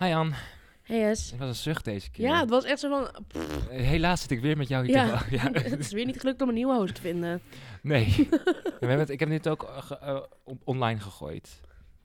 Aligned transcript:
Hi 0.00 0.06
Jan, 0.08 0.32
Hey 0.82 0.98
het 1.00 1.34
was 1.38 1.48
een 1.48 1.54
zucht 1.54 1.84
deze 1.84 2.10
keer. 2.10 2.24
Ja, 2.26 2.40
het 2.40 2.50
was 2.50 2.64
echt 2.64 2.80
zo 2.80 2.88
van... 2.88 3.24
pff, 3.28 3.68
Eh, 3.68 3.86
Helaas 3.86 4.20
zit 4.20 4.30
ik 4.30 4.40
weer 4.40 4.56
met 4.56 4.68
jou 4.68 4.84
hier 4.86 4.94
Ja. 4.96 5.18
te 5.18 5.30
ja. 5.34 5.50
het 5.70 5.78
is 5.78 5.92
weer 5.92 6.06
niet 6.06 6.20
gelukt 6.20 6.42
om 6.42 6.48
een 6.48 6.54
nieuwe 6.54 6.74
host 6.74 6.94
te 6.94 7.00
vinden. 7.00 7.40
Nee. 7.82 8.06
we 8.30 8.76
hebben 8.78 8.98
het, 8.98 9.10
ik 9.10 9.20
heb 9.20 9.28
dit 9.28 9.48
ook 9.48 9.62
eh, 9.62 9.82
ge- 9.82 9.98
eh, 9.98 10.20
op- 10.44 10.60
online 10.64 11.00
gegooid. 11.00 11.60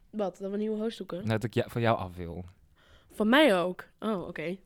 Wat? 0.09 0.37
Dat 0.37 0.47
we 0.47 0.53
een 0.53 0.59
nieuwe 0.59 0.77
host 0.81 0.97
zoeken? 0.97 1.27
Dat 1.27 1.43
ik 1.43 1.53
ja, 1.53 1.65
van 1.67 1.81
jou 1.81 1.97
af 1.97 2.15
wil. 2.15 2.45
Van 3.11 3.29
mij 3.29 3.59
ook. 3.59 3.87
Oh, 3.99 4.27
oké. 4.27 4.57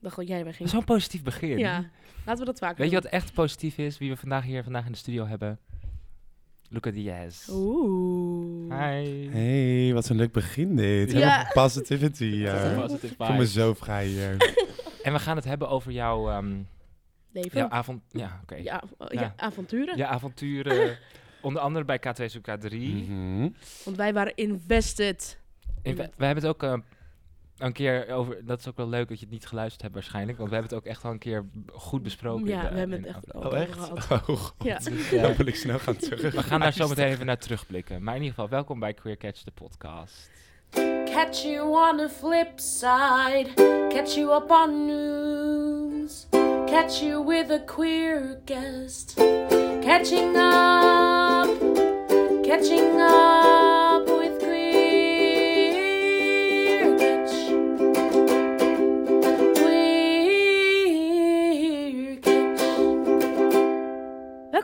Dacht 0.00 0.16
dat 0.16 0.28
jij 0.28 0.44
wegging. 0.44 0.68
Zo'n 0.68 0.84
positief 0.84 1.22
begin. 1.22 1.58
Ja, 1.58 1.90
laten 2.26 2.40
we 2.40 2.44
dat 2.50 2.58
vaker 2.58 2.76
Weet 2.76 2.90
je 2.90 2.92
doen. 3.00 3.02
wat 3.02 3.12
echt 3.12 3.32
positief 3.32 3.78
is? 3.78 3.98
Wie 3.98 4.10
we 4.10 4.16
vandaag 4.16 4.44
hier 4.44 4.62
vandaag 4.62 4.86
in 4.86 4.92
de 4.92 4.98
studio 4.98 5.26
hebben? 5.26 5.58
Luca 6.70 6.90
Diaz. 6.90 7.48
Oeh. 7.50 8.72
Hi. 8.78 9.28
Hey, 9.30 9.94
wat 9.94 10.08
een 10.08 10.16
leuk 10.16 10.32
begin 10.32 10.76
dit. 10.76 11.12
Ja. 11.12 11.18
Helemaal 11.18 11.52
positivity. 11.64 12.24
In 12.24 12.98
Ik 13.00 13.14
voel 13.18 13.36
me 13.36 13.46
zo 13.46 13.74
vrij 13.74 14.06
hier. 14.06 14.36
En 15.02 15.12
we 15.12 15.18
gaan 15.18 15.36
het 15.36 15.44
hebben 15.44 15.68
over 15.68 15.92
jouw, 15.92 16.30
ehm 16.30 16.54
Leven. 17.32 17.58
jouw 17.58 17.68
avond... 17.68 18.02
Ja, 18.10 18.40
oké. 18.42 18.54
Ja, 18.54 18.82
oh, 18.98 19.06
ja, 19.10 19.20
Ja. 19.20 19.32
avonturen. 19.36 19.96
Je 19.96 20.06
avonturen. 20.06 20.98
onder 21.42 21.62
andere 21.62 21.84
bij 21.84 21.98
K2 21.98 22.24
zoek 22.24 22.46
K3. 22.50 22.72
Mhm. 22.76 23.48
Want 23.84 23.96
wij 23.96 24.12
waren 24.12 24.34
invested. 24.34 25.38
We, 25.82 25.94
we 25.94 26.24
hebben 26.24 26.44
het 26.44 26.46
ook 26.46 26.62
eh, 26.62 26.78
een 27.58 27.72
keer 27.72 28.08
over. 28.10 28.46
Dat 28.46 28.58
is 28.58 28.68
ook 28.68 28.76
wel 28.76 28.88
leuk 28.88 29.08
dat 29.08 29.18
je 29.18 29.24
het 29.24 29.34
niet 29.34 29.46
geluisterd 29.46 29.82
hebt, 29.82 29.94
waarschijnlijk. 29.94 30.38
Want 30.38 30.50
we 30.50 30.54
hebben 30.56 30.76
het 30.76 30.84
ook 30.86 30.90
echt 30.92 31.04
al 31.04 31.10
een 31.10 31.18
keer 31.18 31.44
goed 31.72 32.02
besproken. 32.02 32.46
Ja, 32.46 32.62
de- 32.62 32.68
we 32.68 32.78
hebben 32.78 32.96
het 33.02 33.06
echt 33.06 33.34
over 33.34 33.50
Oh, 33.50 33.58
echt? 33.58 33.72
gehad. 33.72 33.92
Oh, 34.10 34.22
god. 34.28 34.54
Ja. 34.58 34.78
Dus, 34.78 35.10
Dan 35.22 35.34
wil 35.36 35.46
ik 35.46 35.56
snel 35.56 35.78
gaan 35.78 35.96
terug. 35.96 36.34
we 36.34 36.42
gaan 36.42 36.60
daar 36.60 36.72
zo 36.72 36.88
meteen 36.88 37.06
even 37.08 37.26
naar 37.26 37.38
terugblikken. 37.38 38.02
Maar 38.02 38.14
in 38.14 38.20
ieder 38.22 38.34
geval, 38.34 38.50
welkom 38.50 38.78
bij 38.80 38.94
Queer 38.94 39.16
Catch, 39.16 39.42
de 39.42 39.50
podcast. 39.50 40.30
Catch 41.04 41.42
you 41.42 41.90
on 41.90 41.96
the 41.96 42.08
flip 42.08 42.58
side. 42.58 43.48
Catch 43.88 44.14
you 44.14 44.42
up 44.42 44.50
on 44.50 44.86
news. 44.86 46.26
Catch 46.66 47.00
you 47.00 47.26
with 47.26 47.50
a 47.50 47.58
queer 47.64 48.40
guest. 48.44 49.14
Catching 49.80 50.36
up. 50.36 51.48
Catching 52.42 53.00
up 53.00 53.75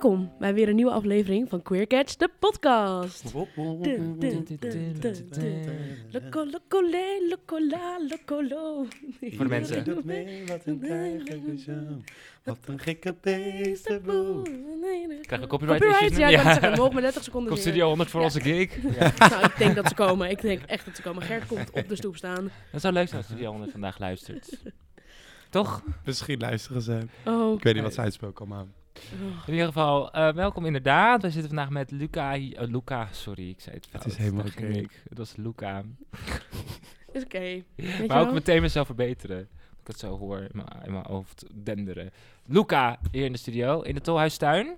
Welkom 0.03 0.33
bij 0.39 0.55
weer 0.55 0.69
een 0.69 0.75
nieuwe 0.75 0.91
aflevering 0.91 1.49
van 1.49 1.63
Queer 1.63 1.87
Catch, 1.87 2.17
de 2.17 2.31
podcast. 2.39 3.33
Dun, 3.33 4.19
dun, 4.19 4.19
dun, 4.19 4.59
dun, 5.01 5.29
dun. 5.31 5.65
Loco, 6.11 6.47
loco, 6.47 6.89
le, 6.91 7.27
loco, 7.29 7.67
la, 7.67 8.01
loco, 8.09 8.43
lo. 8.49 8.87
Voor 9.21 9.45
de 9.45 9.51
mensen. 9.51 9.85
Doe 9.85 10.01
mee, 10.05 10.47
wat 10.47 10.61
een 10.65 10.81
tijgerlijke 10.81 11.59
show. 11.59 12.01
Wat 12.45 12.59
een 12.67 12.79
gekke 12.79 13.15
beestenboel. 13.21 14.43
Krijgen 14.43 15.41
we 15.41 15.47
copyright, 15.47 15.85
issues 15.85 16.17
ja, 16.17 16.29
ik 16.29 16.37
kan 16.37 16.45
het 16.47 16.53
zeggen. 16.53 16.71
We 16.71 16.77
mogen 16.77 16.93
maar 16.93 17.03
30 17.03 17.23
seconden 17.23 17.51
Komt. 17.51 17.63
Studio 17.63 17.87
100 17.87 18.11
voor 18.11 18.23
onze 18.23 18.41
gig? 18.41 18.83
Nou, 19.19 19.45
ik 19.45 19.55
denk 19.59 19.75
dat 19.75 19.89
ze 19.89 19.95
komen. 19.95 20.31
Ik 20.31 20.41
denk 20.41 20.63
echt 20.63 20.85
dat 20.85 20.97
ze 20.97 21.03
komen. 21.03 21.23
Gert 21.23 21.47
komt 21.47 21.71
op 21.71 21.89
de 21.89 21.97
stoep 21.97 22.17
staan. 22.17 22.51
Dat 22.73 22.81
zou 22.81 22.93
leuk 22.95 23.07
zijn 23.07 23.19
als 23.19 23.27
Studio 23.27 23.51
100 23.51 23.71
vandaag 23.71 23.99
luistert. 23.99 24.59
Toch? 25.51 25.83
Misschien 26.05 26.41
luisteren 26.41 26.83
ze. 26.83 26.99
Oh. 27.25 27.55
Ik 27.57 27.63
weet 27.63 27.75
niet 27.75 27.83
wat 27.83 27.95
ze 27.95 28.01
uitspoken, 28.01 28.49
maar... 28.49 28.65
oh. 28.97 29.43
In 29.47 29.53
ieder 29.53 29.67
geval, 29.67 30.13
eh, 30.13 30.33
welkom 30.33 30.67
inderdaad. 30.67 31.23
We 31.23 31.31
zitten 31.31 31.49
vandaag 31.49 31.71
met 31.71 31.91
Luca. 31.91 32.33
eh, 32.35 32.51
Luca, 32.57 33.09
sorry, 33.13 33.49
ik 33.49 33.61
zei 33.61 33.75
het 33.77 33.87
fout. 33.91 34.07
is 34.07 34.17
helemaal 34.17 34.45
oké. 34.47 34.67
Het 35.09 35.19
was 35.19 35.37
Luca. 35.37 35.83
Is 37.13 37.25
oké. 37.25 37.39
Je 37.39 37.65
Maar 38.09 38.19
ook 38.19 38.25
wel? 38.25 38.33
meteen 38.33 38.61
mezelf 38.63 38.87
verbeteren. 38.87 39.37
Dat 39.37 39.81
ik 39.81 39.87
het 39.87 39.99
zo 39.99 40.19
hoor 40.19 40.39
in 40.39 40.51
mijn, 40.53 40.69
in 40.85 40.93
mijn 40.93 41.07
hoofd 41.07 41.45
denderen. 41.55 42.11
Luca 42.47 42.99
hier 43.11 43.25
in 43.25 43.33
de 43.33 43.39
studio, 43.39 43.81
in 43.81 43.95
de 43.95 44.01
Tolhuistuin. 44.01 44.75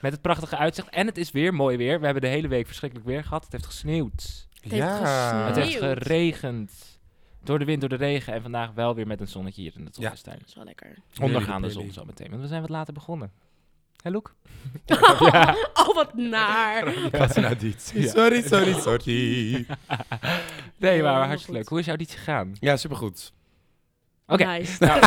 Met 0.00 0.12
het 0.12 0.20
prachtige 0.20 0.56
uitzicht. 0.56 0.88
En 0.88 1.06
het 1.06 1.18
is 1.18 1.30
weer 1.30 1.54
mooi 1.54 1.76
weer. 1.76 1.98
We 1.98 2.04
hebben 2.04 2.22
de 2.22 2.28
hele 2.28 2.48
week 2.48 2.66
verschrikkelijk 2.66 3.08
weer 3.08 3.22
gehad. 3.24 3.42
Het 3.42 3.52
heeft 3.52 3.66
gesneeuwd. 3.66 4.48
Het 4.60 4.72
heeft 4.72 4.84
Het 4.86 5.08
gesneeuwd. 5.08 5.56
heeft 5.56 5.76
geregend. 5.78 6.93
Door 7.44 7.58
de 7.58 7.64
wind, 7.64 7.80
door 7.80 7.88
de 7.88 7.96
regen. 7.96 8.32
En 8.32 8.42
vandaag 8.42 8.70
wel 8.72 8.94
weer 8.94 9.06
met 9.06 9.20
een 9.20 9.28
zonnetje 9.28 9.62
hier 9.62 9.72
in 9.76 9.84
de 9.84 9.90
Tolhuistuin. 9.90 10.38
Dat 10.38 10.48
is 10.48 10.54
wel 10.54 10.64
lekker. 10.64 10.96
Ondergaande 11.20 11.70
zon 11.70 11.92
zo 11.92 12.04
meteen. 12.04 12.30
Want 12.30 12.42
we 12.42 12.48
zijn 12.48 12.60
wat 12.60 12.70
later 12.70 12.94
begonnen. 12.94 13.32
Hé, 14.02 14.10
Loek? 14.10 14.34
Oh, 15.74 15.94
wat 16.00 16.14
naar. 16.14 16.84
Dit? 17.58 17.92
Ja. 17.94 18.08
Sorry, 18.08 18.42
sorry, 18.42 18.72
sorry. 18.72 19.66
Nee, 20.76 21.02
maar 21.02 21.26
hartstikke 21.26 21.58
leuk. 21.58 21.68
Hoe 21.68 21.78
is 21.78 21.84
jouw 21.84 21.94
auditie 21.96 22.18
gegaan? 22.18 22.56
Ja, 22.60 22.76
supergoed. 22.76 23.32
Oké. 24.26 24.44
Nice. 24.44 24.84
Nou, 24.84 25.00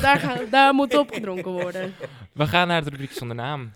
daar, 0.00 0.18
gaan, 0.18 0.38
daar 0.50 0.74
moet 0.74 0.98
opgedronken 0.98 1.52
worden. 1.52 1.94
We 2.32 2.46
gaan 2.46 2.68
naar 2.68 2.80
het 2.80 2.88
rubriek 2.88 3.12
zonder 3.12 3.36
naam. 3.36 3.72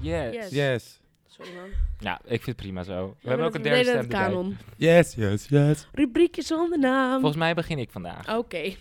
Yes. 0.00 0.34
Yes. 0.34 0.50
Yes. 0.50 0.99
Sorry 1.40 1.54
man. 1.60 1.68
Ja, 1.98 2.20
ik 2.24 2.28
vind 2.42 2.46
het 2.46 2.56
prima 2.56 2.82
zo. 2.82 3.06
We 3.08 3.14
Ja, 3.20 3.28
hebben 3.28 3.46
ook 3.46 3.54
een 3.54 3.62
derde 3.62 3.84
stem 3.84 4.08
kanon. 4.08 4.56
Yes, 4.76 5.14
yes, 5.14 5.46
yes. 5.48 5.86
Rubriekje 5.92 6.42
zonder 6.42 6.78
naam. 6.78 7.12
Volgens 7.20 7.36
mij 7.40 7.54
begin 7.54 7.78
ik 7.78 7.90
vandaag. 7.90 8.36
Oké. 8.36 8.56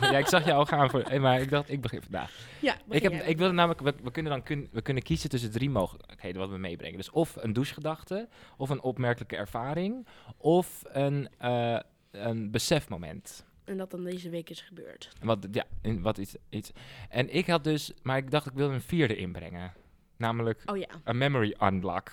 ja, 0.00 0.18
ik 0.18 0.26
zag 0.26 0.44
je 0.44 0.52
al 0.52 0.64
gaan 0.66 0.90
voor, 0.90 1.00
eh, 1.00 1.20
maar 1.20 1.40
ik 1.40 1.50
dacht 1.50 1.70
ik 1.70 1.80
begin 1.80 2.02
vandaag. 2.02 2.32
Ja, 2.60 2.76
Ik, 2.90 3.02
heb, 3.02 3.12
jij. 3.12 3.26
ik 3.26 3.38
wilde 3.38 3.52
namelijk, 3.54 3.80
we, 3.80 3.94
we 4.02 4.10
kunnen 4.10 4.32
dan 4.32 4.42
kun, 4.42 4.68
we 4.72 4.82
kunnen 4.82 5.02
kiezen 5.02 5.30
tussen 5.30 5.50
drie 5.50 5.70
mogelijkheden 5.70 6.40
wat 6.40 6.50
we 6.50 6.58
meebrengen. 6.58 6.96
Dus 6.96 7.10
of 7.10 7.36
een 7.36 7.52
douchegedachte, 7.52 8.28
of 8.56 8.68
een 8.70 8.80
opmerkelijke 8.82 9.36
ervaring, 9.36 10.06
of 10.36 10.82
een, 10.92 11.28
eh, 11.38 11.78
een 12.10 12.50
besefmoment. 12.50 13.44
En 13.64 13.76
dat 13.76 13.90
dan 13.90 14.04
deze 14.04 14.30
week 14.30 14.50
is 14.50 14.60
gebeurd. 14.60 15.10
Wat, 15.22 15.46
ja, 15.52 15.64
in- 15.82 16.02
wat 16.02 16.18
iets, 16.18 16.34
iets. 16.48 16.70
En 17.08 17.34
ik 17.34 17.46
had 17.46 17.64
dus, 17.64 17.92
maar 18.02 18.16
ik 18.16 18.30
dacht 18.30 18.46
ik 18.46 18.52
wilde 18.54 18.74
een 18.74 18.80
vierde 18.80 19.16
inbrengen. 19.16 19.72
Namelijk 20.16 20.62
Oh 20.66 20.76
ja. 20.76 20.86
een 21.04 21.18
memory 21.18 21.54
unlock. 21.60 22.10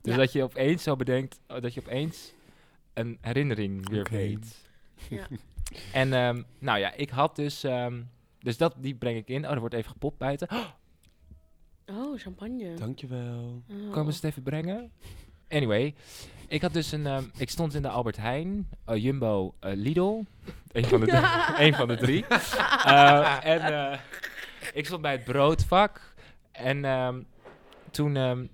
Dus 0.00 0.12
Ja. 0.14 0.18
dat 0.18 0.32
je 0.32 0.42
opeens 0.42 0.82
zo 0.82 0.96
bedenkt, 0.96 1.40
oh, 1.48 1.60
dat 1.60 1.74
je 1.74 1.80
opeens 1.80 2.32
een 2.94 3.18
herinnering 3.20 3.88
weer 3.88 4.00
Oké. 4.00 4.10
weet. 4.10 4.68
Ja. 5.08 5.26
En 5.92 6.12
ehm, 6.12 6.42
nou 6.58 6.78
ja, 6.78 6.92
ik 6.94 7.10
had 7.10 7.36
dus, 7.36 7.64
ehm, 7.64 8.02
dus 8.38 8.56
dat, 8.56 8.74
die 8.78 8.94
breng 8.94 9.16
ik 9.16 9.28
in. 9.28 9.44
Oh, 9.46 9.52
er 9.52 9.60
wordt 9.60 9.74
even 9.74 9.90
gepopt 9.90 10.18
buiten. 10.18 10.48
Oh, 10.50 10.64
Oh, 11.98 12.18
champagne. 12.20 12.74
Dankjewel. 12.74 13.62
Oh. 13.70 13.92
komen 13.92 14.12
ze 14.12 14.18
het 14.20 14.30
even 14.30 14.42
brengen? 14.42 14.90
Anyway, 15.48 15.94
ik 16.48 16.62
had 16.62 16.72
dus 16.72 16.92
een, 16.92 17.06
ehm, 17.06 17.24
ik 17.36 17.50
stond 17.50 17.74
in 17.74 17.82
de 17.82 17.88
Albert 17.88 18.16
Heijn, 18.16 18.68
eh, 18.84 19.02
Jumbo, 19.02 19.54
eh, 19.60 19.72
Lidl. 19.74 20.22
Een 20.72 20.84
van 20.84 21.00
de, 21.00 21.06
drie- 21.06 21.20
een 21.66 21.74
van 21.74 21.88
de 21.88 21.96
drie. 21.96 22.26
Eh, 22.26 23.44
en 23.44 23.60
eh, 23.92 23.98
ik 24.74 24.86
stond 24.86 25.02
bij 25.02 25.12
het 25.12 25.24
broodvak. 25.24 26.14
En 26.52 26.84
ehm, 26.84 27.22
toen... 27.92 28.16
ehm, 28.16 28.46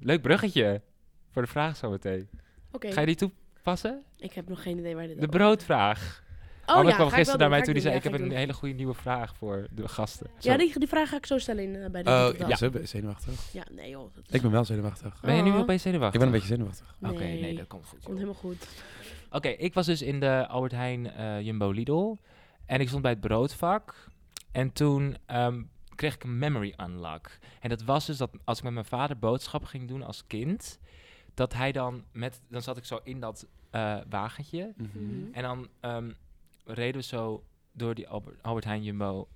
leuk 0.00 0.22
bruggetje 0.22 0.82
voor 1.30 1.42
de 1.42 1.48
vraag 1.48 1.76
zometeen. 1.76 2.28
Oké. 2.72 2.92
Ga 2.92 3.00
je 3.00 3.06
die 3.06 3.14
toepassen? 3.16 4.02
Ik 4.18 4.32
heb 4.32 4.48
nog 4.48 4.62
geen 4.62 4.78
idee 4.78 4.94
waar 4.94 5.06
dit 5.06 5.20
De 5.20 5.28
broodvraag. 5.28 6.26
Oh 6.66 6.74
Anne 6.74 6.88
ja, 6.88 6.94
kwam 6.94 7.06
ga 7.08 7.12
ik 7.12 7.18
gisteren 7.18 7.40
wel 7.40 7.48
naar 7.48 7.56
mij 7.58 7.64
toe. 7.66 7.74
Die 7.74 7.82
zei, 7.82 7.94
ik 7.96 8.02
heb 8.02 8.12
een 8.12 8.24
ik 8.30 8.36
hele 8.36 8.52
goede 8.52 8.74
nieuwe 8.74 8.94
vraag 8.94 9.36
voor 9.36 9.66
de 9.70 9.88
gasten. 9.88 10.26
Ja, 10.38 10.56
die, 10.56 10.78
die 10.78 10.88
vraag 10.88 11.08
ga 11.08 11.16
ik 11.16 11.26
zo 11.26 11.38
stellen 11.38 11.62
in, 11.64 11.76
eh, 11.82 11.90
bij 11.90 12.02
de 12.02 12.10
Oh, 12.10 12.48
ja. 12.48 12.56
Zo 12.56 12.70
ben- 12.70 12.88
zenuwachtig. 12.88 13.52
Ja, 13.52 13.62
nee 13.70 13.90
joh. 13.90 14.14
dat 14.14 14.24
is- 14.28 14.34
Ik 14.34 14.42
ben 14.42 14.50
wel 14.50 14.64
zenuwachtig. 14.64 15.20
Ben 15.20 15.34
je 15.36 15.42
nu 15.42 15.50
Oh. 15.50 15.58
opeens 15.58 15.82
zenuwachtig? 15.82 16.14
Ik 16.14 16.26
ben 16.26 16.28
een 16.34 16.40
beetje 16.40 16.54
zenuwachtig. 16.54 16.94
Oké, 17.02 17.12
Nee. 17.18 17.40
nee, 17.40 17.56
dat 17.56 17.66
komt 17.66 17.84
goed. 17.86 17.92
Komt 18.04 18.04
joh. 18.04 18.14
helemaal 18.14 18.34
goed. 18.34 18.68
Oké, 19.30 19.48
ik 19.48 19.74
was 19.74 19.86
dus 19.86 20.02
in 20.02 20.20
de 20.20 20.46
Albert 20.46 20.72
Heijn 20.72 21.10
eh, 21.12 21.40
Jumbo 21.40 21.70
Lidl. 21.70 22.16
En 22.66 22.80
ik 22.80 22.88
stond 22.88 23.02
bij 23.02 23.10
het 23.10 23.20
broodvak. 23.20 23.94
En 24.52 24.72
toen 24.72 25.16
ehm, 25.26 25.62
kreeg 25.98 26.14
ik 26.14 26.24
een 26.24 26.38
memory 26.38 26.74
unlock. 26.76 27.30
En 27.60 27.68
dat 27.68 27.82
was 27.82 28.06
dus 28.06 28.16
dat 28.16 28.30
als 28.44 28.58
ik 28.58 28.64
met 28.64 28.72
mijn 28.72 28.84
vader 28.84 29.18
boodschappen 29.18 29.68
ging 29.68 29.88
doen 29.88 30.02
als 30.02 30.26
kind... 30.26 30.78
dat 31.34 31.54
hij 31.54 31.72
dan 31.72 32.04
met... 32.12 32.40
Dan 32.48 32.62
zat 32.62 32.76
ik 32.76 32.84
zo 32.84 33.00
in 33.04 33.20
dat 33.20 33.46
eh, 33.70 33.98
wagentje. 34.08 34.72
Mhm. 34.76 35.04
Mhm. 35.04 35.32
En 35.32 35.42
dan 35.42 35.68
ehm, 35.80 36.10
reden 36.64 37.00
we 37.00 37.06
zo 37.06 37.44
door 37.72 37.94
die 37.94 38.08
Albert, 38.08 38.42
Albert 38.42 38.64
Heijn 38.64 38.82
Jumbo 38.82 39.28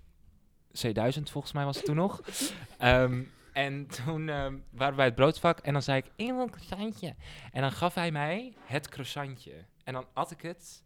C1000, 0.69 1.23
volgens 1.23 1.53
mij 1.53 1.64
was 1.64 1.76
het 1.76 1.85
toen 1.85 1.97
nog. 1.97 2.20
Ehm, 2.79 3.23
en 3.53 3.87
toen 3.87 4.29
ehm, 4.29 4.59
waren 4.70 4.91
we 4.91 4.97
bij 4.97 5.05
het 5.05 5.14
broodvak 5.14 5.59
en 5.59 5.73
dan 5.73 5.82
zei 5.82 5.99
ik, 5.99 6.11
ik 6.17 6.26
wil 6.26 6.41
een 6.41 6.50
croissantje. 6.50 7.14
En 7.53 7.61
dan 7.61 7.73
gaf 7.73 7.94
hij 7.94 8.12
mij 8.12 8.55
het 8.64 8.88
croissantje. 8.88 9.64
En 9.85 9.93
dan 9.93 10.06
at 10.12 10.31
ik 10.31 10.43
het. 10.43 10.85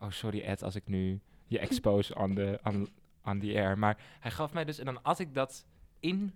Oh, 0.00 0.10
sorry 0.10 0.40
Ed, 0.40 0.62
als 0.62 0.74
ik 0.74 0.86
nu 0.86 1.20
je 1.46 1.58
expose 1.58 2.14
on 2.14 2.34
the, 2.34 2.60
on, 3.26 3.38
the 3.40 3.52
air. 3.54 3.78
Maar 3.78 3.96
hij 4.20 4.30
gaf 4.30 4.52
mij 4.52 4.64
dus, 4.64 4.78
en 4.78 4.84
dan 4.84 5.02
at 5.02 5.18
ik 5.18 5.34
dat 5.34 5.64
in, 6.00 6.32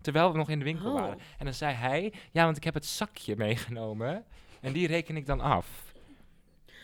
terwijl 0.00 0.32
we 0.32 0.38
nog 0.38 0.48
in 0.48 0.58
de 0.58 0.64
winkel 0.64 0.86
Oh. 0.92 1.00
waren. 1.00 1.18
En 1.38 1.44
dan 1.44 1.54
zei 1.54 1.74
hij, 1.74 2.12
ja, 2.30 2.44
want 2.44 2.56
ik 2.56 2.64
heb 2.64 2.74
het 2.74 2.86
zakje 2.86 3.36
meegenomen. 3.36 4.24
En 4.60 4.72
die 4.72 4.86
reken 4.86 5.16
ik 5.16 5.26
dan 5.26 5.40
af. 5.40 5.92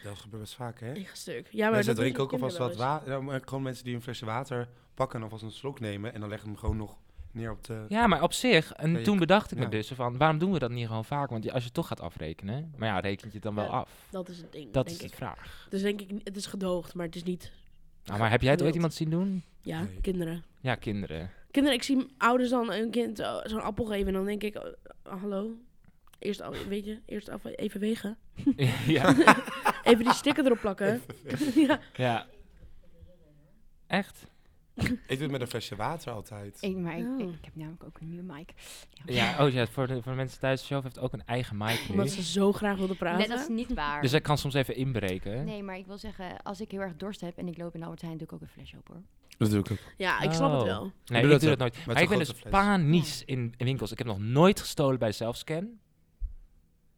Dat 0.03 0.19
gebeurt 0.19 0.43
best 0.43 0.55
vaak, 0.55 0.81
hè? 0.81 0.93
Echt 0.93 1.17
stuk. 1.19 1.49
Ja, 1.51 1.65
maar 1.65 1.71
mensen 1.71 1.95
dat 1.95 2.03
drinken 2.03 2.23
ook 2.23 2.33
alvast 2.33 2.57
wat 2.57 2.77
water. 2.77 3.41
gewoon 3.45 3.63
mensen 3.63 3.85
die 3.85 3.95
een 3.95 4.03
flesje 4.03 4.25
water 4.25 4.69
pakken 4.95 5.19
en 5.19 5.25
alvast 5.25 5.43
een 5.43 5.51
slok 5.51 5.81
nemen. 5.81 6.15
En 6.15 6.21
dan 6.21 6.29
leggen 6.29 6.49
hem 6.49 6.59
gewoon 6.59 6.77
nog 6.77 6.97
neer 7.33 7.51
op 7.51 7.65
de... 7.65 7.85
Ja, 7.89 8.07
maar 8.07 8.23
op 8.23 8.33
zich, 8.33 8.73
en 8.73 8.91
Ja, 8.99 9.03
toen 9.05 9.19
bedacht 9.19 9.51
ik 9.51 9.59
me 9.59 9.65
ja. 9.65 9.71
dus 9.71 9.89
van, 9.89 10.17
waarom 10.19 10.39
doen 10.39 10.53
we 10.53 10.59
dat 10.59 10.71
niet 10.71 10.87
gewoon 10.87 11.05
vaak? 11.05 11.31
Want 11.31 11.51
als 11.53 11.65
je 11.65 11.71
toch 11.71 11.87
gaat 11.87 12.01
afrekenen, 12.01 12.75
maar 12.77 12.89
ja, 12.89 13.01
rekent 13.01 13.27
je 13.33 13.39
het 13.39 13.43
dan 13.43 13.55
wel 13.55 13.65
Ja, 13.65 13.71
af? 13.71 13.91
Dat 14.11 14.29
is 14.29 14.39
het 14.39 14.53
ding, 14.53 14.73
Dat 14.73 14.85
denk 14.87 14.97
is 14.97 15.03
de 15.03 15.09
ik. 15.09 15.15
vraag. 15.15 15.67
Dus 15.71 15.83
denk 15.83 16.01
ik, 16.01 16.11
het 16.25 16.37
is 16.37 16.47
gedoogd, 16.47 16.95
maar 16.95 17.07
het 17.07 17.17
is 17.17 17.23
niet... 17.23 17.53
Nou, 18.05 18.19
maar 18.19 18.31
heb 18.31 18.43
jij 18.43 18.51
het 18.51 18.63
ooit 18.63 18.75
iemand 18.75 18.95
zien 18.95 19.11
doen? 19.11 19.43
Ja, 19.61 19.83
Nee. 19.83 20.01
kinderen. 20.01 20.45
Ja, 20.61 20.75
kinderen. 20.75 21.31
Kinderen, 21.51 21.79
ik 21.79 21.85
zie 21.85 22.07
ouders 22.19 22.51
dan 22.51 22.73
een 22.73 22.91
kind 22.91 23.19
eh, 23.19 23.37
zo'n 23.45 23.61
appel 23.63 23.85
geven 23.85 24.07
en 24.07 24.13
dan 24.13 24.25
denk 24.25 24.43
ik, 24.43 24.57
oh, 24.57 24.73
hallo, 25.21 25.57
eerst, 26.19 26.41
af- 26.41 26.65
weet 26.67 26.85
je, 26.85 26.99
eerst 27.07 27.29
af, 27.29 27.45
even 27.45 27.81
wegen. 27.81 28.17
ja. 28.87 29.15
Even 29.85 30.05
die 30.05 30.13
sticker 30.15 30.45
erop 30.45 30.61
plakken. 30.61 31.03
ja. 31.67 31.81
ja. 31.97 32.27
Echt? 33.87 34.27
Ik 34.83 35.09
doe 35.09 35.19
het 35.23 35.31
met 35.31 35.41
een 35.41 35.47
flesje 35.47 35.77
water 35.77 36.13
altijd. 36.13 36.59
Ik, 36.61 36.77
maar 36.77 36.99
ik, 36.99 37.05
Oh. 37.07 37.21
ik, 37.21 37.29
ik 37.35 37.45
heb 37.45 37.57
namelijk 37.57 37.85
ook 37.85 38.01
een 38.01 38.09
nieuwe 38.09 38.33
mic. 38.33 38.53
Ja, 39.05 39.45
oh 39.47 39.53
ja, 39.53 39.67
voor 39.67 39.87
de, 39.87 40.03
voor 40.03 40.13
de 40.13 40.19
mensen 40.19 40.41
thuis, 40.41 40.65
Show 40.67 40.83
heeft 40.83 40.99
ook 40.99 41.13
een 41.13 41.25
eigen 41.27 41.57
mic 41.57 41.81
nu. 41.89 41.91
Omdat 41.91 42.11
ze 42.11 42.23
zo 42.23 42.53
graag 42.53 42.77
wilden 42.77 42.97
praten. 42.97 43.19
Nee, 43.19 43.29
dat 43.29 43.39
is 43.41 43.49
niet 43.49 43.75
waar. 43.75 44.01
Dus 44.03 44.11
hij 44.11 44.21
kan 44.21 44.39
soms 44.39 44.55
even 44.55 44.77
inbreken. 44.77 45.45
Nee, 45.45 45.63
maar 45.63 45.77
ik 45.77 45.87
wil 45.87 45.99
zeggen, 45.99 46.43
als 46.43 46.61
ik 46.61 46.71
heel 46.71 46.81
erg 46.81 46.97
dorst 46.97 47.21
heb 47.21 47.37
en 47.39 47.49
ik 47.49 47.59
loop 47.59 47.75
in 47.75 47.79
de 47.81 47.85
Albert 47.87 48.03
Heijn, 48.03 48.17
doe 48.19 48.27
ik 48.27 48.33
ook 48.33 48.41
een 48.41 48.49
flesje 48.49 48.77
op 48.77 48.89
hoor. 48.89 49.03
Dat 49.39 49.51
doe 49.51 49.61
ik 49.61 49.71
ook. 49.71 49.79
Ja, 49.97 50.21
ik 50.21 50.33
snap 50.33 50.51
het 50.53 50.61
Oh. 50.61 50.67
wel. 50.67 50.93
Nee, 51.05 51.23
doe 51.23 51.31
ik 51.31 51.31
dat 51.31 51.41
doe 51.41 51.49
dat 51.51 51.59
nooit. 51.59 51.87
Maar 51.87 52.03
ik 52.03 52.09
ben 52.09 52.19
dus 52.19 52.31
fles. 52.31 52.51
panisch 52.53 53.23
in, 53.25 53.55
in 53.57 53.67
winkels. 53.67 53.93
Ik 53.93 53.99
heb 53.99 54.07
nog 54.07 54.19
nooit 54.19 54.61
gestolen 54.61 54.99
bij 54.99 55.13
Selfscan. 55.13 55.69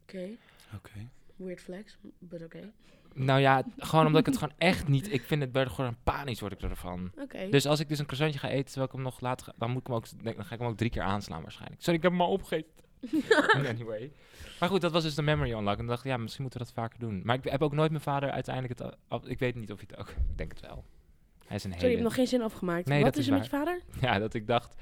Oké, 0.03 0.29
Oké. 0.75 1.07
Weird 1.43 1.61
flex, 1.61 1.97
but 2.19 2.43
oké. 2.43 2.71
Nou 3.13 3.39
ja, 3.39 3.63
gewoon 3.77 4.05
omdat 4.05 4.19
ik 4.19 4.25
het 4.25 4.37
gewoon 4.37 4.53
echt 4.57 4.87
niet... 4.87 5.13
Ik 5.13 5.21
vind 5.21 5.55
het 5.55 5.69
gewoon 5.69 5.95
panisch 6.03 6.39
word 6.39 6.51
ik 6.53 6.61
ervan. 6.61 7.11
Oké. 7.19 7.49
Dus 7.49 7.65
als 7.65 7.79
ik 7.79 7.89
dus 7.89 7.99
een 7.99 8.05
croissantje 8.05 8.39
ga 8.39 8.49
eten, 8.49 8.65
terwijl 8.65 8.85
ik 8.85 8.91
hem 8.91 9.01
nog 9.01 9.19
later 9.19 9.45
ga, 9.45 9.53
dan, 9.57 9.69
moet 9.71 9.81
ik 9.81 9.87
hem 9.87 9.95
ook, 9.95 10.23
denk- 10.23 10.35
dan 10.35 10.45
ga 10.45 10.53
ik 10.53 10.59
hem 10.59 10.69
ook 10.69 10.77
drie 10.77 10.89
keer 10.89 11.01
aanslaan 11.01 11.41
waarschijnlijk. 11.41 11.81
Sorry, 11.81 11.95
ik 11.97 12.03
heb 12.03 12.11
hem 12.11 12.21
al 12.21 12.31
opgegeten. 12.31 12.69
anyway. 13.69 14.11
Maar 14.59 14.69
goed, 14.69 14.81
dat 14.81 14.91
was 14.91 15.03
dus 15.03 15.15
de 15.15 15.21
memory 15.21 15.51
unlock. 15.51 15.71
En 15.71 15.77
dan 15.77 15.87
dacht 15.87 16.05
ik, 16.05 16.11
ja, 16.11 16.17
misschien 16.17 16.41
moeten 16.41 16.59
we 16.59 16.65
dat 16.65 16.75
vaker 16.75 16.99
doen. 16.99 17.21
Maar 17.23 17.35
ik 17.35 17.43
heb 17.43 17.61
ook 17.61 17.73
nooit 17.73 17.91
mijn 17.91 18.03
vader 18.03 18.31
uiteindelijk 18.31 18.79
het... 18.79 18.95
af- 19.07 19.25
ik 19.25 19.39
weet 19.39 19.55
niet 19.55 19.71
of 19.71 19.77
hij 19.77 19.87
het 19.89 19.99
ook... 19.99 20.09
Ik 20.09 20.37
denk 20.37 20.51
het 20.51 20.59
wel. 20.61 20.83
Hij 21.45 21.55
is 21.55 21.63
een 21.63 21.71
Sorry, 21.71 21.73
je 21.73 21.77
hele... 21.77 21.91
hebt 21.91 22.03
nog 22.03 22.13
geen 22.13 22.27
zin 22.27 22.41
afgemaakt. 22.41 22.87
Nee, 22.87 23.03
Wat 23.03 23.17
is 23.17 23.27
er 23.27 23.33
met 23.33 23.43
je 23.43 23.49
vader? 23.49 23.81
Ja, 24.01 24.19
dat 24.19 24.33
ik 24.33 24.47
dacht... 24.47 24.75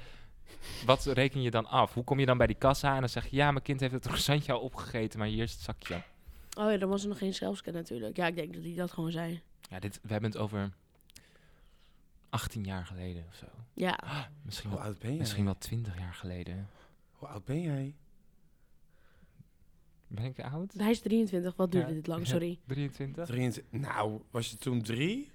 Wat 0.86 1.04
reken 1.04 1.42
je 1.42 1.50
dan 1.50 1.66
af? 1.66 1.94
Hoe 1.94 2.04
kom 2.04 2.18
je 2.20 2.26
dan 2.26 2.38
bij 2.38 2.46
die 2.46 2.56
kassa 2.56 2.94
en 2.94 3.00
dan 3.00 3.08
zeg 3.08 3.26
je... 3.26 3.36
Ja, 3.36 3.50
mijn 3.50 3.64
kind 3.64 3.80
heeft 3.80 3.92
het 3.92 4.06
croissantje 4.06 4.52
al 4.52 4.60
opgegeten, 4.60 5.18
maar 5.18 5.28
hier 5.28 5.42
is 5.42 5.52
het 5.52 5.60
zakje. 5.60 6.02
Oh 6.60 6.70
ja, 6.70 6.76
dan 6.76 6.88
was 6.88 7.02
er 7.02 7.08
nog 7.08 7.18
geen 7.18 7.34
zelfscan 7.34 7.74
natuurlijk. 7.74 8.16
Ja, 8.16 8.26
ik 8.26 8.34
denk 8.34 8.54
dat 8.54 8.62
hij 8.62 8.74
dat 8.74 8.92
gewoon 8.92 9.10
zei. 9.10 9.40
Ja, 9.70 9.78
dit, 9.78 9.98
we 10.02 10.12
hebben 10.12 10.30
het 10.30 10.38
over 10.40 10.72
18 12.30 12.64
jaar 12.64 12.86
geleden 12.86 13.24
of 13.28 13.34
zo. 13.34 13.46
Ja, 13.74 14.28
Misschien 14.42 14.70
Hoe 14.70 14.78
wel, 14.78 14.88
oud 14.88 14.98
ben 14.98 15.10
jij? 15.10 15.18
misschien 15.18 15.44
wel 15.44 15.58
20 15.58 15.98
jaar 15.98 16.14
geleden. 16.14 16.68
Hoe 17.12 17.28
oud 17.28 17.44
ben 17.44 17.60
jij? 17.60 17.94
Ben 20.06 20.24
ik 20.24 20.40
oud? 20.40 20.72
hij 20.76 20.90
is 20.90 21.00
23. 21.00 21.56
Wat 21.56 21.72
duurde 21.72 21.88
Ja. 21.88 21.94
dit 21.94 22.06
lang? 22.06 22.26
Sorry. 22.26 22.58
23? 22.66 23.26
23. 23.26 23.80
Nou, 23.80 24.20
was 24.30 24.50
je 24.50 24.56
toen 24.56 24.82
drie? 24.82 25.30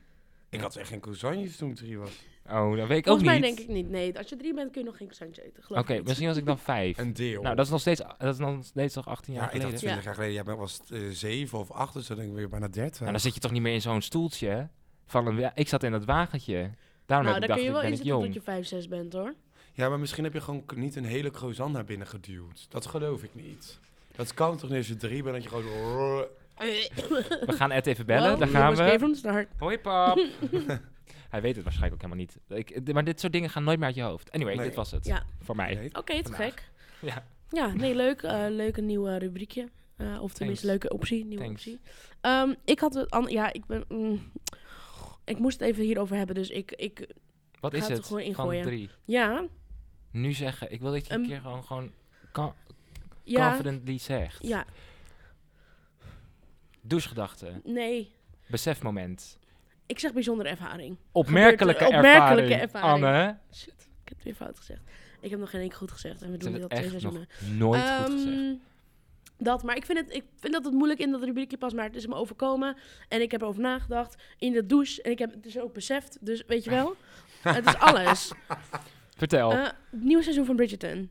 Ik 0.49 0.59
had 0.59 0.75
echt 0.75 0.89
geen 0.89 0.99
croissantjes 0.99 1.57
toen 1.57 1.69
ik 1.69 1.75
drie 1.75 1.97
was. 1.97 2.11
Oh, 2.49 2.77
dat 2.77 2.87
weet 2.87 2.97
ik 2.97 3.05
Volgens 3.05 3.27
ook 3.27 3.39
mij 3.39 3.39
niet. 3.39 3.43
denk 3.57 3.59
ik 3.59 3.75
niet. 3.75 3.89
Nee, 3.89 4.17
als 4.17 4.29
je 4.29 4.35
drie 4.35 4.53
bent 4.53 4.71
kun 4.71 4.81
je 4.81 4.87
nog 4.87 4.97
geen 4.97 5.07
croissantje 5.07 5.43
eten. 5.45 5.63
Oké, 5.69 5.79
ik 5.79 5.97
niet. 5.97 6.07
misschien 6.07 6.27
was 6.27 6.37
ik 6.37 6.45
dan 6.45 6.57
5. 6.73 6.97
Een 6.97 7.13
deel. 7.13 7.41
Nou, 7.41 7.55
dat 7.55 7.65
is 7.65 7.71
nog 7.71 7.79
steeds, 7.81 8.01
dat 8.17 8.33
is 8.33 8.37
nog 8.37 8.65
steeds 8.65 8.93
toch 8.93 9.07
18 9.07 9.33
jaar 9.33 9.41
ja, 9.43 9.51
ik 9.51 9.61
dacht 9.61 9.79
geleden. 9.79 9.79
20 10.01 10.03
jaar 10.05 10.13
geleden. 10.13 10.33
Jij 10.45 10.55
was 10.55 10.81
eh, 10.91 10.99
zeven 11.11 11.59
of 11.59 11.71
acht, 11.71 11.93
dus 11.93 12.07
dan 12.07 12.17
denk 12.17 12.29
ik 12.29 12.35
weer 12.35 12.49
bijna 12.49 12.67
30. 12.67 12.99
Nou, 12.99 13.11
dan 13.11 13.19
zit 13.19 13.33
je 13.33 13.39
toch 13.39 13.51
niet 13.51 13.61
meer 13.61 13.73
in 13.73 13.81
zo'n 13.81 14.01
stoeltje 14.01 14.69
van 15.05 15.27
een... 15.27 15.39
wa- 15.39 15.51
Ik 15.55 15.67
zat 15.67 15.83
in 15.83 15.91
dat 15.91 16.05
wagentje. 16.05 16.69
Daarom 17.05 17.27
Nou, 17.27 17.39
heb 17.39 17.49
daar 17.49 17.57
ik 17.57 17.63
je 17.63 17.71
dacht, 17.71 17.81
wel 17.83 17.91
ik 17.91 17.97
ben 17.99 17.99
ik 17.99 18.05
inzetten 18.05 18.05
jong. 18.05 18.23
tot 18.25 18.33
je 18.33 18.41
5, 18.41 18.65
6 18.67 18.87
bent 18.87 19.13
hoor. 19.13 19.33
Ja, 19.73 19.89
maar 19.89 19.99
misschien 19.99 20.23
heb 20.23 20.33
je 20.33 20.41
gewoon 20.41 20.65
k- 20.65 20.75
niet 20.75 20.95
een 20.95 21.05
hele 21.05 21.31
croissant 21.31 21.73
naar 21.73 21.85
binnen 21.85 22.07
geduwd. 22.07 22.65
Dat 22.69 22.85
geloof 22.85 23.23
ik 23.23 23.29
niet. 23.35 23.79
Dat 24.15 24.33
kan 24.33 24.57
toch 24.57 24.69
niet 24.69 24.77
als 24.77 24.87
je 24.87 24.95
drie 24.95 25.23
bent, 25.23 25.35
dat 25.35 25.43
je 25.43 25.49
gewoon... 25.49 26.25
We 27.45 27.53
gaan 27.53 27.71
Ed 27.71 27.87
even 27.87 28.05
bellen, 28.05 28.29
Well, 28.29 28.37
daar 28.37 28.47
gaan 28.47 28.75
we. 28.75 28.81
hem 28.81 29.11
de 29.11 29.15
start. 29.17 29.47
Hoi 29.57 29.79
pap. 29.79 30.17
Hij 31.35 31.43
weet 31.43 31.55
het 31.55 31.63
waarschijnlijk 31.63 32.03
ook 32.03 32.09
helemaal 32.09 32.33
niet. 32.57 32.69
Ik, 32.69 32.93
maar 32.93 33.03
dit 33.03 33.19
soort 33.19 33.33
dingen 33.33 33.49
gaan 33.49 33.63
nooit 33.63 33.77
meer 33.77 33.87
uit 33.87 33.95
je 33.95 34.01
hoofd. 34.01 34.31
Anyway, 34.31 34.55
Nee. 34.55 34.65
dit 34.65 34.75
was 34.75 34.91
het. 34.91 35.05
Ja. 35.05 35.23
Voor 35.41 35.55
mij. 35.55 35.73
Nee. 35.75 35.89
Oké, 35.95 36.23
te 36.23 36.31
Vandaag. 36.31 36.41
gek. 36.53 36.69
Ja. 37.01 37.25
Ja, 37.49 37.67
nee, 37.73 37.95
leuk. 37.95 38.21
eh 38.21 38.45
leuk 38.49 38.77
een 38.77 38.85
nieuw 38.85 39.05
rubriekje. 39.17 39.69
Eh, 39.97 40.21
of 40.21 40.33
tenminste, 40.33 40.37
Thanks. 40.45 40.61
leuke 40.83 40.89
optie. 40.89 41.25
Nieuwe 41.25 41.43
Thanks. 41.43 41.67
optie. 41.67 41.79
Ehm, 42.21 42.53
ik 42.65 42.79
had 42.79 42.93
het... 42.93 43.09
an- 43.09 43.27
Ja, 43.29 43.53
ik 43.53 43.65
ben... 43.65 43.85
mm, 43.87 44.31
ik 45.25 45.39
moest 45.39 45.59
het 45.59 45.69
even 45.69 45.83
hierover 45.83 46.15
hebben, 46.17 46.35
dus 46.35 46.49
ik... 46.49 46.71
ik 46.71 47.07
Wat 47.59 47.71
Ga 47.71 47.77
is 47.77 47.87
het 47.87 47.97
het? 47.97 48.05
gewoon 48.05 48.21
Van 48.21 48.29
ingooien. 48.31 48.63
drie. 48.63 48.89
ja, 49.05 49.45
Nu 50.11 50.33
zeggen. 50.33 50.71
Ik 50.71 50.79
wil 50.81 50.91
dat 50.91 51.07
je 51.07 51.13
een 51.13 51.19
Ehm, 51.21 51.29
keer 51.29 51.39
gewoon, 51.41 51.63
gewoon 51.63 51.91
con- 52.31 52.53
ja, 53.23 53.47
confidently 53.47 53.97
zegt. 53.97 54.47
ja, 54.47 54.65
Douchegedachten. 56.81 57.61
nee. 57.63 58.11
Besefmoment. 58.47 59.37
Ik 59.85 59.99
zeg 59.99 60.13
bijzondere 60.13 60.49
ervaring. 60.49 60.97
Opmerkelijke, 61.11 61.83
Gebeurt- 61.83 62.05
opmerkelijke 62.05 62.53
ervaring. 62.53 63.03
ervaring. 63.03 63.25
Anne. 63.25 63.37
Shit, 63.53 63.73
ik 63.77 64.07
heb 64.09 64.15
het 64.17 64.23
weer 64.23 64.35
fout 64.35 64.57
gezegd. 64.57 64.81
Ik 65.21 65.29
heb 65.29 65.39
nog 65.39 65.49
geen 65.49 65.59
één 65.59 65.69
keer 65.69 65.77
goed 65.77 65.91
gezegd. 65.91 66.21
En 66.21 66.31
we 66.31 66.37
doen 66.37 66.51
dit 66.53 66.61
al 66.61 66.67
twee 66.67 66.89
seizoenen. 66.89 67.27
nooit 67.57 67.81
goed 67.81 68.11
gezegd. 68.11 68.35
Ehm, 68.37 68.53
Dat, 69.37 69.63
maar 69.63 69.75
ik 69.75 69.85
vind, 69.85 69.99
het, 69.99 70.13
ik 70.13 70.23
vind 70.35 70.53
dat 70.53 70.65
het 70.65 70.73
moeilijk 70.73 70.99
in 70.99 71.11
dat 71.11 71.23
rubriekje 71.23 71.57
pas, 71.57 71.73
maar 71.73 71.83
het 71.85 71.95
is 71.95 72.07
me 72.07 72.15
overkomen. 72.15 72.77
En 73.09 73.21
ik 73.21 73.31
heb 73.31 73.41
erover 73.41 73.61
nagedacht 73.61 74.23
in 74.37 74.51
de 74.53 74.65
douche. 74.65 75.01
En 75.01 75.11
ik 75.11 75.19
heb 75.19 75.31
het 75.31 75.43
dus 75.43 75.59
ook 75.59 75.73
beseft. 75.73 76.17
Dus 76.21 76.43
weet 76.47 76.63
je 76.63 76.69
wel, 76.69 76.95
het 77.41 77.65
is 77.67 77.77
alles. 77.77 78.31
Vertel. 79.17 79.51
Eh, 79.51 79.63
het 79.63 79.75
nieuwe 79.89 80.23
seizoen 80.23 80.45
van 80.45 80.55
Bridgerton. 80.55 81.09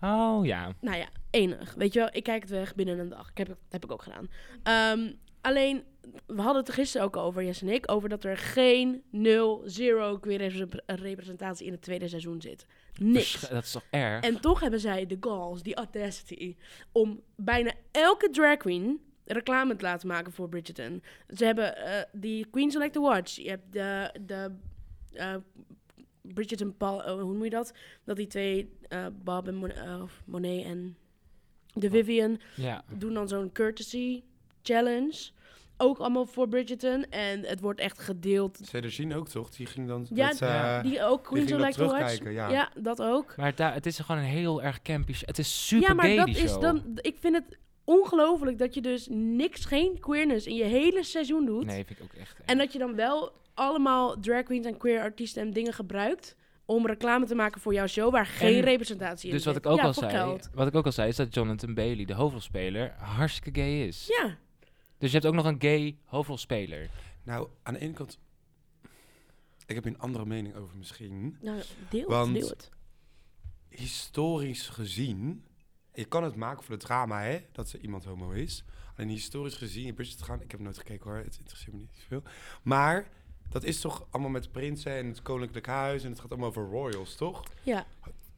oh 0.00 0.46
ja. 0.46 0.72
Nou 0.80 0.96
ja, 0.96 1.06
enig. 1.30 1.74
Weet 1.74 1.92
je 1.92 1.98
wel, 1.98 2.08
ik 2.12 2.22
kijk 2.22 2.40
het 2.42 2.50
weg 2.50 2.74
binnen 2.74 2.98
een 2.98 3.08
dag. 3.08 3.30
Ik 3.30 3.38
heb, 3.38 3.46
dat 3.46 3.56
heb 3.68 3.84
ik 3.84 3.92
ook 3.92 4.02
gedaan. 4.02 4.28
Ehm, 4.62 5.12
alleen, 5.40 5.84
we 6.26 6.40
hadden 6.42 6.56
het 6.56 6.68
er 6.68 6.74
gisteren 6.74 7.06
ook 7.06 7.16
over, 7.16 7.44
Jess 7.44 7.62
en 7.62 7.68
ik, 7.68 7.90
over 7.90 8.08
dat 8.08 8.24
er 8.24 8.36
geen 8.36 9.02
0, 9.10 9.64
0 9.76 10.18
queer 10.18 10.46
repre- 10.48 10.82
representatie 10.86 11.66
in 11.66 11.72
het 11.72 11.82
tweede 11.82 12.08
seizoen 12.08 12.40
zit. 12.40 12.66
Niks. 12.98 13.48
Dat 13.48 13.62
is 13.64 13.72
toch 13.72 13.84
erg? 13.90 14.24
En 14.24 14.40
toch 14.40 14.60
hebben 14.60 14.80
zij 14.80 15.06
de 15.06 15.16
galls, 15.20 15.62
die 15.62 15.74
audacity, 15.74 16.56
om 16.92 17.20
bijna 17.36 17.72
elke 17.90 18.30
drag 18.30 18.56
queen 18.56 19.00
reclame 19.24 19.76
te 19.76 19.84
laten 19.84 20.08
maken 20.08 20.32
voor 20.32 20.48
Bridgerton. 20.48 21.02
Ze 21.36 21.44
hebben 21.44 21.76
eh, 21.76 22.02
die 22.12 22.46
Queen 22.50 22.70
Select 22.70 22.92
the 22.92 23.00
Watch. 23.00 23.36
Je 23.36 23.48
hebt 23.48 23.72
de, 23.72 24.10
de 24.26 24.50
eh, 25.12 25.34
Bridgerton, 26.22 26.76
Paul, 26.76 26.96
oh, 26.98 27.04
hoe 27.06 27.32
noem 27.32 27.44
je 27.44 27.50
dat? 27.50 27.72
Dat 28.04 28.16
die 28.16 28.26
twee, 28.26 28.72
eh, 28.88 29.06
Bob 29.12 29.48
en 29.48 29.54
Mon- 29.54 29.70
eh, 29.70 30.02
Monet 30.24 30.64
en 30.64 30.96
de 31.74 31.90
Vivian, 31.90 32.40
ja. 32.56 32.84
doen 32.98 33.14
dan 33.14 33.28
zo'n 33.28 33.52
courtesy 33.52 34.22
challenge. 34.62 35.30
Ook 35.76 35.98
allemaal 35.98 36.26
voor 36.26 36.48
Bridgerton. 36.48 37.04
En 37.10 37.40
het 37.44 37.60
wordt 37.60 37.80
echt 37.80 37.98
gedeeld. 37.98 38.58
Cedricine 38.62 39.16
ook 39.16 39.28
toch? 39.28 39.50
Die 39.50 39.66
ging 39.66 39.88
dan 39.88 40.06
Ja, 40.14 40.26
met, 40.26 40.40
eh, 40.42 40.82
Die 40.82 41.02
ook 41.04 41.22
Queen 41.24 41.46
ging 41.46 41.50
dat 41.50 41.58
Select 41.58 41.74
the 41.76 41.84
Watch. 41.84 41.96
terugkijken, 41.96 42.32
ja. 42.32 42.48
ja, 42.50 42.70
dat 42.82 43.02
ook. 43.02 43.36
Maar 43.36 43.54
daar, 43.54 43.74
het 43.74 43.86
is 43.86 43.98
gewoon 43.98 44.20
een 44.20 44.26
heel 44.28 44.62
erg 44.62 44.82
campy 44.82 45.12
sh- 45.12 45.22
Het 45.26 45.38
is 45.38 45.66
super 45.68 45.88
ja, 45.88 45.94
maar 45.94 46.04
gay, 46.04 46.16
dat 46.16 46.26
die 46.26 46.36
is 46.36 46.50
show. 46.50 46.60
dan. 46.62 46.82
Ik 46.94 47.16
vind 47.20 47.34
het 47.34 47.58
ongelooflijk 47.84 48.58
dat 48.58 48.74
je 48.74 48.80
dus 48.80 49.06
niks, 49.10 49.64
geen 49.64 49.98
queerness 50.00 50.46
in 50.46 50.54
je 50.54 50.64
hele 50.64 51.02
seizoen 51.04 51.44
doet. 51.46 51.64
Nee, 51.64 51.84
vind 51.84 51.98
ik 51.98 52.04
ook 52.04 52.12
echt. 52.20 52.36
En 52.44 52.58
dat 52.58 52.72
je 52.72 52.78
dan 52.78 52.94
wel 52.94 53.32
allemaal 53.54 54.20
drag 54.20 54.42
queens 54.42 54.66
en 54.66 54.76
queer 54.76 55.00
artiesten 55.00 55.42
en 55.42 55.50
dingen 55.52 55.72
gebruikt 55.72 56.36
om 56.64 56.86
reclame 56.86 57.26
te 57.26 57.34
maken 57.34 57.60
voor 57.60 57.72
jouw 57.74 57.86
show 57.86 58.12
waar 58.12 58.26
geen 58.26 58.54
En 58.56 58.60
representatie 58.60 59.28
in 59.28 59.34
Dus 59.34 59.42
zit. 59.42 59.54
wat 59.54 59.64
ik 59.64 59.70
ook 59.70 59.78
ja, 59.78 59.84
al 59.84 59.92
zei, 59.94 60.10
geld. 60.10 60.50
wat 60.54 60.66
ik 60.66 60.74
ook 60.74 60.84
al 60.86 60.92
zei, 60.92 61.08
is 61.08 61.16
dat 61.16 61.34
Jonathan 61.34 61.74
Bailey, 61.74 62.04
de 62.04 62.14
hoofdrolspeler, 62.14 62.92
hartstikke 62.98 63.60
gay 63.60 63.86
is. 63.86 64.06
Ja, 64.22 64.36
Dus 65.02 65.10
je 65.10 65.16
hebt 65.18 65.28
ook 65.28 65.34
nog 65.34 65.52
een 65.52 65.60
gay 65.60 65.96
hoofdrolspeler. 66.04 66.90
Nou, 67.22 67.48
aan 67.62 67.74
de 67.74 67.80
ene 67.80 67.92
kant... 67.92 68.18
Ik 69.66 69.74
heb 69.74 69.84
hier 69.84 69.92
een 69.92 70.00
andere 70.00 70.26
mening 70.26 70.54
over 70.54 70.76
misschien. 70.76 71.36
nou, 71.40 71.62
deel 71.90 72.08
Want- 72.08 72.26
het, 72.26 72.40
deel 72.40 72.48
het. 72.48 72.70
Historisch 73.68 74.68
gezien... 74.68 75.44
Je 75.94 76.04
kan 76.04 76.24
het 76.24 76.36
maken 76.36 76.62
voor 76.64 76.74
het 76.74 76.84
drama, 76.84 77.22
hè? 77.22 77.40
Dat 77.52 77.72
er 77.72 77.80
iemand 77.80 78.04
homo 78.04 78.30
is. 78.30 78.64
Alleen 78.96 79.08
historisch 79.08 79.54
gezien, 79.54 79.86
in 79.86 79.94
Bridget 79.94 80.22
gaan... 80.22 80.42
Ik 80.42 80.50
heb 80.50 80.60
nooit 80.60 80.78
gekeken 80.78 81.10
hoor, 81.10 81.18
het 81.18 81.38
interesseert 81.38 81.72
me 81.72 81.78
niet 81.78 81.98
zoveel. 82.00 82.22
Maar 82.62 83.08
dat 83.48 83.64
is 83.64 83.80
toch 83.80 84.06
allemaal 84.10 84.30
met 84.30 84.52
prinsen 84.52 84.92
en 84.92 85.06
het 85.06 85.22
koninklijk 85.22 85.66
huis... 85.66 86.02
en 86.02 86.10
het 86.10 86.20
gaat 86.20 86.30
allemaal 86.30 86.48
over 86.48 86.68
royals, 86.68 87.14
toch? 87.14 87.42
Ja, 87.62 87.86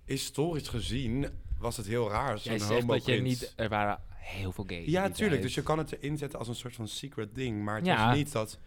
Historisch 0.05 0.69
gezien 0.69 1.27
was 1.59 1.77
het 1.77 1.87
heel 1.87 2.11
raar 2.11 2.33
als 2.33 2.43
Jij 2.43 2.59
zo'n 2.59 2.69
zegt 2.69 2.81
homo 2.81 2.93
dat 2.93 3.05
je 3.05 3.21
niet... 3.21 3.53
Er 3.57 3.69
waren 3.69 4.01
heel 4.25 4.53
veel 4.53 4.65
gays. 4.67 4.87
Ja, 4.87 5.03
tuurlijk. 5.03 5.31
tijd. 5.31 5.43
Dus 5.43 5.55
je 5.55 5.63
kan 5.63 5.79
het 5.79 5.93
erin 5.93 6.19
zetten 6.19 6.39
als 6.39 6.49
een 6.49 6.55
soort 6.55 6.75
van 6.75 6.89
secret 6.89 7.35
ding. 7.35 7.63
Maar 7.65 7.77
het 7.77 7.87
Ja. 7.87 8.07
was 8.07 8.17
niet 8.17 8.33
dat 8.33 8.59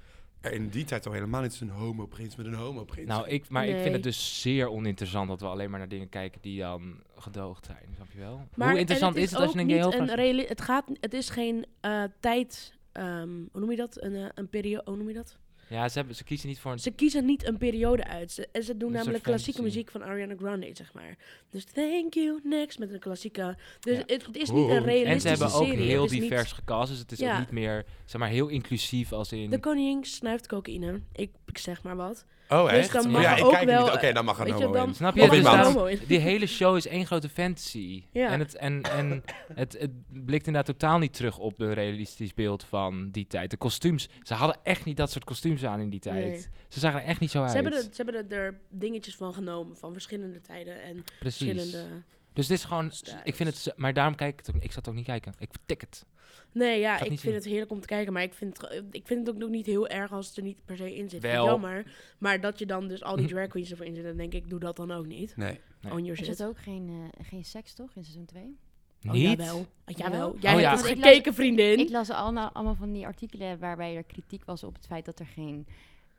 er 0.42 0.52
in 0.54 0.70
die 0.70 0.84
tijd 0.84 1.06
al 1.06 1.12
helemaal 1.12 1.42
niet 1.42 1.60
een 1.62 1.70
homo-prins 1.70 2.36
met 2.36 2.46
een 2.46 2.54
homo-prins. 2.54 3.08
Nou, 3.08 3.28
ik, 3.28 3.50
maar 3.50 3.68
ik 3.68 3.80
vind 3.80 3.94
het 3.94 4.04
dus 4.04 4.42
zeer 4.42 4.70
oninteressant 4.70 5.28
dat 5.30 5.42
we 5.42 5.48
alleen 5.48 5.70
maar 5.70 5.80
naar 5.80 5.88
dingen 5.90 6.10
kijken 6.10 6.42
die 6.42 6.60
dan 6.60 7.02
gedoogd 7.16 7.66
zijn. 7.66 7.84
Snap 7.96 8.12
je 8.12 8.20
wel? 8.20 8.48
maar 8.56 8.70
Hoe 8.70 8.80
interessant 8.80 9.16
is 9.16 9.32
het 9.32 9.40
als 9.40 9.52
je 9.54 9.60
een 9.60 9.66
gay 9.66 9.76
niet 9.76 9.84
hoofd 9.84 9.98
een 9.98 10.16
reali- 10.16 10.46
Het 10.48 10.62
gaat, 10.62 10.86
het 11.00 11.14
is 11.14 11.30
geen 11.30 11.66
eh, 11.82 12.04
tijd. 12.20 12.74
ehm, 12.92 13.30
hoe 13.52 13.60
noem 13.62 13.72
je 13.72 13.78
dat? 13.78 14.04
Een, 14.04 14.16
eh, 14.16 14.26
een 14.36 14.50
periode. 14.50 14.84
Hoe 14.86 14.98
noem 14.98 15.08
je 15.08 15.14
dat? 15.14 15.38
Ja, 15.70 15.90
ze, 15.90 15.98
hebben, 15.98 16.16
ze 16.16 16.24
kiezen 16.24 16.48
niet 16.48 16.60
voor 16.60 16.72
een... 16.72 16.80
Ze 16.80 16.92
kiezen 16.92 17.26
niet 17.26 17.48
een 17.48 17.58
periode 17.58 18.04
uit. 18.08 18.32
Ze, 18.32 18.48
en 18.52 18.64
ze 18.64 18.78
doen 18.78 18.92
namelijk 18.92 19.24
klassieke 19.24 19.62
muziek 19.62 19.92
van 19.92 20.04
Ariana 20.04 20.36
Grande, 20.38 20.70
zeg 20.74 20.94
maar. 20.94 21.18
Dus 21.50 21.64
thank 21.64 22.14
you, 22.14 22.40
next, 22.44 22.80
met 22.80 22.94
een 22.94 23.00
klassieke... 23.00 23.58
Dus 23.80 23.96
Ja. 23.98 24.04
het, 24.06 24.26
het 24.26 24.36
is 24.38 24.50
niet 24.50 24.70
een 24.70 24.76
En 24.76 24.82
ze 24.82 24.88
realistische 24.88 25.30
En 25.30 25.38
ze 25.38 25.44
hebben 25.44 25.60
ook 25.62 25.68
serie. 25.68 25.88
heel 25.90 26.02
niet- 26.08 26.22
divers 26.22 26.52
gecast, 26.52 26.90
dus 26.90 27.00
het 27.00 27.12
is 27.12 27.20
Ja. 27.20 27.34
ook 27.34 27.40
niet 27.40 27.52
meer, 27.52 27.86
zeg 28.06 28.22
maar, 28.22 28.30
heel 28.30 28.48
inclusief 28.48 29.12
als 29.12 29.32
in... 29.32 29.50
De 29.50 29.60
koning 29.60 30.06
snuift 30.06 30.48
cocaïne. 30.48 31.02
Ik, 31.14 31.32
ik 31.46 31.58
zeg 31.58 31.84
maar 31.84 31.96
wat. 31.96 32.26
Oh, 32.50 32.70
Dus 32.70 32.78
echt? 32.78 32.92
dan 32.94 33.10
mag 33.12 33.22
ja, 33.22 33.36
ik 33.36 33.44
ook 33.44 33.52
kijk 33.52 33.62
er 33.62 33.68
wel, 33.68 33.86
niet. 33.86 33.94
Oké, 33.94 34.14
dan 34.14 34.26
mag 34.26 34.40
er 34.40 34.42
een 34.42 34.58
je, 34.58 34.64
homo 34.64 34.74
dan- 34.74 34.88
in. 34.88 34.96
Snap 34.96 35.16
je? 35.16 35.22
Of 35.22 35.30
Dus 35.30 35.44
daarom- 35.44 35.90
die 36.08 36.20
hele 36.20 36.48
show 36.48 36.76
is 36.76 36.88
één 36.88 37.06
grote 37.06 37.30
fantasy. 37.30 38.04
Ja. 38.12 38.30
En, 38.30 38.40
het, 38.40 38.56
en, 38.56 38.82
en 38.82 39.24
het, 39.54 39.78
het 39.80 39.92
blikt 40.26 40.48
inderdaad 40.48 40.80
totaal 40.80 40.98
niet 41.00 41.14
terug 41.14 41.38
op 41.38 41.58
de 41.58 41.74
realistisch 41.74 42.34
beeld 42.34 42.64
van 42.64 43.10
die 43.12 43.28
tijd. 43.28 43.52
De 43.52 43.58
kostuums, 43.58 44.10
ze 44.24 44.34
hadden 44.34 44.58
echt 44.64 44.86
niet 44.86 44.98
dat 44.98 45.12
soort 45.12 45.24
kostuums 45.24 45.66
aan 45.66 45.80
in 45.80 45.90
die 45.90 46.00
tijd. 46.00 46.26
Nee. 46.26 46.46
Ze 46.70 46.80
zagen 46.80 47.02
er 47.02 47.06
echt 47.08 47.20
niet 47.20 47.32
zo 47.32 47.42
uit. 47.42 47.50
Ze 47.50 47.56
hebben, 47.56 47.74
er, 47.74 47.82
ze 47.82 47.90
hebben 48.04 48.16
er, 48.30 48.38
er 48.38 48.60
dingetjes 48.70 49.16
van 49.16 49.34
genomen, 49.34 49.78
van 49.78 49.94
verschillende 49.94 50.42
tijden 50.42 50.82
en 50.84 51.04
Precies. 51.20 51.48
verschillende... 51.48 51.86
Dus 52.34 52.48
dit 52.48 52.58
is 52.58 52.64
gewoon, 52.64 52.92
styles. 52.92 53.20
ik 53.24 53.36
vind 53.36 53.50
het, 53.50 53.74
maar 53.76 53.94
daarom 53.94 54.16
kijk 54.16 54.40
ik 54.40 54.46
het 54.46 54.56
ook, 54.56 54.62
ik 54.64 54.72
zat 54.72 54.76
het 54.76 54.88
ook 54.90 54.96
niet 54.96 55.06
kijken. 55.06 55.34
Ik 55.40 55.50
tik 55.66 55.82
het. 55.82 56.06
Nee, 56.52 56.80
ja, 56.80 57.00
ik 57.00 57.08
vind 57.08 57.20
zien. 57.20 57.34
het 57.34 57.46
heerlijk 57.46 57.72
om 57.72 57.80
te 57.80 57.88
kijken, 57.88 58.14
maar 58.14 58.24
ik 58.24 58.34
vind, 58.34 58.62
het, 58.62 58.84
ik 58.92 59.08
vind 59.08 59.20
het 59.28 59.36
ook 59.36 59.42
nog 59.42 59.50
niet 59.50 59.66
heel 59.66 59.88
erg 59.88 60.12
als 60.12 60.28
het 60.28 60.38
er 60.38 60.44
niet 60.44 60.58
per 60.66 60.78
se 60.78 60.96
in 60.96 61.10
zit. 61.10 61.22
Wel. 61.22 61.46
Jammer. 61.46 61.92
Maar 62.18 62.42
dat 62.42 62.60
je 62.60 62.66
dan 62.66 62.88
dus 62.88 63.04
al 63.04 63.16
die 63.16 63.28
drag 63.34 63.48
queens 63.48 63.72
ervoor 63.72 63.86
in 63.86 63.96
zit, 63.96 64.04
dan 64.04 64.18
denk 64.18 64.34
ik, 64.34 64.50
doe 64.50 64.60
dat 64.60 64.76
dan 64.76 64.92
ook 64.92 65.06
niet. 65.06 65.36
Nee. 65.38 65.60
Nee. 65.82 65.92
On 65.94 66.04
your 66.06 66.20
Er 66.20 66.26
zit 66.26 66.44
ook 66.44 66.58
geen, 66.60 66.90
eh, 67.18 67.26
geen 67.26 67.46
seks, 67.46 67.74
toch, 67.74 67.90
in 67.96 68.04
seizoen 68.04 68.26
2? 68.26 68.58
Oh, 69.06 69.12
niet? 69.12 69.22
jawel. 69.40 69.66
Ah, 69.86 69.98
jawel. 69.98 70.36
Jij 70.40 70.54
Oh, 70.56 70.60
ja. 70.60 70.70
hebt 70.70 70.80
het 70.82 70.88
Want 70.88 70.98
ik 70.98 71.04
las- 71.04 71.08
gekeken, 71.14 71.34
vriendin. 71.34 71.80
Ik 71.80 71.90
las 71.90 72.10
allemaal, 72.10 72.50
allemaal 72.52 72.76
van 72.76 72.92
die 72.92 73.06
artikelen 73.06 73.60
waarbij 73.60 73.96
er 73.96 74.04
kritiek 74.04 74.46
was 74.46 74.64
op 74.64 74.76
het 74.76 74.86
feit 74.86 75.06
dat 75.06 75.20
er 75.20 75.26
geen 75.26 75.68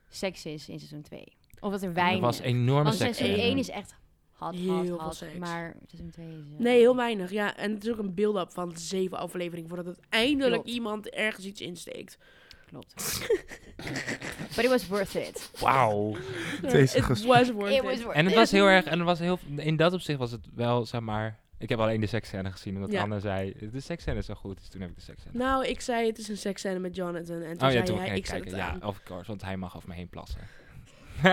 seks 0.08 0.46
is 0.46 0.68
in 0.68 0.78
seizoen 0.78 1.02
2. 1.02 1.24
Of 1.60 1.70
dat 1.70 1.82
er 1.82 1.88
Er 1.88 1.94
weinig. 1.94 2.20
was 2.20 2.38
enorme 2.40 2.92
seks. 2.92 3.16
seizoen 3.16 3.38
in. 3.40 3.42
1 3.50 3.58
is 3.58 3.68
echt 3.70 3.94
hot, 4.38 4.54
Heel 4.54 4.84
veel 4.84 5.12
seks. 5.12 5.38
Maar 5.38 5.74
seizoen 5.86 6.10
2 6.10 6.26
is... 6.26 6.34
Nee, 6.58 6.78
heel 6.78 6.96
weinig. 6.96 7.30
Ja, 7.30 7.56
en 7.56 7.70
het 7.74 7.84
is 7.84 7.90
ook 7.90 7.98
een 7.98 8.14
build-up 8.14 8.52
van 8.52 8.76
zeven 8.76 9.18
afleveringen 9.18 9.68
voordat 9.68 9.86
het 9.86 10.00
eindelijk 10.08 10.52
Klopt. 10.52 10.68
iemand 10.68 11.10
ergens 11.10 11.46
iets 11.46 11.60
insteekt. 11.60 12.18
Klopt. 12.66 13.26
But 14.56 14.64
it 14.64 14.68
was 14.68 14.88
worth 14.88 15.14
it. 15.14 15.50
Wauw. 15.60 16.16
Deze 16.60 17.00
was 17.06 17.50
worth 17.50 17.72
It 17.72 17.82
was 17.82 18.02
worth 18.02 18.16
En 18.16 18.24
het 18.24 18.34
was 18.34 18.50
heel 18.50 18.66
erg, 18.66 18.84
en 18.84 18.98
het 18.98 19.06
was 19.06 19.18
heel, 19.18 19.38
in 19.56 19.76
dat 19.76 19.92
opzicht 19.92 20.18
was 20.18 20.30
het 20.30 20.46
wel, 20.54 20.86
zeg 20.86 21.00
maar, 21.00 21.38
ik 21.58 21.68
heb 21.68 21.78
alleen 21.78 22.00
de 22.00 22.06
seksscène 22.06 22.50
gezien, 22.50 22.74
omdat 22.74 22.90
Ja. 22.90 23.02
Anne 23.02 23.20
zei, 23.20 23.54
de 23.72 23.80
seksscène 23.80 24.18
is 24.18 24.26
zo 24.26 24.34
goed, 24.34 24.58
dus 24.58 24.68
toen 24.68 24.80
heb 24.80 24.90
ik 24.90 24.96
de 24.96 25.02
seksscène. 25.02 25.38
Nou, 25.38 25.66
ik 25.66 25.80
zei 25.80 26.06
het 26.06 26.18
is 26.18 26.28
een 26.28 26.36
seksscène 26.36 26.78
met 26.78 26.96
Jonathan. 26.96 27.42
En 27.42 27.58
toen 27.58 27.68
oh 27.68 27.72
ja, 27.74 27.84
zei 27.84 27.84
toen 27.84 27.98
hij, 27.98 28.08
ik 28.08 28.16
ik 28.16 28.26
zet 28.26 28.34
kijken, 28.34 28.50
het 28.50 28.60
ja, 28.60 28.70
aan. 28.70 28.82
of 28.82 29.02
course, 29.02 29.26
want 29.26 29.42
hij 29.42 29.56
mag 29.56 29.76
over 29.76 29.88
me 29.88 29.94
heen 29.94 30.08
plassen. 30.08 30.40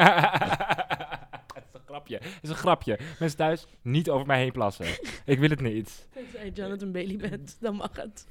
Het 1.87 2.03
is 2.03 2.09
een 2.09 2.15
grapje, 2.15 2.15
het 2.15 2.43
is 2.43 2.49
een 2.49 2.55
grapje. 2.55 2.99
Mensen 3.19 3.37
thuis, 3.37 3.67
niet 3.81 4.09
over 4.09 4.27
mij 4.27 4.39
heen 4.39 4.51
plassen. 4.51 4.85
ik 5.25 5.39
wil 5.39 5.49
het 5.49 5.61
niet. 5.61 6.07
Je 6.43 6.51
Jonathan 6.53 6.91
Bailey 6.91 7.17
bent, 7.17 7.57
dan 7.59 7.75
mag 7.75 7.95
het. 7.95 8.27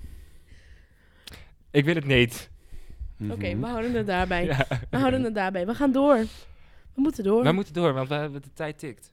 Ik 1.71 1.85
wil 1.85 1.95
het 1.95 2.05
niet. 2.07 2.51
Oké, 3.31 3.49
Mhm. 3.49 3.61
we 3.61 3.67
houden 3.67 3.93
het 3.95 4.07
daarbij. 4.07 4.45
Ja. 4.55 4.67
We 4.91 4.97
houden 4.99 5.23
het 5.23 5.35
daarbij. 5.35 5.67
We 5.67 5.75
gaan 5.75 5.93
door. 5.93 6.17
We 6.95 7.01
moeten 7.01 7.25
door. 7.25 7.43
We 7.43 7.53
moeten 7.53 7.75
door, 7.75 7.93
want 7.93 8.09
we 8.09 8.15
hebben 8.15 8.43
de 8.43 8.53
tijd 8.55 8.79
tikt. 8.79 9.11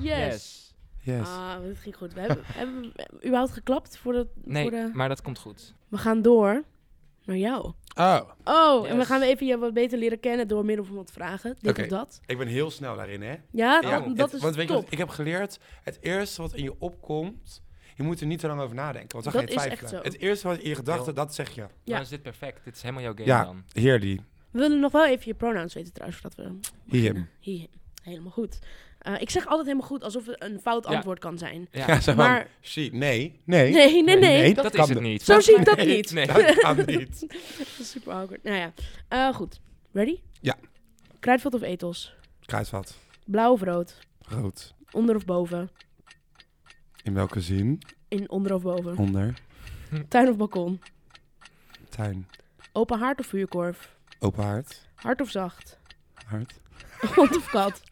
yes. 0.00 0.56
Yes. 1.02 1.28
Ah, 1.28 1.52
dat 1.66 1.76
ging 1.78 1.96
goed. 1.96 2.14
We 2.14 2.20
hebben, 2.20 2.38
hebben 2.44 2.80
we 2.82 3.16
überhaupt 3.24 3.52
geklapt 3.52 3.98
voor 3.98 4.12
de, 4.12 4.26
Nee, 4.44 4.62
voor 4.62 4.70
de... 4.70 4.90
maar 4.92 5.08
dat 5.08 5.22
komt 5.22 5.38
goed. 5.38 5.74
We 5.88 5.96
gaan 5.98 6.22
door 6.22 6.62
naar 7.28 7.36
jou. 7.36 7.72
Oh, 7.94 8.20
Oh, 8.44 8.88
en 8.90 8.96
we 8.98 9.04
gaan 9.04 9.22
even 9.22 9.46
je 9.46 9.58
wat 9.58 9.74
beter 9.74 9.98
leren 9.98 10.20
kennen 10.20 10.48
door 10.48 10.64
middel 10.64 10.84
van 10.84 10.96
wat 10.96 11.10
vragen. 11.12 11.56
Dit 11.60 11.70
Oké. 11.70 11.82
of 11.82 11.86
dat. 11.88 12.20
ik 12.26 12.38
ben 12.38 12.46
heel 12.46 12.70
snel 12.70 12.96
daarin, 12.96 13.22
hè? 13.22 13.28
Ja, 13.30 13.38
Ja, 13.50 13.80
dat, 13.80 14.16
dat 14.16 14.26
het- 14.26 14.32
is 14.34 14.42
want 14.42 14.54
weet 14.56 14.68
je 14.68 14.74
top. 14.74 14.82
wat 14.82 14.92
ik 14.92 14.98
heb 14.98 15.08
geleerd? 15.08 15.58
Het 15.82 15.98
eerste 16.00 16.42
wat 16.42 16.54
in 16.54 16.62
je 16.62 16.74
opkomt, 16.78 17.62
je 17.96 18.02
moet 18.02 18.20
er 18.20 18.26
niet 18.26 18.38
te 18.38 18.46
lang 18.46 18.60
over 18.60 18.74
nadenken, 18.74 19.12
want 19.20 19.24
dan 19.24 19.32
Dat 19.32 19.42
ga 19.42 19.48
je 19.48 19.54
is 19.56 19.62
twijfelen. 19.62 19.92
echt 19.92 20.04
zo. 20.04 20.10
Het 20.12 20.20
eerste 20.20 20.48
wat 20.48 20.58
in 20.58 20.68
je 20.68 20.74
gedachten, 20.74 21.14
dat 21.14 21.34
zeg 21.34 21.50
je. 21.54 21.60
Ja. 21.60 21.68
Dan 21.84 22.00
is 22.00 22.08
dit 22.08 22.22
perfect. 22.22 22.64
Dit 22.64 22.74
is 22.76 22.82
helemaal 22.82 23.02
jouw 23.02 23.12
game 23.14 23.26
Ja. 23.26 23.44
dan. 23.44 23.64
Heerly. 23.72 24.20
We 24.50 24.58
willen 24.58 24.80
nog 24.80 24.92
wel 24.92 25.06
even 25.06 25.22
je 25.26 25.34
pronouns 25.34 25.74
weten 25.74 25.92
trouwens, 25.92 26.20
voordat 26.20 26.44
we... 26.86 26.96
Him. 26.98 27.28
Hier, 27.40 27.66
helemaal 28.02 28.30
goed. 28.32 28.58
Eh, 28.98 29.20
ik 29.20 29.30
zeg 29.30 29.46
altijd 29.46 29.66
helemaal 29.66 29.88
goed, 29.88 30.02
alsof 30.04 30.26
het 30.26 30.42
een 30.42 30.60
fout 30.60 30.88
Ja. 30.88 30.94
antwoord 30.94 31.18
kan 31.18 31.38
zijn. 31.38 31.68
Ja. 31.72 32.00
Van, 32.00 32.16
Maar- 32.16 32.48
she. 32.60 32.88
Nee, 32.92 33.40
nee. 33.44 33.72
Nee, 33.72 34.02
nee, 34.02 34.16
nee. 34.16 34.54
dat, 34.54 34.70
kan 34.70 34.82
is 34.88 34.88
het 34.94 35.00
niet. 35.00 35.22
Zo 35.22 35.40
zie 35.40 35.56
ik 35.58 35.64
dat 35.64 35.76
Nee, 35.76 35.86
niet. 35.96 36.12
Nee. 36.12 36.26
Dat 36.26 36.54
kan 36.54 36.76
niet. 36.86 37.20
Dat 37.58 37.68
is 37.78 37.90
super 37.90 38.12
awkward. 38.12 38.42
Nou 38.42 38.56
ja, 38.56 38.72
Eh, 39.08 39.34
goed. 39.34 39.60
Ready? 39.92 40.20
Ja. 40.40 40.54
Kruidvat 41.20 41.54
of 41.54 41.62
etels? 41.62 42.14
Kruidvat. 42.44 42.96
Blauw 43.24 43.52
of 43.52 43.62
rood? 43.62 43.98
Rood. 44.20 44.74
Onder 44.90 45.16
of 45.16 45.24
boven? 45.24 45.70
In 47.02 47.14
welke 47.14 47.40
zin? 47.40 47.82
In 48.08 48.30
onder 48.30 48.54
of 48.54 48.62
boven? 48.62 48.96
Onder. 48.96 49.34
Tuin 50.08 50.28
of 50.28 50.36
balkon? 50.36 50.80
Tuin. 51.88 52.28
Open 52.72 52.98
haard 52.98 53.20
of 53.20 53.26
vuurkorf? 53.26 53.96
Open 54.18 54.44
haard. 54.44 54.88
Hard 54.94 55.20
of 55.20 55.30
zacht? 55.30 55.78
Hard. 56.26 56.54
Hond 57.14 57.36
of 57.36 57.50
kat? 57.50 57.82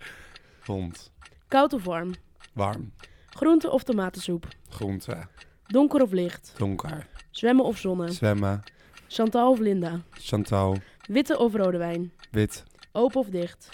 Hond. 0.66 1.10
Koud 1.48 1.72
of 1.72 1.84
warm? 1.84 2.14
Warm. 2.54 2.92
Groente 3.30 3.70
of 3.70 3.82
tomatensoep? 3.82 4.44
Groente. 4.70 5.26
Donker 5.66 6.02
of 6.02 6.12
licht? 6.12 6.52
Donker. 6.56 7.06
Zwemmen 7.30 7.64
of 7.64 7.78
zonnen? 7.78 8.12
Zwemmen. 8.12 8.62
Chantal 9.08 9.50
of 9.50 9.58
Linda? 9.58 10.02
Chantal. 10.12 10.76
Witte 11.08 11.38
of 11.38 11.54
rode 11.54 11.78
wijn? 11.78 12.12
Wit. 12.30 12.64
Open 12.92 13.20
of 13.20 13.28
dicht? 13.28 13.68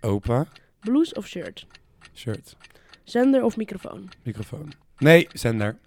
Open. 0.00 0.48
Blouse 0.80 1.14
of 1.14 1.26
shirt? 1.26 1.66
Shirt. 2.14 2.56
Zender 3.04 3.42
of 3.42 3.56
microfoon? 3.56 4.08
Microfoon. 4.22 4.72
Nee, 4.98 5.28
zender. 5.32 5.78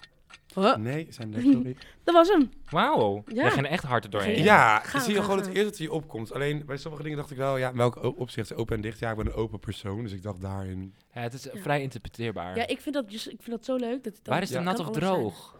Huh? 0.55 0.75
Nee, 0.75 1.07
zender, 1.09 1.41
sorry. 1.41 1.75
Dat 2.03 2.13
was 2.15 2.27
hem. 2.29 2.49
Wauw. 2.69 3.23
Ja. 3.27 3.49
Ging 3.49 3.65
er 3.65 3.71
echt 3.71 3.83
hard 3.83 4.03
er 4.03 4.09
doorheen. 4.09 4.43
Ja, 4.43 4.79
Gaan, 4.79 5.01
zie 5.01 5.09
je 5.09 5.15
gaan, 5.15 5.23
gewoon 5.25 5.39
gaan. 5.39 5.47
het 5.47 5.57
eerste 5.57 5.69
dat 5.69 5.79
je 5.79 5.91
opkomt. 5.91 6.33
Alleen 6.33 6.65
bij 6.65 6.77
sommige 6.77 7.03
dingen 7.03 7.17
dacht 7.17 7.31
ik 7.31 7.37
wel, 7.37 7.57
ja, 7.57 7.69
in 7.69 7.77
welk 7.77 8.03
opzicht 8.17 8.51
is 8.51 8.57
open 8.57 8.75
en 8.75 8.81
dicht? 8.81 8.99
Ja, 8.99 9.09
ik 9.11 9.17
ben 9.17 9.25
een 9.25 9.33
open 9.33 9.59
persoon, 9.59 10.01
dus 10.03 10.11
ik 10.11 10.23
dacht 10.23 10.41
daarin. 10.41 10.93
Ja, 11.13 11.21
het 11.21 11.33
is 11.33 11.43
Ja. 11.43 11.51
vrij 11.55 11.81
interpreteerbaar. 11.81 12.57
Ja, 12.57 12.67
ik 12.67 12.81
vind 12.81 12.95
dat, 12.95 13.11
just, 13.11 13.27
ik 13.27 13.37
vind 13.41 13.55
dat 13.55 13.65
zo 13.65 13.75
leuk. 13.75 14.03
Dat 14.03 14.17
het 14.17 14.27
Waar 14.27 14.41
is 14.41 14.49
de 14.49 14.59
nat 14.59 14.79
of 14.79 14.85
zijn. 14.85 14.99
droog? 14.99 15.57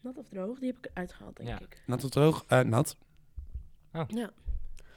Nat 0.00 0.18
of 0.18 0.28
droog? 0.28 0.58
Die 0.58 0.68
heb 0.68 0.84
ik 0.84 0.90
uitgehaald, 0.94 1.36
denk 1.36 1.48
Ja. 1.48 1.60
ik. 1.60 1.82
Nat 1.86 2.04
of 2.04 2.10
droog? 2.10 2.44
Eh, 2.48 2.60
nat. 2.60 2.96
Ja. 3.92 4.30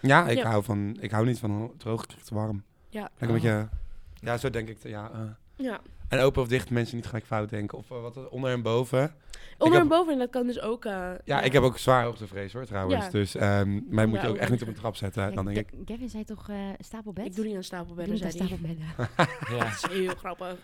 Ja, 0.01 0.27
ik 0.27 0.37
Ja. 0.37 0.49
hou 0.49 0.63
van, 0.63 0.97
ik 0.99 1.11
hou 1.11 1.25
niet 1.25 1.39
van 1.39 1.73
droog, 1.77 2.01
ik 2.01 2.07
krijg 2.07 2.23
te 2.23 2.33
warm. 2.35 2.63
Ja. 2.89 3.01
Lekker 3.01 3.27
een 3.27 3.33
beetje, 3.33 3.69
ja, 4.13 4.37
zo 4.37 4.49
denk 4.49 4.67
ik. 4.69 4.83
Ja, 4.83 5.11
eh. 5.13 5.19
ja. 5.65 5.79
En 6.17 6.23
open 6.23 6.41
of 6.41 6.47
dicht, 6.47 6.69
mensen 6.69 6.95
niet 6.95 7.05
gelijk 7.05 7.25
fout 7.25 7.49
denken. 7.49 7.77
Of 7.77 7.91
eh, 7.91 8.01
wat 8.01 8.29
onder 8.29 8.51
en 8.51 8.61
boven. 8.61 9.13
Onder 9.57 9.73
heb- 9.73 9.83
en 9.83 9.87
boven, 9.97 10.17
dat 10.17 10.29
kan 10.29 10.47
dus 10.47 10.59
ook... 10.61 10.85
eh, 10.85 11.11
Ja, 11.23 11.41
ik 11.41 11.53
heb 11.53 11.63
ook 11.63 11.77
zwaar 11.77 12.03
hoogtevrees 12.03 12.53
hoor, 12.53 12.65
trouwens. 12.65 13.05
Ja. 13.05 13.11
Dus 13.11 13.35
ehm 13.35 13.79
mij 13.89 14.05
moet 14.05 14.15
je 14.15 14.21
Ja, 14.23 14.27
ook 14.29 14.35
ook 14.35 14.41
echt 14.41 14.51
niet 14.51 14.61
op 14.61 14.67
een 14.67 14.73
trap 14.73 14.95
zetten. 14.95 15.33
Dan 15.33 15.45
denk 15.45 15.57
ik, 15.57 15.67
Ke- 15.67 15.75
Gavin 15.93 16.09
zei 16.09 16.23
toch 16.23 16.49
eh 16.49 16.55
stapelbed? 16.79 17.25
Ik 17.25 17.35
doe 17.35 17.43
niet 17.45 17.53
aan 17.53 17.59
Doe 17.59 17.65
stapelbedden, 17.69 18.13
niet 18.13 18.23
zei 18.33 18.39
aan 18.39 18.47
hij. 18.47 18.57
stapelbedden. 18.57 19.57
Ja. 19.57 19.63
Dat 19.63 19.91
is 19.91 19.97
heel 19.97 20.15
grappig. 20.15 20.55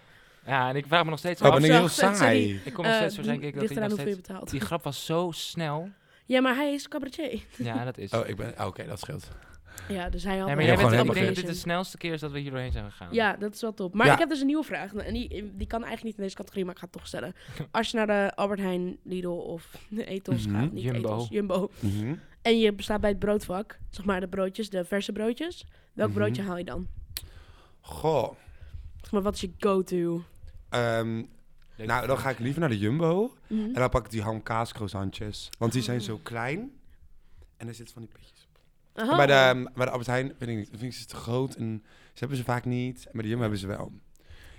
ja, 0.46 0.70
en 0.70 0.75
ik 0.75 0.86
vraag 0.88 1.03
me 1.03 1.10
nog 1.10 1.20
steeds 1.20 1.41
oh, 1.41 1.48
af. 1.48 1.53
ben 1.55 1.63
ik 1.63 1.72
heel 1.72 1.88
saai. 1.88 2.62
Ik 2.65 2.74
kom 2.74 2.84
nog 2.84 2.93
Eh, 2.93 3.00
steeds 3.00 3.15
zo, 3.15 3.22
denk 3.22 3.41
ik, 3.41 3.53
dat 3.60 3.70
nog 3.70 3.77
hoeveel 3.79 3.89
je 3.89 4.01
steeds... 4.12 4.27
betaalt. 4.27 4.50
Die 4.50 4.60
grap 4.60 4.84
was 4.84 5.05
zo 5.05 5.29
snel. 5.34 5.89
Ja, 6.25 6.41
maar 6.41 6.55
hij 6.55 6.74
is 6.74 6.88
cabaretier. 6.88 7.41
Ja, 7.58 7.84
dat 7.86 7.98
is. 7.98 8.12
Oh, 8.13 8.27
ik 8.27 8.36
ben, 8.36 8.53
oh, 8.60 8.65
oké, 8.65 8.86
dat 8.86 9.00
scheelt. 9.00 9.27
Ja, 9.88 10.10
dus 10.10 10.24
hij 10.24 10.38
had... 10.38 10.46
Nee, 10.48 10.51
een 10.51 10.56
maar 10.56 10.66
jij 10.66 10.75
bent, 10.90 11.08
ik 11.08 11.13
denk 11.13 11.25
dat 11.25 11.36
dit 11.36 11.46
de 11.46 11.54
snelste 11.54 11.98
keer 11.98 12.13
is 12.13 12.20
dat 12.20 12.32
we 12.32 12.40
hier 12.40 12.51
doorheen 12.51 12.72
zijn 12.72 12.92
gegaan. 12.92 13.08
Ja, 13.13 13.36
dat 13.36 13.54
is 13.54 13.62
wel 13.62 13.74
top. 13.74 13.94
Maar 13.94 14.06
Ja. 14.06 14.13
ik 14.13 14.20
heb 14.20 14.30
dus 14.30 14.40
een 14.40 14.46
nieuwe 14.46 14.63
vraag. 14.63 14.94
En 14.94 15.13
die, 15.13 15.51
die 15.56 15.68
kan 15.68 15.80
eigenlijk 15.80 16.04
niet 16.04 16.16
in 16.18 16.24
deze 16.24 16.36
categorie, 16.36 16.63
maar 16.66 16.74
ik 16.74 16.80
ga 16.80 16.86
het 16.86 16.94
toch 16.96 17.08
stellen. 17.08 17.34
Als 17.72 17.92
je 17.92 17.98
naar 17.98 18.08
de 18.08 18.32
Albert 18.36 18.60
Heijn, 18.60 18.98
Lidl 19.04 19.28
of 19.28 19.78
de 19.90 20.06
Ethos 20.06 20.48
Mhm. 20.48 20.60
gaat, 20.60 20.72
niet 20.72 20.84
Jumbo. 20.84 21.00
Ethos, 21.13 21.28
Jumbo. 21.30 21.70
Mhm. 21.80 22.16
En 22.42 22.60
je 22.60 22.74
staat 22.78 23.01
bij 23.01 23.10
het 23.10 23.20
broodvak, 23.20 23.80
zeg 23.90 24.06
maar 24.06 24.20
de 24.20 24.28
broodjes, 24.28 24.70
de 24.70 24.86
verse 24.86 25.12
broodjes. 25.12 25.66
Welk 25.94 26.10
Mhm. 26.10 26.18
broodje 26.20 26.42
haal 26.42 26.58
je 26.58 26.63
dan? 26.63 26.88
Goh. 27.82 28.34
Zeg 29.01 29.12
maar, 29.12 29.22
wat 29.22 29.34
is 29.34 29.42
je 29.42 29.51
go-to? 29.58 30.24
Ehm, 30.70 31.24
nou, 31.78 32.08
dan 32.08 32.18
ga 32.18 32.30
ik 32.30 32.40
liever 32.40 32.60
naar 32.60 32.70
de 32.70 32.78
Jumbo. 32.78 33.36
Mhm. 33.48 33.62
En 33.62 33.74
dan 33.74 33.90
pak 33.90 34.06
ik 34.06 34.12
die 34.12 34.22
ham-kaas 34.22 34.74
croissantjes. 34.74 35.50
Want 35.58 35.72
die 35.74 35.82
zijn 35.82 36.00
Oh. 36.00 36.06
zo 36.06 36.20
klein. 36.24 36.72
En 37.58 37.68
er 37.68 37.74
zitten 37.74 37.94
van 37.94 38.04
die 38.04 38.12
pitjes. 38.13 38.40
Aha. 38.93 39.15
Bij, 39.15 39.27
de, 39.27 39.69
bij 39.75 39.86
de 39.86 39.91
Albert 39.91 40.10
Heijn, 40.10 40.33
weet 40.38 40.50
ik 40.50 40.55
niet, 40.57 40.69
vind 40.69 40.81
ik 40.83 40.93
ze 40.93 41.05
te 41.05 41.15
groot. 41.15 41.55
En 41.55 41.81
ze 41.86 42.19
hebben 42.19 42.38
ze 42.38 42.43
vaak 42.43 42.65
niet. 42.65 43.05
En 43.05 43.12
bij 43.13 43.21
de 43.21 43.27
Jumbo 43.27 43.41
hebben 43.41 43.60
ze 43.60 43.67
wel. 43.67 43.91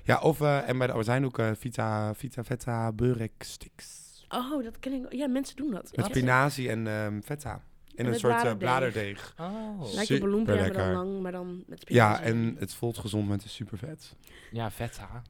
Ja, 0.04 0.18
of... 0.20 0.40
eh, 0.40 0.68
en 0.68 0.78
bij 0.78 0.86
de 0.86 0.92
Albert 0.92 1.08
Heijn 1.10 1.24
ook 1.24 1.38
eh, 1.38 1.50
Vita, 1.58 2.14
Vita 2.14 2.44
Feta 2.44 2.92
Burek 2.92 3.32
Sticks. 3.38 4.26
Oh, 4.28 4.64
dat 4.64 4.78
ken 4.78 4.92
ik. 4.92 5.12
Ja, 5.12 5.26
mensen 5.28 5.56
doen 5.56 5.70
dat. 5.70 5.90
Met 5.96 6.04
spinazie 6.06 6.68
en 6.70 6.86
ehm 6.86 7.20
feta. 7.20 7.62
In 7.94 8.04
En 8.06 8.12
een 8.12 8.18
soort 8.18 8.44
eh, 8.44 8.56
bladerdeeg. 8.56 9.34
bladerdeeg. 9.34 9.34
Oh. 9.80 9.94
Lijkt 9.94 10.10
een 10.10 10.20
dan 10.20 10.38
Superlekker. 10.38 10.92
lang, 10.92 11.20
maar 11.20 11.32
dan 11.32 11.64
met 11.66 11.84
Ja, 11.88 12.14
spinazie. 12.14 12.40
en 12.48 12.56
het 12.58 12.74
voelt 12.74 12.98
gezond 12.98 13.28
met 13.28 13.42
de 13.42 13.48
super 13.48 13.78
vet. 13.78 14.16
Ja, 14.52 14.70
vet 14.70 14.98
ha. 14.98 15.22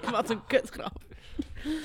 Wat 0.10 0.30
een 0.30 0.46
kutgrap. 0.46 1.02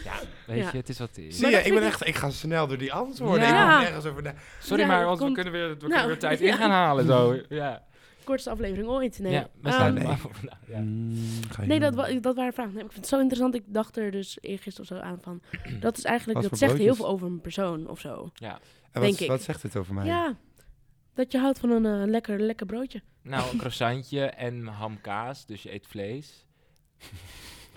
Ja, 0.04 0.14
weet 0.48 0.58
Ja. 0.58 0.70
je, 0.72 0.78
het 0.78 0.90
is 0.90 1.00
wat 1.00 1.08
het 1.08 1.18
is. 1.18 1.38
Zie 1.38 1.50
je, 1.50 1.58
ik 1.58 1.74
ben 1.74 1.82
ik- 1.84 1.88
echt, 1.88 2.08
ik 2.08 2.16
ga 2.16 2.30
snel 2.30 2.68
door 2.68 2.78
die 2.78 2.94
antwoorden. 2.94 3.48
Ja. 3.48 3.66
Ik 3.66 3.70
heb 3.72 3.80
nergens 3.88 4.06
over 4.12 4.24
na. 4.24 4.34
Sorry, 4.62 4.82
Ja, 4.84 4.88
maar 4.88 5.06
want 5.06 5.18
komt- 5.20 5.30
we 5.36 5.42
kunnen 5.42 5.54
weer, 5.54 5.70
we 5.70 5.78
kunnen 5.78 5.98
Nou, 5.98 6.10
weer 6.10 6.20
tijd 6.20 6.40
ja. 6.40 6.46
in 6.48 6.54
gaan 6.54 6.70
halen. 6.72 7.06
Zo. 7.06 7.40
Ja, 7.50 7.84
Kortste 8.24 8.50
aflevering 8.50 8.88
ooit. 8.88 9.20
Nee, 9.20 9.32
ja 9.32 9.50
we 9.62 9.68
Ehm, 9.68 9.74
staan 9.78 9.94
nee. 9.94 10.04
maar 10.04 10.18
voor 10.18 10.34
vandaag. 10.36 10.60
Ja. 10.68 10.80
Mm, 10.80 11.14
nee 11.66 11.80
dat, 11.80 11.94
doen. 11.94 12.02
wa- 12.14 12.20
dat 12.20 12.36
waren 12.36 12.54
vragen. 12.54 12.74
Nee, 12.74 12.84
ik 12.84 12.92
vind 12.92 13.02
het 13.02 13.14
zo 13.14 13.20
interessant. 13.20 13.56
Ik 13.56 13.64
dacht 13.66 13.98
er 13.98 14.12
dus 14.12 14.38
eergisteren 14.42 14.92
of 14.92 14.98
zo 14.98 15.04
aan 15.10 15.18
van... 15.22 15.42
Dat 15.80 15.98
is 15.98 16.04
eigenlijk... 16.04 16.40
Wat 16.42 16.50
Dat 16.50 16.60
voor 16.60 16.68
zegt 16.70 16.80
heel 16.82 16.96
veel 16.96 17.08
over 17.08 17.28
een 17.28 17.42
persoon 17.42 17.88
of 17.88 18.00
zo. 18.00 18.32
ja. 18.34 18.60
En 18.92 19.02
denk 19.02 19.14
wat, 19.14 19.22
ik. 19.22 19.28
wat 19.30 19.42
zegt 19.42 19.62
dit 19.62 19.76
over 19.78 19.94
mij? 19.94 20.06
Ja. 20.06 20.36
Dat 21.14 21.32
je 21.32 21.38
houdt 21.40 21.60
van 21.60 21.70
een 21.70 21.86
eh, 22.02 22.08
lekker, 22.10 22.40
lekker 22.40 22.66
broodje. 22.66 23.02
Nou, 23.22 23.52
een 23.52 23.58
croissantje 23.64 24.26
en 24.26 24.66
hamkaas, 24.68 25.46
dus 25.46 25.64
je 25.64 25.74
eet 25.74 25.88
vlees. 25.88 26.46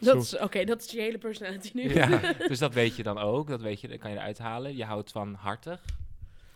Dat 0.00 0.22
is, 0.22 0.38
Oké, 0.38 0.64
dat 0.64 0.82
is 0.82 0.90
je 0.90 1.00
hele 1.00 1.18
personality 1.18 1.70
nu. 1.74 1.94
Ja. 1.94 2.32
Dus 2.48 2.58
dat 2.58 2.74
weet 2.74 2.96
je 2.96 3.02
dan 3.02 3.18
ook, 3.18 3.48
dat 3.48 3.60
weet 3.60 3.80
je, 3.80 3.88
dat 3.88 3.98
kan 3.98 4.10
je 4.10 4.16
eruit 4.16 4.38
halen. 4.38 4.76
Je 4.76 4.84
houdt 4.84 5.10
van 5.12 5.34
hartig, 5.34 5.84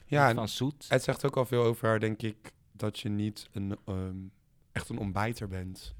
Ja, 0.06 0.34
van 0.34 0.48
zoet. 0.48 0.86
het 0.88 1.02
zegt 1.02 1.24
ook 1.24 1.36
al 1.36 1.44
veel 1.46 1.62
over 1.62 1.88
haar, 1.88 2.00
denk 2.00 2.22
ik, 2.22 2.52
dat 2.72 2.98
je 2.98 3.08
niet 3.08 3.48
een, 3.52 3.78
ehm, 3.86 4.16
echt 4.72 4.88
een 4.88 4.98
ontbijter 4.98 5.48
bent. 5.48 5.94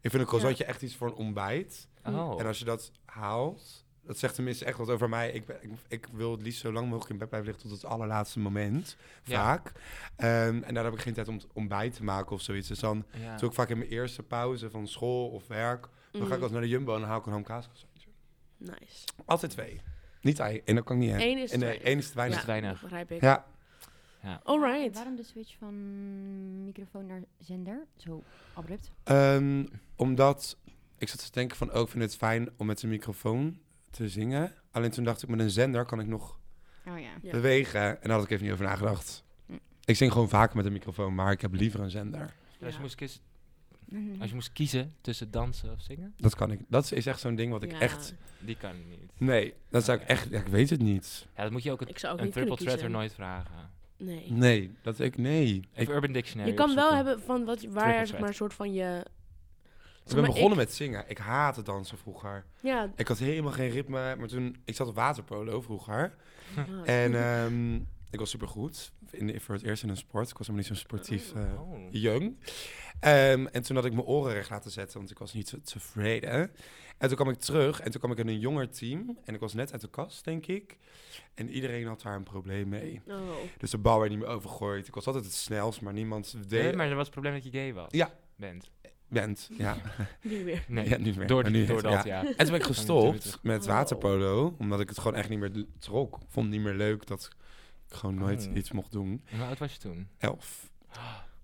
Ik 0.00 0.10
vind 0.10 0.22
een 0.22 0.28
croissantje 0.28 0.64
echt 0.64 0.82
iets 0.82 0.96
voor 0.96 1.06
een 1.08 1.14
ontbijt. 1.14 1.88
Oh, 2.04 2.40
En 2.40 2.46
als 2.46 2.58
je 2.58 2.64
dat 2.64 2.90
haalt, 3.04 3.84
dat 4.02 4.18
zegt 4.18 4.34
tenminste 4.34 4.64
echt 4.64 4.78
wat 4.78 4.88
over 4.88 5.08
mij. 5.08 5.30
Ik, 5.30 5.46
ben, 5.46 5.56
ik, 5.62 5.70
ik 5.88 6.06
wil 6.12 6.30
het 6.32 6.42
liefst 6.42 6.60
zo 6.60 6.72
lang 6.72 6.86
mogelijk 6.88 7.10
in 7.10 7.18
bed 7.18 7.28
blijven 7.28 7.50
liggen 7.50 7.68
tot 7.68 7.80
het 7.82 7.90
allerlaatste 7.90 8.38
moment, 8.38 8.96
Ja. 9.24 9.42
vaak. 9.44 9.72
Ehm, 10.16 10.62
en 10.62 10.74
daar 10.74 10.84
heb 10.84 10.92
ik 10.92 11.00
geen 11.00 11.14
tijd 11.14 11.28
om 11.28 11.40
ontbijt 11.52 11.94
te 11.94 12.04
maken 12.04 12.32
of 12.32 12.40
zoiets. 12.42 12.68
Dus 12.68 12.78
dan 12.78 13.04
ja. 13.20 13.36
doe 13.36 13.48
ik 13.48 13.54
vaak 13.54 13.68
in 13.68 13.78
mijn 13.78 13.90
eerste 13.90 14.22
pauze 14.22 14.70
van 14.70 14.88
school 14.88 15.28
of 15.28 15.46
werk, 15.46 15.88
dan 16.10 16.26
ga 16.26 16.32
ik 16.32 16.36
Mm, 16.36 16.42
als 16.42 16.52
naar 16.52 16.60
de 16.60 16.68
Jumbo 16.68 16.94
en 16.94 17.00
dan 17.00 17.08
haal 17.08 17.18
ik 17.18 17.26
een 17.26 17.42
croissantje. 17.42 18.08
Nice. 18.56 19.06
Altijd 19.24 19.50
twee. 19.52 19.80
Niet 20.20 20.38
ei. 20.38 20.62
En 20.64 20.74
dat 20.74 20.84
kan 20.84 20.96
ik 20.96 21.02
niet 21.02 21.10
hebben. 21.10 21.28
Eén 21.28 21.38
is 21.38 21.50
En, 21.52 21.58
nee, 21.58 21.78
één 21.80 21.98
is 21.98 22.08
te 22.08 22.14
weinig. 22.14 22.40
te 22.40 22.46
weinig. 22.46 22.70
dat 22.72 22.80
begrijp 22.80 23.10
ik. 23.10 23.20
Ja, 23.20 23.46
Alright. 24.44 24.94
Waarom 24.94 25.16
de 25.16 25.22
switch 25.22 25.56
van 25.58 26.64
microfoon 26.64 27.06
naar 27.06 27.22
zender? 27.38 27.86
Zo 27.96 28.22
abrupt. 28.54 28.90
Ehm, 29.04 29.66
omdat 29.96 30.56
ik 30.98 31.08
zat 31.08 31.18
te 31.24 31.30
denken 31.32 31.56
van, 31.56 31.74
oh, 31.74 31.80
ik 31.80 31.88
vind 31.88 32.02
het 32.02 32.16
fijn 32.16 32.48
om 32.56 32.66
met 32.66 32.82
een 32.82 32.88
microfoon 32.88 33.60
te 33.90 34.08
zingen. 34.08 34.54
Alleen 34.70 34.90
toen 34.90 35.04
dacht 35.04 35.22
ik, 35.22 35.28
met 35.28 35.40
een 35.40 35.50
zender 35.50 35.84
kan 35.84 36.00
ik 36.00 36.06
nog 36.06 36.38
Oh 36.86 36.98
ja. 36.98 37.10
Ja. 37.22 37.30
bewegen. 37.30 37.80
En 37.80 38.08
daar 38.08 38.12
had 38.16 38.24
ik 38.24 38.30
even 38.30 38.44
niet 38.44 38.52
over 38.52 38.64
nagedacht. 38.64 39.24
Hm. 39.46 39.52
Ik 39.84 39.96
zing 39.96 40.12
gewoon 40.12 40.28
vaker 40.28 40.56
met 40.56 40.64
een 40.66 40.72
microfoon, 40.72 41.14
maar 41.14 41.32
ik 41.32 41.40
heb 41.40 41.52
liever 41.52 41.80
een 41.80 41.90
zender. 41.90 42.34
Ja. 42.58 42.78
moest 42.80 42.94
kiezen, 42.94 43.20
Mhm. 43.20 43.29
Als 44.20 44.28
je 44.28 44.34
moest 44.34 44.52
kiezen 44.52 44.94
tussen 45.00 45.30
dansen 45.30 45.72
of 45.72 45.80
zingen, 45.80 46.14
Dat 46.16 46.34
kan 46.34 46.50
ik. 46.50 46.60
Dat 46.68 46.92
is 46.92 47.06
echt 47.06 47.20
zo'n 47.20 47.34
ding 47.34 47.52
wat 47.52 47.62
ik 47.62 47.70
Ja, 47.70 47.80
echt... 47.80 48.14
die 48.38 48.56
kan 48.56 48.72
niet. 48.88 49.10
Nee, 49.20 49.54
dat 49.68 49.84
zou 49.84 50.00
ik 50.00 50.06
echt... 50.06 50.28
Ja, 50.30 50.38
ik 50.38 50.46
weet 50.46 50.70
het 50.70 50.80
niet. 50.80 51.26
Ja, 51.36 51.42
dat 51.42 51.52
moet 51.52 51.62
je 51.62 51.72
ook 51.72 51.80
het, 51.80 51.88
Ik 51.88 51.98
zou 51.98 52.12
ook 52.12 52.18
een 52.18 52.24
niet 52.24 52.34
kunnen 52.34 52.56
triple 52.56 52.72
threader 52.74 52.90
kiezen. 52.90 53.00
nooit 53.00 53.14
vragen. 53.14 53.70
Nee. 53.96 54.32
Nee, 54.32 54.70
dat 54.82 54.98
ik... 55.00 55.16
Nee. 55.18 55.54
Ik, 55.54 55.64
Even 55.74 55.94
Urban 55.94 56.12
Dictionary 56.12 56.50
Je 56.50 56.56
kan 56.56 56.74
wel 56.74 56.94
hebben 56.94 57.20
van 57.20 57.44
wat, 57.44 57.62
waar 57.62 58.06
zeg 58.06 58.18
maar 58.20 58.28
een 58.28 58.34
soort 58.34 58.54
van 58.54 58.72
je... 58.72 59.04
ik 60.06 60.14
ben 60.14 60.24
begonnen 60.24 60.56
met 60.58 60.72
zingen. 60.74 61.04
Ik 61.08 61.18
haatte 61.18 61.62
dansen 61.62 61.98
vroeger. 61.98 62.44
Ja. 62.60 62.92
Ik 62.96 63.08
had 63.08 63.18
helemaal 63.18 63.52
geen 63.52 63.70
ritme, 63.70 64.16
maar 64.16 64.28
toen... 64.28 64.56
Ik 64.64 64.74
zat 64.76 64.88
op 64.88 64.94
waterpolo 64.94 65.60
vroeger. 65.60 66.14
ah, 66.56 66.88
En 66.88 67.14
ehm, 67.24 67.78
ik 68.10 68.18
was 68.18 68.30
supergoed. 68.30 68.92
In, 69.10 69.26
de- 69.26 69.40
voor 69.40 69.54
het 69.54 69.64
eerst 69.64 69.82
in 69.82 69.88
een 69.88 69.96
sport. 69.96 70.30
Ik 70.30 70.38
was 70.38 70.46
helemaal 70.46 70.68
niet 70.68 70.78
zo 70.78 70.84
sportief 70.86 71.32
Oh. 71.34 71.86
jong. 71.90 72.36
Ehm, 73.00 73.46
en 73.46 73.62
toen 73.62 73.76
had 73.76 73.84
ik 73.84 73.92
mijn 73.92 74.06
oren 74.06 74.32
recht 74.32 74.50
laten 74.50 74.70
zetten, 74.70 74.98
want 74.98 75.10
ik 75.10 75.18
was 75.18 75.32
niet 75.32 75.48
zo 75.48 75.58
tevreden. 75.64 76.50
En 76.98 77.08
toen 77.08 77.16
kwam 77.16 77.28
ik 77.28 77.38
terug 77.38 77.80
en 77.80 77.90
toen 77.90 78.00
kwam 78.00 78.12
ik 78.12 78.18
in 78.18 78.28
een 78.28 78.38
jonger 78.38 78.70
team. 78.70 79.18
En 79.24 79.34
ik 79.34 79.40
was 79.40 79.54
net 79.54 79.72
uit 79.72 79.80
de 79.80 79.90
kast, 79.90 80.24
denk 80.24 80.46
ik. 80.46 80.76
En 81.34 81.50
iedereen 81.50 81.86
had 81.86 82.02
daar 82.02 82.14
een 82.16 82.22
probleem 82.22 82.68
mee. 82.68 83.00
oh. 83.08 83.18
Dus 83.58 83.70
de 83.70 83.78
bal 83.78 83.98
werd 83.98 84.10
niet 84.10 84.18
meer 84.20 84.28
overgooid. 84.28 84.86
Ik 84.88 84.94
was 84.94 85.06
altijd 85.06 85.24
het 85.24 85.34
snelst, 85.34 85.80
maar 85.80 85.92
niemand 85.92 86.36
deed... 86.48 86.62
Nee, 86.62 86.76
maar 86.76 86.88
er 86.88 86.94
was 86.94 87.04
het 87.04 87.10
probleem 87.12 87.32
dat 87.34 87.44
je 87.44 87.50
gay 87.50 87.74
was. 87.74 87.88
Ja. 87.90 88.14
Bent. 88.36 88.70
Bent, 89.08 89.50
ja. 89.58 89.76
Nu 90.22 90.44
weer. 90.44 90.64
Nee, 90.68 90.88
ja, 90.88 90.96
niet 90.96 91.16
meer. 91.16 91.26
door, 91.26 91.42
die, 91.44 91.52
nu 91.52 91.66
door 91.66 91.82
dat, 91.82 91.92
ja. 91.92 92.04
ja. 92.04 92.20
En 92.26 92.36
toen 92.36 92.46
ben 92.46 92.54
ik 92.54 92.62
gestopt 92.62 93.38
met 93.42 93.66
waterpolo, 93.66 94.54
omdat 94.58 94.80
ik 94.80 94.88
het 94.88 94.98
gewoon 94.98 95.14
echt 95.14 95.28
niet 95.28 95.38
meer 95.38 95.64
trok. 95.78 96.14
Ik 96.16 96.26
vond 96.28 96.46
het 96.46 96.54
niet 96.54 96.64
meer 96.64 96.74
leuk 96.74 97.06
dat 97.06 97.28
gewoon 97.94 98.14
nooit 98.14 98.46
Oh. 98.50 98.56
iets 98.56 98.72
mocht 98.72 98.92
doen. 98.92 99.22
En 99.30 99.38
hoe 99.38 99.46
oud 99.46 99.58
was 99.58 99.72
je 99.72 99.78
toen? 99.78 100.08
Elf. 100.18 100.70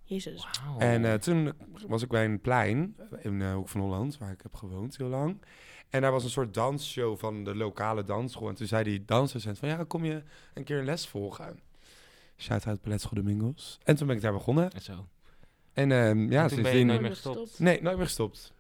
Jezus. 0.03 0.47
En 0.79 1.05
eh, 1.05 1.15
toen 1.15 1.53
was 1.87 2.03
ik 2.03 2.09
bij 2.09 2.25
een 2.25 2.41
plein 2.41 2.97
in 3.23 3.39
de 3.39 3.45
Hoek 3.51 3.69
van 3.69 3.81
Holland, 3.81 4.19
waar 4.19 4.31
ik 4.33 4.41
heb 4.43 4.55
gewoond 4.55 4.97
heel 4.97 5.09
lang. 5.09 5.41
En 5.91 6.01
daar 6.01 6.13
was 6.13 6.25
een 6.25 6.31
soort 6.31 6.55
dansshow 6.55 7.19
van 7.19 7.45
de 7.45 7.55
lokale 7.55 8.05
dansschool. 8.05 8.49
En 8.49 8.55
toen 8.55 8.67
zei 8.67 8.85
die 8.85 9.05
dansdocent 9.05 9.59
van, 9.59 9.69
ja, 9.69 9.85
kom 9.85 10.05
je 10.05 10.23
een 10.55 10.65
keer 10.65 10.79
een 10.79 10.85
les 10.85 11.07
volgen? 11.09 11.61
Shout-out 12.37 12.83
Ballet 12.83 13.07
Domingos. 13.13 13.79
En 13.85 13.97
toen 13.97 14.07
ben 14.07 14.17
ik 14.17 14.23
daar 14.23 14.33
begonnen. 14.33 14.71
En 14.71 14.81
zo. 14.81 15.07
En 15.73 15.93
ehm, 15.93 16.31
ja, 16.33 16.43
En 16.43 16.49
toen 16.49 16.63
ben 16.63 16.77
je 16.77 16.85
nooit 16.85 17.01
meer 17.01 17.11
gestopt. 17.11 17.59
Nee, 17.59 17.83
nooit 17.83 17.97
meer 17.97 18.07
gestopt. 18.07 18.53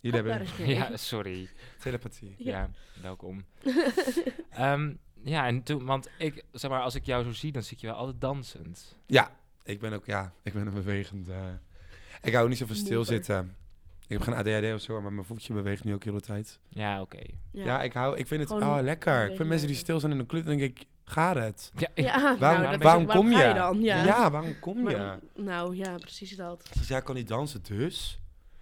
Jullie 0.00 0.20
hebben 0.22 0.66
Ja, 0.76 0.96
sorry. 0.96 1.48
telepathie. 1.80 2.34
Ja. 2.38 2.50
Ja, 2.50 2.70
welkom. 3.02 3.44
Ehm, 4.50 4.94
ja, 5.24 5.46
en 5.46 5.62
toen, 5.62 5.84
want 5.84 6.08
ik, 6.18 6.44
zeg 6.52 6.70
maar, 6.70 6.80
als 6.80 6.94
ik 6.94 7.04
jou 7.06 7.24
zo 7.24 7.32
zie, 7.32 7.52
dan 7.52 7.62
zie 7.62 7.72
ik 7.76 7.80
je 7.80 7.86
wel 7.86 7.96
altijd 7.96 8.20
dansend. 8.20 8.96
Ja, 9.06 9.30
ik 9.64 9.80
ben 9.80 9.92
ook, 9.92 10.06
ja, 10.06 10.32
ik 10.42 10.52
ben 10.52 10.66
een 10.66 10.74
bewegend... 10.74 11.28
eh, 11.28 11.36
ik 12.22 12.34
hou 12.34 12.48
niet 12.48 12.58
zo 12.58 12.66
van 12.66 12.76
stilzitten. 12.76 13.56
Ik 14.06 14.18
heb 14.18 14.20
geen 14.20 14.34
ADHD 14.34 14.74
of 14.74 14.80
zo, 14.80 15.00
maar 15.00 15.12
mijn 15.12 15.26
voetje 15.26 15.52
beweegt 15.52 15.84
nu 15.84 15.94
ook 15.94 16.02
de 16.02 16.08
hele 16.10 16.20
tijd. 16.22 16.58
Ja, 16.68 17.00
oké. 17.00 17.20
Ja, 17.50 17.82
ik 17.82 17.92
hou, 17.92 18.16
ik 18.16 18.26
vind 18.26 18.40
het 18.40 18.48
Gewoon 18.50 18.78
oh, 18.78 18.82
lekker. 18.82 19.30
Ik 19.30 19.36
vind 19.36 19.48
mensen 19.48 19.66
die 19.66 19.76
stil 19.76 20.00
zijn 20.00 20.12
in 20.12 20.18
een 20.18 20.26
club, 20.26 20.46
dan 20.46 20.56
denk 20.56 20.78
ik, 20.78 20.86
gaat 21.04 21.34
het? 21.36 21.70
Ja, 21.76 21.88
ik- 21.94 22.04
Ja, 22.04 22.36
Waarom- 22.38 22.62
nou, 22.70 22.78
waarom 22.78 23.06
kom 23.06 23.30
je? 23.30 23.52
dan? 23.54 23.80
Ja. 23.80 24.04
Ja, 24.04 24.30
waarom 24.30 24.58
kom 24.58 24.88
je? 24.90 24.96
Maar- 24.96 25.18
nou 25.34 25.76
ja, 25.76 25.94
precies 25.96 26.36
dat. 26.36 26.68
Dus 26.78 26.88
jij 26.88 27.02
kan 27.02 27.14
niet 27.14 27.28
dansen, 27.28 27.62
dus? 27.62 28.20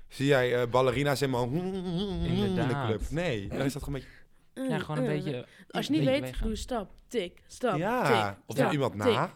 Zie 0.09 0.27
jij 0.27 0.61
eh, 0.61 0.69
ballerina's 0.71 1.21
helemaal 1.21 1.45
in 1.53 2.55
de 2.55 2.83
club? 2.87 3.03
Nee, 3.11 3.49
dan 3.49 3.61
is 3.61 3.73
dat 3.73 3.83
gewoon 3.83 4.01
een 4.01 4.05
beetje... 4.07 4.19
ja, 4.55 4.79
gewoon 4.79 4.99
een 5.05 5.11
Eh, 5.11 5.23
beetje... 5.25 5.47
Als 5.71 5.87
je 5.87 5.93
niet 5.93 6.05
weet, 6.05 6.21
bewegen. 6.21 6.47
doe 6.47 6.57
stap, 6.57 6.91
tik, 7.09 7.43
stap, 7.47 7.79
ja, 7.79 8.03
tik. 8.31 8.39
of 8.47 8.55
stap, 8.55 8.65
doet 8.65 8.73
iemand 8.73 8.93
tik. 8.93 9.03
na. 9.03 9.33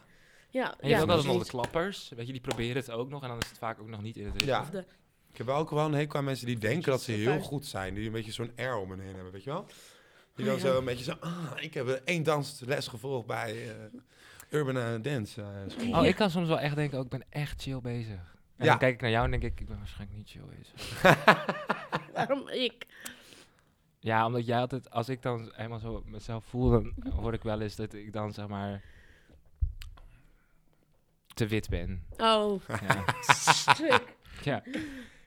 Ja, 0.51 0.71
En 0.71 0.77
je 0.81 0.89
ja, 0.89 0.99
hebt 0.99 1.03
ook 1.03 1.17
altijd 1.17 1.35
nog 1.35 1.43
de 1.45 1.49
klappers. 1.51 2.13
Weet 2.17 2.27
je, 2.27 2.33
die 2.33 2.41
proberen 2.41 2.77
het 2.77 2.91
ook 2.91 3.09
nog. 3.09 3.23
En 3.23 3.29
dan 3.29 3.39
is 3.39 3.49
het 3.49 3.59
vaak 3.59 3.81
ook 3.81 3.89
nog 3.89 4.03
niet 4.03 4.17
in 4.17 4.25
het 4.25 4.33
ritme. 4.35 4.49
Ja. 4.51 4.65
De- 4.71 4.85
Ik 5.33 5.39
heb 5.39 5.49
ook 5.49 5.71
wel 5.71 5.85
een 5.85 5.95
hekel 5.95 6.19
aan 6.19 6.25
mensen 6.25 6.47
die 6.47 6.59
denken 6.59 6.91
dat 6.91 7.03
ze 7.03 7.13
heel 7.13 7.41
goed 7.41 7.67
zijn. 7.67 7.95
Die 7.95 8.07
een 8.07 8.13
beetje 8.13 8.33
zo'n 8.33 8.53
air 8.57 8.77
om 8.77 8.91
hen 8.91 9.01
heen 9.01 9.15
hebben, 9.15 9.33
weet 9.33 9.45
je 9.45 9.51
wel? 9.51 9.67
Die 10.35 10.45
Oh, 10.47 10.51
dan 10.53 10.61
ja. 10.61 10.67
zo 10.73 10.79
een 10.79 10.85
beetje 10.85 11.05
zo... 11.05 11.13
Ah, 11.21 11.51
ik 11.61 11.75
heb 11.75 11.89
één 12.05 12.23
dansles 12.23 12.89
gevolgd 12.89 13.27
bij 13.27 13.69
eh, 13.69 13.75
Urban 14.59 14.77
eh, 14.79 15.03
Dance 15.03 15.41
eh, 15.43 15.49
School. 15.67 16.01
Oh, 16.01 16.07
ik 16.07 16.15
kan 16.15 16.31
soms 16.31 16.49
wel 16.49 16.59
echt 16.61 16.77
denken, 16.77 16.99
oh, 16.99 17.05
ik 17.05 17.11
ben 17.11 17.25
echt 17.31 17.63
chill 17.63 17.81
bezig. 17.81 18.37
En 18.57 18.65
Ja. 18.65 18.71
dan 18.71 18.79
kijk 18.79 18.95
ik 18.95 19.01
naar 19.01 19.11
jou 19.11 19.25
en 19.25 19.31
denk 19.31 19.43
ik, 19.43 19.61
ik 19.61 19.67
ben 19.67 19.79
waarschijnlijk 19.79 20.19
niet 20.19 20.31
chill 20.31 20.43
bezig. 20.59 21.03
Waarom 22.15 22.49
ik? 22.49 22.87
Ja, 24.05 24.27
omdat 24.27 24.47
jij 24.47 24.59
altijd, 24.59 24.91
als 24.91 25.09
ik 25.09 25.23
dan 25.23 25.51
helemaal 25.55 25.79
zo 25.79 26.03
mezelf 26.07 26.45
voel, 26.45 26.71
dan 26.71 26.93
hoor 27.21 27.33
ik 27.33 27.43
wel 27.43 27.61
eens 27.61 27.77
dat 27.77 27.93
ik 27.95 28.13
dan 28.13 28.33
zeg 28.33 28.47
maar 28.49 28.83
te 31.35 31.47
wit 31.47 31.69
ben. 31.69 32.05
Oh, 32.17 32.61
Ja. 32.67 33.05
stuk. 33.21 34.17
ja. 34.43 34.63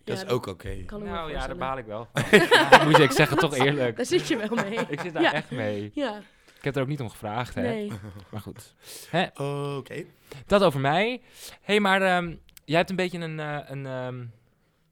Dat 0.04 0.18
Ja, 0.18 0.24
is 0.26 0.30
ook 0.32 0.46
oké. 0.48 0.76
Nou 0.90 1.32
ja, 1.32 1.48
daar 1.48 1.58
baal 1.58 1.78
ik 1.78 1.86
wel 1.86 2.08
van. 2.13 2.40
Ja, 2.70 2.84
moet 2.84 2.98
je, 2.98 3.04
ik 3.04 3.12
zeg 3.12 3.30
het 3.30 3.40
toch 3.40 3.56
eerlijk. 3.56 3.96
Daar 3.98 4.06
zit 4.06 4.28
je 4.28 4.38
wel 4.38 4.56
mee. 4.66 4.78
Ik 4.90 5.00
zit 5.00 5.13
daar 5.13 5.22
Ja. 5.22 5.34
echt 5.34 5.52
mee. 5.52 5.92
Ja, 5.94 6.18
Ik 6.58 6.63
heb 6.63 6.76
er 6.76 6.82
ook 6.82 6.88
niet 6.88 7.02
om 7.02 7.10
gevraagd, 7.10 7.56
hè. 7.56 7.62
nee. 7.62 7.92
Maar 8.30 8.42
goed. 8.42 8.74
Oké. 9.78 10.04
dat 10.46 10.63
over 10.63 10.80
mij. 10.80 11.22
hey, 11.62 11.80
maar 11.80 12.02
ehm, 12.02 12.36
jij 12.66 12.78
hebt 12.78 12.90
een 12.90 12.96
beetje 12.96 13.20
een, 13.20 13.40
eh, 13.40 13.58
een 13.66 13.86
ehm, 13.86 14.26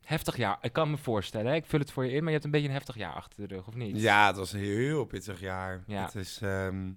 heftig 0.05 0.37
jaar. 0.37 0.57
Ik 0.61 0.73
kan 0.73 0.89
me 0.89 0.97
voorstellen, 0.97 1.51
hè? 1.51 1.55
ik 1.57 1.65
vul 1.65 1.79
het 1.79 1.91
voor 1.91 2.05
je 2.05 2.11
in, 2.11 2.17
maar 2.17 2.25
je 2.27 2.31
hebt 2.33 2.43
een 2.45 2.51
beetje 2.51 2.67
een 2.67 2.73
heftig 2.73 2.95
jaar 2.95 3.13
achter 3.13 3.47
de 3.47 3.55
rug, 3.55 3.67
of 3.67 3.73
niet? 3.75 4.01
Ja, 4.01 4.27
het 4.27 4.35
was 4.35 4.53
een 4.53 4.59
heel 4.59 5.05
pittig 5.05 5.39
jaar. 5.39 5.83
Ja. 5.87 6.05
Het 6.05 6.15
is, 6.15 6.39
ehm, 6.41 6.91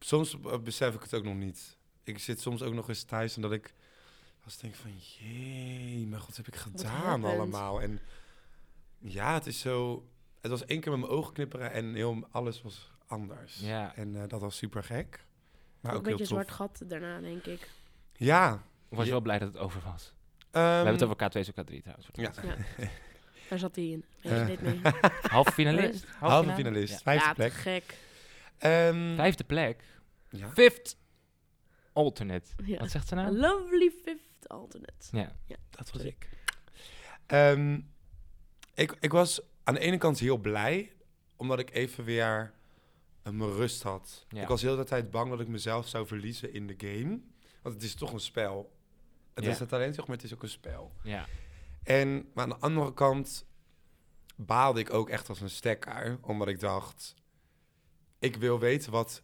soms 0.00 0.40
eh, 0.40 0.58
besef 0.58 0.94
ik 0.94 1.02
het 1.02 1.14
ook 1.14 1.24
nog 1.24 1.34
niet. 1.34 1.76
Ik 2.04 2.18
zit 2.18 2.40
soms 2.40 2.62
ook 2.62 2.74
nog 2.74 2.88
eens 2.88 3.02
thuis 3.02 3.36
en 3.36 3.42
dat 3.42 3.52
ik 3.52 3.74
als 4.44 4.56
denk 4.58 4.74
van, 4.74 4.90
jee, 4.98 6.06
maar 6.06 6.20
wat 6.26 6.36
heb 6.36 6.46
ik 6.46 6.56
gedaan 6.56 7.24
allemaal? 7.24 7.80
En 7.82 8.00
ja, 8.98 9.34
het 9.34 9.46
is 9.46 9.60
zo... 9.60 10.08
Het 10.40 10.50
was 10.50 10.64
één 10.64 10.80
keer 10.80 10.90
met 10.90 11.00
mijn 11.00 11.12
ogen 11.12 11.32
knipperen 11.32 11.72
en 11.72 11.94
heel, 11.94 12.26
alles 12.30 12.62
was 12.62 12.90
anders. 13.06 13.60
Ja. 13.60 13.94
En 13.96 14.22
eh, 14.22 14.28
dat 14.28 14.40
was 14.40 14.56
super 14.56 14.82
gek. 14.84 15.26
Maar 15.80 15.92
Ook 15.92 15.98
ook 15.98 16.04
een 16.06 16.08
heel 16.08 16.18
beetje 16.18 16.34
tof. 16.34 16.44
zwart 16.44 16.50
gat 16.50 16.82
daarna, 16.90 17.20
denk 17.20 17.44
ik. 17.46 17.70
Ja. 18.12 18.52
Of 18.88 18.96
was 18.96 18.98
je 18.98 19.04
Ja. 19.04 19.10
wel 19.10 19.20
blij 19.20 19.38
dat 19.38 19.48
het 19.48 19.56
over 19.62 19.82
was? 19.84 20.14
Ehm, 20.50 20.62
We 20.64 20.68
hebben 20.70 20.92
het 20.92 21.02
over 21.02 21.16
K2 21.16 21.48
of 21.48 21.64
K3 21.64 21.80
trouwens. 21.82 22.08
Ja. 22.12 22.32
Ja. 22.42 22.56
Daar 23.48 23.58
zat 23.58 23.76
hij 23.76 23.84
in. 23.84 24.04
Eh. 24.20 24.46
Deed 24.46 24.60
mee. 24.60 24.80
Halve 25.22 25.52
finalist? 25.52 26.04
Halve 26.18 26.52
finalist, 26.54 26.92
Ja. 26.92 26.98
vijfde 26.98 27.24
ja, 27.26 27.30
te 27.30 27.34
plek. 27.34 27.52
gek. 27.52 27.96
Ehm, 28.58 29.14
Vijfde 29.16 29.44
plek. 29.44 29.84
ja. 30.30 30.50
Fifth 30.50 30.96
alternate. 31.92 32.50
Ja. 32.64 32.78
Wat 32.78 32.90
zegt 32.90 33.08
ze 33.08 33.14
A 33.16 33.22
nou? 33.22 33.36
lovely 33.38 33.90
fifth 34.04 34.48
alternate. 34.48 35.06
Ja. 35.12 35.32
Dat 35.70 35.90
was 35.92 36.02
ik. 36.02 36.28
Ehm, 37.26 37.80
ik, 38.74 38.96
ik 39.00 39.12
was 39.12 39.40
aan 39.64 39.74
de 39.74 39.80
ene 39.80 39.98
kant 39.98 40.18
heel 40.18 40.36
blij, 40.38 40.92
omdat 41.36 41.58
ik 41.58 41.70
even 41.70 42.04
weer 42.04 42.52
eh, 43.22 43.32
mijn 43.32 43.52
rust 43.52 43.82
had. 43.82 44.26
Ja. 44.28 44.42
Ik 44.42 44.48
was 44.48 44.62
heel 44.62 44.76
de 44.76 44.84
tijd 44.84 45.10
bang 45.10 45.30
dat 45.30 45.40
ik 45.40 45.48
mezelf 45.48 45.88
zou 45.88 46.06
verliezen 46.06 46.52
in 46.52 46.66
de 46.66 46.74
game. 46.76 47.20
Want 47.62 47.74
het 47.74 47.84
is 47.84 47.94
toch 47.94 48.12
een 48.12 48.20
spel. 48.20 48.76
Het 49.38 49.46
Ja. 49.46 49.52
is 49.52 49.58
het 49.58 49.72
alleen, 49.72 49.94
zeg 49.94 50.06
maar, 50.06 50.16
het 50.16 50.24
is 50.24 50.34
ook 50.34 50.42
een 50.42 50.48
spel. 50.48 50.92
Ja. 51.02 51.26
En 51.82 52.28
maar 52.34 52.44
aan 52.44 52.48
de 52.50 52.56
andere 52.58 52.94
kant 52.94 53.46
baalde 54.36 54.80
ik 54.80 54.92
ook 54.92 55.08
echt 55.08 55.28
als 55.28 55.40
een 55.40 55.50
stekker. 55.50 56.18
Omdat 56.22 56.48
ik 56.48 56.60
dacht, 56.60 57.14
ik 58.18 58.36
wil 58.36 58.58
weten 58.58 58.92
wat... 58.92 59.22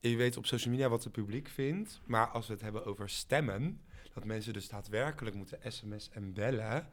Je 0.00 0.16
weet 0.16 0.36
op 0.36 0.46
social 0.46 0.72
media 0.74 0.88
wat 0.88 1.04
het 1.04 1.12
publiek 1.12 1.48
vindt. 1.48 2.00
Maar 2.04 2.26
als 2.28 2.46
we 2.46 2.52
het 2.52 2.62
hebben 2.62 2.84
over 2.86 3.08
stemmen... 3.08 3.80
dat 4.14 4.24
mensen 4.24 4.52
dus 4.52 4.68
daadwerkelijk 4.68 5.36
moeten 5.36 5.58
sms 5.72 6.08
en 6.10 6.32
bellen... 6.32 6.88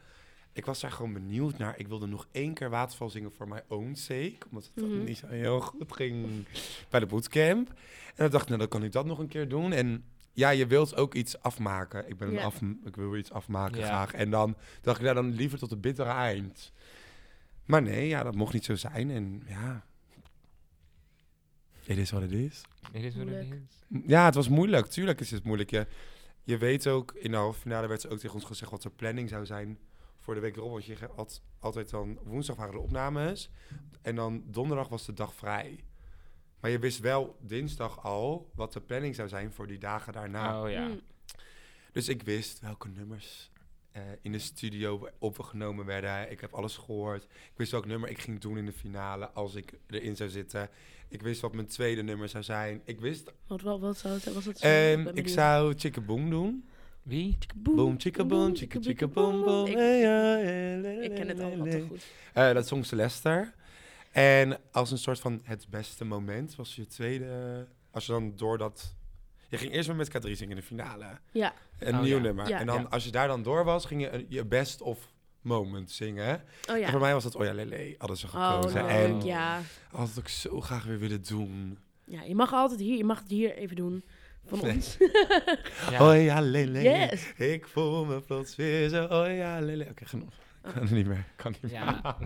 Ik 0.54 0.66
was 0.66 0.80
daar 0.80 0.92
gewoon 0.92 1.14
benieuwd 1.14 1.58
naar. 1.58 1.80
Ik 1.80 1.88
wilde 1.88 2.08
nog 2.08 2.28
één 2.32 2.54
keer 2.54 2.70
waterval 2.70 3.10
zingen 3.10 3.32
voor 3.32 3.48
my 3.48 3.62
own 3.68 3.94
sake. 3.96 4.38
Omdat 4.50 4.72
het 4.76 4.86
Mhm. 4.86 5.04
niet 5.04 5.18
zo 5.18 5.28
heel 5.28 5.62
goed 5.62 5.94
ging 5.94 6.46
bij 6.90 7.00
de 7.00 7.06
bootcamp. 7.06 7.70
En 7.70 7.76
dan 8.16 8.30
dacht 8.30 8.44
ik, 8.44 8.48
nou 8.48 8.60
dan 8.60 8.68
kan 8.68 8.84
ik 8.84 8.92
dat 8.92 9.06
nog 9.06 9.20
een 9.20 9.28
keer 9.28 9.50
doen. 9.50 9.72
En 9.72 10.06
ja, 10.38 10.50
je 10.50 10.68
wilt 10.68 10.96
ook 10.96 11.14
iets 11.14 11.40
afmaken. 11.42 12.10
Ik 12.10 12.18
ben 12.18 12.28
een 12.28 12.40
af, 12.40 12.62
ik 12.86 12.96
wil 12.96 13.16
iets 13.16 13.32
afmaken 13.32 13.80
Ja. 13.80 13.86
graag. 13.86 14.14
En 14.14 14.30
dan 14.30 14.56
dacht 14.82 14.98
ik, 14.98 15.04
nou 15.04 15.16
dan 15.16 15.32
liever 15.32 15.60
tot 15.60 15.70
het 15.70 15.82
bittere 15.82 16.10
eind. 16.10 16.72
Maar 17.66 17.82
nee, 17.82 18.08
ja, 18.08 18.24
dat 18.24 18.36
mocht 18.36 18.54
niet 18.54 18.66
zo 18.66 18.76
zijn. 18.76 19.10
En 19.12 19.44
ja, 19.48 19.86
het 21.84 21.98
is 21.98 22.12
wat 22.12 22.22
het 22.22 22.32
is. 22.32 22.62
Dit 22.92 23.04
is 23.04 23.16
wat 23.16 23.28
het 23.28 23.36
Moeilijk. 23.36 23.62
is. 23.70 24.02
Ja, 24.08 24.26
het 24.26 24.36
was 24.36 24.48
moeilijk. 24.50 24.86
Tuurlijk 24.86 25.20
is 25.20 25.32
het 25.32 25.44
moeilijk. 25.44 25.70
Je, 25.70 25.88
je 26.44 26.58
weet 26.58 26.88
ook, 26.88 27.14
in 27.14 27.32
de 27.32 27.38
halve 27.38 27.60
finale 27.60 27.88
werd 27.88 28.10
ook 28.10 28.20
tegen 28.20 28.36
ons 28.36 28.46
gezegd 28.46 28.72
wat 28.72 28.82
de 28.82 28.90
planning 28.90 29.30
zou 29.30 29.46
zijn 29.46 29.80
voor 30.20 30.34
de 30.34 30.40
week 30.40 30.56
erop. 30.56 30.72
Want 30.72 30.86
je 30.86 30.98
had 31.16 31.42
altijd 31.60 31.90
dan, 31.90 32.20
woensdag 32.24 32.56
waren 32.56 32.74
de 32.74 32.80
opnames. 32.80 33.50
En 34.02 34.16
dan 34.16 34.44
donderdag 34.46 34.88
was 34.88 35.06
de 35.06 35.14
dag 35.14 35.34
vrij. 35.34 35.84
Maar 36.60 36.72
je 36.72 36.80
wist 36.80 37.00
wel 37.00 37.38
dinsdag 37.42 38.04
al 38.04 38.52
wat 38.56 38.74
de 38.74 38.82
planning 38.82 39.16
zou 39.16 39.28
zijn 39.28 39.52
voor 39.52 39.68
die 39.68 39.78
dagen 39.78 40.14
daarna. 40.14 40.62
Oh 40.62 40.70
ja. 40.70 40.88
Mm. 40.88 41.00
Dus 41.92 42.10
ik 42.10 42.24
wist 42.24 42.60
welke 42.60 42.88
nummers 42.88 43.52
eh, 43.92 44.02
in 44.22 44.32
de 44.32 44.40
studio 44.40 45.10
opgenomen 45.20 45.86
werden. 45.86 46.32
Ik 46.32 46.42
heb 46.42 46.54
alles 46.54 46.78
gehoord. 46.78 47.24
Ik 47.24 47.54
wist 47.56 47.72
welk 47.72 47.86
nummer 47.86 48.10
ik 48.10 48.20
ging 48.20 48.40
doen 48.40 48.58
in 48.58 48.66
de 48.66 48.74
finale 48.74 49.30
als 49.30 49.56
ik 49.56 49.74
erin 49.88 50.16
zou 50.16 50.30
zitten. 50.30 50.70
Ik 51.08 51.22
wist 51.22 51.42
wat 51.42 51.54
mijn 51.54 51.68
tweede 51.68 52.04
nummer 52.04 52.30
zou 52.30 52.44
zijn. 52.44 52.82
Ik 52.86 53.00
wist... 53.00 53.32
Wat, 53.48 53.62
wat, 53.62 53.80
wat 53.80 53.98
zou 53.98 54.14
het, 54.14 54.34
was 54.34 54.46
het? 54.46 54.60
Ehm, 54.60 55.08
ik 55.14 55.28
zou 55.28 55.74
Chicka 55.78 56.02
Boom 56.02 56.30
doen. 56.30 56.68
Wie? 57.08 57.38
Boom, 57.56 58.00
chicka 58.00 58.24
boom, 58.24 58.56
chicka 58.56 58.80
chicka 58.82 59.08
boom 59.08 59.44
boom. 59.44 59.68
Ik, 59.68 59.78
ik 61.04 61.16
ken 61.16 61.28
het 61.28 61.40
allemaal 61.40 61.66
te 61.66 61.86
goed. 61.88 62.06
Eh, 62.34 62.54
dat 62.54 62.68
zong 62.68 62.86
Celeste. 62.86 63.52
En 64.12 64.58
als 64.72 64.92
een 64.92 64.98
soort 64.98 65.20
van 65.20 65.42
het 65.44 65.66
beste 65.70 66.06
moment 66.06 66.56
was 66.56 66.76
je 66.76 66.86
tweede... 66.86 67.68
Als 67.92 68.06
je 68.06 68.12
dan 68.12 68.34
door 68.36 68.58
dat... 68.58 68.96
Je 69.50 69.58
ging 69.58 69.72
eerst 69.74 69.88
maar 69.88 69.98
met 69.98 70.10
K3 70.10 70.32
zingen 70.32 70.50
in 70.50 70.56
de 70.56 70.62
finale. 70.68 71.20
Ja, 71.32 71.54
Een 71.80 71.96
Oh, 71.96 72.02
nieuw 72.02 72.16
ja. 72.16 72.22
nummer. 72.22 72.48
Ja. 72.48 72.60
en 72.60 72.66
dan 72.66 72.82
Ja. 72.82 72.88
als 72.90 73.04
je 73.04 73.12
daar 73.12 73.28
dan 73.28 73.44
door 73.44 73.64
was, 73.64 73.86
ging 73.86 74.02
je 74.02 74.10
een- 74.10 74.26
je 74.30 74.46
best 74.46 74.82
of 74.82 75.12
moment 75.42 75.92
zingen. 75.92 76.44
oh 76.70 76.76
En 76.86 76.92
voor 76.92 77.00
mij 77.00 77.14
was 77.14 77.24
dat 77.24 77.36
Oya 77.36 77.54
Lele, 77.54 77.96
hadden 77.98 78.18
ze 78.18 78.26
Oh, 78.26 78.56
gekozen. 78.56 78.82
leuk, 78.86 78.92
en 78.92 79.22
ja. 79.26 79.62
had 79.92 80.08
het 80.08 80.20
ook 80.20 80.28
zo 80.28 80.62
graag 80.62 80.84
weer 80.84 81.00
willen 81.00 81.24
doen. 81.24 81.78
Ja, 82.06 82.22
je 82.24 82.36
mag 82.36 82.54
altijd 82.54 82.80
hier, 82.80 82.98
je 82.98 83.04
mag 83.04 83.20
het 83.20 83.30
hier 83.30 83.56
even 83.56 83.76
doen. 83.76 84.04
Van 84.46 84.60
Nee. 84.62 84.74
ons. 84.74 84.98
Ja. 85.92 86.08
Oya 86.10 86.40
Lele, 86.42 86.82
Yes. 86.82 87.34
ik 87.38 87.68
voel 87.68 88.06
me 88.06 88.22
plots 88.22 88.56
weer 88.56 88.90
zo 88.90 89.06
Oya 89.06 89.60
Lele. 89.60 89.88
Oké, 89.90 90.06
genoeg. 90.06 90.34
Kan 90.74 90.82
er 90.88 90.94
niet 90.94 91.08
meer. 91.08 91.26
Kan 91.36 91.52
niet 91.52 91.62
meer. 91.62 91.72
Ja. 91.72 92.18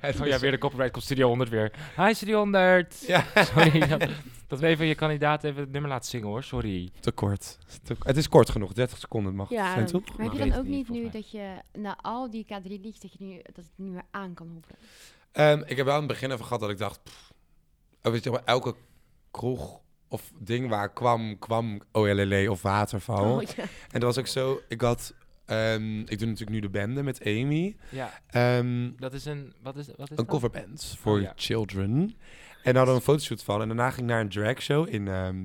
Het 0.00 0.20
Oh 0.20 0.26
ja, 0.26 0.38
weer 0.38 0.50
de 0.50 0.58
copyright 0.58 0.92
komt 0.92 1.04
Studio 1.04 1.28
100 1.28 1.50
weer. 1.50 1.72
Hi 1.96 2.14
Studio 2.14 2.38
100! 2.38 3.02
Ja. 3.06 3.24
Sorry, 3.34 3.86
dat, 3.86 4.08
dat 4.46 4.60
we 4.60 4.66
even 4.66 4.86
je 4.86 4.94
kandidaat 4.94 5.44
even 5.44 5.60
het 5.60 5.72
nummer 5.72 5.90
laten 5.90 6.10
zingen 6.10 6.26
hoor, 6.26 6.42
sorry. 6.42 6.90
Te 7.00 7.10
kort. 7.12 7.58
Te- 7.82 7.96
het 8.02 8.16
is 8.16 8.28
kort 8.28 8.50
genoeg. 8.50 8.72
30 8.72 8.98
seconden 8.98 9.34
mag 9.34 9.50
Ja, 9.50 9.64
het 9.64 9.72
zijn, 9.72 9.86
toch? 10.04 10.16
Maar 10.16 10.26
heb 10.26 10.34
je 10.34 10.42
weet 10.42 10.50
dan 10.50 10.58
ook 10.58 10.66
niet, 10.66 10.88
nu 10.88 11.10
dat 11.10 11.30
je 11.30 11.54
na 11.72 11.96
al 12.00 12.30
die 12.30 12.44
K3-liedjes 12.44 13.00
dat, 13.00 13.12
je 13.12 13.24
nu, 13.24 13.36
dat 13.42 13.56
het 13.64 13.70
niet 13.76 13.92
meer 13.92 14.04
aan 14.10 14.34
kan 14.34 14.46
horen? 14.48 14.62
Ehm, 15.32 15.62
ik 15.66 15.76
heb 15.76 15.86
wel 15.86 15.94
in 15.94 16.02
het 16.02 16.10
begin 16.12 16.30
even 16.30 16.44
gehad 16.44 16.60
dat 16.60 16.70
ik 16.70 16.78
dacht... 16.78 17.02
Pff, 17.02 17.32
weet 18.00 18.24
je, 18.24 18.40
elke 18.44 18.74
kroeg 19.30 19.80
of 20.08 20.32
ding 20.38 20.68
waar 20.68 20.92
kwam, 20.92 21.38
kwam 21.38 21.80
OLLE 21.92 22.50
of 22.50 22.62
Waterval. 22.62 23.34
Oh, 23.34 23.42
ja. 23.42 23.62
En 23.90 24.00
dat 24.00 24.02
was 24.02 24.18
ook 24.18 24.26
zo... 24.26 24.60
Ik 24.68 24.80
had... 24.80 25.14
ehm, 25.52 25.98
ik 26.00 26.18
doe 26.18 26.28
natuurlijk 26.28 26.50
nu 26.50 26.60
de 26.60 26.68
bende 26.70 27.02
met 27.02 27.24
Amy. 27.24 27.76
Ja, 27.88 28.20
Ehm, 28.26 28.90
dat 28.96 29.12
is 29.12 29.24
een, 29.24 29.52
wat 29.62 29.76
is, 29.76 29.86
wat 29.86 29.98
is 29.98 30.08
een 30.10 30.16
dat? 30.16 30.26
coverband 30.26 30.96
voor 30.98 31.16
Oh, 31.16 31.22
ja. 31.22 31.32
children. 31.36 31.90
En 31.90 32.74
daar 32.74 32.74
hadden 32.76 32.84
we 32.94 33.00
een 33.00 33.00
fotoshoot 33.06 33.42
van. 33.42 33.60
En 33.60 33.66
daarna 33.68 33.90
ging 33.90 34.00
ik 34.00 34.06
naar 34.12 34.20
een 34.20 34.28
dragshow 34.28 34.88
in 34.94 35.08
ehm, 35.08 35.44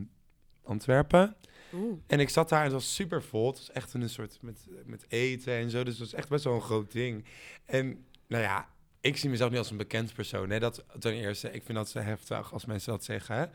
Antwerpen. 0.63 1.35
Oeh. 1.73 1.97
En 2.07 2.19
ik 2.19 2.29
zat 2.29 2.49
daar 2.49 2.57
en 2.59 2.63
het 2.65 2.73
was 2.73 2.95
super 2.95 3.23
vol. 3.23 3.47
Het 3.47 3.57
was 3.57 3.71
echt 3.71 3.93
een 3.93 4.09
soort 4.09 4.37
met, 4.41 4.67
met 4.85 5.05
eten 5.07 5.53
en 5.53 5.69
zo. 5.69 5.83
Dus 5.83 5.93
het 5.99 6.11
was 6.11 6.19
echt 6.19 6.29
best 6.29 6.43
wel 6.43 6.53
een 6.53 6.61
groot 6.61 6.91
ding. 6.91 7.25
En 7.65 8.05
nou 8.27 8.43
ja, 8.43 8.67
ik 9.01 9.17
zie 9.17 9.29
mezelf 9.29 9.49
niet 9.49 9.59
als 9.59 9.71
een 9.71 9.77
bekend 9.77 10.13
persoon. 10.13 10.49
Hè? 10.49 10.59
Dat 10.59 10.85
ten 10.99 11.13
eerste, 11.13 11.51
ik 11.51 11.63
vind 11.63 11.77
dat 11.77 11.89
zo 11.89 11.99
heftig 11.99 12.53
als 12.53 12.65
mensen 12.65 12.91
dat 12.91 13.03
zeggen. 13.03 13.35
hè. 13.37 13.45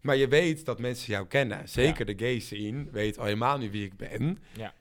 Maar 0.00 0.16
je 0.16 0.28
weet 0.28 0.64
dat 0.64 0.78
mensen 0.78 1.12
jou 1.12 1.26
kennen. 1.26 1.68
Zeker 1.68 2.04
de 2.04 2.14
gay 2.16 2.38
scene 2.38 2.90
weet 2.90 3.18
al 3.18 3.24
helemaal 3.24 3.58
niet 3.58 3.70
wie 3.70 3.84
ik 3.84 3.96
ben. 3.96 4.38
Ja. 4.56 4.74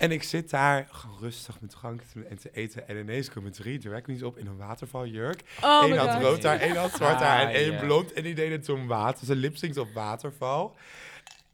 En 0.00 0.10
ik 0.10 0.22
zit 0.22 0.50
daar 0.50 0.88
gewoon 0.90 1.18
rustig 1.20 1.60
met 1.60 1.70
drank 1.70 2.02
en 2.28 2.38
te 2.38 2.50
eten. 2.52 2.88
En 2.88 2.96
ineens 2.96 3.30
komen 3.30 3.52
drie 3.52 3.78
drag 3.78 4.00
queens 4.00 4.22
op 4.22 4.38
in 4.38 4.46
een 4.46 4.56
watervaljurk. 4.56 5.42
Oh 5.62 5.82
Eén 5.86 5.96
had 5.96 6.10
god. 6.10 6.22
rood 6.22 6.42
haar, 6.42 6.60
één 6.60 6.76
had 6.76 6.90
zwart 6.92 7.20
haar 7.20 7.40
en 7.40 7.46
Ah, 7.46 7.54
één 7.54 7.78
blond. 7.78 8.12
En 8.12 8.22
die 8.22 8.34
deden 8.34 8.60
toen 8.60 8.86
water. 8.86 9.26
Ze 9.26 9.36
lipzingt 9.36 9.76
op 9.76 9.92
waterval. 9.92 10.76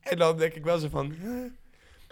En 0.01 0.19
dan 0.19 0.37
denk 0.37 0.55
ik 0.55 0.65
wel 0.65 0.79
zo 0.79 0.89
van... 0.89 1.11
huh? 1.21 1.51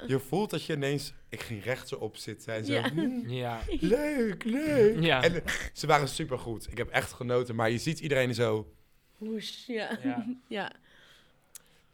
Je 0.07 0.18
voelt 0.18 0.51
dat 0.51 0.64
je 0.64 0.73
ineens... 0.75 1.12
Ik 1.29 1.40
ging 1.40 1.64
rechtop 1.64 2.16
zitten 2.16 2.55
en 2.55 2.64
zo... 2.64 2.73
Ja. 2.73 2.90
"Hmm, 2.90 3.29
Ja. 3.29 3.61
leuk, 3.81 4.44
leuk. 4.44 5.01
Ja. 5.01 5.23
En 5.23 5.42
ze 5.73 5.87
waren 5.87 6.09
supergoed. 6.09 6.70
Ik 6.70 6.79
heb 6.79 6.88
echt 6.90 7.12
genoten. 7.12 7.55
Maar 7.55 7.70
je 7.70 7.79
ziet 7.79 8.01
iedereen 8.01 8.35
zo... 8.35 8.73
Woesh, 9.18 9.66
ja. 9.66 9.99
Ja. 10.03 10.27
ja. 10.49 10.73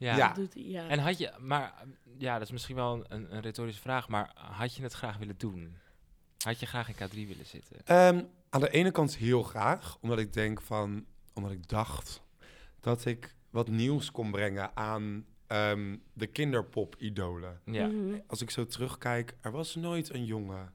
Ja. 0.00 0.32
Doet 0.32 0.52
ja. 0.54 0.88
En 0.88 0.98
had 0.98 1.18
je, 1.18 1.32
maar 1.38 1.74
ja, 2.18 2.32
dat 2.32 2.42
is 2.42 2.52
misschien 2.52 2.76
wel 2.76 3.04
een, 3.08 3.34
een 3.34 3.40
retorische 3.40 3.80
vraag, 3.80 4.08
maar 4.08 4.30
had 4.34 4.74
je 4.74 4.82
het 4.82 4.92
graag 4.92 5.16
willen 5.16 5.38
doen? 5.38 5.76
Had 6.38 6.60
je 6.60 6.66
graag 6.66 6.88
in 6.88 6.94
K3 6.94 7.14
willen 7.14 7.46
zitten? 7.46 7.76
Ehm, 7.84 8.22
aan 8.50 8.60
de 8.60 8.70
ene 8.70 8.90
kant 8.90 9.16
heel 9.16 9.42
graag. 9.42 9.98
Omdat 10.00 10.18
ik 10.18 10.32
denk 10.32 10.60
van... 10.60 11.04
Omdat 11.34 11.52
ik 11.52 11.68
dacht 11.68 12.22
dat 12.80 13.04
ik 13.04 13.34
wat 13.50 13.68
nieuws 13.68 14.10
kon 14.10 14.30
brengen 14.30 14.76
aan 14.76 15.26
ehm, 15.46 15.96
de 16.12 16.26
kinderpop-idolen. 16.26 17.60
Ja. 17.64 17.86
Mhm. 17.86 18.18
als 18.26 18.42
ik 18.42 18.50
zo 18.50 18.66
terugkijk, 18.66 19.36
er 19.40 19.50
was 19.50 19.74
nooit 19.74 20.14
een 20.14 20.24
jongen 20.24 20.72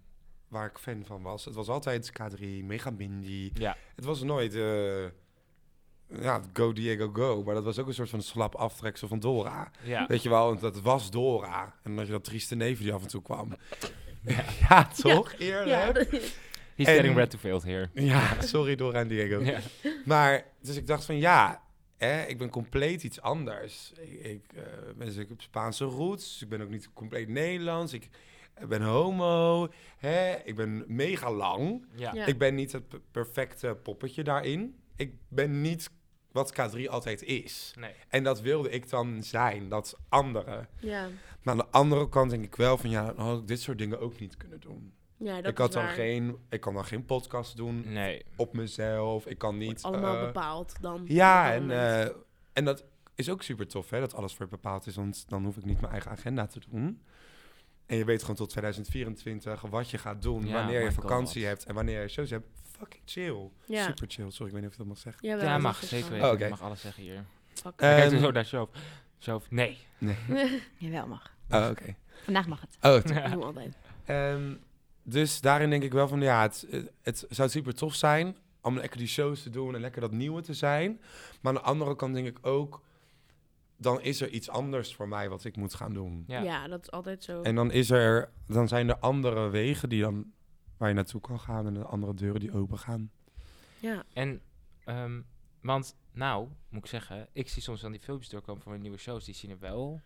waar 0.48 0.70
ik 0.70 0.78
fan 0.78 1.06
van 1.06 1.22
was. 1.22 1.46
Het 1.46 1.56
was 1.56 1.68
altijd 1.68 2.12
K3, 2.12 2.40
Mega 2.64 2.90
Mindy. 2.90 3.52
Ja. 3.54 3.78
Het 3.96 4.06
was 4.06 4.24
nooit, 4.24 4.56
eh, 4.56 5.06
ja, 6.22 6.42
Go 6.54 6.74
Diego 6.74 7.10
Go. 7.14 7.44
Maar 7.44 7.54
dat 7.54 7.64
was 7.64 7.80
ook 7.80 7.88
een 7.88 7.94
soort 7.94 8.10
van 8.10 8.22
slap 8.22 8.56
aftreksel 8.56 9.08
van 9.08 9.20
Dora. 9.20 9.72
Ja. 9.84 10.06
Weet 10.08 10.24
je 10.24 10.30
wel, 10.30 10.46
want 10.46 10.60
dat 10.62 10.82
was 10.82 11.12
Dora. 11.12 11.76
En 11.84 11.96
dat 11.96 12.06
je 12.06 12.12
dat 12.12 12.24
trieste 12.24 12.56
neven 12.56 12.84
die 12.84 12.94
af 12.94 13.02
en 13.02 13.08
toe 13.08 13.22
kwam. 13.22 13.56
Ja. 14.22 14.44
Ja, 14.70 14.88
toch? 15.02 15.34
Eerlijk? 15.38 15.68
Ja, 15.68 15.86
Ja, 15.86 16.20
He's 16.76 16.88
En- 16.88 16.94
getting 16.96 17.16
red 17.16 17.30
to 17.30 17.38
failed 17.38 17.64
here. 17.64 17.90
sorry 18.40 18.76
Dora 18.76 19.00
en 19.00 19.08
Diego. 19.08 19.44
Ja. 19.44 19.60
Maar, 20.06 20.46
dus 20.62 20.76
ik 20.76 20.88
dacht 20.88 21.06
van 21.06 21.18
ja, 21.18 21.62
hè, 21.98 22.24
ik 22.26 22.38
ben 22.38 22.50
compleet 22.50 23.04
iets 23.04 23.22
anders. 23.22 23.92
Ik, 24.02 24.24
ik, 24.26 24.46
eh, 24.56 24.64
ben, 24.96 25.08
dus 25.08 25.16
ik 25.16 25.30
heb 25.30 25.42
Spaanse 25.42 25.84
roots, 25.86 26.42
ik 26.42 26.50
ben 26.50 26.62
ook 26.62 26.70
niet 26.70 26.90
compleet 26.94 27.28
Nederlands. 27.28 27.94
Ik 27.94 28.10
ben 28.68 28.82
homo, 28.82 29.68
hè, 29.98 30.36
ik 30.44 30.56
ben 30.56 30.84
mega 30.88 31.32
lang. 31.32 31.86
Ja. 31.96 32.14
Ja. 32.14 32.26
Ik 32.26 32.38
ben 32.38 32.56
niet 32.56 32.72
het 32.72 32.84
perfecte 33.12 33.78
poppetje 33.84 34.24
daarin. 34.24 34.76
Ik 34.96 35.14
ben 35.28 35.62
niet 35.62 35.90
wat 36.32 36.54
K3 36.54 36.86
altijd 36.90 37.24
is. 37.24 37.74
Nee. 37.80 37.94
En 38.10 38.24
dat 38.24 38.42
wilde 38.42 38.70
ik 38.70 38.90
dan 38.90 39.24
zijn, 39.24 39.70
dat 39.70 39.98
andere. 40.10 40.68
ja. 40.80 41.08
Maar 41.44 41.54
aan 41.54 41.60
de 41.60 41.68
andere 41.72 42.10
kant 42.10 42.30
denk 42.30 42.44
ik 42.44 42.56
wel 42.56 42.78
van 42.78 42.90
ja, 42.90 43.06
dan 43.14 43.26
had 43.26 43.40
ik 43.40 43.48
dit 43.48 43.62
soort 43.62 43.78
dingen 43.78 44.00
ook 44.00 44.20
niet 44.20 44.38
kunnen 44.38 44.60
doen. 44.60 44.94
ja, 45.18 45.42
dat 45.42 45.52
ik, 45.52 45.58
had 45.58 45.68
is 45.70 45.74
dan 45.76 45.84
waar. 45.84 45.94
geen, 45.94 46.38
ik 46.50 46.62
kan 46.62 46.74
dan 46.74 46.86
geen 46.86 47.06
podcast 47.06 47.56
doen 47.58 47.84
Nee. 47.94 48.26
op 48.36 48.54
mezelf. 48.54 49.26
Ik 49.26 49.38
kan 49.38 49.58
niet... 49.58 49.82
Wordt 49.82 49.84
allemaal 49.84 50.16
eh, 50.20 50.26
bepaald 50.26 50.76
dan. 50.82 51.04
ja, 51.08 51.54
en, 51.54 51.72
eh, 51.72 52.10
en 52.54 52.66
dat 52.66 52.84
is 53.16 53.30
ook 53.30 53.42
super 53.44 53.68
tof, 53.68 53.90
hè, 53.90 54.00
dat 54.00 54.14
alles 54.16 54.34
voor 54.34 54.46
je 54.46 54.52
bepaald 54.52 54.88
is. 54.88 54.96
Want 54.96 55.30
dan 55.30 55.44
hoef 55.46 55.58
ik 55.58 55.66
niet 55.66 55.80
mijn 55.82 55.92
eigen 55.92 56.12
agenda 56.12 56.46
te 56.48 56.60
doen. 56.70 57.02
En 57.86 57.98
je 57.98 58.06
weet 58.06 58.22
gewoon 58.22 58.36
tot 58.36 58.50
2024 58.50 59.62
wat 59.62 59.90
je 59.90 59.98
gaat 59.98 60.22
doen, 60.22 60.46
Ja, 60.48 60.54
wanneer 60.54 60.84
je 60.84 60.92
vakantie 60.92 61.42
God. 61.42 61.50
hebt 61.50 61.64
en 61.66 61.76
wanneer 61.76 62.02
je 62.02 62.08
shows 62.08 62.30
hebt. 62.30 62.48
Fucking 62.78 63.02
chill. 63.06 63.50
ja. 63.66 63.84
Super 63.86 64.08
chill. 64.10 64.32
Sorry, 64.32 64.46
ik 64.48 64.52
weet 64.54 64.62
niet 64.62 64.66
of 64.66 64.72
je 64.72 64.78
dat 64.78 64.88
mag 64.88 64.98
zeggen. 64.98 65.28
Ja, 65.28 65.38
dat 65.54 65.62
mag 65.62 65.84
zeker 65.84 66.10
weten. 66.12 66.28
Oh, 66.28 66.34
oké. 66.34 66.44
Je 66.44 66.50
mag 66.50 66.62
alles 66.62 66.82
zeggen 66.82 67.04
hier. 67.04 67.26
Fuck. 67.54 67.74
Kijk 67.78 68.12
Ehm, 68.12 68.22
zo 68.22 68.32
naar 68.32 68.46
Shove. 68.46 68.72
Shove, 69.20 69.48
nee. 69.50 69.78
Nee. 69.98 70.16
Jawel, 70.78 71.08
mag. 71.08 71.32
Oh, 71.50 71.68
oké. 71.72 71.96
Vandaag 72.24 72.48
mag 72.48 72.62
het. 72.62 72.78
Oh, 72.82 73.04
doen 73.30 73.40
we 73.40 73.46
altijd. 73.46 73.78
Ehm, 74.06 74.54
dus 75.04 75.42
daarin 75.42 75.70
denk 75.70 75.84
ik 75.84 75.92
wel 75.94 76.08
van 76.08 76.22
ja, 76.22 76.42
het, 76.42 76.68
het 77.02 77.26
zou 77.30 77.50
super 77.50 77.76
tof 77.76 77.96
zijn 77.96 78.36
om 78.62 78.76
lekker 78.78 78.98
die 78.98 79.08
shows 79.08 79.44
te 79.44 79.50
doen 79.50 79.76
en 79.76 79.82
lekker 79.82 80.02
dat 80.02 80.12
nieuwe 80.12 80.42
te 80.42 80.54
zijn. 80.54 81.00
Maar 81.42 81.54
aan 81.54 81.60
de 81.62 81.66
andere 81.68 81.96
kant 81.96 82.14
denk 82.14 82.28
ik 82.28 82.38
ook, 82.42 82.82
dan 83.78 84.02
is 84.02 84.22
er 84.22 84.30
iets 84.30 84.50
anders 84.50 84.96
voor 84.96 85.08
mij 85.08 85.30
wat 85.30 85.44
ik 85.44 85.56
moet 85.56 85.74
gaan 85.74 85.94
doen. 85.94 86.24
Ja. 86.28 86.42
Ja. 86.42 86.68
dat 86.68 86.82
is 86.82 86.92
altijd 86.92 87.24
zo. 87.24 87.42
En 87.42 87.56
dan 87.56 87.72
is 87.72 87.90
er, 87.90 88.30
dan 88.48 88.68
zijn 88.68 88.90
er 88.90 88.98
andere 88.98 89.50
wegen 89.50 89.90
die 89.90 90.02
dan 90.02 90.26
waar 90.78 90.90
je 90.90 90.96
naartoe 90.96 91.22
kan 91.22 91.40
gaan 91.40 91.66
en 91.68 91.86
andere 91.88 92.14
deuren 92.14 92.40
die 92.40 92.54
open 92.54 92.78
gaan. 92.78 93.12
ja. 93.80 94.04
En, 94.14 94.42
ehm, 94.84 95.22
want 95.62 95.96
nou, 96.12 96.48
moet 96.70 96.84
ik 96.84 96.90
zeggen, 96.90 97.28
ik 97.34 97.50
zie 97.50 97.62
soms 97.62 97.82
dan 97.82 97.92
die 97.92 98.02
filmpjes 98.02 98.30
doorkomen 98.30 98.62
van 98.62 98.72
mijn 98.72 98.84
nieuwe 98.84 98.98
shows. 98.98 99.26
Die 99.26 99.36
zien 99.36 99.52
er 99.52 99.60
wel 99.60 100.02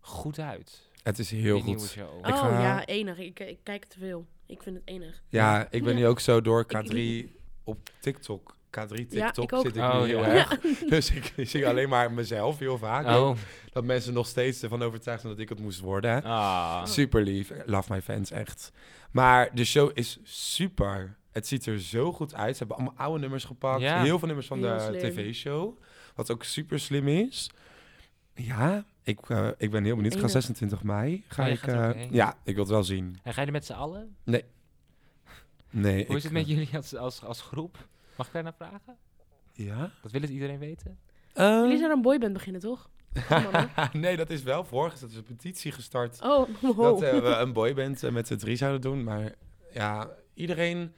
goed 0.00 0.38
uit. 0.38 0.90
Het 1.02 1.18
is 1.18 1.30
heel 1.30 1.54
die 1.56 1.64
nieuwe 1.64 1.80
goed. 1.80 1.88
show. 1.90 2.18
Ik 2.18 2.26
oh 2.34 2.40
ga- 2.40 2.60
ja, 2.62 2.84
enig. 2.86 3.18
Ik, 3.18 3.40
ik 3.40 3.58
kijk 3.62 3.84
te 3.84 3.98
veel. 3.98 4.26
Ik 4.46 4.62
vind 4.62 4.76
het 4.76 4.88
enig. 4.88 5.22
Ja, 5.28 5.66
ik 5.70 5.84
ben 5.84 5.94
nu 5.94 6.06
ook 6.06 6.20
zo 6.20 6.40
door 6.40 6.60
Ik- 6.68 7.26
K3 7.30 7.36
op 7.64 7.90
TikTok. 8.00 8.56
K3 8.78 9.06
Ja, 9.08 9.30
TikTok 9.30 9.44
ik 9.44 9.52
ook. 9.52 9.64
zit 9.64 9.76
ik 9.76 9.82
Oh, 9.82 10.00
nu 10.00 10.06
heel 10.06 10.18
ja. 10.18 10.26
erg. 10.28 10.58
Dus 10.88 11.10
ik, 11.10 11.32
ik 11.36 11.48
zie 11.48 11.68
alleen 11.68 11.88
maar 11.88 12.12
mezelf 12.12 12.58
heel 12.58 12.78
vaak. 12.78 13.06
Oh, 13.06 13.36
Dat 13.72 13.84
mensen 13.84 14.12
nog 14.14 14.26
steeds 14.26 14.62
ervan 14.62 14.82
overtuigd 14.82 15.20
zijn 15.20 15.32
dat 15.32 15.42
ik 15.42 15.48
het 15.48 15.58
moest 15.60 15.80
worden. 15.80 16.10
hè. 16.10 16.22
ah. 16.22 16.86
Super 16.86 17.22
lief. 17.22 17.52
Love 17.66 17.92
my 17.92 18.02
fans, 18.02 18.30
echt. 18.30 18.72
Maar 19.10 19.50
de 19.54 19.64
show 19.64 19.90
is 19.94 20.18
super. 20.22 21.16
Het 21.32 21.46
ziet 21.46 21.66
er 21.66 21.80
zo 21.80 22.12
goed 22.12 22.34
uit. 22.34 22.52
Ze 22.52 22.58
hebben 22.58 22.76
allemaal 22.76 22.94
oude 23.06 23.20
nummers 23.20 23.44
gepakt. 23.44 23.80
Ja. 23.80 24.02
Heel 24.02 24.18
veel 24.18 24.26
nummers 24.26 24.46
van 24.46 24.58
Heel 24.64 24.92
de 24.92 24.98
tv-show. 24.98 25.78
Wat 26.14 26.30
ook 26.30 26.44
super 26.44 26.80
slim 26.80 27.08
is. 27.08 27.50
Ja, 28.34 28.84
ik, 29.02 29.18
eh, 29.28 29.48
ik 29.58 29.70
ben 29.70 29.84
heel 29.84 29.94
benieuwd. 29.94 30.12
Ik 30.12 30.18
ga 30.20 30.24
Enig. 30.28 30.42
26 30.44 30.82
mei. 30.82 31.24
Ga 31.28 31.44
Oh, 31.44 31.50
ik, 31.50 31.66
eh, 31.66 32.10
ja, 32.10 32.34
ik 32.44 32.54
wil 32.54 32.62
het 32.64 32.72
wel 32.72 32.84
zien. 32.84 33.18
En 33.22 33.34
ga 33.34 33.40
je 33.40 33.46
er 33.46 33.52
met 33.52 33.66
z'n 33.66 33.72
allen? 33.72 34.16
Nee, 34.24 34.44
Hoe 35.70 36.00
ik, 36.00 36.16
is 36.16 36.22
het 36.22 36.32
met 36.32 36.42
eh, 36.42 36.48
jullie 36.48 36.68
als, 36.76 36.96
als, 36.96 37.22
als 37.24 37.40
groep? 37.40 37.88
Mag 38.16 38.26
ik 38.26 38.32
daar 38.32 38.42
naar 38.42 38.54
vragen? 38.54 38.96
Ja? 39.52 39.90
Dat 40.02 40.12
wil 40.12 40.20
het 40.20 40.30
iedereen 40.30 40.58
weten? 40.58 40.98
Jullie 41.34 41.78
zijn 41.78 41.90
een 41.90 42.02
boyband 42.02 42.32
beginnen, 42.32 42.60
toch? 42.60 42.88
nee, 43.92 44.16
dat 44.16 44.30
is 44.30 44.42
wel 44.42 44.64
vorige. 44.64 45.00
Dat 45.00 45.10
is 45.10 45.16
een 45.16 45.22
petitie 45.22 45.72
gestart. 45.72 46.22
Oh, 46.22 46.48
Dat 46.60 46.74
wow. 46.74 47.02
eh, 47.02 47.22
we 47.22 47.28
een 47.28 47.52
boyband 47.52 48.02
eh, 48.02 48.10
met 48.10 48.26
z'n 48.26 48.36
drie 48.36 48.56
zouden 48.56 48.80
doen. 48.80 49.04
Maar 49.04 49.34
ja, 49.72 50.10
iedereen... 50.34 50.94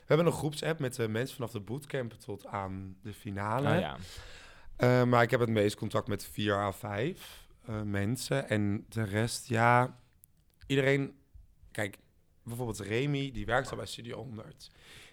We 0.00 0.16
hebben 0.16 0.26
een 0.26 0.38
groepsapp 0.38 0.78
met 0.78 0.94
de 0.94 1.08
mensen 1.08 1.36
vanaf 1.36 1.50
de 1.50 1.60
bootcamp 1.60 2.12
tot 2.12 2.46
aan 2.46 2.96
de 3.02 3.12
finale. 3.12 3.74
Oh 3.74 3.80
ja. 3.80 3.96
Eh, 4.76 5.04
maar 5.04 5.22
ik 5.22 5.30
heb 5.30 5.40
het 5.40 5.48
meest 5.48 5.76
contact 5.76 6.08
met 6.08 6.26
vier 6.26 6.54
à 6.54 6.72
vijf 6.72 7.46
eh, 7.66 7.82
mensen. 7.82 8.48
En 8.48 8.86
de 8.88 9.02
rest, 9.02 9.48
ja... 9.48 9.98
Iedereen... 10.66 11.14
Kijk, 11.70 11.98
bijvoorbeeld 12.42 12.78
Remy, 12.78 13.30
die 13.30 13.46
werkt 13.46 13.70
al 13.70 13.76
bij 13.76 13.86
Studio 13.86 14.16
100. 14.16 14.70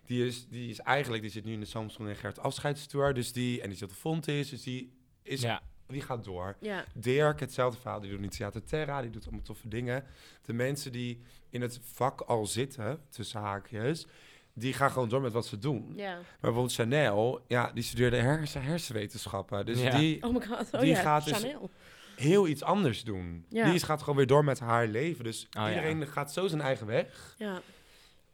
Die 0.08 0.26
is, 0.26 0.48
die 0.48 0.70
is 0.70 0.80
eigenlijk... 0.80 1.22
Die 1.22 1.32
zit 1.32 1.46
nu 1.46 1.54
in 1.54 1.60
de 1.60 1.66
Samsung 1.66 2.10
en 2.10 2.16
Gert 2.16 2.40
afscheidstour. 2.40 3.14
Dus 3.14 3.32
die... 3.34 3.62
En 3.62 3.70
die 3.70 3.78
zit 3.78 3.90
op 3.90 3.96
Fontis. 3.96 4.50
Dus 4.50 4.64
die, 4.64 4.94
is, 5.24 5.42
ja. 5.42 5.62
die 5.88 6.02
gaat 6.02 6.24
door. 6.24 6.56
Ja, 6.60 6.86
Dirk, 6.94 7.40
hetzelfde 7.40 7.80
verhaal. 7.82 8.00
Die 8.00 8.10
doet 8.12 8.20
niet 8.20 8.32
Theater 8.38 8.64
Terra, 8.64 9.02
die 9.02 9.10
doet 9.12 9.24
allemaal 9.24 9.42
toffe 9.44 9.68
dingen. 9.68 10.04
De 10.46 10.54
mensen 10.54 10.92
die 10.92 11.22
in 11.50 11.62
het 11.62 11.80
vak 11.84 12.22
al 12.22 12.46
zitten, 12.46 13.00
tussen 13.10 13.40
haakjes, 13.42 14.08
die 14.54 14.74
gaan 14.74 14.92
gewoon 14.92 15.10
door 15.10 15.22
met 15.22 15.34
wat 15.34 15.46
ze 15.46 15.58
doen. 15.58 15.94
ja. 15.96 16.14
Maar 16.16 16.26
bijvoorbeeld 16.40 16.74
Chanel, 16.74 17.44
ja, 17.48 17.72
die 17.74 17.84
studeerde 17.84 18.18
hersen, 18.18 18.62
hersenwetenschappen. 18.62 19.66
Dus 19.66 19.82
Ja. 19.82 19.98
die 19.98 20.24
Oh 20.24 20.34
my 20.34 20.46
god. 20.46 20.74
Oh 20.74 20.80
Die 20.80 20.90
ja, 20.90 21.02
gaat 21.02 21.26
dus- 21.26 21.38
Chanel. 21.38 21.70
heel 22.16 22.48
iets 22.48 22.64
anders 22.64 23.04
doen. 23.04 23.46
Ja. 23.50 23.66
Die 23.66 23.74
is, 23.74 23.84
gaat 23.84 24.00
gewoon 24.00 24.16
weer 24.16 24.28
door 24.28 24.44
met 24.44 24.60
haar 24.60 24.88
leven. 24.88 25.24
Dus 25.24 25.44
Oh, 25.46 25.50
ja. 25.52 25.70
iedereen 25.70 26.08
gaat 26.08 26.34
zo 26.34 26.48
zijn 26.48 26.62
eigen 26.62 26.88
weg. 26.88 27.36
Ja. 27.38 27.62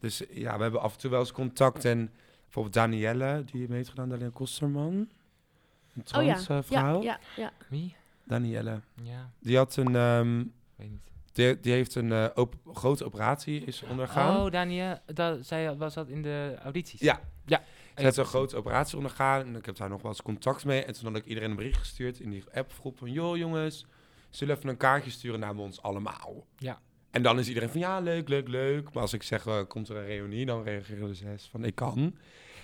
Dus 0.04 0.24
ja, 0.30 0.56
we 0.56 0.62
hebben 0.62 0.82
af 0.82 0.94
en 0.94 1.00
toe 1.00 1.10
wel 1.12 1.20
eens 1.20 1.32
contact. 1.32 1.86
En 1.86 2.12
bijvoorbeeld 2.44 2.74
Danielle, 2.74 3.44
die 3.46 3.60
heeft 3.60 3.70
meegedaan, 3.72 4.10
Danielle 4.10 4.32
Kosterman. 4.34 4.94
Een 4.94 6.04
Oh 6.18 6.24
ja. 6.24 6.34
trans 6.36 6.48
eh, 6.50 6.56
Ja, 6.56 6.64
vrouw. 6.64 7.02
ja, 7.02 7.20
ja. 7.36 7.52
Wie? 7.70 7.96
Danielle. 8.24 8.80
Ja, 9.04 9.30
Die 9.40 9.58
had 9.58 9.76
een... 9.76 9.96
ehm, 9.96 10.44
weet 10.76 10.90
niet. 10.92 11.12
Die, 11.32 11.60
die 11.60 11.72
heeft 11.74 11.96
een 11.96 12.12
eh, 12.12 12.26
op, 12.36 12.56
grote 12.74 13.06
operatie 13.06 13.64
is 13.64 13.84
ondergaan. 13.84 14.38
Oh, 14.46 14.52
Daniel, 14.52 14.98
dat, 15.06 15.46
zij 15.46 15.76
was 15.76 15.94
dat 15.94 16.08
in 16.08 16.22
de 16.22 16.56
audities? 16.64 17.00
Ja. 17.00 17.20
Ja. 17.46 17.64
Ze 17.96 18.04
heeft 18.04 18.18
een 18.18 18.26
grote 18.26 18.58
operatie 18.58 18.98
ondergaan 18.98 19.46
en 19.46 19.56
ik 19.56 19.66
heb 19.66 19.76
daar 19.76 19.90
nog 19.90 20.02
wel 20.02 20.12
eens 20.12 20.22
contact 20.22 20.66
mee. 20.66 20.84
En 20.86 20.94
toen 20.94 21.06
had 21.14 21.16
ik 21.22 21.26
iedereen 21.26 21.50
een 21.50 21.56
bericht 21.56 21.80
gestuurd 21.80 22.20
in 22.20 22.30
die 22.30 22.44
appgroep 22.54 22.98
van... 22.98 23.12
joh 23.12 23.38
jongens, 23.38 23.86
zullen 24.30 24.54
we 24.54 24.60
even 24.60 24.72
een 24.72 24.78
kaartje 24.78 25.12
sturen 25.12 25.40
naar 25.40 25.56
ons 25.56 25.82
allemaal? 25.82 26.46
Ja. 26.58 26.82
En 27.14 27.22
dan 27.24 27.40
is 27.40 27.48
iedereen 27.48 27.70
van 27.70 27.80
ja, 27.80 28.00
leuk, 28.00 28.30
leuk, 28.30 28.48
leuk. 28.48 28.94
Maar 28.94 29.02
als 29.02 29.14
ik 29.14 29.24
zeg, 29.24 29.46
eh, 29.46 29.60
komt 29.68 29.90
er 29.90 29.96
een 29.98 30.06
reunie, 30.06 30.46
dan 30.46 30.64
reageren 30.64 31.08
de 31.08 31.14
zes 31.14 31.48
van 31.52 31.64
ik 31.64 31.76
kan. 31.76 32.16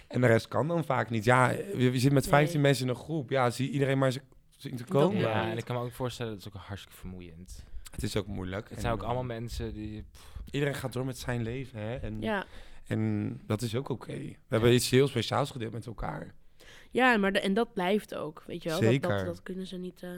En 0.07 0.21
de 0.21 0.27
rest 0.27 0.47
kan 0.47 0.67
dan 0.67 0.85
vaak 0.85 1.09
niet. 1.09 1.23
Ja, 1.23 1.47
we, 1.55 1.73
we 1.91 1.91
zitten 1.91 2.13
met 2.13 2.27
15 2.27 2.53
Nee. 2.53 2.61
mensen 2.63 2.83
in 2.85 2.89
een 2.89 2.99
groep. 2.99 3.29
Ja, 3.29 3.49
zie 3.49 3.69
iedereen 3.69 3.97
maar 3.97 4.07
eens 4.07 4.19
zien 4.57 4.75
te 4.75 4.83
Dat 4.83 4.91
komen. 4.91 5.17
Ja, 5.19 5.49
en 5.51 5.57
ik 5.57 5.65
kan 5.65 5.75
me 5.75 5.81
ook 5.81 5.91
voorstellen, 5.91 6.31
dat 6.31 6.41
is 6.41 6.47
ook 6.47 6.61
hartstikke 6.61 6.97
vermoeiend. 6.97 7.65
Het 7.91 8.03
is 8.03 8.15
ook 8.17 8.27
moeilijk. 8.27 8.63
Het 8.67 8.75
En, 8.75 8.81
zijn 8.81 8.93
ook 8.93 9.03
allemaal 9.03 9.23
mensen 9.23 9.73
die... 9.73 10.03
Iedereen 10.51 10.75
gaat 10.75 10.93
door 10.93 11.05
met 11.05 11.17
zijn 11.17 11.43
leven, 11.43 11.79
hè. 11.79 11.95
En, 11.95 12.21
Ja. 12.21 12.45
en 12.87 13.41
dat 13.45 13.61
is 13.61 13.75
ook 13.75 13.89
oké. 13.89 14.17
We 14.17 14.35
hebben 14.47 14.73
iets 14.73 14.89
heel 14.89 15.07
speciaals 15.07 15.51
gedeeld 15.51 15.73
met 15.73 15.85
elkaar. 15.85 16.33
Ja, 16.91 17.17
maar 17.17 17.31
de, 17.33 17.39
en 17.39 17.53
dat 17.53 17.73
blijft 17.73 18.15
ook, 18.15 18.43
weet 18.47 18.63
je 18.63 18.69
wel. 18.69 18.79
Dat, 18.79 18.89
Zeker. 18.89 19.09
dat, 19.17 19.25
dat 19.25 19.43
kunnen 19.43 19.67
ze 19.67 19.77
niet... 19.77 20.03
eh, 20.03 20.09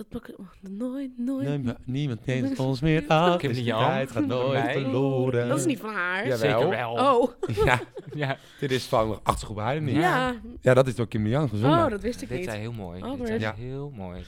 dat 0.00 0.08
pak- 0.08 0.34
nooit, 0.60 1.10
nooit... 1.16 1.48
Nee, 1.48 1.58
maar 1.58 1.76
niemand 1.84 2.26
neemt 2.26 2.58
ons 2.68 2.80
meer 2.80 3.04
af. 3.08 3.36
Kim 3.36 3.48
Dus 3.48 3.64
de 3.64 3.70
tijd 3.70 4.10
gaat 4.10 4.26
nooit 4.26 4.62
Mij. 4.64 4.72
verloren. 4.72 5.48
Dat 5.48 5.58
is 5.58 5.64
niet 5.64 5.78
van 5.80 5.92
haar. 5.94 6.26
Ja, 6.26 6.36
Zeker 6.36 6.68
wel. 6.68 6.92
Oh, 6.92 7.30
Ja, 7.64 7.80
Ja, 8.14 8.36
dit 8.60 8.70
is 8.70 8.84
van 8.84 9.20
achtergroep 9.22 9.58
Huiden 9.58 9.84
niet. 9.84 9.94
ja. 9.96 10.34
Ja. 10.60 10.74
dat 10.74 10.86
is 10.86 10.94
door 10.94 11.08
Kim 11.08 11.22
de 11.24 11.28
Jan 11.30 11.48
gezongen. 11.48 11.84
Oh, 11.84 11.90
dat 11.90 12.00
wist 12.02 12.22
ik 12.22 12.28
dit 12.28 12.38
niet. 12.38 12.46
zijn 12.48 12.60
heel 12.60 12.72
mooi. 12.72 13.02
Oh, 13.02 13.18
dit 13.18 13.26
zijn 13.26 13.40
Ja. 13.40 13.54
heel 13.56 13.92
mooi. 13.96 14.22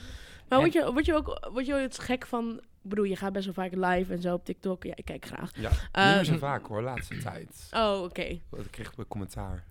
Maar 0.49 0.59
word 0.59 0.73
je, 0.73 0.93
word 0.93 1.07
je 1.07 1.15
ook 1.15 1.49
word 1.53 1.67
je 1.67 1.75
ooit 1.75 1.99
gek 1.99 2.27
van... 2.27 2.61
Ik 2.85 2.88
bedoel, 2.88 3.05
je 3.05 3.16
gaat 3.16 3.33
best 3.33 3.45
wel 3.45 3.55
vaak 3.55 3.75
live 3.75 4.12
en 4.12 4.21
zo 4.21 4.35
op 4.35 4.45
TikTok. 4.45 4.85
Ja, 4.85 4.92
ik 4.95 5.05
kijk 5.05 5.25
graag. 5.27 5.51
Ja, 5.55 5.71
Eh, 5.92 6.07
niet 6.07 6.14
meer 6.14 6.25
zo 6.25 6.37
vaak 6.37 6.66
hoor, 6.66 6.83
laatste 6.83 7.18
tijd. 7.18 7.68
Oh, 7.73 8.01
oké. 8.03 8.23
Ik 8.23 8.42
kreeg 8.71 8.92
een 8.97 9.09
commentaar 9.09 9.64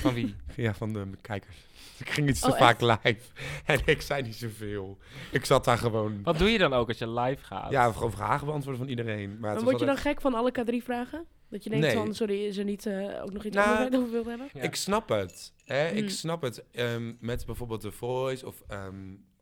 Van 0.00 0.14
wie? 0.14 0.34
ja, 0.56 0.74
van 0.74 0.92
de 0.92 1.06
kijkers. 1.20 1.56
Ik 1.98 2.10
ging 2.10 2.28
iets 2.28 2.40
te 2.40 2.50
Oh, 2.50 2.56
vaak 2.58 2.80
live 2.80 3.18
en 3.64 3.80
ik 3.84 4.00
zei 4.02 4.22
niet 4.22 4.34
zoveel. 4.36 4.98
Ik 5.32 5.44
zat 5.44 5.64
daar 5.64 5.78
gewoon... 5.78 6.22
Wat 6.22 6.38
doe 6.38 6.48
je 6.50 6.58
dan 6.58 6.72
ook 6.72 6.88
als 6.88 6.98
je 6.98 7.10
live 7.10 7.44
gaat? 7.44 7.70
Ja, 7.70 7.92
gewoon 7.92 8.10
vragen 8.12 8.46
beantwoorden 8.46 8.80
van 8.80 8.90
iedereen. 8.90 9.38
Maar 9.40 9.62
word 9.62 9.80
je 9.80 9.86
dan 9.86 9.96
gek 9.96 10.20
van 10.20 10.34
alle 10.34 10.52
K3-vragen? 10.58 11.24
Dat 11.50 11.64
je 11.64 11.70
denkt 11.70 11.86
Nee. 11.86 11.94
van, 11.96 12.14
sorry, 12.14 12.44
is 12.44 12.56
er 12.56 12.64
niet 12.64 12.86
eh, 12.86 13.22
ook 13.22 13.32
nog 13.32 13.44
iets 13.44 13.56
Nou, 13.56 13.68
anders 13.68 13.78
waar 13.78 13.78
je 13.78 13.84
het 13.90 13.96
over 13.96 14.10
wilt 14.12 14.26
hebben? 14.26 14.48
Ja. 14.52 14.62
Ik 14.62 14.74
snap 14.74 15.08
het. 15.08 15.52
Hè? 15.64 15.88
Hmm. 15.88 15.96
Ik 15.96 16.10
snap 16.10 16.42
het. 16.42 16.64
Ehm, 16.72 17.12
met 17.20 17.46
bijvoorbeeld 17.46 17.80
The 17.80 17.92
Voice 17.92 18.46
of 18.46 18.62
ehm 18.68 18.94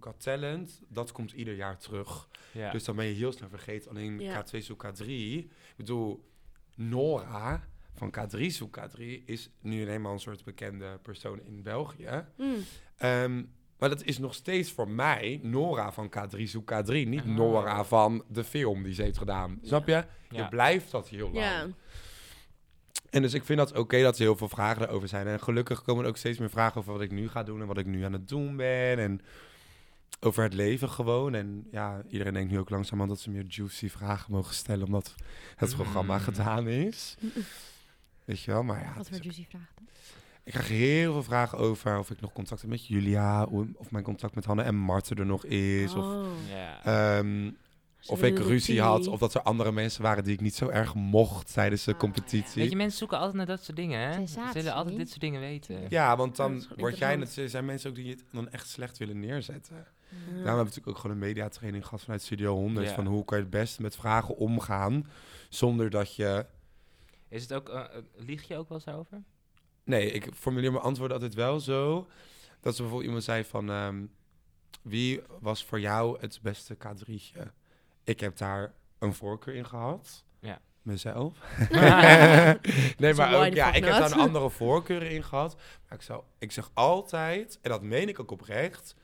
Got 0.07 0.21
Talent. 0.23 0.81
Dat 0.88 1.12
komt 1.12 1.33
ieder 1.33 1.55
jaar 1.55 1.79
terug. 1.79 2.29
Ja. 2.53 2.71
Dus 2.71 2.85
dan 2.85 2.97
ben 2.97 3.05
je 3.07 3.14
heel 3.14 3.33
snel 3.33 3.49
vergeten. 3.49 3.90
Alleen 3.90 4.21
Ja. 4.21 4.45
K2 4.45 4.59
zoek 4.59 4.87
K3. 4.87 5.05
Ik 5.07 5.49
bedoel, 5.77 6.29
Nora 6.75 7.69
van 7.95 8.14
K3 8.19 8.40
zoek 8.47 8.79
K3 8.81 9.03
is 9.25 9.51
nu 9.61 9.88
eenmaal 9.88 10.12
een 10.12 10.19
soort 10.21 10.45
bekende 10.45 10.99
persoon 11.03 11.40
in 11.45 11.62
België. 11.62 12.25
Mm. 12.37 12.55
Ehm, 12.97 13.42
maar 13.79 13.88
dat 13.88 14.05
is 14.05 14.19
nog 14.19 14.35
steeds 14.35 14.73
voor 14.73 14.88
mij 14.90 15.40
Nora 15.42 15.92
van 15.92 16.09
K3 16.11 16.42
zoek 16.42 16.73
K3. 16.73 16.87
Niet 16.92 17.21
Ah. 17.21 17.27
Nora 17.27 17.85
van 17.85 18.25
de 18.29 18.45
film 18.45 18.83
die 18.83 18.95
ze 18.95 19.03
heeft 19.03 19.19
gedaan. 19.19 19.59
Snap 19.62 19.87
je? 19.87 20.05
Je 20.31 20.37
Ja. 20.37 20.49
blijft 20.49 20.90
dat 20.90 21.09
heel 21.09 21.31
lang. 21.33 21.37
Ja. 21.45 21.66
En 23.11 23.23
dus 23.23 23.35
ik 23.35 23.45
vind 23.45 23.59
dat 23.59 23.73
oké 23.79 24.03
dat 24.03 24.16
er 24.16 24.23
heel 24.23 24.37
veel 24.37 24.49
vragen 24.49 24.81
daarover 24.81 25.09
zijn. 25.09 25.27
En 25.27 25.40
gelukkig 25.40 25.83
komen 25.83 26.03
er 26.05 26.09
ook 26.11 26.16
steeds 26.16 26.38
meer 26.38 26.51
vragen 26.51 26.81
over 26.81 26.92
wat 26.92 27.03
ik 27.03 27.11
nu 27.11 27.29
ga 27.29 27.42
doen 27.42 27.61
en 27.61 27.66
wat 27.66 27.79
ik 27.79 27.87
nu 27.87 28.03
aan 28.03 28.12
het 28.12 28.29
doen 28.29 28.57
ben. 28.57 28.99
En 28.99 29.21
over 30.21 30.42
het 30.42 30.55
leven 30.55 30.88
gewoon. 30.90 31.35
En 31.35 31.66
ja, 31.71 32.03
iedereen 32.09 32.33
denkt 32.35 32.51
nu 32.53 32.59
ook 32.59 32.71
langzaam 32.71 33.09
dat 33.09 33.21
ze 33.21 33.31
meer 33.31 33.45
juicy 33.49 33.88
vragen 33.88 34.33
mogen 34.33 34.55
stellen, 34.55 34.87
omdat 34.87 35.14
het 35.57 35.71
Mm. 35.71 35.77
programma 35.77 36.19
gedaan 36.19 36.69
is. 36.69 37.16
Weet 38.25 38.40
je 38.40 38.51
wel, 38.51 38.62
maar 38.62 38.81
ja. 38.83 38.92
Wat 38.97 39.09
voor 39.09 39.19
juicy 39.23 39.47
vragen 39.49 39.69
dan? 39.75 39.85
ik 40.45 40.53
krijg 40.53 40.69
heel 40.69 41.12
veel 41.12 41.23
vragen 41.23 41.59
over 41.59 41.99
of 41.99 42.11
ik 42.11 42.21
nog 42.21 42.33
contact 42.33 42.61
heb 42.61 42.71
met 42.71 42.87
Julia, 42.87 43.45
of 43.75 43.90
mijn 43.90 44.05
contact 44.05 44.35
met 44.35 44.45
Hanne 44.45 44.62
en 44.62 44.75
Marten 44.77 45.16
er 45.16 45.27
nog 45.27 45.45
is. 45.45 45.95
Of, 45.95 46.05
Oh. 46.05 46.27
Ja. 46.49 46.85
ehm, 47.19 47.51
of 48.07 48.23
ik 48.23 48.38
ruzie 48.38 48.81
had, 48.81 49.07
of 49.07 49.19
dat 49.19 49.35
er 49.35 49.42
andere 49.42 49.73
mensen 49.73 50.03
waren 50.03 50.25
die 50.25 50.33
ik 50.33 50.40
niet 50.40 50.55
zo 50.55 50.69
erg 50.69 50.95
mocht 50.95 51.53
tijdens 51.53 51.85
de 51.85 51.90
Ah, 51.95 52.01
ja. 52.01 52.07
competitie. 52.07 52.61
Weet 52.62 52.71
je, 52.71 52.77
mensen 52.77 52.99
zoeken 52.99 53.16
altijd 53.19 53.37
naar 53.37 53.47
dat 53.47 53.62
soort 53.64 53.77
dingen, 53.77 54.01
hè? 54.01 54.27
Ze 54.27 54.40
willen 54.53 54.73
altijd 54.75 54.97
dit 54.97 55.09
soort 55.09 55.21
dingen 55.21 55.40
weten. 55.40 55.87
Ja, 55.88 56.16
want 56.16 56.37
Ja, 56.37 56.42
dan 56.49 56.64
word 56.77 56.99
jij... 56.99 57.16
Het 57.19 57.40
zijn 57.51 57.64
mensen 57.64 57.90
ook 57.90 57.97
die 57.97 58.11
het 58.11 58.25
dan 58.33 58.49
echt 58.49 58.69
slecht 58.69 58.99
willen 58.99 59.21
neerzetten. 59.21 59.87
Ja. 60.19 60.33
Daarom 60.33 60.45
hebben 60.45 60.57
we 60.57 60.65
natuurlijk 60.65 60.89
ook 60.89 60.99
gewoon 60.99 61.17
een 61.17 61.23
mediatraining 61.23 61.85
gehad 61.85 62.03
vanuit 62.03 62.23
Studio 62.23 62.55
100. 62.55 62.89
Ja. 62.89 62.95
Van 62.95 63.07
hoe 63.07 63.25
kan 63.25 63.37
je 63.37 63.43
het 63.43 63.53
beste 63.53 63.83
met 63.83 63.97
vragen 63.97 64.37
omgaan 64.37 65.07
zonder 65.49 65.91
dat 65.91 66.15
je... 66.15 66.47
Is 67.29 67.43
het 67.43 67.53
ook, 67.53 67.69
eh, 67.69 67.85
lieg 68.17 68.49
je 68.49 68.57
ook 68.57 68.69
wel 68.69 68.79
eens 68.79 68.97
over? 68.97 69.23
Nee, 69.85 70.11
ik 70.11 70.29
formuleer 70.35 70.73
mijn 70.73 70.85
antwoord 70.85 71.13
altijd 71.13 71.35
wel 71.35 71.61
zo. 71.61 72.07
Dat 72.61 72.75
ze 72.77 72.81
bijvoorbeeld 72.83 73.09
iemand 73.09 73.25
zei 73.25 73.45
van... 73.45 73.71
ehm, 73.71 74.05
wie 74.83 75.21
was 75.41 75.65
voor 75.65 75.81
jou 75.81 76.21
het 76.21 76.39
beste 76.43 76.77
K3'tje? 76.77 77.43
Ik 78.05 78.21
heb 78.21 78.37
daar 78.37 78.75
een 78.99 79.15
voorkeur 79.15 79.55
in 79.55 79.67
gehad. 79.67 80.25
Ja. 80.41 80.61
Mezelf. 80.83 81.39
Ja. 81.71 82.59
nee, 82.99 83.15
maar 83.15 83.47
ook, 83.47 83.55
ja, 83.55 83.73
ik 83.73 83.85
heb 83.85 83.93
daar 83.93 84.13
een 84.13 84.19
andere 84.19 84.51
voorkeuren 84.51 85.11
in 85.11 85.25
gehad. 85.25 85.55
Maar 85.89 85.99
ik, 85.99 86.05
zou, 86.05 86.23
ik 86.39 86.53
zeg 86.53 86.71
altijd, 86.75 87.59
en 87.63 87.71
dat 87.71 87.83
meen 87.83 88.09
ik 88.09 88.21
ook 88.21 88.31
oprecht... 88.31 88.95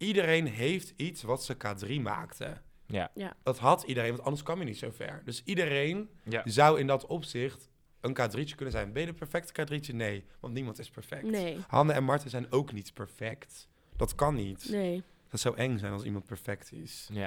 Iedereen 0.00 0.46
heeft 0.46 0.92
iets 0.96 1.22
wat 1.22 1.44
ze 1.44 1.54
K3 1.54 2.00
maakte. 2.02 2.56
Ja. 2.86 3.10
Dat 3.42 3.58
had 3.58 3.82
iedereen, 3.82 4.10
want 4.10 4.22
anders 4.22 4.42
kwam 4.42 4.58
je 4.58 4.64
niet 4.64 4.78
zo 4.78 4.90
ver. 4.90 5.22
Dus 5.24 5.42
iedereen 5.44 6.08
Ja. 6.24 6.42
zou 6.44 6.78
in 6.80 6.86
dat 6.86 7.06
opzicht 7.06 7.68
een 8.00 8.12
K3'tje 8.20 8.54
kunnen 8.54 8.70
zijn. 8.70 8.92
Ben 8.92 9.02
je 9.02 9.08
de 9.08 9.14
perfecte 9.14 9.52
K3'tje? 9.52 9.94
Nee, 9.94 10.24
want 10.40 10.54
niemand 10.54 10.78
is 10.78 10.90
perfect. 10.90 11.22
Nee, 11.22 11.58
Hanne 11.68 11.92
en 11.92 12.04
Marten 12.04 12.30
zijn 12.30 12.52
ook 12.52 12.72
niet 12.72 12.94
perfect. 12.94 13.68
Dat 13.96 14.14
kan 14.14 14.34
niet. 14.34 14.68
nee. 14.70 15.02
Dat 15.28 15.40
zou 15.40 15.56
eng 15.56 15.78
zijn 15.78 15.92
als 15.92 16.02
iemand 16.04 16.24
perfect 16.26 16.72
is. 16.72 17.08
Ja. 17.12 17.20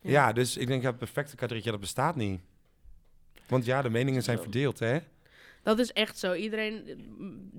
Ja. 0.00 0.10
Ja, 0.10 0.32
dus 0.32 0.56
ik 0.56 0.66
denk 0.66 0.82
dat 0.82 1.00
het 1.00 1.12
perfecte 1.12 1.36
K3'tje, 1.56 1.70
dat 1.70 1.80
bestaat 1.80 2.16
niet. 2.16 2.40
Want 3.48 3.64
ja, 3.64 3.82
de 3.82 3.90
meningen 3.90 4.22
zijn 4.22 4.38
verdeeld, 4.38 4.78
hè? 4.78 4.98
Dat 5.66 5.78
is 5.78 5.92
echt 5.92 6.18
zo. 6.18 6.32
Iedereen, 6.34 6.86
eh, 6.86 6.94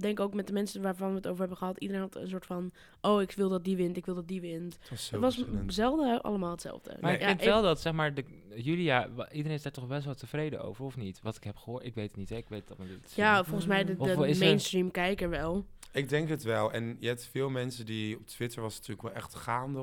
denk 0.01 0.19
ook 0.19 0.33
met 0.33 0.47
de 0.47 0.53
mensen 0.53 0.81
waarvan 0.81 1.09
we 1.09 1.15
het 1.15 1.27
over 1.27 1.39
hebben 1.39 1.57
gehad, 1.57 1.77
iedereen 1.77 2.01
had 2.01 2.15
een 2.15 2.27
soort 2.27 2.45
van, 2.45 2.71
oh, 3.01 3.21
ik 3.21 3.31
wil 3.31 3.49
dat 3.49 3.63
die 3.63 3.75
wint, 3.75 3.97
ik 3.97 4.05
wil 4.05 4.15
dat 4.15 4.27
die 4.27 4.41
wint. 4.41 4.77
Het 4.79 4.89
was 4.89 5.05
zo 5.05 5.13
Het 5.13 5.23
was 5.23 5.35
verschillend. 5.35 5.73
zelden 5.73 6.21
allemaal 6.21 6.51
hetzelfde. 6.51 6.97
Maar 7.01 7.11
Ja, 7.11 7.17
ik 7.19 7.25
vind 7.27 7.41
wel 7.43 7.61
dat, 7.61 7.81
zeg 7.81 7.93
maar, 7.93 8.13
de, 8.13 8.23
Julia, 8.55 9.07
iedereen 9.31 9.57
is 9.57 9.61
daar 9.63 9.71
toch 9.71 9.87
best 9.87 10.05
wel 10.05 10.15
tevreden 10.15 10.61
over, 10.63 10.85
of 10.85 10.97
niet? 10.97 11.19
Wat 11.23 11.35
ik 11.35 11.43
heb 11.43 11.55
gehoord, 11.57 11.85
ik 11.85 11.95
weet 11.95 12.07
het 12.07 12.17
niet, 12.17 12.29
hè? 12.29 12.35
Ik 12.35 12.49
weet 12.49 12.69
niet. 12.77 13.13
Ja, 13.15 13.43
volgens 13.43 13.65
mij 13.67 13.83
de, 13.85 13.95
er- 13.99 14.37
mainstream 14.37 14.91
kijker 14.91 15.29
wel. 15.29 15.65
Ik 15.91 16.09
denk 16.09 16.29
het 16.29 16.43
wel. 16.43 16.71
En 16.71 16.97
je 16.99 17.07
hebt 17.07 17.27
veel 17.31 17.49
mensen 17.49 17.85
die 17.85 18.17
op 18.17 18.27
Twitter 18.27 18.61
was 18.61 18.75
het 18.75 18.87
natuurlijk 18.87 19.07
wel 19.13 19.23
echt 19.23 19.35
gaande 19.35 19.81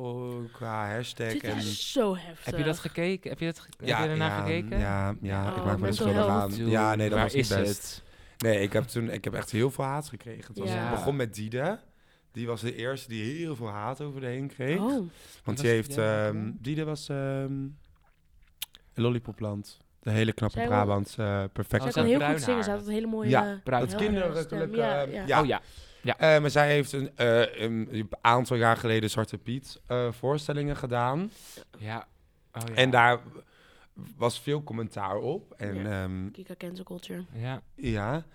qua 0.53 0.89
hashtag. 0.95 1.33
Dit 1.33 1.43
en 1.43 1.57
is 1.57 1.93
zo 1.93 2.17
heftig. 2.17 2.45
Heb 2.45 2.57
je 2.59 2.65
dat 2.65 2.79
gekeken? 2.79 3.31
Heb 3.31 3.39
je, 3.39 3.47
dat 3.47 3.59
ge- 3.59 3.69
ja, 3.85 3.97
heb 3.97 4.05
je 4.05 4.11
ernaar 4.13 4.31
ja, 4.31 4.45
gekeken? 4.45 4.79
Ja, 4.79 5.15
ja 5.21 5.51
Oh, 5.51 5.57
ik 5.57 5.65
maak 5.65 5.79
me 5.79 5.87
er 5.87 5.95
schuldig 5.95 6.27
aan. 6.27 6.55
Ja, 6.57 6.95
nee, 6.95 7.09
dat 7.09 7.15
Waar 7.19 7.25
was 7.27 7.35
niet 7.35 7.43
is 7.51 7.57
best. 7.57 7.83
het? 7.83 8.03
Nee, 8.45 8.61
ik 8.61 8.73
heb 8.73 8.85
toen 8.85 9.11
ik 9.11 9.25
heb 9.25 9.35
echt 9.35 9.51
heel 9.51 9.71
veel 9.71 9.85
haat 9.85 10.09
gekregen. 10.09 10.45
Het, 10.47 10.59
was, 10.59 10.69
Ja. 10.69 10.75
het 10.75 10.91
begon 10.91 11.17
met 11.17 11.35
Diede. 11.35 11.79
Die 12.33 12.47
was 12.47 12.61
de 12.61 12.75
eerste 12.75 13.09
die 13.09 13.37
heel 13.37 13.57
veel 13.57 13.69
haat 13.69 14.01
over 14.01 14.21
de 14.21 14.27
heen 14.27 14.49
kreeg. 14.49 14.81
Oh, 14.81 15.09
Want 15.45 15.61
die 15.61 15.69
heeft... 15.69 15.87
Diede? 15.87 16.03
ehm 16.03 16.51
Diede 16.61 16.85
was 16.85 17.09
ehm 17.09 17.53
Lollipopland. 18.95 19.81
De 20.01 20.11
hele 20.11 20.33
knappe 20.33 20.59
Zij 20.59 20.67
Brabant 20.67 21.15
eh 21.19 21.45
perfect. 21.53 21.83
zij 21.83 21.93
ze 21.93 21.99
kan 21.99 22.09
heel 22.09 22.21
goed 22.21 22.43
zingen. 22.43 22.65
Ze 22.65 22.71
had 22.71 22.87
een 22.87 22.93
hele 22.93 23.07
mooie... 23.07 23.29
Ja, 23.29 23.61
bruin 23.65 23.87
dat 23.87 23.95
kinderlijke... 23.95 24.43
stem. 24.43 24.75
Ja, 24.75 25.01
ja. 25.27 25.41
Oh 25.41 25.47
ja. 25.47 25.61
Eh, 26.19 26.41
maar 26.41 26.51
zij 26.51 26.69
heeft 26.69 26.93
een, 26.93 27.17
eh, 27.17 27.61
een, 27.61 28.09
aantal 28.21 28.57
jaar 28.57 28.77
geleden 28.77 29.11
Zwarte 29.11 29.39
Piet 29.39 29.81
eh, 29.87 30.13
voorstellingen 30.13 30.77
gedaan. 30.77 31.31
Ja. 31.79 32.07
Oh, 32.53 32.63
ja. 32.69 32.75
En 32.75 32.91
daar 32.91 33.21
was 34.17 34.41
veel 34.41 34.63
commentaar 34.63 35.17
op. 35.17 35.53
En 35.53 35.75
Ja. 35.75 36.03
ja. 36.05 36.29
Kika 36.33 36.55
cancel 36.59 36.85
culture. 36.85 37.25
Ja. 37.33 37.63
ja. 37.75 38.27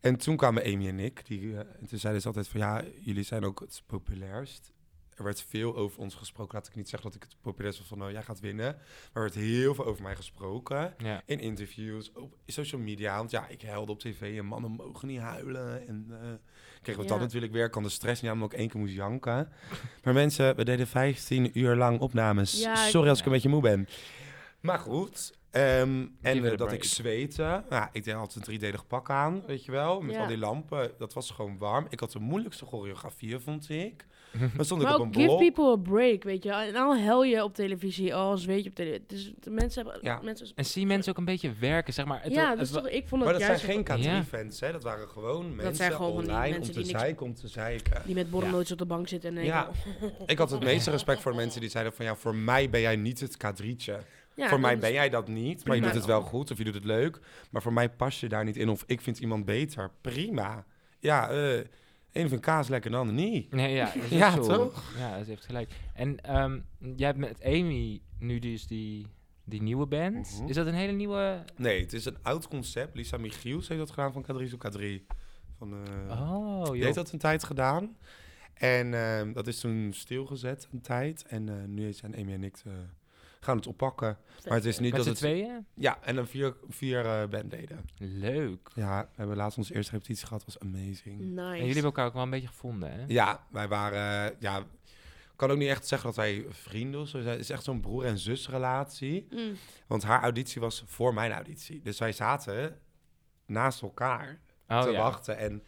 En 0.00 0.16
toen 0.16 0.36
kwamen 0.36 0.62
Amy 0.64 0.88
en 0.88 0.98
ik. 0.98 1.26
Die, 1.26 1.52
eh, 1.52 1.58
en 1.58 1.86
toen 1.88 1.98
zeiden 1.98 2.22
ze 2.22 2.28
altijd 2.28 2.48
van 2.48 2.60
ja, 2.60 2.84
jullie 3.00 3.22
zijn 3.22 3.44
ook 3.44 3.60
het 3.60 3.82
populairst. 3.86 4.72
Er 5.14 5.24
werd 5.24 5.42
veel 5.48 5.76
over 5.76 6.00
ons 6.00 6.14
gesproken. 6.14 6.54
Laat 6.54 6.66
ik 6.66 6.74
niet 6.74 6.88
zeggen 6.88 7.08
dat 7.10 7.16
ik 7.22 7.22
het 7.28 7.36
populairst 7.40 7.78
was 7.78 7.88
van 7.88 7.98
nou, 7.98 8.12
jij 8.12 8.22
gaat 8.22 8.40
winnen. 8.40 8.74
Maar 8.74 9.10
er 9.12 9.20
werd 9.20 9.34
heel 9.34 9.74
veel 9.74 9.84
over 9.86 10.02
mij 10.02 10.16
gesproken. 10.16 10.94
Ja. 10.98 11.22
In 11.26 11.40
interviews, 11.40 12.12
op 12.12 12.36
social 12.46 12.80
media. 12.80 13.16
Want 13.16 13.30
ja, 13.30 13.48
ik 13.48 13.62
huilde 13.62 13.92
op 13.92 14.00
tv 14.00 14.38
en 14.38 14.44
mannen 14.46 14.70
mogen 14.70 15.08
niet 15.08 15.20
huilen. 15.20 15.86
En 15.88 16.06
eh 16.10 16.16
kregen 16.82 17.02
we 17.02 17.08
Ja. 17.08 17.12
dat 17.14 17.20
natuurlijk 17.22 17.52
weer. 17.52 17.70
Kan 17.70 17.82
de 17.82 17.88
stress 17.88 18.20
niet 18.22 18.30
aan, 18.30 18.36
omdat 18.36 18.52
ik 18.52 18.58
één 18.58 18.68
keer 18.68 18.80
moest 18.80 18.94
janken. 18.94 19.52
Maar 20.04 20.14
mensen, 20.14 20.56
we 20.56 20.64
deden 20.64 20.86
15 20.86 21.58
uur 21.58 21.76
lang 21.76 22.00
opnames. 22.00 22.60
Ja, 22.60 22.72
ik- 22.84 22.90
Sorry 22.90 23.08
als 23.08 23.18
ik 23.18 23.24
Ja. 23.24 23.30
een 23.30 23.36
beetje 23.36 23.48
moe 23.48 23.62
ben. 23.62 23.88
Maar 24.60 24.78
goed. 24.78 25.36
ehm, 25.50 26.06
en 26.22 26.56
dat 26.56 26.72
ik 26.72 26.84
zweette. 26.84 27.64
Nou, 27.68 27.88
ik 27.92 28.04
deed 28.04 28.14
altijd 28.14 28.34
een 28.36 28.42
driedelig 28.42 28.86
pak 28.86 29.10
aan, 29.10 29.42
weet 29.46 29.64
je 29.64 29.72
wel. 29.72 30.00
Met 30.00 30.14
Ja. 30.14 30.20
al 30.20 30.26
die 30.26 30.38
lampen. 30.38 30.90
Dat 30.98 31.12
was 31.12 31.30
gewoon 31.30 31.58
warm. 31.58 31.86
Ik 31.88 32.00
had 32.00 32.12
de 32.12 32.18
moeilijkste 32.18 32.64
choreografieën, 32.66 33.40
vond 33.40 33.68
ik. 33.70 34.06
Dan 34.56 34.64
stond 34.64 34.80
ik 34.82 34.86
Maar 34.88 34.96
op 34.96 35.00
ook 35.00 35.06
een 35.06 35.14
give 35.14 35.26
blok. 35.26 35.38
people 35.38 35.70
a 35.72 35.76
break, 35.76 36.22
weet 36.22 36.42
je. 36.42 36.52
En 36.52 36.72
dan 36.72 36.96
hel 36.96 37.24
je 37.24 37.42
op 37.44 37.54
televisie. 37.54 38.14
Oh, 38.16 38.36
zweet 38.36 38.62
je 38.64 38.68
op 38.68 38.74
televisie. 38.74 39.04
Dus 39.06 39.32
de 39.40 39.50
mensen 39.50 39.84
hebben... 39.84 40.00
Ja. 40.04 40.20
Mensen, 40.22 40.46
En 40.54 40.64
zie 40.64 40.86
mensen 40.86 41.12
ook 41.12 41.18
een 41.18 41.24
beetje 41.24 41.52
werken, 41.60 41.92
zeg 41.92 42.04
maar. 42.04 42.22
Het, 42.22 42.32
ja, 42.32 42.50
het 42.50 42.58
dus 42.58 42.70
toch, 42.70 42.88
ik 42.88 43.08
vond 43.08 43.24
Maar 43.24 43.32
dat 43.32 43.42
zijn 43.42 43.58
geen 43.58 43.84
Ja. 44.00 44.22
K3-fans, 44.22 44.60
hè. 44.60 44.72
Dat 44.72 44.82
waren 44.82 45.08
gewoon 45.08 45.54
mensen 45.56 45.74
zijn 45.76 45.92
gewoon 45.92 46.14
van 46.14 46.24
die 46.24 46.30
online 46.32 46.50
mensen 46.50 46.60
om 46.60 46.66
te 46.74 46.82
die 46.82 46.86
niks- 46.86 47.00
zeiken, 47.00 47.26
om 47.26 47.34
te 47.34 47.48
zeiken. 47.48 48.02
Die 48.04 48.14
met 48.14 48.30
borrelnootjes 48.30 48.72
op 48.72 48.78
de 48.78 48.86
bank 48.86 49.08
zitten 49.08 49.28
en 49.28 49.34
denken... 49.34 49.54
Ja. 49.54 49.70
Ik 50.26 50.38
had 50.38 50.50
het 50.50 50.62
meeste 50.72 50.90
respect 50.90 51.20
voor 51.20 51.30
de 51.32 51.36
mensen 51.38 51.60
die 51.60 51.70
zeiden 51.70 51.92
van... 51.92 52.04
ja, 52.04 52.14
voor 52.16 52.34
mij 52.34 52.70
ben 52.70 52.80
jij 52.80 52.96
niet 52.96 53.20
het 53.20 53.36
K3'tje. 53.46 53.94
Ja, 54.38 54.48
voor 54.48 54.60
mij 54.60 54.78
ben 54.78 54.92
jij 54.92 55.08
dat 55.08 55.28
niet, 55.28 55.64
maar 55.64 55.76
je 55.76 55.82
doet 55.82 55.94
het 55.94 56.04
wel 56.04 56.22
goed 56.22 56.50
of 56.50 56.58
je 56.58 56.64
doet 56.64 56.74
het 56.74 56.84
leuk. 56.84 57.20
Maar 57.50 57.62
voor 57.62 57.72
mij 57.72 57.90
pas 57.90 58.20
je 58.20 58.28
daar 58.28 58.44
niet 58.44 58.56
in 58.56 58.68
of 58.68 58.84
ik 58.86 59.00
vind 59.00 59.18
iemand 59.18 59.44
beter. 59.44 59.90
Prima. 60.00 60.64
Ja, 60.98 61.30
eh 61.30 61.64
een 62.12 62.28
van 62.28 62.40
kaas 62.40 62.68
lekker 62.68 62.90
de 62.90 62.96
ander 62.96 63.14
niet. 63.14 63.52
Nee, 63.52 63.74
ja, 63.74 63.84
dat 63.94 64.02
is 64.02 64.08
Ja, 64.22 64.30
zo. 64.30 64.42
toch? 64.42 64.92
Ja, 64.98 65.18
dat 65.18 65.26
heeft 65.26 65.44
gelijk. 65.44 65.70
En 65.94 66.20
ehm, 66.20 66.60
jij 66.96 67.06
hebt 67.06 67.18
met 67.18 67.44
Amy 67.44 68.00
nu 68.18 68.38
dus 68.38 68.66
die, 68.66 69.06
die 69.44 69.62
nieuwe 69.62 69.86
band. 69.86 70.36
Mhm. 70.40 70.48
Is 70.48 70.54
dat 70.54 70.66
een 70.66 70.74
hele 70.74 70.92
nieuwe... 70.92 71.44
Nee, 71.56 71.80
het 71.80 71.92
is 71.92 72.04
een 72.04 72.16
oud 72.22 72.48
concept. 72.48 72.94
Lisa 72.96 73.16
Michiels 73.16 73.68
heeft 73.68 73.80
dat 73.80 73.90
gedaan 73.90 74.12
van 74.12 74.22
K3 74.22 74.52
op 74.54 74.64
K3. 74.70 74.84
Van, 75.58 75.72
eh 75.74 76.20
Oh, 76.20 76.64
Die 76.64 76.74
joh. 76.74 76.82
heeft 76.82 76.94
dat 76.94 77.12
een 77.12 77.18
tijd 77.18 77.44
gedaan. 77.44 77.96
En 78.54 78.94
ehm, 78.94 79.32
dat 79.32 79.46
is 79.46 79.60
toen 79.60 79.92
stilgezet 79.92 80.68
een 80.72 80.80
tijd. 80.80 81.24
En 81.26 81.48
eh, 81.48 81.54
nu 81.66 81.92
zijn 81.92 82.16
Amy 82.16 82.32
en 82.32 82.44
ik 82.44 82.56
eh, 82.66 82.72
gaan 83.40 83.56
het 83.56 83.66
oppakken. 83.66 84.18
Maar 84.44 84.54
het 84.56 84.64
is 84.64 84.78
niet 84.78 84.90
Met 84.92 84.98
dat 84.98 85.08
het... 85.08 85.16
tweeën? 85.16 85.66
Ja, 85.74 85.98
en 86.02 86.14
dan 86.14 86.26
vier, 86.26 86.56
vier 86.68 87.04
eh, 87.06 87.28
bandleden. 87.28 87.84
Leuk. 87.98 88.70
Ja, 88.74 89.02
we 89.02 89.08
hebben 89.16 89.36
laatst 89.36 89.58
onze 89.58 89.74
eerste 89.74 89.92
repetitie 89.92 90.26
gehad. 90.26 90.44
was 90.44 90.58
amazing. 90.58 91.20
Nice. 91.20 91.40
En 91.40 91.50
jullie 91.50 91.64
hebben 91.64 91.82
elkaar 91.84 92.06
ook 92.06 92.12
wel 92.12 92.22
een 92.22 92.30
beetje 92.30 92.48
gevonden, 92.48 92.92
hè? 92.92 93.04
Ja, 93.08 93.46
wij 93.50 93.68
waren... 93.68 94.32
eh, 94.32 94.36
ja, 94.40 94.58
ik 94.58 95.44
kan 95.44 95.50
ook 95.50 95.58
niet 95.58 95.68
echt 95.68 95.86
zeggen 95.86 96.06
dat 96.08 96.16
wij 96.16 96.46
vrienden 96.48 97.00
of 97.00 97.08
zo 97.08 97.20
zijn. 97.20 97.32
Het 97.32 97.40
is 97.44 97.50
echt 97.50 97.64
zo'n 97.64 97.80
broer- 97.80 98.04
en 98.04 98.18
zusrelatie. 98.18 99.26
Mm. 99.30 99.54
Want 99.86 100.02
haar 100.02 100.22
auditie 100.22 100.60
was 100.60 100.82
voor 100.86 101.14
mijn 101.14 101.32
auditie. 101.32 101.80
Dus 101.82 101.98
wij 101.98 102.12
zaten 102.12 102.78
naast 103.46 103.82
elkaar 103.82 104.40
Oh, 104.68 104.82
te 104.82 104.90
ja. 104.90 104.98
wachten. 104.98 105.36
En 105.38 105.62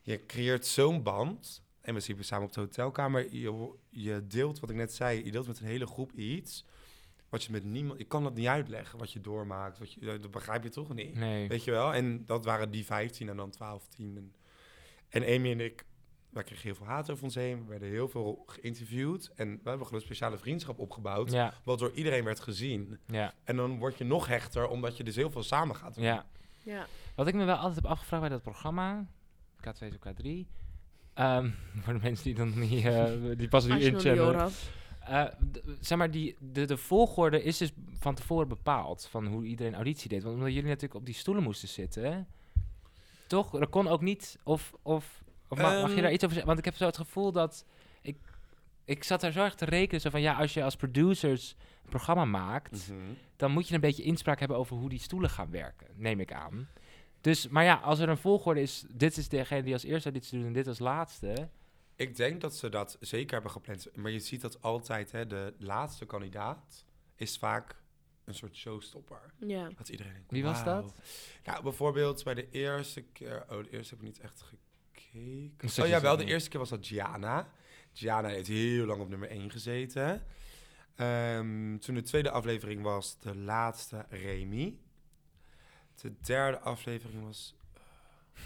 je 0.00 0.26
creëert 0.26 0.66
zo'n 0.66 1.02
band. 1.02 1.62
En 1.80 1.94
we 1.94 2.00
zitten 2.00 2.24
samen 2.24 2.46
op 2.46 2.52
de 2.52 2.60
hotelkamer. 2.60 3.34
Je, 3.34 3.70
je 3.90 4.26
deelt, 4.26 4.60
wat 4.60 4.70
ik 4.70 4.76
net 4.76 4.94
zei, 4.94 5.24
je 5.24 5.30
deelt 5.30 5.46
met 5.46 5.60
een 5.60 5.66
hele 5.66 5.86
groep 5.86 6.12
iets. 6.12 6.64
Wat 7.32 7.44
je 7.44 7.52
met 7.52 7.64
niemand... 7.64 7.98
Je 7.98 8.04
kan 8.04 8.22
dat 8.22 8.34
niet 8.34 8.46
uitleggen, 8.46 8.98
wat 8.98 9.12
je 9.12 9.20
doormaakt. 9.20 9.78
Wat 9.78 9.92
je, 9.92 10.18
dat 10.18 10.30
begrijp 10.30 10.62
je 10.62 10.68
toch 10.68 10.94
niet? 10.94 11.14
Nee. 11.14 11.48
Weet 11.48 11.64
je 11.64 11.70
wel? 11.70 11.94
En 11.94 12.26
dat 12.26 12.44
waren 12.44 12.70
die 12.70 12.84
15 12.84 13.28
en 13.28 13.36
dan 13.36 13.50
12, 13.50 13.88
10. 13.88 14.16
En, 14.16 14.34
en 15.08 15.34
Amy 15.36 15.50
en 15.50 15.60
ik, 15.60 15.84
wij 16.30 16.42
kregen 16.42 16.62
heel 16.64 16.74
veel 16.74 16.86
haat 16.86 17.10
over 17.10 17.24
ons 17.24 17.34
heen. 17.34 17.62
We 17.62 17.68
werden 17.70 17.88
heel 17.88 18.08
veel 18.08 18.42
geïnterviewd. 18.46 19.30
En 19.34 19.48
we 19.48 19.68
hebben 19.68 19.86
gewoon 19.86 19.94
een 20.00 20.06
speciale 20.06 20.38
vriendschap 20.38 20.78
opgebouwd. 20.78 21.30
Ja, 21.30 21.54
Wat 21.64 21.78
door 21.78 21.92
iedereen 21.92 22.24
werd 22.24 22.40
gezien. 22.40 22.98
ja, 23.06 23.34
En 23.44 23.56
dan 23.56 23.78
word 23.78 23.98
je 23.98 24.04
nog 24.04 24.26
hechter, 24.26 24.68
omdat 24.68 24.96
je 24.96 25.04
dus 25.04 25.16
heel 25.16 25.30
veel 25.30 25.42
samen 25.42 25.76
gaat 25.76 25.94
doen. 25.94 26.04
ja. 26.04 26.26
Ja. 26.64 26.86
Wat 27.16 27.26
ik 27.26 27.34
me 27.34 27.44
wel 27.44 27.56
altijd 27.56 27.74
heb 27.74 27.86
afgevraagd 27.86 28.22
bij 28.22 28.30
dat 28.32 28.42
programma, 28.42 29.06
K2 29.56 29.86
of 29.88 30.12
K3, 30.12 30.26
ehm, 31.14 31.50
voor 31.82 31.92
de 31.92 31.98
mensen 32.02 32.24
die 32.24 32.34
dan 32.34 32.58
niet, 32.58 32.84
eh, 32.84 33.12
die 33.36 33.48
pas 33.48 33.64
nu 33.64 33.72
Als 33.72 33.82
je 33.82 33.90
Eh, 35.06 35.24
zeg 35.80 35.98
maar, 35.98 36.10
die, 36.10 36.36
de, 36.40 36.64
de 36.64 36.76
volgorde 36.76 37.42
is 37.42 37.56
dus 37.56 37.72
van 37.98 38.14
tevoren 38.14 38.48
bepaald 38.48 39.06
van 39.10 39.26
hoe 39.26 39.44
iedereen 39.44 39.74
auditie 39.74 40.08
deed. 40.08 40.22
Want 40.22 40.34
omdat 40.34 40.48
jullie 40.52 40.68
natuurlijk 40.68 40.94
op 40.94 41.06
die 41.06 41.14
stoelen 41.14 41.42
moesten 41.42 41.68
zitten, 41.68 42.26
toch? 43.26 43.54
Er 43.60 43.66
kon 43.68 43.88
ook 43.88 44.00
niet, 44.00 44.38
of, 44.44 44.72
of, 44.82 45.22
of 45.48 45.58
ma- 45.58 45.80
mag 45.80 45.88
je 45.88 45.94
Ehm. 45.94 46.02
daar 46.02 46.12
iets 46.12 46.24
over 46.24 46.36
zeggen? 46.36 46.46
Want 46.46 46.58
ik 46.58 46.64
heb 46.64 46.74
zo 46.74 46.86
het 46.86 46.96
gevoel 46.96 47.32
dat, 47.32 47.64
ik, 48.02 48.16
ik 48.84 49.04
zat 49.04 49.20
daar 49.20 49.32
zo 49.32 49.42
erg 49.42 49.54
te 49.54 49.64
rekenen, 49.64 50.00
zo 50.00 50.10
van 50.10 50.20
ja, 50.20 50.34
als 50.34 50.54
je 50.54 50.64
als 50.64 50.76
producers 50.76 51.56
een 51.84 51.88
programma 51.90 52.24
maakt, 52.24 52.88
Mhm. 52.88 52.98
dan 53.36 53.50
moet 53.52 53.68
je 53.68 53.74
een 53.74 53.80
beetje 53.80 54.02
inspraak 54.02 54.38
hebben 54.38 54.56
over 54.56 54.76
hoe 54.76 54.88
die 54.88 55.00
stoelen 55.00 55.30
gaan 55.30 55.50
werken, 55.50 55.86
neem 55.94 56.20
ik 56.20 56.32
aan. 56.32 56.68
Dus, 57.20 57.48
maar 57.48 57.64
ja, 57.64 57.74
als 57.74 57.98
er 57.98 58.08
een 58.08 58.16
volgorde 58.16 58.60
is, 58.60 58.84
dit 58.90 59.16
is 59.16 59.28
degene 59.28 59.62
die 59.62 59.72
als 59.72 59.84
eerste 59.84 60.12
dit 60.12 60.30
doet 60.30 60.44
en 60.44 60.52
dit 60.52 60.66
als 60.66 60.78
laatste. 60.78 61.48
Ik 62.02 62.16
denk 62.16 62.40
dat 62.40 62.56
ze 62.56 62.68
dat 62.68 62.96
zeker 63.00 63.32
hebben 63.32 63.50
gepland. 63.50 63.96
Maar 63.96 64.10
je 64.10 64.18
ziet 64.18 64.40
dat 64.40 64.62
altijd, 64.62 65.12
hè, 65.12 65.26
de 65.26 65.54
laatste 65.58 66.06
kandidaat 66.06 66.84
is 67.16 67.38
vaak 67.38 67.76
een 68.24 68.34
soort 68.34 68.56
showstopper. 68.56 69.34
Ja. 69.38 69.68
Dat 69.76 69.88
iedereen 69.88 70.12
denkt, 70.12 70.30
Wie 70.30 70.42
was 70.42 70.64
dat? 70.64 70.94
Ja, 71.44 71.62
bijvoorbeeld 71.62 72.24
bij 72.24 72.34
de 72.34 72.50
eerste 72.50 73.02
keer... 73.02 73.44
Oh, 73.50 73.62
de 73.62 73.70
eerste 73.70 73.94
heb 73.94 74.02
ik 74.02 74.08
niet 74.08 74.20
echt 74.20 74.42
gekeken. 74.42 75.82
Oh 75.82 75.88
ja, 75.88 76.00
wel, 76.00 76.16
de 76.16 76.24
eerste 76.24 76.48
keer 76.48 76.58
was 76.58 76.68
dat 76.68 76.86
Gianna. 76.86 77.48
Gianna 77.92 78.28
heeft 78.28 78.48
heel 78.48 78.86
lang 78.86 79.00
op 79.00 79.08
nummer 79.08 79.30
1 79.30 79.50
gezeten. 79.50 80.22
Ehm, 80.94 81.78
toen 81.78 81.94
de 81.94 82.02
tweede 82.02 82.30
aflevering 82.30 82.82
was 82.82 83.18
de 83.18 83.36
laatste 83.36 84.06
Remy. 84.08 84.78
De 85.94 86.20
derde 86.20 86.58
aflevering 86.58 87.22
was... 87.22 87.54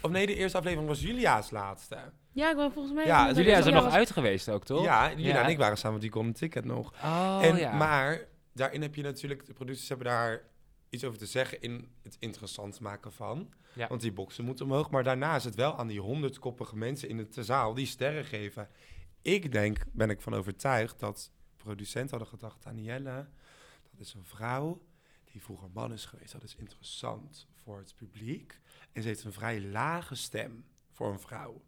Of 0.01 0.11
nee, 0.11 0.25
de 0.25 0.35
eerste 0.35 0.57
aflevering 0.57 0.89
was 0.89 1.01
Julia's 1.01 1.49
laatste. 1.49 2.11
Ja, 2.37 2.49
ik 2.49 2.55
ben 2.55 2.71
volgens 2.71 2.93
mij... 2.95 3.05
Ja, 3.05 3.27
Jullie 3.27 3.43
zijn 3.51 3.63
er 3.65 3.71
nog 3.71 3.83
was- 3.83 3.93
uit 3.93 4.11
geweest 4.11 4.49
ook, 4.49 4.63
toch? 4.65 4.83
Ja, 4.83 5.07
Ja. 5.07 5.43
en 5.43 5.49
ik 5.49 5.57
waren 5.57 5.77
samen 5.77 5.93
met 5.93 6.01
die 6.01 6.11
Golden 6.11 6.33
Ticket 6.33 6.65
nog. 6.65 6.93
Oh, 6.93 7.39
en, 7.41 7.55
ja. 7.55 7.75
Maar 7.75 8.19
daarin 8.53 8.81
heb 8.81 8.95
je 8.95 9.01
natuurlijk, 9.03 9.45
de 9.45 9.53
producers 9.53 9.89
hebben 9.89 10.07
daar 10.07 10.41
iets 10.89 11.03
over 11.03 11.17
te 11.17 11.25
zeggen 11.25 11.61
in 11.61 11.91
het 12.03 12.15
interessant 12.19 12.79
maken 12.79 13.11
van. 13.13 13.53
Ja. 13.73 13.87
Want 13.87 14.01
die 14.01 14.11
boksen 14.11 14.45
moeten 14.45 14.65
omhoog. 14.65 14.89
Maar 14.89 15.03
daarna 15.03 15.35
is 15.35 15.43
het 15.43 15.55
wel 15.55 15.77
aan 15.77 15.87
die 15.87 15.99
honderdkoppige 16.01 16.75
mensen 16.77 17.09
in 17.09 17.27
de 17.31 17.43
zaal 17.43 17.73
die 17.73 17.85
sterren 17.85 18.25
geven. 18.25 18.69
Ik 19.21 19.51
denk, 19.51 19.77
ben 19.91 20.09
ik 20.09 20.21
van 20.21 20.33
overtuigd, 20.33 20.99
dat 20.99 21.31
producenten 21.57 22.09
hadden 22.17 22.27
gedacht... 22.39 22.63
Danielle, 22.63 23.27
dat 23.91 23.99
is 23.99 24.13
een 24.13 24.25
vrouw 24.25 24.81
die 25.31 25.41
vroeger 25.43 25.69
man 25.73 25.93
is 25.93 26.05
geweest. 26.05 26.31
Dat 26.31 26.43
is 26.43 26.55
interessant 26.55 27.47
voor 27.63 27.77
het 27.77 27.93
publiek. 27.95 28.59
En 28.91 29.01
ze 29.01 29.07
heeft 29.07 29.23
een 29.23 29.33
vrij 29.33 29.61
lage 29.61 30.15
stem 30.15 30.65
voor 30.91 31.11
een 31.11 31.19
vrouw. 31.19 31.61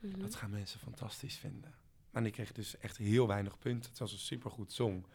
Mhm. 0.00 0.20
Dat 0.20 0.34
gaan 0.34 0.50
mensen 0.50 0.80
fantastisch 0.80 1.36
vinden. 1.36 1.74
Maar 2.10 2.22
die 2.22 2.32
kreeg 2.32 2.52
dus 2.52 2.78
echt 2.78 2.96
heel 2.96 3.26
weinig 3.26 3.58
punten. 3.58 3.90
Het 3.90 3.98
was 3.98 4.12
een 4.12 4.18
supergoed 4.18 4.72
song. 4.72 5.06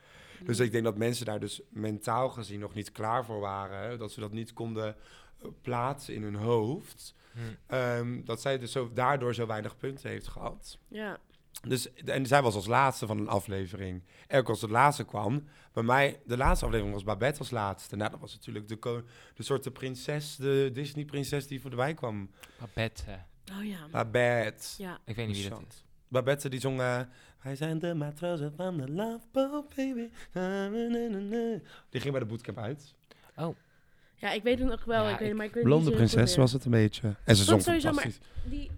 Dus 0.44 0.60
ik 0.60 0.72
denk 0.72 0.84
dat 0.84 0.98
mensen 0.98 1.26
daar 1.26 1.40
dus 1.40 1.62
mentaal 1.70 2.30
gezien 2.30 2.60
nog 2.60 2.74
niet 2.74 2.92
klaar 2.92 3.26
voor 3.26 3.40
waren. 3.40 4.00
Dat 4.00 4.12
ze 4.12 4.20
dat 4.20 4.32
niet 4.32 4.54
konden 4.54 4.96
eh, 5.42 5.48
plaatsen 5.62 6.14
in 6.14 6.24
hun 6.24 6.36
hoofd. 6.36 7.16
Hm. 7.32 7.40
Ehm, 7.68 8.24
dat 8.24 8.42
zij 8.42 8.58
dus 8.58 8.72
zo, 8.72 8.92
daardoor 8.94 9.34
zo 9.34 9.46
weinig 9.46 9.78
punten 9.78 10.10
heeft 10.10 10.28
gehad. 10.28 10.80
Ja. 10.88 11.20
Dus, 11.68 11.94
en 11.94 12.26
zij 12.26 12.42
was 12.42 12.56
als 12.56 12.66
laatste 12.66 13.08
van 13.08 13.18
een 13.18 13.28
aflevering. 13.28 14.04
En 14.28 14.40
ook 14.40 14.50
als 14.50 14.62
het 14.62 14.72
laatste 14.72 15.06
kwam, 15.06 15.44
bij 15.74 15.84
mij, 15.84 16.22
de 16.26 16.38
laatste 16.38 16.66
aflevering 16.66 16.96
was 16.96 17.04
Babette 17.04 17.40
als 17.40 17.52
laatste. 17.52 17.96
Nou, 17.96 18.12
dat 18.12 18.20
was 18.20 18.34
natuurlijk 18.34 18.68
de, 18.68 19.04
de 19.34 19.44
soort 19.44 19.64
de 19.64 19.72
prinses, 19.72 20.36
de 20.36 20.70
Disney-prinses 20.74 21.48
die 21.48 21.62
voorbij 21.62 21.94
kwam. 21.94 22.30
Babette. 22.60 23.20
Oh 23.52 23.66
ja. 23.66 23.88
Babette. 23.92 24.68
Ja. 24.78 24.98
Ik 25.06 25.16
weet 25.16 25.28
niet 25.28 25.38
wie 25.38 25.50
dat 25.50 25.62
is. 25.70 25.84
Babette 26.08 26.50
die 26.50 26.60
zong... 26.60 26.80
eh, 26.80 27.00
Wij 27.44 27.56
zijn 27.56 27.80
de 27.80 27.94
matrozen 27.94 28.54
van 28.56 28.78
de 28.78 28.92
Love 28.92 29.26
Boat, 29.32 29.76
baby. 29.76 30.10
Na, 30.34 30.70
na, 30.70 30.88
na, 30.88 31.08
na, 31.08 31.18
na. 31.20 31.60
Die 31.90 32.02
ging 32.02 32.12
bij 32.12 32.20
de 32.20 32.26
bootcamp 32.26 32.58
uit. 32.58 32.94
Ja, 34.18 34.32
ik 34.32 34.44
weet 34.44 34.60
het 34.60 34.68
nog 34.68 34.84
wel. 34.86 35.04
Ja, 35.04 35.14
ik 35.14 35.20
weet, 35.20 35.30
ik- 35.30 35.36
maar 35.36 35.46
ik 35.46 35.54
weet 35.54 35.64
Blonde 35.64 35.86
niet 35.86 35.96
prinses 35.96 36.36
was 36.36 36.52
het 36.52 36.66
een 36.66 36.72
beetje. 36.72 37.16
En 37.24 37.36
ze 37.36 37.44
zong 37.44 37.62
sowieso, 37.62 37.92
maar- 37.92 38.02
fantastisch. 38.04 38.28
Die, 38.44 38.72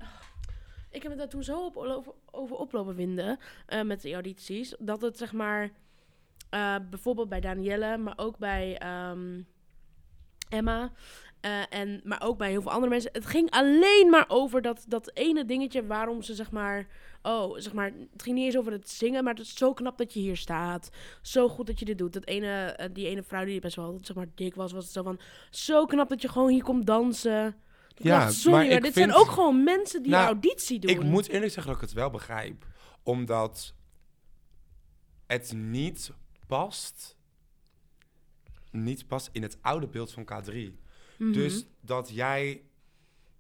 ik 0.92 1.02
heb 1.02 1.12
het 1.12 1.18
daar 1.22 1.30
toen 1.30 1.44
zo 1.44 1.66
op, 1.66 1.76
over, 1.78 2.14
over 2.32 2.56
oplopen 2.56 2.96
vinden 2.96 3.40
eh, 3.66 3.82
met 3.82 4.02
die 4.02 4.14
audities. 4.14 4.76
Dat 4.80 5.02
het 5.02 5.18
zeg 5.18 5.34
maar, 5.34 5.70
eh, 6.50 6.76
bijvoorbeeld 6.90 7.30
bij 7.30 7.40
Danielle, 7.40 7.98
maar 7.98 8.14
ook 8.18 8.38
bij 8.38 8.78
ehm, 8.78 9.42
Emma. 10.50 10.92
Eh, 11.42 11.62
en, 11.70 12.02
maar 12.04 12.22
ook 12.24 12.38
bij 12.38 12.50
heel 12.50 12.62
veel 12.62 12.72
andere 12.72 12.90
mensen. 12.92 13.10
Het 13.14 13.26
ging 13.26 13.52
alleen 13.52 14.08
maar 14.10 14.26
over 14.28 14.62
dat, 14.62 14.86
dat 14.88 15.12
ene 15.14 15.46
dingetje 15.46 15.86
waarom 15.86 16.22
ze 16.22 16.34
zeg 16.36 16.52
maar. 16.52 16.88
Oh, 17.22 17.58
zeg 17.58 17.74
maar. 17.74 17.92
Het 18.12 18.24
ging 18.24 18.36
niet 18.36 18.46
eens 18.46 18.58
over 18.58 18.72
het 18.72 18.90
zingen, 18.90 19.24
maar 19.24 19.34
het 19.34 19.44
is 19.44 19.54
zo 19.56 19.74
knap 19.74 19.98
dat 19.98 20.14
je 20.14 20.20
hier 20.20 20.38
staat. 20.38 20.90
Zo 21.22 21.50
goed 21.50 21.68
dat 21.68 21.80
je 21.80 21.86
dit 21.86 21.98
doet. 21.98 22.14
Dat 22.14 22.26
ene, 22.26 22.48
eh, 22.62 22.90
die 22.94 23.08
ene 23.08 23.24
vrouw 23.24 23.46
die 23.46 23.60
best 23.60 23.76
wel 23.76 24.00
zeg 24.02 24.16
maar 24.16 24.28
dik 24.36 24.56
was, 24.56 24.72
was 24.72 24.84
het 24.84 24.94
zo 24.94 25.04
van. 25.04 25.20
Zo 25.50 25.86
knap 25.86 26.10
dat 26.10 26.22
je 26.22 26.30
gewoon 26.30 26.50
hier 26.50 26.64
komt 26.64 26.86
dansen. 26.86 27.56
Ja, 27.96 28.20
dacht, 28.20 28.34
sorry, 28.34 28.58
maar 28.58 28.66
maar 28.68 28.76
ik 28.76 28.84
dit 28.84 28.94
vind- 28.94 29.12
zijn 29.12 29.22
ook 29.22 29.32
gewoon 29.32 29.64
mensen 29.64 30.02
die 30.04 30.12
Nou, 30.12 30.26
auditie 30.26 30.80
doen. 30.80 30.92
Ik 30.92 31.04
moet 31.04 31.28
eerlijk 31.28 31.52
zeggen 31.52 31.72
dat 31.74 31.82
ik 31.82 31.88
het 31.88 31.98
wel 31.98 32.10
begrijp. 32.10 32.66
Omdat 33.04 33.74
het 35.28 35.54
niet 35.54 36.12
past... 36.48 37.16
Niet 38.72 39.08
past 39.08 39.30
in 39.32 39.42
het 39.42 39.58
oude 39.62 39.88
beeld 39.88 40.12
van 40.12 40.24
K3. 40.34 40.86
Mhm. 41.18 41.32
Dus 41.32 41.66
dat 41.82 42.10
jij 42.14 42.62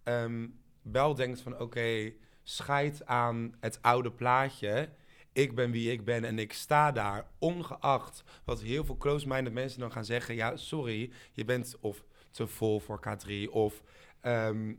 ehm, 0.03 0.47
wel 0.82 1.15
denkt 1.15 1.41
van... 1.41 1.59
Oké, 1.59 2.13
scheid 2.43 3.05
aan 3.05 3.55
het 3.59 3.82
oude 3.82 4.11
plaatje. 4.11 4.89
Ik 5.34 5.55
ben 5.55 5.71
wie 5.71 5.91
ik 5.91 6.05
ben 6.05 6.23
en 6.23 6.39
ik 6.39 6.53
sta 6.53 6.91
daar. 6.91 7.28
Ongeacht 7.39 8.23
wat 8.45 8.61
heel 8.61 8.86
veel 8.86 8.97
close-minded 8.97 9.53
mensen 9.53 9.80
dan 9.80 9.91
gaan 9.91 10.05
zeggen. 10.05 10.36
Ja, 10.36 10.55
sorry, 10.57 11.11
je 11.32 11.45
bent 11.45 11.78
of 11.80 12.03
te 12.32 12.47
vol 12.47 12.80
voor 12.80 12.99
K3 13.07 13.49
of... 13.51 13.84
ehm, 14.21 14.73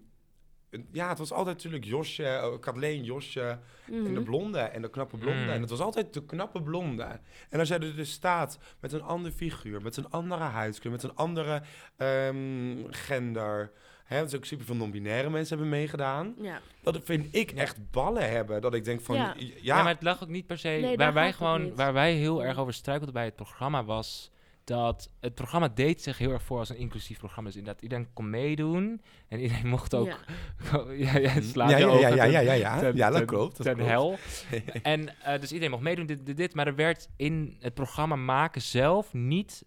ja, 0.93 1.09
het 1.09 1.19
was 1.19 1.33
altijd 1.33 1.57
natuurlijk 1.57 1.85
Josje, 1.85 2.23
uh, 2.23 2.59
Kathleen, 2.61 3.05
Josje 3.05 3.59
en 3.87 4.03
de 4.05 4.11
Mhm. 4.11 4.23
blonde 4.23 4.59
en 4.59 4.83
de 4.83 4.91
knappe 4.91 5.17
blonde. 5.17 5.43
Mm. 5.43 5.49
En 5.49 5.61
het 5.61 5.71
was 5.71 5.81
altijd 5.81 6.15
de 6.15 6.25
knappe 6.25 6.63
blonde. 6.63 7.21
En 7.51 7.59
als 7.59 7.69
jij 7.69 7.79
er 7.79 7.97
dus 7.97 8.13
staat 8.13 8.59
met 8.81 8.93
een 8.93 9.03
ander 9.03 9.33
figuur, 9.33 9.83
met 9.83 9.97
een 9.97 10.11
andere 10.11 10.45
huidskleur, 10.45 10.93
met 10.93 11.03
een 11.03 11.15
andere 11.15 11.63
ehm, 11.97 12.77
gender. 12.91 13.71
Hè, 14.05 14.23
dus 14.23 14.35
ook 14.37 14.45
super 14.45 14.67
veel 14.67 14.75
non-binaire 14.75 15.31
mensen 15.31 15.57
hebben 15.57 15.77
meegedaan. 15.79 16.35
Ja. 16.41 16.61
Dat 16.83 17.01
vind 17.05 17.35
ik 17.35 17.51
echt 17.51 17.91
ballen 17.91 18.31
hebben. 18.31 18.61
Dat 18.61 18.75
ik 18.75 18.85
denk 18.85 19.01
van, 19.01 19.17
Ja. 19.17 19.35
ja, 19.37 19.47
Ja, 19.61 19.83
maar 19.83 19.93
het 19.95 20.03
lag 20.03 20.23
ook 20.23 20.29
niet 20.29 20.47
per 20.47 20.59
se. 20.59 20.69
Nee, 20.69 20.97
waar, 20.97 21.13
wij 21.13 21.33
gewoon, 21.33 21.63
niet. 21.63 21.75
waar 21.75 21.93
wij 21.93 22.13
heel 22.15 22.45
erg 22.45 22.59
over 22.59 22.75
struikelden 22.75 23.15
bij 23.15 23.25
het 23.25 23.37
programma 23.37 23.85
was 23.85 24.31
dat 24.69 25.11
het 25.21 25.35
programma 25.35 25.69
deed 25.69 26.03
zich 26.03 26.19
heel 26.19 26.31
erg 26.31 26.43
voor 26.43 26.59
als 26.59 26.69
een 26.69 26.77
inclusief 26.77 27.19
programma. 27.19 27.49
Dus 27.49 27.59
inderdaad, 27.59 27.83
iedereen 27.83 28.13
kon 28.13 28.31
meedoen 28.31 29.03
en 29.29 29.41
iedereen 29.41 29.67
mocht 29.77 29.95
ook. 29.95 30.07
Ja. 30.07 30.17
Ja, 30.97 31.19
ja, 31.19 31.41
slaat 31.41 31.71
ja, 31.71 31.77
ja, 31.79 31.87
ja, 31.87 31.99
ja, 31.99 32.17
ten- 32.23 32.31
ja, 32.31 32.41
ja, 32.41 32.53
ja. 32.53 32.79
ten- 32.79 32.97
ja, 32.97 33.09
dat 33.09 33.17
ten- 33.19 33.27
klopt. 33.27 33.57
Dat 33.57 33.67
ten 33.67 33.75
klopt. 33.75 33.91
hel. 33.91 34.17
En 34.83 35.23
eh, 35.23 35.41
dus 35.41 35.49
iedereen 35.51 35.71
mocht 35.71 35.83
meedoen, 35.83 36.07
dit, 36.07 36.27
dit, 36.27 36.37
dit. 36.37 36.55
Maar 36.55 36.67
er 36.67 36.75
werd 36.75 37.09
in 37.17 37.57
het 37.61 37.75
programma 37.75 38.17
maken 38.17 38.63
zelf 38.63 39.13
niet 39.13 39.65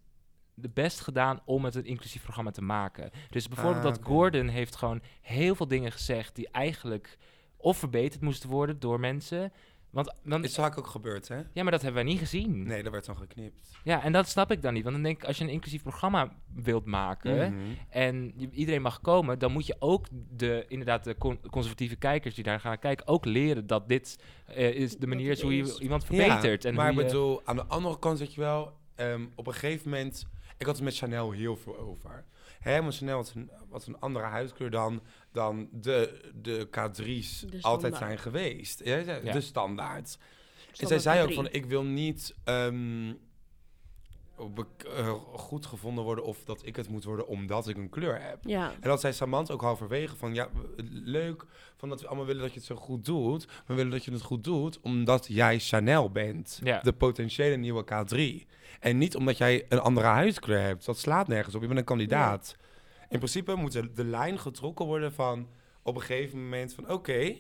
de 0.53 0.69
best 0.69 0.99
gedaan 0.99 1.39
om 1.45 1.65
het 1.65 1.75
een 1.75 1.85
inclusief 1.85 2.23
programma 2.23 2.51
te 2.51 2.61
maken. 2.61 3.09
Dus 3.29 3.47
bijvoorbeeld 3.47 3.85
Ah, 3.85 3.91
dat. 3.93 3.99
Gordon 4.03 4.47
heeft 4.47 4.75
gewoon 4.75 5.01
heel 5.21 5.55
veel 5.55 5.67
dingen 5.67 5.91
gezegd 5.91 6.35
die 6.35 6.49
eigenlijk 6.51 7.17
of 7.57 7.77
verbeterd 7.77 8.21
moesten 8.21 8.49
worden 8.49 8.79
door 8.79 8.99
mensen. 8.99 9.51
Want 9.91 10.13
dan, 10.23 10.43
Is 10.43 10.55
vaak 10.55 10.77
ook 10.77 10.87
gebeurd, 10.87 11.27
hè? 11.27 11.35
ja, 11.35 11.63
maar 11.63 11.71
dat 11.71 11.81
hebben 11.81 12.03
wij 12.03 12.11
niet 12.11 12.19
gezien. 12.19 12.63
Nee, 12.63 12.83
dat 12.83 12.91
werd 12.91 13.05
dan 13.05 13.17
geknipt. 13.17 13.69
Ja, 13.83 14.03
en 14.03 14.11
dat 14.11 14.27
snap 14.29 14.51
ik 14.51 14.61
dan 14.61 14.73
niet. 14.73 14.83
Want 14.83 14.95
dan 14.95 15.03
denk 15.03 15.17
ik, 15.17 15.23
als 15.27 15.37
je 15.37 15.43
een 15.43 15.49
inclusief 15.49 15.81
programma 15.81 16.33
wilt 16.53 16.85
maken 16.85 17.53
Mhm. 17.53 17.61
en 17.89 18.33
iedereen 18.51 18.81
mag 18.81 19.01
komen, 19.01 19.39
dan 19.39 19.51
moet 19.51 19.65
je 19.65 19.75
ook 19.79 20.05
de, 20.29 20.65
inderdaad, 20.67 21.03
de 21.03 21.17
con- 21.17 21.39
conservatieve 21.49 21.95
kijkers 21.95 22.35
die 22.35 22.43
daar 22.43 22.59
gaan 22.59 22.79
kijken, 22.79 23.07
ook 23.07 23.25
leren 23.25 23.67
dat 23.67 23.87
dit 23.87 24.23
eh, 24.45 24.69
is 24.73 24.97
de 24.97 25.07
manier 25.07 25.31
is 25.31 25.41
hoe 25.41 25.55
je 25.55 25.79
iemand 25.79 26.05
verbetert. 26.05 26.63
Ja, 26.63 26.69
en 26.69 26.75
maar 26.75 26.91
ik 26.91 26.97
je- 26.97 27.03
bedoel, 27.05 27.41
aan 27.45 27.55
de 27.55 27.65
andere 27.65 27.99
kant 27.99 28.17
zeg 28.17 28.29
je 28.35 28.41
wel, 28.41 28.77
ehm, 28.95 29.25
op 29.35 29.47
een 29.47 29.53
gegeven 29.53 29.89
moment, 29.89 30.27
ik 30.57 30.65
had 30.65 30.75
het 30.75 30.83
met 30.83 30.97
Chanel 30.97 31.31
heel 31.31 31.55
veel 31.57 31.77
over. 31.79 32.23
Chanel 32.91 33.17
was 33.17 33.35
een, 33.35 33.51
was 33.69 33.87
een 33.87 33.99
andere 33.99 34.25
huidskleur 34.25 34.69
dan, 34.69 35.01
dan 35.31 35.69
de, 35.71 36.31
de 36.33 36.67
K3's 36.67 37.39
De 37.39 37.57
altijd 37.61 37.95
zijn 37.95 38.17
geweest. 38.17 38.83
Ja, 38.83 39.19
de 39.19 39.41
standaard. 39.41 40.17
En 40.77 40.87
zij 40.87 40.99
zei 40.99 41.21
ook 41.21 41.31
K3. 41.31 41.33
van, 41.33 41.51
ik 41.51 41.65
wil 41.65 41.83
niet 41.83 42.35
ehm, 42.43 43.13
be- 44.49 44.65
eh, 44.95 45.13
goed 45.33 45.65
gevonden 45.65 46.03
worden 46.03 46.23
of 46.23 46.43
dat 46.43 46.65
ik 46.65 46.75
het 46.75 46.89
moet 46.89 47.03
worden 47.03 47.27
omdat 47.27 47.67
ik 47.67 47.77
een 47.77 47.89
kleur 47.89 48.21
heb. 48.21 48.37
Ja. 48.45 48.71
En 48.71 48.89
dat 48.89 49.01
zei 49.01 49.13
Samantha 49.13 49.53
ook 49.53 49.61
halverwege 49.61 50.15
van, 50.15 50.33
ja, 50.33 50.47
leuk 50.91 51.45
van 51.75 51.89
dat 51.89 52.01
we 52.01 52.07
allemaal 52.07 52.25
willen 52.25 52.41
dat 52.41 52.51
je 52.51 52.57
het 52.57 52.67
zo 52.67 52.75
goed 52.75 53.05
doet. 53.05 53.47
We 53.65 53.73
willen 53.73 53.91
dat 53.91 54.05
je 54.05 54.11
het 54.11 54.21
goed 54.21 54.43
doet 54.43 54.79
omdat 54.79 55.27
jij 55.27 55.59
Chanel 55.59 56.11
bent. 56.11 56.59
Ja. 56.63 56.79
De 56.79 56.93
potentiële 56.93 57.55
nieuwe 57.55 57.83
K3. 57.83 58.47
En 58.79 58.97
niet 58.97 59.15
omdat 59.15 59.37
jij 59.37 59.65
een 59.69 59.79
andere 59.79 60.07
huidskleur 60.07 60.61
hebt. 60.61 60.85
Dat 60.85 60.97
slaat 60.97 61.27
nergens 61.27 61.55
op. 61.55 61.61
Je 61.61 61.67
bent 61.67 61.79
een 61.79 61.85
kandidaat. 61.85 62.55
In 63.09 63.17
principe 63.17 63.55
moet 63.55 63.71
de, 63.71 63.91
de 63.91 64.05
lijn 64.05 64.39
getrokken 64.39 64.85
worden 64.85 65.13
van 65.13 65.47
op 65.83 65.95
een 65.95 66.01
gegeven 66.01 66.43
moment 66.43 66.73
van, 66.73 66.89
oké, 66.89 67.35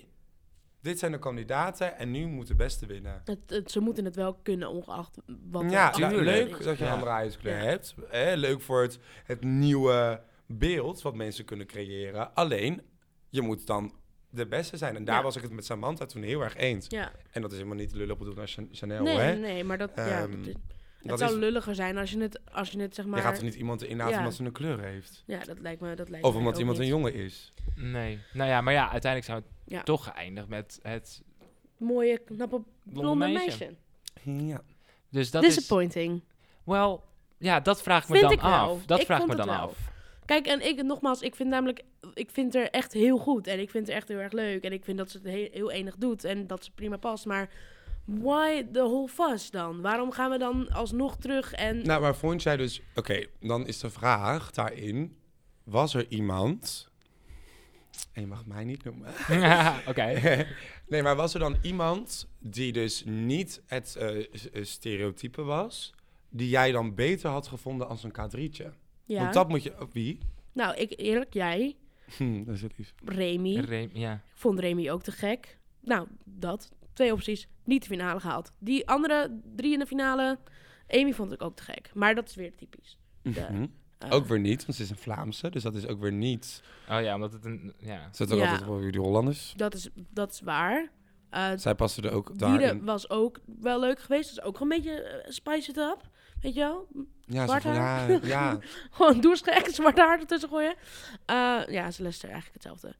dit 0.81 0.99
zijn 0.99 1.11
de 1.11 1.19
kandidaten 1.19 1.97
en 1.97 2.11
nu 2.11 2.25
moet 2.27 2.47
de 2.47 2.55
beste 2.55 2.85
winnen. 2.85 3.21
Het, 3.25 3.39
het- 3.47 3.71
ze 3.71 3.79
moeten 3.79 4.05
het 4.05 4.15
wel 4.15 4.33
kunnen, 4.43 4.69
ongeacht 4.69 5.17
wat 5.51 5.71
Ja, 5.71 5.91
leuk 5.97 6.57
is. 6.57 6.65
dat 6.65 6.77
je 6.77 6.83
een 6.83 6.87
Ja. 6.89 6.93
andere 6.93 7.11
huidskleur 7.11 7.57
Ja. 7.57 7.63
hebt. 7.63 7.95
Hè? 8.09 8.33
Leuk 8.35 8.61
voor 8.61 8.81
het, 8.81 8.99
het 9.23 9.43
nieuwe 9.43 10.21
beeld 10.45 11.01
wat 11.01 11.15
mensen 11.15 11.45
kunnen 11.45 11.67
creëren. 11.67 12.33
Alleen, 12.35 12.81
je 13.29 13.41
moet 13.41 13.67
dan 13.67 13.93
de 14.29 14.47
beste 14.47 14.77
zijn. 14.77 14.95
En 14.95 15.03
daar 15.05 15.15
Ja. 15.17 15.23
was 15.23 15.35
ik 15.35 15.41
het 15.41 15.51
met 15.51 15.65
Samantha 15.65 16.05
toen 16.05 16.21
heel 16.21 16.41
erg 16.41 16.55
eens. 16.55 16.85
Ja. 16.89 17.11
En 17.31 17.41
dat 17.41 17.51
is 17.51 17.57
helemaal 17.57 17.77
niet 17.79 17.93
lullig 17.93 18.17
bedoeld 18.17 18.35
naar 18.35 18.47
Chan- 18.47 18.69
Chanel, 18.71 19.03
Nee, 19.03 19.17
hè? 19.17 19.35
nee, 19.35 19.63
maar 19.63 19.77
dat, 19.77 19.91
ja, 19.95 20.21
Ehm, 20.21 20.31
dat 20.31 20.47
is- 20.47 20.53
het 21.01 21.09
dat 21.09 21.19
zou 21.19 21.31
is, 21.31 21.37
lulliger 21.39 21.75
zijn 21.75 21.97
als 21.97 22.11
je 22.11 22.19
het, 22.19 22.39
als 22.51 22.69
je 22.71 22.79
het 22.81 22.95
zeg 22.95 23.05
maar... 23.05 23.19
je 23.19 23.25
gaat 23.25 23.37
er 23.37 23.43
niet 23.43 23.55
iemand 23.55 23.83
inlaten 23.83 24.13
Ja. 24.13 24.17
omdat 24.19 24.33
ze 24.33 24.43
een 24.43 24.51
kleur 24.51 24.79
heeft. 24.79 25.23
Ja, 25.25 25.39
dat 25.39 25.59
lijkt 25.59 25.81
me, 25.81 25.95
dat 25.95 26.09
lijkt 26.09 26.25
Of 26.25 26.35
omdat 26.35 26.57
iemand 26.57 26.77
een 26.79 26.85
jongen 26.87 27.13
is. 27.13 27.51
Nee. 27.75 28.19
Nou 28.33 28.49
ja, 28.49 28.61
maar 28.61 28.73
ja, 28.73 28.91
uiteindelijk 28.91 29.31
zou 29.31 29.39
het 29.39 29.49
Ja. 29.73 29.83
toch 29.83 30.03
geëindigd 30.03 30.47
met 30.47 30.79
het 30.81 31.21
Mooie, 31.77 32.17
knappe, 32.17 32.61
blonde 32.83 33.15
meisje. 33.27 33.73
meisje. 34.23 34.47
Ja. 34.47 34.61
Dus 35.09 35.31
dat 35.31 35.43
is... 35.43 35.55
Disappointing. 35.55 36.21
Wel, 36.63 37.03
ja, 37.37 37.59
dat 37.59 37.81
vraag 37.81 38.03
ik 38.03 38.09
me 38.09 38.15
Vind 38.17 38.27
dan 38.27 38.37
ik 38.37 38.41
wel. 38.43 38.51
af. 38.75 38.85
Dat 38.85 38.99
Ik 38.99 39.05
vraag 39.05 39.21
ik 39.21 39.27
me 39.27 39.35
dan 39.35 39.45
wel. 39.47 39.55
af. 39.55 39.89
Kijk, 40.25 40.45
en 40.47 40.67
ik, 40.67 40.83
nogmaals, 40.83 41.21
ik 41.21 41.35
vind 41.35 41.49
namelijk, 41.49 41.81
ik 42.13 42.29
vind 42.31 42.55
er 42.55 42.69
echt 42.69 42.93
heel 42.93 43.17
goed. 43.17 43.47
En 43.47 43.59
ik 43.59 43.69
vind 43.69 43.87
het 43.87 43.95
echt 43.95 44.07
heel 44.07 44.17
erg 44.19 44.31
leuk. 44.31 44.63
En 44.63 44.71
ik 44.71 44.83
vind 44.83 44.97
dat 44.97 45.11
ze 45.11 45.17
het 45.17 45.27
heel, 45.27 45.47
heel 45.51 45.71
enig 45.71 45.95
doet. 45.97 46.23
En 46.23 46.47
dat 46.47 46.63
ze 46.63 46.71
prima 46.71 46.97
past. 46.97 47.25
Maar 47.25 47.49
why 48.19 48.63
the 48.71 48.79
whole 48.79 49.07
fuss 49.07 49.51
dan? 49.51 49.81
Waarom 49.81 50.11
gaan 50.11 50.31
we 50.31 50.37
dan 50.37 50.69
alsnog 50.69 51.17
terug 51.17 51.53
en... 51.53 51.85
Nou, 51.85 52.01
maar 52.01 52.15
vond 52.15 52.43
jij 52.43 52.57
dus... 52.57 52.81
Oké, 52.95 53.25
dan 53.39 53.67
is 53.67 53.79
de 53.79 53.89
vraag 53.89 54.51
daarin... 54.51 55.15
Was 55.63 55.93
er 55.93 56.05
iemand... 56.09 56.89
En 58.13 58.21
je 58.21 58.27
mag 58.27 58.45
mij 58.45 58.63
niet 58.63 58.83
noemen. 58.83 59.09
Oké. 59.89 60.21
nee, 60.87 61.03
maar 61.03 61.15
was 61.15 61.33
er 61.33 61.39
dan 61.39 61.57
iemand 61.61 62.27
die 62.39 62.71
dus 62.71 63.03
niet 63.05 63.61
het 63.65 63.95
eh, 63.95 64.19
eh, 64.19 64.25
stereotype 64.63 65.43
was, 65.43 65.93
die 66.29 66.49
jij 66.49 66.71
dan 66.71 66.95
beter 66.95 67.29
had 67.29 67.47
gevonden 67.47 67.87
als 67.87 68.03
een 68.03 68.13
K3'tje? 68.13 68.69
Ja. 69.03 69.21
Want 69.21 69.33
dat 69.33 69.49
moet 69.49 69.63
je... 69.63 69.81
oh, 69.81 69.91
Wie? 69.91 70.19
Nou, 70.53 70.75
ik 70.75 70.93
eerlijk, 70.99 71.33
jij, 71.33 71.75
Hm, 72.17 72.43
dat 72.45 72.55
is 72.55 72.61
het 72.61 72.77
lief. 72.77 72.93
Remy. 73.05 73.59
Re- 73.59 73.89
ja. 73.93 74.13
Ik 74.13 74.19
vond 74.33 74.59
Remy 74.59 74.89
ook 74.89 75.03
te 75.03 75.11
gek. 75.11 75.57
Nou, 75.79 76.07
dat. 76.23 76.71
Twee 77.01 77.13
opties. 77.13 77.47
Niet 77.63 77.81
de 77.81 77.87
finale 77.87 78.19
gehaald. 78.19 78.51
Die 78.59 78.87
andere 78.87 79.39
drie 79.55 79.73
in 79.73 79.79
de 79.79 79.85
finale. 79.85 80.37
Amy 80.89 81.13
vond 81.13 81.31
ik 81.31 81.41
ook 81.43 81.55
te 81.55 81.63
gek. 81.63 81.91
Maar 81.93 82.15
dat 82.15 82.27
is 82.29 82.35
weer 82.35 82.55
typisch. 82.55 82.97
De, 83.21 83.29
Mhm. 83.51 83.65
eh, 83.97 84.11
Ook 84.11 84.25
weer 84.27 84.39
niet, 84.39 84.65
want 84.65 84.77
ze 84.77 84.83
is 84.83 84.89
een 84.89 84.97
Vlaamse. 84.97 85.49
Dus 85.49 85.63
dat 85.63 85.75
is 85.75 85.87
ook 85.87 85.99
weer 85.99 86.11
niet... 86.11 86.63
Oh 86.89 87.01
ja, 87.01 87.15
omdat 87.15 87.31
het 87.33 87.45
een... 87.45 87.73
Ja. 87.77 88.09
Ze 88.11 88.25
zijn 88.25 88.31
ook 88.31 88.45
Ja. 88.45 88.51
altijd 88.51 88.67
wel 88.69 88.79
weer 88.79 88.91
die 88.91 89.01
Hollanders. 89.01 89.53
Dat 89.55 89.73
is, 89.73 89.89
dat 90.09 90.31
is 90.31 90.41
waar. 90.41 90.89
Eh 91.29 91.49
Zij 91.55 91.75
passen 91.75 92.03
er 92.03 92.11
ook 92.11 92.37
Dieren 92.37 92.59
daarin. 92.59 92.83
was 92.85 93.09
ook 93.09 93.39
wel 93.59 93.79
leuk 93.79 93.99
geweest. 93.99 94.29
Dat 94.35 94.37
is 94.37 94.49
ook 94.49 94.59
een 94.59 94.67
beetje 94.67 95.01
eh, 95.01 95.31
spice 95.31 95.69
it 95.69 95.77
up. 95.77 96.09
Weet 96.41 96.53
je 96.53 96.59
wel? 96.59 96.87
Ja, 97.25 97.45
zwart 97.45 97.61
ze 97.61 97.67
van, 97.67 97.77
ja, 97.77 97.81
haar. 97.81 98.25
ja. 98.27 98.57
Gewoon 98.91 99.21
doersgek, 99.21 99.67
zwart 99.67 99.97
haar 99.97 100.19
ertussen 100.19 100.49
gooien. 100.49 100.75
Eh 101.25 101.61
ja, 101.67 101.91
Celeste 101.91 102.25
eigenlijk 102.27 102.53
hetzelfde. 102.53 102.95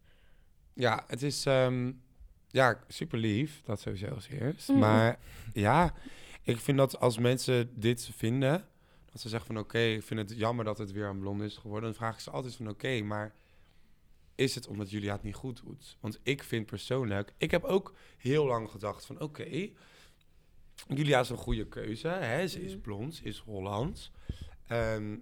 ja, 0.74 1.04
het 1.08 1.22
is 1.24 1.46
ehm, 1.46 1.92
ja, 2.52 2.84
super 2.88 3.18
lief. 3.18 3.62
Dat 3.66 3.80
sowieso 3.80 4.08
als 4.08 4.28
eerst. 4.28 4.68
Mhm. 4.70 4.80
Maar 4.80 5.20
ja, 5.54 5.94
ik 6.44 6.58
vind 6.60 6.78
dat 6.78 7.00
als 7.00 7.18
mensen 7.18 7.80
dit 7.80 8.10
vinden... 8.16 8.66
Dat 9.12 9.22
ze 9.22 9.30
zeggen 9.30 9.48
van 9.54 9.64
oké, 9.64 9.80
ik 9.80 10.04
vind 10.04 10.20
het 10.30 10.38
jammer 10.40 10.66
dat 10.66 10.78
het 10.78 10.92
weer 10.92 11.06
een 11.06 11.20
blonde 11.20 11.46
is 11.46 11.58
geworden. 11.58 11.90
Dan 11.90 11.98
vraag 11.98 12.14
ik 12.14 12.20
ze 12.20 12.30
altijd 12.32 12.56
van 12.56 12.70
oké, 12.70 13.02
maar 13.02 13.34
is 14.36 14.56
het 14.56 14.68
omdat 14.68 14.90
Julia 14.90 15.14
het 15.14 15.24
niet 15.24 15.36
goed 15.36 15.62
doet? 15.66 15.98
Want 16.00 16.20
ik 16.24 16.44
vind 16.44 16.66
persoonlijk... 16.66 17.34
Ik 17.38 17.52
heb 17.52 17.64
ook 17.64 17.94
heel 18.18 18.46
lang 18.46 18.70
gedacht 18.70 19.06
van 19.06 19.20
oké... 19.22 19.70
Julia 20.88 21.20
is 21.20 21.30
een 21.30 21.38
goede 21.38 21.68
keuze. 21.68 22.08
Hè? 22.08 22.48
Ze 22.48 22.64
is 22.64 22.72
Mhm. 22.72 22.82
blond, 22.82 23.16
ze 23.16 23.24
is 23.24 23.38
Hollands. 23.40 24.12
Ehm, 24.68 25.16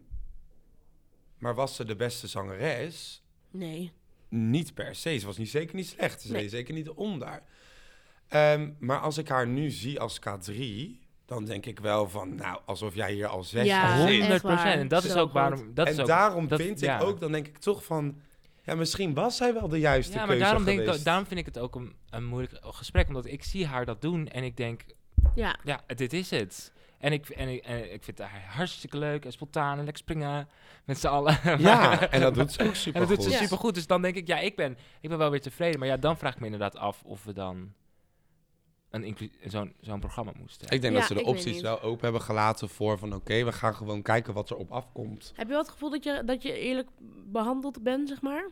maar 1.38 1.55
was 1.55 1.75
ze 1.75 1.86
de 1.86 1.95
beste 1.95 2.27
zangeres? 2.27 3.23
Nee. 3.51 3.91
Niet 4.30 4.73
per 4.73 4.95
se. 4.95 5.17
Ze 5.17 5.25
was 5.25 5.38
niet, 5.38 5.49
zeker 5.49 5.75
niet 5.75 5.88
slecht. 5.88 6.21
Ze 6.21 6.32
Nee. 6.32 6.41
deed 6.41 6.51
zeker 6.51 6.73
niet 6.73 6.89
onder. 6.89 7.41
Ehm, 8.27 8.69
maar 8.80 8.99
als 8.99 9.17
ik 9.17 9.27
haar 9.27 9.47
nu 9.47 9.69
zie 9.69 9.99
als 9.99 10.19
K3, 10.19 10.99
dan 11.25 11.45
denk 11.45 11.65
ik 11.65 11.80
wel 11.80 12.09
van, 12.09 12.36
nou, 12.36 12.59
alsof 12.65 12.95
jij 12.95 13.13
hier 13.13 13.27
al 13.27 13.43
zes 13.43 13.65
Ja, 13.65 13.82
jaar 13.82 13.97
zit. 13.97 14.07
echt 14.09 14.19
100 14.19 14.41
waar. 14.41 14.65
En 14.65 14.88
dat 14.88 15.03
is 15.03 15.15
ook 15.15 15.23
goed. 15.23 15.32
waarom... 15.34 15.73
Dat 15.73 15.88
en 15.88 15.93
is 15.93 15.99
ook, 15.99 16.07
daarom 16.07 16.47
dat- 16.47 16.61
vind 16.61 16.80
ja. 16.80 16.99
ik 16.99 17.03
ook, 17.07 17.19
dan 17.19 17.32
denk 17.32 17.47
ik 17.47 17.57
toch 17.57 17.84
van, 17.84 18.15
ja, 18.63 18.75
misschien 18.75 19.13
was 19.13 19.38
zij 19.38 19.53
wel 19.53 19.67
de 19.67 19.80
juiste 19.80 20.11
Ja, 20.13 20.17
maar 20.19 20.27
keuze 20.27 20.43
daarom, 20.43 20.63
denk 20.65 20.80
ik, 20.80 21.03
daarom 21.03 21.25
vind 21.25 21.39
ik 21.39 21.45
het 21.45 21.59
ook 21.59 21.75
een, 21.75 21.93
een 22.09 22.25
moeilijk 22.25 22.57
gesprek. 22.61 23.07
Omdat 23.07 23.25
ik 23.25 23.43
zie 23.43 23.65
haar 23.65 23.86
dat 23.86 24.01
doen 24.01 24.27
en 24.27 24.43
ik 24.43 24.57
denk, 24.57 24.82
Ja. 25.36 25.59
ja, 25.63 25.82
dit 25.95 26.13
is 26.13 26.30
het. 26.30 26.71
En 27.00 27.14
ik, 27.14 27.30
en 27.30 27.47
ik, 27.50 27.64
en 27.64 27.93
ik 27.93 28.04
vind 28.04 28.20
haar 28.20 28.45
hartstikke 28.47 28.97
leuk 28.97 29.26
en 29.26 29.32
spontaan 29.32 29.78
en 29.78 29.84
lekker 29.84 29.97
springen 29.97 30.47
met 30.86 31.00
z'n 31.00 31.08
allen. 31.08 31.38
Ja, 31.60 32.02
en 32.10 32.22
dat 32.22 32.36
doet 32.36 32.52
ze 32.52 32.64
ook 32.64 32.76
super 32.76 33.02
En 33.02 33.08
dat 33.08 33.18
doet 33.18 33.32
ze 33.32 33.38
super 33.38 33.58
goed. 33.58 33.74
Dus 33.74 33.88
dan 33.88 34.02
denk 34.02 34.16
ik, 34.16 34.28
ja, 34.28 34.39
ik 34.39 34.56
ben, 34.56 34.78
ik 35.02 35.10
ben 35.10 35.18
wel 35.18 35.30
weer 35.30 35.41
tevreden. 35.41 35.80
Maar 35.80 35.88
ja, 35.88 35.97
dan 35.97 36.18
vraag 36.18 36.34
ik 36.34 36.39
me 36.39 36.45
inderdaad 36.45 36.78
af 36.78 37.04
of 37.04 37.24
we 37.24 37.34
dan 37.34 37.74
een 38.89 39.32
zo'n 39.45 39.74
zo'n 39.80 40.00
programma 40.00 40.32
moesten. 40.39 40.70
Ik 40.70 40.82
denk 40.82 40.93
Ja, 40.93 41.00
dat 41.00 41.08
ze 41.08 41.14
de 41.14 41.24
opties 41.24 41.62
wel 41.62 41.82
open 41.82 42.04
hebben 42.04 42.22
gelaten 42.22 42.70
voor 42.70 42.97
van, 42.97 43.14
oké, 43.14 43.43
we 43.43 43.52
gaan 43.52 43.76
gewoon 43.76 44.02
kijken 44.02 44.34
wat 44.34 44.50
er 44.50 44.56
op 44.56 44.72
afkomt. 44.72 45.32
Heb 45.36 45.45
je 45.45 45.54
wel 45.54 45.62
het 45.62 45.72
gevoel 45.72 45.89
dat 45.89 46.04
je, 46.04 46.22
dat 46.26 46.41
je 46.41 46.60
eerlijk 46.60 46.89
behandeld 47.26 47.84
bent, 47.84 48.10
zeg 48.10 48.22
maar? 48.22 48.50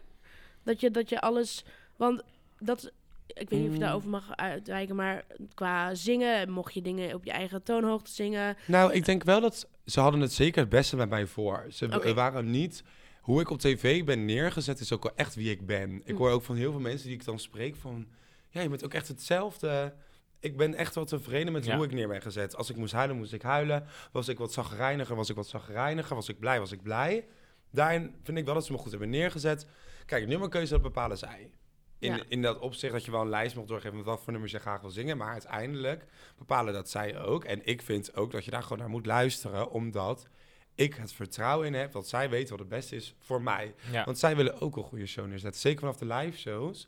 Dat 0.63 0.79
je, 0.79 0.91
dat 0.91 1.09
je 1.09 1.21
alles... 1.21 1.65
Want 1.95 2.23
dat... 2.59 2.91
Ik 3.27 3.49
weet 3.49 3.59
niet 3.59 3.59
of 3.59 3.65
je 3.65 3.69
Mm. 3.73 3.79
daarover 3.79 4.09
mag 4.09 4.35
uitwijken, 4.35 4.95
maar 4.95 5.25
qua 5.53 5.95
zingen... 5.95 6.51
mocht 6.51 6.73
je 6.73 6.81
dingen 6.81 7.13
op 7.13 7.23
je 7.25 7.31
eigen 7.31 7.63
toonhoogte 7.63 8.11
zingen. 8.11 8.57
Nou, 8.67 8.93
ik 8.93 9.05
denk 9.05 9.23
wel 9.23 9.41
dat 9.41 9.67
ze 9.85 9.99
hadden 9.99 10.21
het 10.21 10.33
zeker 10.33 10.59
het 10.61 10.69
beste 10.69 10.95
met 10.95 11.09
mij 11.09 11.25
voor. 11.25 11.65
Ze 11.69 12.13
waren 12.13 12.49
niet... 12.51 12.83
Hoe 13.21 13.41
ik 13.41 13.49
op 13.49 13.59
tv 13.59 14.03
ben 14.03 14.25
neergezet 14.25 14.79
is 14.79 14.93
ook 14.93 15.03
wel 15.03 15.15
echt 15.15 15.35
wie 15.35 15.51
ik 15.51 15.65
ben. 15.65 15.95
Ik 16.05 16.15
Hm. 16.15 16.17
hoor 16.17 16.29
ook 16.31 16.43
van 16.43 16.55
heel 16.55 16.71
veel 16.71 16.79
mensen 16.81 17.07
die 17.07 17.17
ik 17.17 17.25
dan 17.25 17.39
spreek 17.39 17.75
van... 17.75 18.07
Ja, 18.49 18.61
je 18.61 18.69
bent 18.69 18.85
ook 18.85 18.93
echt 18.93 19.07
hetzelfde. 19.07 19.93
Ik 20.39 20.57
ben 20.57 20.73
echt 20.75 20.95
wel 20.95 21.05
tevreden 21.05 21.53
met 21.53 21.65
Ja. 21.65 21.75
hoe 21.75 21.85
ik 21.85 21.91
neer 21.93 22.07
ben 22.07 22.21
gezet. 22.21 22.55
Als 22.55 22.69
ik 22.69 22.75
moest 22.75 22.93
huilen, 22.93 23.17
moest 23.17 23.33
ik 23.33 23.41
huilen. 23.41 23.85
Was 24.11 24.27
ik 24.27 24.37
wat 24.37 24.53
zagrijniger, 24.53 25.15
was 25.15 25.29
ik 25.29 25.35
wat 25.35 25.47
zagrijniger. 25.47 26.15
Was 26.15 26.29
ik 26.29 26.39
blij, 26.39 26.59
was 26.59 26.71
ik 26.71 26.81
blij. 26.81 27.25
Daarin 27.71 28.15
vind 28.23 28.37
ik 28.37 28.45
wel 28.45 28.53
dat 28.53 28.65
ze 28.65 28.71
me 28.71 28.77
goed 28.77 28.91
hebben 28.91 29.09
neergezet. 29.09 29.67
Kijk, 30.05 30.27
nummerkeuze, 30.27 30.73
dat 30.73 30.81
bepalen 30.81 31.17
zij. 31.17 31.51
In, 31.99 32.15
Ja. 32.15 32.23
in 32.27 32.41
dat 32.41 32.59
opzicht 32.59 32.93
dat 32.93 33.05
je 33.05 33.11
wel 33.11 33.21
een 33.21 33.29
lijst 33.29 33.55
mag 33.55 33.65
doorgeven 33.65 33.97
met 33.97 34.05
wat 34.05 34.21
voor 34.21 34.31
nummers 34.31 34.51
je 34.51 34.59
graag 34.59 34.81
wil 34.81 34.89
zingen. 34.89 35.17
Maar 35.17 35.31
uiteindelijk 35.31 36.05
bepalen 36.37 36.73
dat 36.73 36.89
zij 36.89 37.19
ook. 37.19 37.43
En 37.43 37.65
ik 37.65 37.81
vind 37.81 38.15
ook 38.15 38.31
dat 38.31 38.45
je 38.45 38.51
daar 38.51 38.63
gewoon 38.63 38.77
naar 38.77 38.89
moet 38.89 39.05
luisteren. 39.05 39.71
Omdat 39.71 40.27
ik 40.75 40.93
het 40.95 41.13
vertrouwen 41.13 41.67
in 41.67 41.73
heb 41.73 41.91
dat 41.91 42.07
zij 42.07 42.29
weten 42.29 42.49
wat 42.49 42.59
het 42.59 42.69
beste 42.69 42.95
is 42.95 43.15
voor 43.19 43.41
mij. 43.41 43.75
ja. 43.91 44.03
Want 44.05 44.17
zij 44.19 44.35
willen 44.35 44.61
ook 44.61 44.77
een 44.77 44.83
goede 44.83 45.05
show 45.05 45.27
neerzetten. 45.27 45.61
Zeker 45.61 45.79
vanaf 45.79 45.97
de 45.97 46.05
live 46.05 46.37
shows 46.37 46.87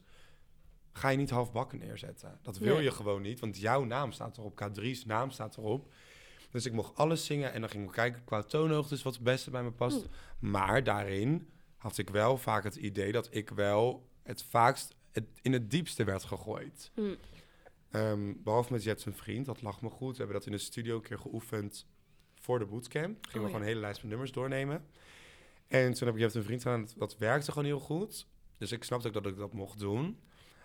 ga 0.93 1.09
je 1.09 1.17
niet 1.17 1.29
halfbakken 1.29 1.79
neerzetten. 1.79 2.39
Dat 2.41 2.57
wil 2.57 2.75
Nee. 2.75 2.83
je 2.83 2.91
gewoon 2.91 3.21
niet, 3.21 3.39
want 3.39 3.57
jouw 3.57 3.83
naam 3.83 4.11
staat 4.11 4.37
erop. 4.37 4.61
K3's 4.63 5.05
naam 5.05 5.31
staat 5.31 5.57
erop. 5.57 5.91
Dus 6.51 6.65
ik 6.65 6.73
mocht 6.73 6.95
alles 6.95 7.25
zingen 7.25 7.53
en 7.53 7.61
dan 7.61 7.69
ging 7.69 7.85
ik 7.85 7.91
kijken 7.91 8.23
qua 8.23 8.41
toonhoogtes 8.43 9.03
wat 9.03 9.13
het 9.13 9.23
beste 9.23 9.49
bij 9.49 9.63
me 9.63 9.71
past. 9.71 10.07
Maar 10.39 10.83
daarin 10.83 11.49
had 11.77 11.97
ik 11.97 12.09
wel 12.09 12.37
vaak 12.37 12.63
het 12.63 12.75
idee 12.75 13.11
dat 13.11 13.27
ik 13.31 13.49
wel 13.49 14.07
het 14.23 14.43
vaakst 14.43 14.95
het, 15.11 15.25
in 15.41 15.53
het 15.53 15.71
diepste 15.71 16.03
werd 16.03 16.23
gegooid. 16.23 16.91
Hm. 16.93 17.15
Ehm, 17.91 18.33
behalve 18.37 18.73
met 18.73 18.83
Jet 18.83 19.01
zijn 19.01 19.15
vriend, 19.15 19.45
dat 19.45 19.61
lag 19.61 19.81
me 19.81 19.89
goed. 19.89 20.11
We 20.11 20.17
hebben 20.17 20.35
dat 20.35 20.45
in 20.45 20.51
de 20.51 20.57
studio 20.57 20.95
een 20.95 21.01
keer 21.01 21.19
geoefend 21.19 21.87
voor 22.35 22.59
de 22.59 22.65
bootcamp. 22.65 23.25
Gingen 23.25 23.31
we 23.31 23.39
Oh, 23.39 23.45
gewoon 23.45 23.61
een 23.61 23.67
hele 23.67 23.79
lijst 23.79 24.01
met 24.01 24.09
nummers 24.09 24.31
doornemen. 24.31 24.85
En 25.67 25.93
toen 25.93 26.07
heb 26.07 26.15
ik 26.15 26.21
Jet 26.21 26.35
een 26.35 26.43
vriend 26.43 26.61
gedaan, 26.61 26.81
dat, 26.81 26.93
dat 26.97 27.17
werkte 27.17 27.51
gewoon 27.51 27.67
heel 27.67 27.79
goed. 27.79 28.27
Dus 28.57 28.71
ik 28.71 28.83
snapte 28.83 29.07
ook 29.07 29.13
dat 29.13 29.25
ik 29.25 29.37
dat 29.37 29.53
mocht 29.53 29.79
doen. 29.79 30.19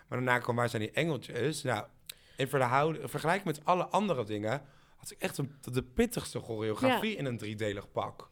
Maar 0.08 0.18
daarna 0.18 0.38
kwam 0.38 0.56
waar 0.56 0.68
zijn 0.68 0.82
die 0.82 0.90
engeltjes? 0.90 1.62
Nou, 1.62 1.86
in 2.36 2.48
vergelijking 2.48 3.44
met 3.44 3.64
alle 3.64 3.86
andere 3.86 4.24
dingen 4.24 4.62
had 4.96 5.10
ik 5.10 5.18
echt 5.18 5.38
een, 5.38 5.54
de 5.60 5.82
pittigste 5.82 6.40
choreografie 6.40 7.16
in 7.16 7.24
een 7.24 7.38
driedelig 7.38 7.90
pak. 7.92 8.30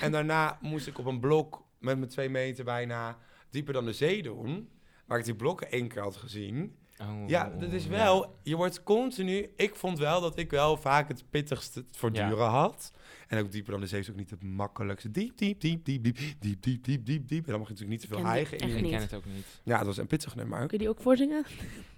en 0.00 0.12
daarna 0.12 0.58
moest 0.60 0.86
ik 0.86 0.98
op 0.98 1.06
een 1.06 1.20
blok 1.20 1.64
met 1.78 1.98
mijn 1.98 2.10
twee 2.10 2.28
meter 2.28 2.64
bijna 2.64 3.18
dieper 3.50 3.72
dan 3.72 3.84
de 3.84 3.92
zee 3.92 4.22
doen. 4.22 4.70
Waar 5.08 5.18
ik 5.18 5.24
die 5.24 5.34
blokken 5.34 5.70
één 5.70 5.88
keer 5.88 6.02
had 6.02 6.16
gezien. 6.16 6.76
Oh, 7.00 7.28
Ja, 7.28 7.52
dat 7.58 7.72
is 7.72 7.84
ja. 7.84 7.90
wel. 7.90 8.38
Je 8.42 8.56
wordt 8.56 8.82
continu. 8.82 9.48
Ik 9.56 9.74
vond 9.74 9.98
wel 9.98 10.20
dat 10.20 10.38
ik 10.38 10.50
wel 10.50 10.76
vaak 10.76 11.08
het 11.08 11.24
pittigste 11.30 11.84
te 11.84 11.98
voortduren 11.98 12.46
had. 12.46 12.92
En 13.28 13.38
ook 13.38 13.52
dieper 13.52 13.72
dan 13.72 13.80
de 13.80 13.86
zee 13.86 14.00
is 14.00 14.10
ook 14.10 14.16
niet 14.16 14.30
het 14.30 14.42
makkelijkste. 14.42 15.10
Diep, 15.10 15.38
diep, 15.38 15.60
diep, 15.60 15.84
diep, 15.84 16.02
diep, 16.04 16.16
diep, 16.40 16.62
diep, 16.62 16.84
diep, 16.84 17.04
diep, 17.06 17.28
diep. 17.28 17.44
En 17.44 17.50
dan 17.50 17.58
mag 17.60 17.68
je 17.68 17.74
natuurlijk 17.74 17.90
niet 17.90 18.00
te 18.00 18.06
veel 18.06 18.16
ken 18.16 18.24
die 18.24 18.34
hijgen. 18.34 18.58
Ik 18.84 18.90
ken 18.90 19.00
het 19.00 19.14
ook 19.14 19.24
niet. 19.34 19.46
Ja, 19.62 19.76
dat 19.78 19.86
was 19.86 19.96
een 19.96 20.06
pittig 20.06 20.34
nummer. 20.36 20.58
Kun 20.58 20.68
je 20.70 20.78
die 20.78 20.88
ook 20.88 21.00
voorzingen? 21.00 21.44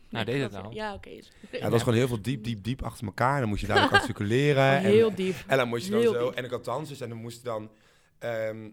Nou, 0.08 0.24
deed 0.24 0.40
het 0.42 0.54
al. 0.54 0.72
Ja, 0.72 0.94
oké. 0.94 1.10
Ja, 1.10 1.60
dat 1.60 1.70
was 1.70 1.82
gewoon 1.82 1.98
heel 1.98 2.08
veel 2.08 2.22
diep, 2.22 2.44
diep, 2.44 2.64
diep 2.64 2.82
achter 2.82 3.06
elkaar. 3.06 3.34
En 3.34 3.40
dan 3.40 3.48
moest 3.48 3.60
je 3.60 3.66
daar 3.66 3.84
ook 3.84 3.92
articuleren. 4.00 4.64
En, 4.76 4.82
heel 4.82 5.14
diep. 5.14 5.34
en 5.46 5.56
dan 5.56 5.68
moest 5.68 5.84
je 5.84 5.90
dan 5.90 6.00
heel 6.00 6.12
zo. 6.12 6.24
diep. 6.26 6.34
En 6.34 6.44
ik 6.44 6.50
had 6.50 6.64
dansers 6.64 7.00
en 7.00 7.08
dan 7.08 7.18
moest 7.18 7.36
je 7.36 7.44
dan. 7.44 7.70
ehm, 8.18 8.68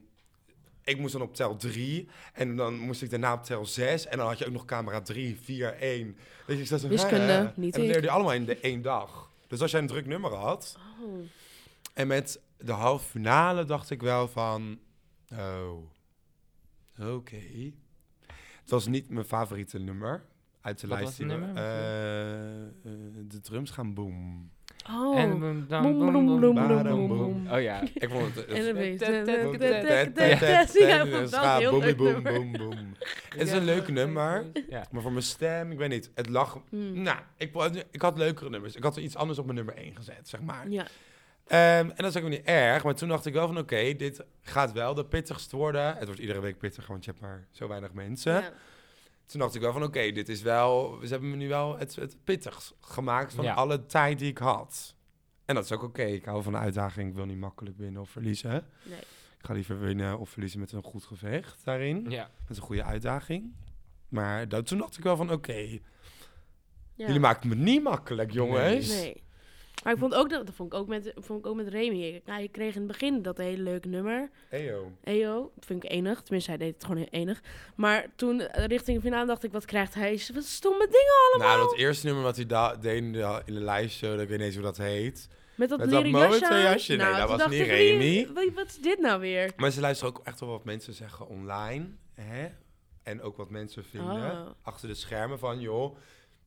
ik 0.88 1.00
moest 1.00 1.14
dan 1.14 1.22
op 1.22 1.36
tel 1.36 1.56
3 1.56 2.08
en 2.34 2.56
dan 2.56 2.80
moest 2.80 3.02
ik 3.02 3.10
daarna 3.10 3.34
op 3.34 3.44
tel 3.44 3.66
6 3.66 4.06
en 4.08 4.18
dan 4.18 4.28
had 4.28 4.38
je 4.38 4.46
ook 4.46 4.52
nog 4.52 4.66
camera 4.66 5.02
3, 5.02 5.38
4, 5.42 5.74
1. 5.74 6.18
Dus 6.46 6.60
ik 6.60 6.68
zat 6.68 6.80
zo, 6.82 6.88
Wiskunde, 6.88 7.32
hè? 7.32 7.44
niet 7.56 7.74
En 7.74 7.80
dan 7.80 7.90
leerde 7.90 8.08
je 8.08 8.10
allemaal 8.14 8.34
in 8.34 8.46
de 8.46 8.58
één 8.60 8.82
dag. 8.82 9.32
Dus 9.48 9.62
als 9.62 9.72
jij 9.72 9.80
een 9.80 9.88
druk 9.88 10.06
nummer 10.06 10.34
had 10.34 10.78
Oh. 11.04 11.20
en 11.94 12.08
met 12.08 12.40
de 12.58 12.72
halve 12.72 13.10
finale 13.10 13.66
dacht 13.66 13.90
ik 13.90 14.02
wel 14.02 14.28
van, 14.28 14.80
oh, 15.34 15.78
oké. 17.00 17.42
Het 18.62 18.70
was 18.70 18.88
niet 18.88 19.10
mijn 19.10 19.26
favoriete 19.26 19.80
nummer 19.80 20.26
uit 20.62 20.80
de 20.80 20.88
Wat 20.88 20.98
lijst. 21.00 21.18
was 21.18 21.28
het 21.30 21.40
nummer? 21.40 21.56
eh, 21.64 22.62
eh, 22.64 22.70
de 23.28 23.40
drums 23.42 23.72
gaan 23.72 23.94
boom. 23.94 24.50
Oh. 24.90 25.20
En 25.20 25.40
boom, 25.40 25.66
dan, 25.68 25.82
boom, 25.82 26.12
boom, 26.12 26.40
boom, 26.40 26.84
boom, 26.84 27.08
boom, 27.08 27.48
Oh 27.52 27.62
ja, 27.62 27.82
ik 27.94 28.10
vond 28.10 28.36
het... 28.36 28.46
Het 33.30 33.48
is 33.48 33.52
een 33.58 33.64
leuk 33.64 33.88
nummer, 33.88 34.46
maar 34.92 35.02
voor 35.02 35.12
mijn 35.12 35.24
stem, 35.24 35.72
ik 35.72 35.78
weet 35.78 35.90
niet, 35.90 36.12
het 36.16 36.30
lag... 36.30 36.60
Nou, 36.70 37.18
ik 37.92 38.02
had 38.02 38.18
leukere 38.18 38.50
nummers. 38.50 38.76
Ik 38.76 38.84
had 38.84 38.96
er 38.96 39.02
iets 39.02 39.16
anders 39.16 39.40
op 39.40 39.46
mijn 39.46 39.58
nummer 39.58 39.76
1 39.76 39.96
gezet, 39.96 40.30
zeg 40.30 40.42
maar. 40.42 40.70
Ja. 40.70 40.88
Ehm, 41.48 41.90
en 41.90 41.96
dat 41.96 42.16
is 42.16 42.22
ook 42.22 42.30
niet 42.30 42.46
erg, 42.46 42.84
maar 42.84 42.96
toen 42.96 43.10
dacht 43.10 43.26
ik 43.26 43.34
wel 43.34 43.48
van 43.48 43.58
oké, 43.58 43.96
dit 43.96 44.24
gaat 44.42 44.72
wel 44.72 44.94
de 44.94 45.06
pittigst 45.06 45.52
worden. 45.52 45.96
Het 45.96 46.06
wordt 46.06 46.22
iedere 46.22 46.40
week 46.40 46.58
pittig, 46.58 46.88
want 46.88 47.06
je 47.06 47.12
hebt 47.12 47.24
maar 47.24 47.48
zo 47.52 47.68
weinig 47.68 47.94
mensen. 47.94 48.44
Toen 49.28 49.40
dacht 49.40 49.56
ik 49.56 49.62
wel 49.62 49.72
van 49.74 49.84
oké, 49.84 50.12
dit 50.12 50.30
is 50.30 50.42
wel, 50.42 51.00
ze 51.04 51.08
hebben 51.08 51.30
me 51.30 51.36
nu 51.36 51.48
wel 51.48 51.78
het, 51.78 51.96
het 51.96 52.18
pittigst 52.24 52.74
gemaakt 52.82 53.34
van 53.34 53.44
Ja. 53.44 53.54
alle 53.54 53.86
tijd 53.86 54.20
die 54.20 54.30
ik 54.30 54.38
had. 54.38 54.96
En 55.46 55.56
dat 55.56 55.64
is 55.64 55.72
ook 55.72 55.84
oké, 55.84 56.04
ik 56.04 56.26
hou 56.26 56.44
van 56.44 56.54
een 56.54 56.60
uitdaging, 56.62 57.10
ik 57.10 57.16
wil 57.16 57.26
niet 57.26 57.38
makkelijk 57.38 57.78
winnen 57.78 58.02
of 58.02 58.10
verliezen. 58.10 58.66
Nee. 58.84 59.00
Ik 59.40 59.46
ga 59.46 59.54
liever 59.54 59.80
winnen 59.80 60.20
of 60.20 60.30
verliezen 60.30 60.60
met 60.60 60.72
een 60.72 60.84
goed 60.84 61.04
gevecht 61.04 61.66
daarin, 61.66 62.06
Ja. 62.10 62.30
met 62.48 62.58
een 62.58 62.64
goede 62.64 62.84
uitdaging. 62.84 63.54
Maar 64.08 64.48
dat, 64.48 64.68
toen 64.68 64.78
dacht 64.78 64.98
ik 64.98 65.04
wel 65.04 65.16
van 65.16 65.32
oké, 65.32 65.54
Ja. 65.58 65.80
jullie 67.06 67.20
maken 67.20 67.50
me 67.50 67.56
niet 67.56 67.84
makkelijk 67.84 68.32
jongens. 68.32 68.88
Nee. 68.90 69.24
Maar 69.84 69.94
ik 69.94 70.00
vond 70.00 70.14
ook 70.16 70.30
dat, 70.30 70.46
dat 70.46 70.56
vond 70.56 70.74
ik 70.74 70.80
ook 70.80 70.88
met, 70.88 71.12
vond 71.16 71.40
ik 71.40 71.46
ook 71.46 71.56
met 71.56 71.68
Remy. 71.68 72.22
Ja, 72.26 72.38
je 72.38 72.48
kreeg 72.48 72.74
in 72.74 72.80
het 72.82 72.88
begin 72.88 73.22
dat 73.22 73.38
hele 73.38 73.64
leuke 73.64 73.88
nummer. 73.88 74.30
Eyo. 74.50 74.92
EO, 75.04 75.52
dat 75.56 75.66
vind 75.66 75.84
ik 75.84 75.92
enig. 75.92 76.22
Tenminste, 76.22 76.50
hij 76.52 76.60
deed 76.60 76.74
het 76.74 76.86
gewoon 76.86 77.08
enig. 77.10 77.42
Maar 77.76 78.06
toen 78.16 78.42
eh, 78.42 78.66
richting 78.66 78.98
de 78.98 79.04
finale 79.04 79.26
dacht 79.28 79.44
ik, 79.44 79.52
wat 79.52 79.66
krijgt 79.66 79.94
hij? 79.94 80.22
Wat 80.34 80.44
stomme 80.44 80.86
dingen 80.86 81.14
allemaal. 81.34 81.58
Nou, 81.58 81.70
dat 81.70 81.78
eerste 81.80 82.06
nummer 82.06 82.24
wat 82.24 82.36
hij 82.36 82.46
da- 82.46 82.76
deed 82.76 82.98
in 82.98 83.12
de, 83.14 83.42
in 83.46 83.54
de 83.54 83.64
live 83.72 83.90
show, 83.90 84.12
dat 84.12 84.22
ik 84.22 84.28
weet 84.28 84.38
niet 84.38 84.46
eens 84.48 84.56
hoe 84.56 84.64
dat 84.66 84.78
heet. 84.78 85.28
met 85.56 85.70
dat 85.70 85.80
met 85.80 85.90
dat 85.90 86.40
jasje. 86.42 86.96
Nee, 86.96 87.06
Nou, 87.06 87.18
dat 87.28 87.40
was 87.40 87.50
niet 87.50 87.62
Remy. 87.68 88.28
Wat 88.56 88.68
is 88.68 88.78
dit 88.82 89.00
nou 89.00 89.20
weer? 89.20 89.52
Maar 89.56 89.72
ze 89.72 89.80
luisteren 89.80 90.14
ook 90.16 90.22
echt 90.24 90.40
wel 90.40 90.50
wat 90.50 90.64
mensen 90.64 90.94
zeggen 90.94 91.28
online. 91.28 91.86
Hè? 92.14 92.48
En 93.04 93.22
ook 93.22 93.38
wat 93.38 93.50
mensen 93.50 93.84
vinden 93.84 94.32
Oh. 94.32 94.48
achter 94.62 94.88
de 94.88 94.94
schermen 94.96 95.40
van, 95.40 95.60
joh, 95.60 95.98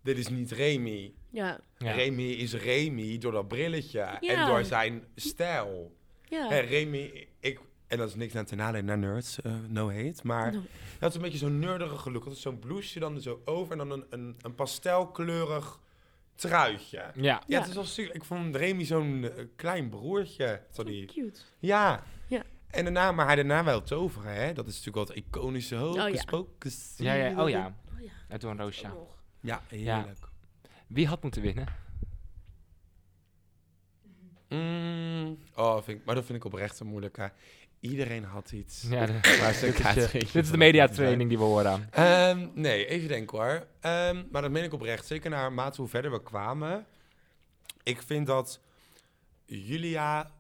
dit 0.03 0.19
is 0.19 0.29
niet 0.29 0.51
Remy. 0.53 1.13
Ja, 1.31 1.61
Ja. 1.79 1.93
Remy 1.93 2.23
is 2.23 2.55
Remy 2.55 3.19
door 3.19 3.33
dat 3.33 3.49
brilletje 3.49 4.01
en 4.01 4.17
Ja. 4.21 4.47
door 4.47 4.65
zijn 4.65 5.05
stijl. 5.15 5.97
ja. 6.29 6.49
Hè, 6.49 6.59
Remy, 6.59 7.27
ik, 7.41 7.61
en 7.87 7.99
dat 7.99 8.09
is 8.09 8.15
niks 8.15 8.35
aan 8.35 8.45
ten 8.45 8.57
nadele 8.57 8.83
naar 8.83 8.99
nerds, 8.99 9.41
eh, 9.41 9.53
no 9.69 9.91
hate, 9.93 10.21
maar 10.23 10.53
No. 10.53 10.63
dat 10.99 11.11
is 11.11 11.17
een 11.17 11.23
beetje 11.23 11.39
zo'n 11.39 11.59
nerdige 11.59 12.11
look. 12.13 12.25
Dat 12.25 12.33
is 12.33 12.41
zo'n 12.41 12.59
blouseje 12.59 13.01
dan 13.01 13.15
er 13.15 13.23
zo 13.23 13.41
over 13.45 13.73
en 13.73 13.79
dan 13.79 13.91
een, 13.91 14.05
een, 14.11 14.37
een 14.43 14.55
pastelkleurig 14.55 15.81
truitje. 16.35 16.97
Ja, 16.97 17.13
Ja. 17.15 17.43
Ja. 17.47 17.59
het 17.61 17.69
is 17.69 17.75
wel 17.75 17.85
super. 17.85 18.15
Ik 18.15 18.25
vond 18.25 18.57
Remy 18.57 18.85
zo'n 18.85 19.25
eh, 19.37 19.45
klein 19.57 19.89
broertje. 19.89 20.63
Sorry. 20.71 21.05
Cute. 21.05 21.41
Ja. 21.59 22.03
Ja. 22.29 22.43
En 22.71 22.85
daarna, 22.85 23.13
maar 23.13 23.27
hij 23.27 23.37
daarna 23.37 23.65
wel 23.65 23.83
toveren, 23.83 24.35
hè? 24.35 24.53
Dat 24.53 24.67
is 24.67 24.85
natuurlijk 24.85 25.09
wel 25.09 25.17
het 25.17 25.25
iconische 25.27 25.77
hocus 25.77 26.25
Oh, 26.31 27.05
ja. 27.07 27.15
Ja, 27.15 27.25
ja, 27.29 27.43
oh 27.43 27.49
ja. 27.49 27.77
Oh 27.95 28.01
ja. 28.05 28.11
Het 28.29 28.41
door 28.41 28.51
een 28.51 28.59
roosje. 28.59 28.91
Ja, 29.41 29.63
heerlijk. 29.69 30.19
Wie 30.87 31.07
had 31.07 31.23
moeten 31.23 31.43
winnen? 31.43 31.67
Mm, 34.49 35.39
oh, 35.55 35.83
vind 35.83 35.99
ik, 35.99 36.05
maar 36.05 36.15
dat 36.15 36.25
vind 36.25 36.39
ik 36.39 36.45
oprecht 36.45 36.81
een 36.81 36.87
moeilijke. 36.87 37.33
Iedereen 37.81 38.25
had 38.25 38.53
iets. 38.53 38.87
Ja, 38.89 39.07
de- 39.07 39.39
Waar 39.41 39.53
ze 39.53 39.67
dit, 39.67 39.97
is, 39.97 40.33
dit 40.33 40.45
is 40.45 40.51
de 40.51 40.57
mediatraining 40.57 41.29
die 41.29 41.39
we 41.39 41.45
horen 41.45 41.71
aan. 41.71 41.89
Ehm, 41.91 42.49
nee, 42.55 42.87
even 42.87 43.09
denken 43.09 43.39
hoor. 43.39 43.67
Ehm, 43.81 44.23
maar 44.31 44.43
dat 44.43 44.51
meen 44.51 44.65
ik 44.65 44.73
oprecht. 44.73 45.07
Zeker 45.07 45.31
naarmate 45.31 45.81
hoe 45.81 45.91
verder 45.91 46.11
we 46.11 46.23
kwamen. 46.23 46.87
Ik 47.83 48.03
vind 48.03 48.27
dat 48.27 48.61
Julia 49.45 50.31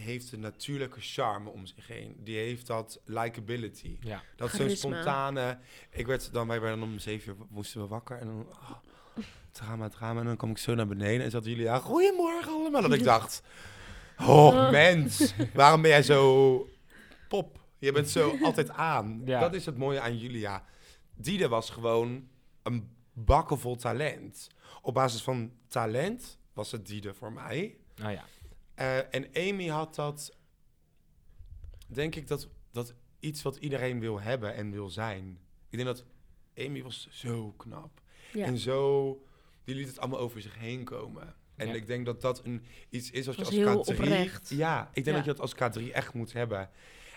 heeft 0.00 0.32
een 0.32 0.40
natuurlijke 0.40 1.00
charme 1.00 1.50
om 1.50 1.66
zich 1.66 1.86
heen. 1.86 2.16
Die 2.18 2.36
heeft 2.36 2.66
dat 2.66 3.00
likability. 3.04 3.96
Ja. 4.00 4.22
Dat 4.36 4.50
zo'n 4.50 4.70
spontane... 4.70 5.58
Ik 5.90 6.06
werd 6.06 6.32
dan, 6.32 6.48
wij 6.48 6.60
werden 6.60 6.82
om 6.82 6.98
zeven 6.98 7.32
uur, 7.32 7.46
moesten 7.48 7.80
we 7.80 7.86
wakker. 7.86 8.18
En 8.18 8.26
dan... 8.26 8.46
oh, 8.50 8.70
drama, 9.52 9.88
drama. 9.88 10.20
En 10.20 10.26
dan 10.26 10.36
kwam 10.36 10.50
ik 10.50 10.58
zo 10.58 10.74
naar 10.74 10.86
beneden 10.86 11.24
en 11.24 11.30
zat 11.30 11.44
Julia... 11.44 11.78
Goedemorgen 11.78 12.52
allemaal. 12.52 12.82
Dat 12.82 12.92
ik 12.92 13.04
dacht... 13.14 13.42
Oh, 14.20 14.26
Oh. 14.28 14.70
mens. 14.70 15.34
Waarom 15.54 15.82
ben 15.82 15.90
jij 15.90 16.02
zo 16.02 16.68
pop? 17.28 17.60
Je 17.78 17.92
bent 17.92 18.08
zo 18.08 18.36
altijd 18.42 18.70
aan. 18.70 19.22
Ja. 19.24 19.40
Dat 19.40 19.54
is 19.54 19.66
het 19.66 19.76
mooie 19.76 20.00
aan 20.00 20.18
Julia. 20.18 20.64
Diede 21.14 21.48
was 21.48 21.70
gewoon 21.70 22.28
een 22.62 22.88
bakken 23.12 23.58
vol 23.58 23.76
talent. 23.76 24.48
Op 24.82 24.94
basis 24.94 25.22
van 25.22 25.52
talent 25.68 26.38
was 26.52 26.72
het 26.72 26.86
Diede 26.86 27.14
voor 27.14 27.32
mij. 27.32 27.76
Oh 28.04 28.10
ja. 28.12 28.24
Eh, 28.78 29.14
en 29.14 29.26
Amy 29.34 29.66
had 29.66 29.94
dat, 29.94 30.36
denk 31.86 32.14
ik, 32.14 32.26
dat, 32.28 32.48
dat 32.72 32.94
iets 33.20 33.42
wat 33.42 33.56
iedereen 33.56 34.00
wil 34.00 34.20
hebben 34.20 34.54
en 34.54 34.70
wil 34.70 34.90
zijn. 34.90 35.38
Ik 35.68 35.78
denk 35.78 35.84
dat 35.96 36.04
Amy 36.58 36.82
was 36.82 37.08
zo 37.10 37.54
knap. 37.56 38.00
Ja. 38.32 38.44
En 38.44 38.58
zo, 38.58 39.12
die 39.64 39.74
liet 39.74 39.88
het 39.88 39.98
allemaal 39.98 40.18
over 40.18 40.40
zich 40.42 40.58
heen 40.58 40.84
komen. 40.84 41.34
En 41.56 41.66
Ja. 41.68 41.74
ik 41.74 41.86
denk 41.86 42.06
dat 42.06 42.20
dat 42.20 42.44
een, 42.44 42.64
iets 42.90 43.10
is 43.10 43.26
wat 43.26 43.34
je 43.36 43.44
als 43.44 43.50
heel 43.54 43.84
K3... 43.84 43.88
oprecht. 43.88 44.48
Ja, 44.48 44.88
ik 44.92 45.04
denk 45.04 45.06
Ja. 45.06 45.12
dat 45.12 45.24
je 45.24 45.30
dat 45.30 45.40
als 45.40 45.54
K3 45.88 45.92
echt 45.92 46.14
moet 46.14 46.32
hebben. 46.32 46.70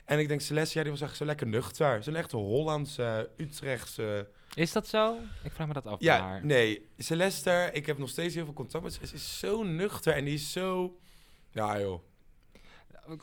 En 0.05 0.19
ik 0.19 0.27
denk, 0.27 0.41
Celeste, 0.41 0.77
ja, 0.77 0.83
die 0.83 0.91
was 0.93 1.01
echt 1.01 1.15
zo 1.17 1.25
lekker 1.25 1.47
nuchter. 1.47 2.03
Zo'n 2.03 2.15
echte 2.15 2.37
Hollandse, 2.37 3.29
Utrechtse... 3.37 4.29
Is 4.53 4.71
dat 4.71 4.87
zo? 4.87 5.17
Ik 5.43 5.51
vraag 5.51 5.67
me 5.67 5.73
dat 5.73 5.85
af. 5.85 5.99
Ja, 5.99 6.21
maar- 6.27 6.45
nee. 6.45 6.89
Celeste, 6.97 7.69
ik 7.73 7.85
heb 7.85 7.97
nog 7.97 8.09
steeds 8.09 8.35
heel 8.35 8.45
veel 8.45 8.53
contact 8.53 8.83
met 8.83 8.93
ze. 8.93 9.07
Ze 9.07 9.15
is 9.15 9.39
zo 9.39 9.63
nuchter 9.63 10.13
en 10.13 10.25
die 10.25 10.33
is 10.33 10.51
zo... 10.51 10.97
Ja, 11.51 11.79
joh. 11.79 11.99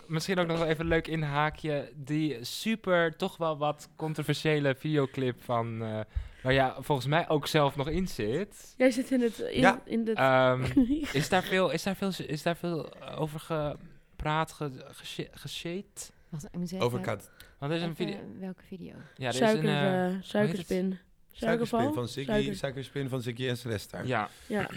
Misschien 0.07 0.39
ook 0.39 0.47
nog 0.47 0.59
wel 0.59 0.67
even 0.67 0.81
een 0.81 0.89
leuk 0.89 1.07
inhaakje. 1.09 1.93
Die 1.97 2.45
super, 2.45 3.17
toch 3.17 3.37
wel 3.37 3.59
wat 3.59 3.89
controversiële 3.97 4.75
videoclip 4.75 5.43
van... 5.45 5.83
eh, 5.83 6.01
waar 6.43 6.53
ja, 6.53 6.77
volgens 6.81 7.07
mij 7.07 7.29
ook 7.29 7.47
zelf 7.47 7.77
nog 7.77 7.89
in 7.89 8.09
zit. 8.09 8.75
Jij 8.77 8.91
zit 8.91 9.11
in 9.11 9.21
het... 9.21 9.39
In, 9.39 9.61
Ja. 9.61 9.83
in 9.85 10.05
de 10.05 10.13
Ehm, 10.15 10.63
is, 11.13 11.29
daar 11.29 11.43
veel, 11.43 11.71
is, 11.71 11.83
daar 11.83 11.97
veel, 11.97 12.11
is 12.27 12.43
daar 12.43 12.57
veel 12.57 13.03
over 13.17 13.41
gepraat, 13.41 14.53
ge, 14.53 14.71
geshe- 14.89 15.29
geshade? 15.33 15.85
Wacht, 16.29 16.45
ik 16.45 16.55
moet 16.59 16.81
Over 16.81 17.01
K3. 17.01 17.05
Want 17.59 17.73
er 17.73 17.79
is 17.79 17.83
een 17.83 17.95
video... 17.97 18.17
Welke 18.39 18.63
video? 18.63 18.93
Ja, 19.17 19.29
er 19.29 19.35
is 19.35 19.41
een... 19.41 19.65
eh, 19.67 20.07
eh, 20.07 20.15
suikerspin. 20.23 20.99
Suikerspin 21.33 21.93
van 21.93 22.09
Ziggy, 22.09 22.31
Suiker- 22.31 22.57
suikerspin 22.57 23.09
van 23.09 23.23
Ziggy 23.23 23.49
en 23.49 23.57
Celeste. 23.57 23.99
ja, 24.05 24.29
Ja. 24.47 24.71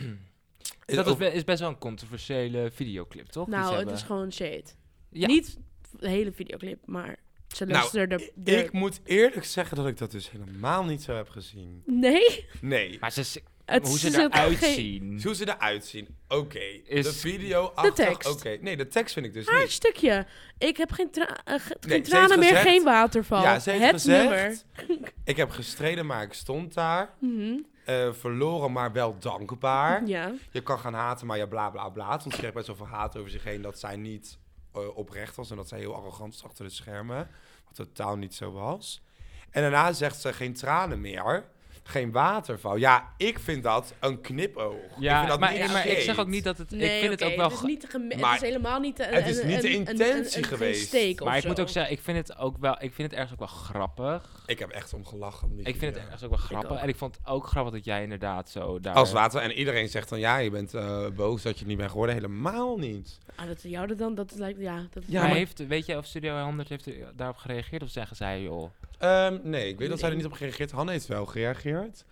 Is 0.85 0.95
dat 0.95 1.05
is, 1.05 1.11
over- 1.11 1.25
be- 1.29 1.33
is 1.35 1.43
best 1.43 1.59
wel 1.59 1.69
een 1.69 1.77
controversiële 1.77 2.69
videoclip, 2.73 3.25
toch? 3.27 3.45
die 3.45 3.53
ze 3.53 3.59
Nou, 3.59 3.69
het 3.71 3.77
hebben? 3.79 3.95
is 3.95 4.03
gewoon 4.03 4.31
shade. 4.31 4.63
Ja. 5.09 5.27
Niet 5.27 5.57
de 5.99 6.09
hele 6.09 6.31
videoclip, 6.31 6.79
maar 6.85 7.15
Celeste 7.47 7.97
Nou, 7.97 8.07
de, 8.07 8.31
de... 8.35 8.51
Ik 8.63 8.71
moet 8.71 8.99
eerlijk 9.03 9.45
zeggen 9.45 9.77
dat 9.77 9.87
ik 9.87 9.97
dat 9.97 10.11
dus 10.11 10.31
helemaal 10.31 10.83
niet 10.83 11.01
zo 11.03 11.13
heb 11.15 11.29
gezien. 11.29 11.83
Nee, 11.85 12.45
Nee. 12.61 12.97
Maar 12.99 13.11
ze, 13.11 13.41
het 13.65 13.87
hoe 13.87 13.97
ze 13.99 14.07
eruit 14.19 14.57
zien. 14.63 15.19
Hoe 15.23 15.35
ze 15.35 15.47
eruit 15.49 15.85
zien, 15.85 16.07
oké. 16.27 16.59
Is- 16.85 17.05
De 17.05 17.13
video 17.13 17.65
achter, 17.75 18.05
tekst. 18.05 18.29
oké. 18.29 18.57
Nee, 18.61 18.77
de 18.77 18.87
tekst 18.87 19.13
vind 19.13 19.25
ik 19.25 19.33
dus 19.33 19.47
Haar 19.47 19.59
niet. 19.61 19.71
stukje. 19.71 20.25
Ik 20.57 20.77
heb 20.77 20.91
geen, 20.91 21.11
tra 21.11 21.39
eh, 21.43 21.59
ge- 21.59 21.77
Nee, 21.79 21.95
geen 21.95 22.05
ze 22.05 22.11
tranen 22.11 22.39
meer, 22.39 22.47
gezegd- 22.47 22.67
geen 22.67 22.83
waterval. 22.83 23.41
Ja, 23.41 23.59
ze 23.59 23.69
heeft 23.71 23.83
het 23.83 23.91
gezegd, 23.91 24.65
nummer. 24.87 25.11
ik 25.23 25.37
heb 25.37 25.49
gestreden, 25.49 26.05
maar 26.05 26.23
ik 26.23 26.33
stond 26.33 26.73
daar. 26.73 27.13
Mhm. 27.19 27.57
Eh, 27.85 28.13
verloren, 28.13 28.71
maar 28.71 28.91
wel 28.91 29.17
dankbaar. 29.19 30.05
Ja. 30.05 30.33
Je 30.51 30.61
kan 30.61 30.79
gaan 30.79 30.93
haten, 30.93 31.27
maar 31.27 31.37
ja, 31.37 31.45
bla 31.45 31.69
bla 31.69 31.89
bla. 31.89 32.07
Want 32.07 32.21
ze 32.21 32.29
kreeg 32.29 32.53
best 32.53 32.67
wel 32.67 32.75
veel 32.75 32.87
haat 32.87 33.17
over 33.17 33.31
zich 33.31 33.43
heen 33.43 33.61
dat 33.61 33.79
zij 33.79 33.95
niet 33.95 34.37
eh, 34.73 34.97
oprecht 34.97 35.35
was. 35.35 35.49
En 35.49 35.55
dat 35.55 35.67
zij 35.67 35.79
heel 35.79 35.95
arrogant 35.95 36.33
was 36.33 36.43
achter 36.43 36.65
de 36.65 36.71
schermen. 36.71 37.29
Wat 37.65 37.75
totaal 37.75 38.15
niet 38.15 38.35
zo 38.35 38.51
was. 38.51 39.01
En 39.49 39.61
daarna 39.61 39.93
zegt 39.93 40.21
ze 40.21 40.33
geen 40.33 40.53
tranen 40.53 41.01
meer. 41.01 41.45
Geen 41.83 42.11
waterval. 42.11 42.75
Ja, 42.75 43.13
ik 43.17 43.39
vind 43.39 43.63
dat 43.63 43.93
een 43.99 44.21
knipoog. 44.21 44.73
ik 44.73 44.79
vind 44.89 45.03
Ja, 45.03 45.25
dat 45.25 45.39
maar, 45.39 45.51
niet 45.53 45.71
maar 45.71 45.87
ik 45.87 45.99
zeg 45.99 46.19
ook 46.19 46.27
niet 46.27 46.43
dat 46.43 46.57
het... 46.57 46.71
Nee, 46.71 46.93
ik 46.93 46.99
vind 46.99 47.11
het 47.19 47.23
ook 47.23 47.35
wel... 47.35 47.49
Het 47.49 47.57
is, 47.57 47.61
niet 47.61 47.85
geme- 47.89 48.15
Maar 48.19 48.33
het 48.33 48.41
is 48.41 48.47
helemaal 48.47 48.79
niet 48.79 48.99
een, 48.99 49.13
het 49.13 49.27
is 49.27 49.37
een- 49.41 49.47
niet 49.47 49.61
de 49.61 49.69
intentie 49.73 50.37
een- 50.37 50.43
een- 50.43 50.43
geweest. 50.43 50.93
Maar 51.23 51.27
of 51.37 51.41
ik 51.41 51.47
moet 51.47 51.59
ook 51.59 51.69
zeggen, 51.69 51.93
ik 51.93 52.01
vind 52.01 52.17
het 52.17 52.37
ook 52.37 52.57
wel... 52.59 52.75
Ik 52.79 52.93
vind 52.93 53.11
het 53.11 53.19
ergens 53.19 53.31
ook 53.33 53.39
wel 53.39 53.47
grappig. 53.57 54.43
Ik 54.45 54.59
heb 54.59 54.69
echt 54.69 54.93
om 54.93 55.05
gelachen. 55.05 55.49
Ik 55.57 55.75
vind 55.77 55.95
het 55.95 56.03
ergens 56.03 56.23
ook 56.23 56.29
wel 56.29 56.39
grappig. 56.39 56.71
ook. 56.71 56.77
En 56.77 56.87
ik 56.89 56.95
vond 56.95 57.15
het 57.17 57.27
ook 57.27 57.47
grappig 57.47 57.73
dat 57.73 57.85
jij 57.85 58.03
inderdaad 58.03 58.49
zo 58.49 58.79
daar... 58.79 58.95
Als 58.95 59.11
water. 59.11 59.41
En 59.41 59.51
iedereen 59.51 59.89
zegt 59.89 60.09
dan, 60.09 60.19
ja, 60.19 60.37
je 60.37 60.49
bent 60.49 60.73
eh, 60.73 61.07
boos 61.15 61.41
dat 61.41 61.53
je 61.53 61.59
het 61.59 61.67
niet 61.67 61.77
bent 61.77 61.89
geworden. 61.91 62.15
Helemaal 62.15 62.77
niet. 62.77 63.17
Ah, 63.35 63.47
dat 63.47 63.61
jou 63.61 63.87
dat 63.87 63.97
dan, 63.97 64.15
dat 64.15 64.31
lijkt, 64.35 64.59
ja. 64.59 64.87
Dat, 64.91 65.03
Ja, 65.07 65.19
maar 65.19 65.27
maar- 65.29 65.37
heeft, 65.37 65.67
weet 65.67 65.85
je 65.85 65.97
of 65.97 66.05
Studio 66.05 66.43
100 66.43 66.69
heeft 66.69 66.89
daarop 67.15 67.37
gereageerd? 67.37 67.83
Of 67.83 67.89
zeggen 67.89 68.15
zij, 68.15 68.41
joh... 68.41 68.69
Ehm, 69.01 69.37
nee, 69.43 69.67
ik 69.67 69.77
weet 69.77 69.89
dat 69.89 69.99
zij 69.99 70.09
er 70.09 70.15
niet 70.15 70.25
op 70.25 70.31
gereageerd. 70.31 70.71
Hanne 70.71 70.91
heeft 70.91 71.07
wel 71.07 71.25
gereageerd. 71.25 72.05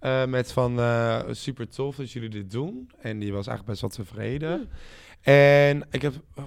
Eh, 0.00 0.24
met 0.24 0.52
van 0.52 0.78
eh, 0.78 1.20
super 1.30 1.68
tof 1.68 1.96
dat 1.96 2.12
jullie 2.12 2.28
dit 2.28 2.50
doen. 2.50 2.90
En 3.00 3.18
die 3.18 3.32
was 3.32 3.46
eigenlijk 3.46 3.80
best 3.80 3.80
wel 3.80 4.06
tevreden. 4.06 4.70
En 5.20 5.86
ik 5.90 6.02
heb 6.02 6.14
eh, 6.34 6.44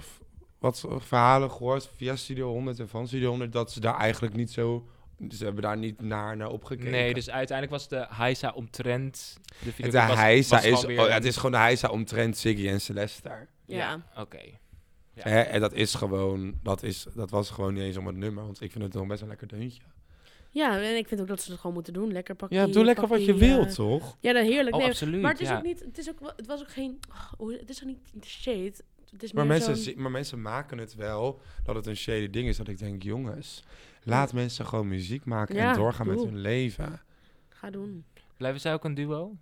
wat 0.58 0.84
verhalen 0.96 1.50
gehoord 1.50 1.88
via 1.96 2.16
Studio 2.16 2.52
100 2.52 2.78
en 2.78 2.88
van 2.88 3.06
Studio 3.06 3.28
100 3.28 3.52
dat 3.52 3.72
ze 3.72 3.80
daar 3.80 3.98
eigenlijk 3.98 4.34
niet 4.34 4.50
zo. 4.50 4.86
Ze 5.28 5.44
hebben 5.44 5.62
daar 5.62 5.76
niet 5.76 6.00
naar, 6.00 6.36
naar 6.36 6.50
opgekeken. 6.50 6.90
Nee, 6.90 7.14
dus 7.14 7.30
uiteindelijk 7.30 7.78
was 7.78 7.88
de 7.88 8.06
Heisa 8.08 8.52
omtrent... 8.54 9.38
De 9.64 9.72
video 9.72 9.90
de 9.90 10.44
was, 10.48 10.64
is, 10.64 10.84
weer 10.84 11.00
oh, 11.00 11.06
ja, 11.06 11.14
het 11.14 11.24
is 11.24 11.36
gewoon 11.36 11.50
de 11.52 11.56
Heisa 11.56 11.88
omtrent 11.88 12.36
Ziggy 12.36 12.68
en 12.68 12.80
Celeste. 12.80 13.28
ja. 13.28 13.76
Ja, 13.76 14.02
oké. 14.16 14.40
Ja. 15.14 15.22
Hè, 15.22 15.40
en 15.40 15.60
dat 15.60 15.72
is 15.72 15.94
gewoon, 15.94 16.54
dat, 16.62 16.82
is, 16.82 17.06
dat 17.14 17.30
was 17.30 17.50
gewoon 17.50 17.74
niet 17.74 17.82
eens 17.82 17.96
om 17.96 18.06
het 18.06 18.16
nummer, 18.16 18.44
want 18.44 18.60
ik 18.60 18.70
vind 18.72 18.84
het 18.84 18.92
nog 18.92 19.06
best 19.06 19.22
een 19.22 19.28
lekker 19.28 19.48
deuntje. 19.48 19.82
Ja, 20.50 20.82
en 20.82 20.96
ik 20.96 21.08
vind 21.08 21.20
ook 21.20 21.26
dat 21.26 21.42
ze 21.42 21.50
het 21.50 21.60
gewoon 21.60 21.74
moeten 21.74 21.92
doen. 21.92 22.12
Lekker 22.12 22.34
pakken. 22.34 22.58
Ja, 22.58 22.66
doe 22.66 22.84
lekker 22.84 23.06
wat 23.06 23.24
je 23.24 23.34
wilt, 23.34 23.74
toch? 23.74 24.16
Ja, 24.20 24.32
dat 24.32 24.44
heerlijk. 24.44 24.74
Oh, 24.74 24.80
nee, 24.80 24.90
absoluut, 24.90 25.22
maar 25.22 25.30
het 25.30 25.40
is 25.40 25.48
ja. 25.48 25.56
ook 25.56 25.62
niet, 25.62 25.80
het 25.80 25.98
is 25.98 26.10
ook, 26.10 26.32
het 26.36 26.46
was 26.46 26.60
ook 26.60 26.70
geen, 26.70 26.98
oh, 27.36 27.58
het 27.58 27.70
is 27.70 27.82
ook 27.82 27.88
niet 27.88 28.24
shade. 28.24 28.72
Het 29.10 29.22
is 29.22 29.32
Maar 29.32 29.46
meer 29.46 29.66
mensen, 29.66 30.00
maar 30.00 30.10
mensen 30.10 30.42
maken 30.42 30.78
het 30.78 30.94
wel 30.94 31.40
dat 31.64 31.74
het 31.74 31.86
een 31.86 31.96
shady 31.96 32.30
ding 32.30 32.48
is. 32.48 32.56
Dat 32.56 32.68
ik 32.68 32.78
denk, 32.78 33.02
jongens, 33.02 33.64
laat 34.02 34.32
mensen 34.32 34.66
gewoon 34.66 34.88
muziek 34.88 35.24
maken 35.24 35.54
Ja, 35.54 35.70
en 35.70 35.76
doorgaan 35.76 36.06
met 36.06 36.22
hun 36.22 36.38
leven. 36.38 37.00
Ga 37.48 37.70
doen. 37.70 38.04
Blijven 38.36 38.60
zij 38.60 38.72
ook 38.72 38.84
een 38.84 38.94
duo? 38.94 39.36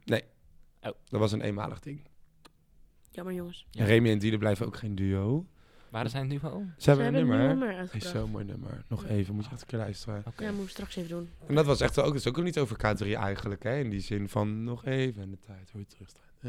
Dat 0.80 0.94
was 1.08 1.32
een 1.32 1.40
eenmalig 1.40 1.80
ding. 1.80 2.02
Jammer 3.10 3.34
jongens. 3.34 3.66
Ja. 3.70 3.80
En 3.80 3.86
Remy 3.86 4.10
en 4.10 4.18
Diede 4.18 4.38
blijven 4.38 4.66
ook 4.66 4.76
geen 4.76 4.94
duo. 4.94 5.46
Waren 5.90 6.10
zij 6.10 6.20
een 6.20 6.28
duo? 6.28 6.38
Ze 6.40 6.50
hebben 6.50 6.66
Ze 6.76 6.90
een 6.90 6.98
hebben 6.98 7.14
nummer. 7.14 7.40
een 7.40 7.46
nummer 7.48 7.70
Is 7.70 7.76
uitgebracht. 7.78 8.16
zo'n 8.16 8.30
mooi 8.30 8.44
nummer. 8.44 8.82
Nog 8.88 9.06
even, 9.06 9.34
moet 9.34 9.44
je 9.44 9.50
echt 9.50 9.60
een 9.60 9.66
keer 9.66 9.78
luisteren. 9.78 10.22
Oké. 10.26 10.42
Ja, 10.42 10.46
moeten 10.48 10.64
we 10.64 10.70
straks 10.70 10.96
even 10.96 11.08
doen. 11.08 11.28
En 11.46 11.54
dat 11.54 11.66
was 11.66 11.80
echt 11.80 11.98
ook, 11.98 12.04
dat 12.06 12.14
is 12.14 12.26
ook 12.28 12.42
niet 12.42 12.58
over 12.58 12.76
K3 12.76 13.06
eigenlijk, 13.12 13.62
hè? 13.62 13.78
In 13.78 13.90
die 13.90 14.00
zin 14.00 14.28
van 14.28 14.64
nog 14.64 14.84
even 14.84 15.22
en 15.22 15.30
de 15.30 15.38
tijd 15.46 15.70
hoe 15.72 15.80
je 15.80 15.86
terugstaat. 15.86 16.22
na. 16.40 16.48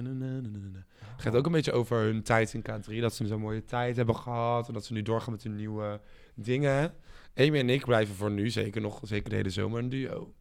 Het 1.12 1.22
gaat 1.22 1.36
ook 1.36 1.46
een 1.46 1.52
beetje 1.52 1.72
over 1.72 1.98
hun 1.98 2.24
tijd 2.24 2.54
in 2.54 2.62
K3. 2.62 3.00
Dat 3.00 3.14
ze 3.16 3.28
zo'n 3.28 3.39
mooie 3.42 3.66
tijd 3.66 3.96
hebben 3.96 4.16
gehad. 4.16 4.68
En 4.68 4.74
dat 4.74 4.86
ze 4.86 4.94
nu 4.94 5.02
doorgaan 5.02 5.32
met 5.34 5.44
hun 5.44 5.56
nieuwe 5.56 6.00
dingen. 6.36 6.94
Amy 7.36 7.57
en 7.59 7.69
ik 7.69 7.86
blijven 7.86 8.15
voor 8.15 8.32
nu 8.32 8.49
zeker 8.49 8.82
nog, 8.82 8.99
zeker 9.03 9.29
de 9.29 9.36
hele 9.36 9.49
zomer, 9.49 9.79
een 9.79 9.89
duo. 9.89 10.34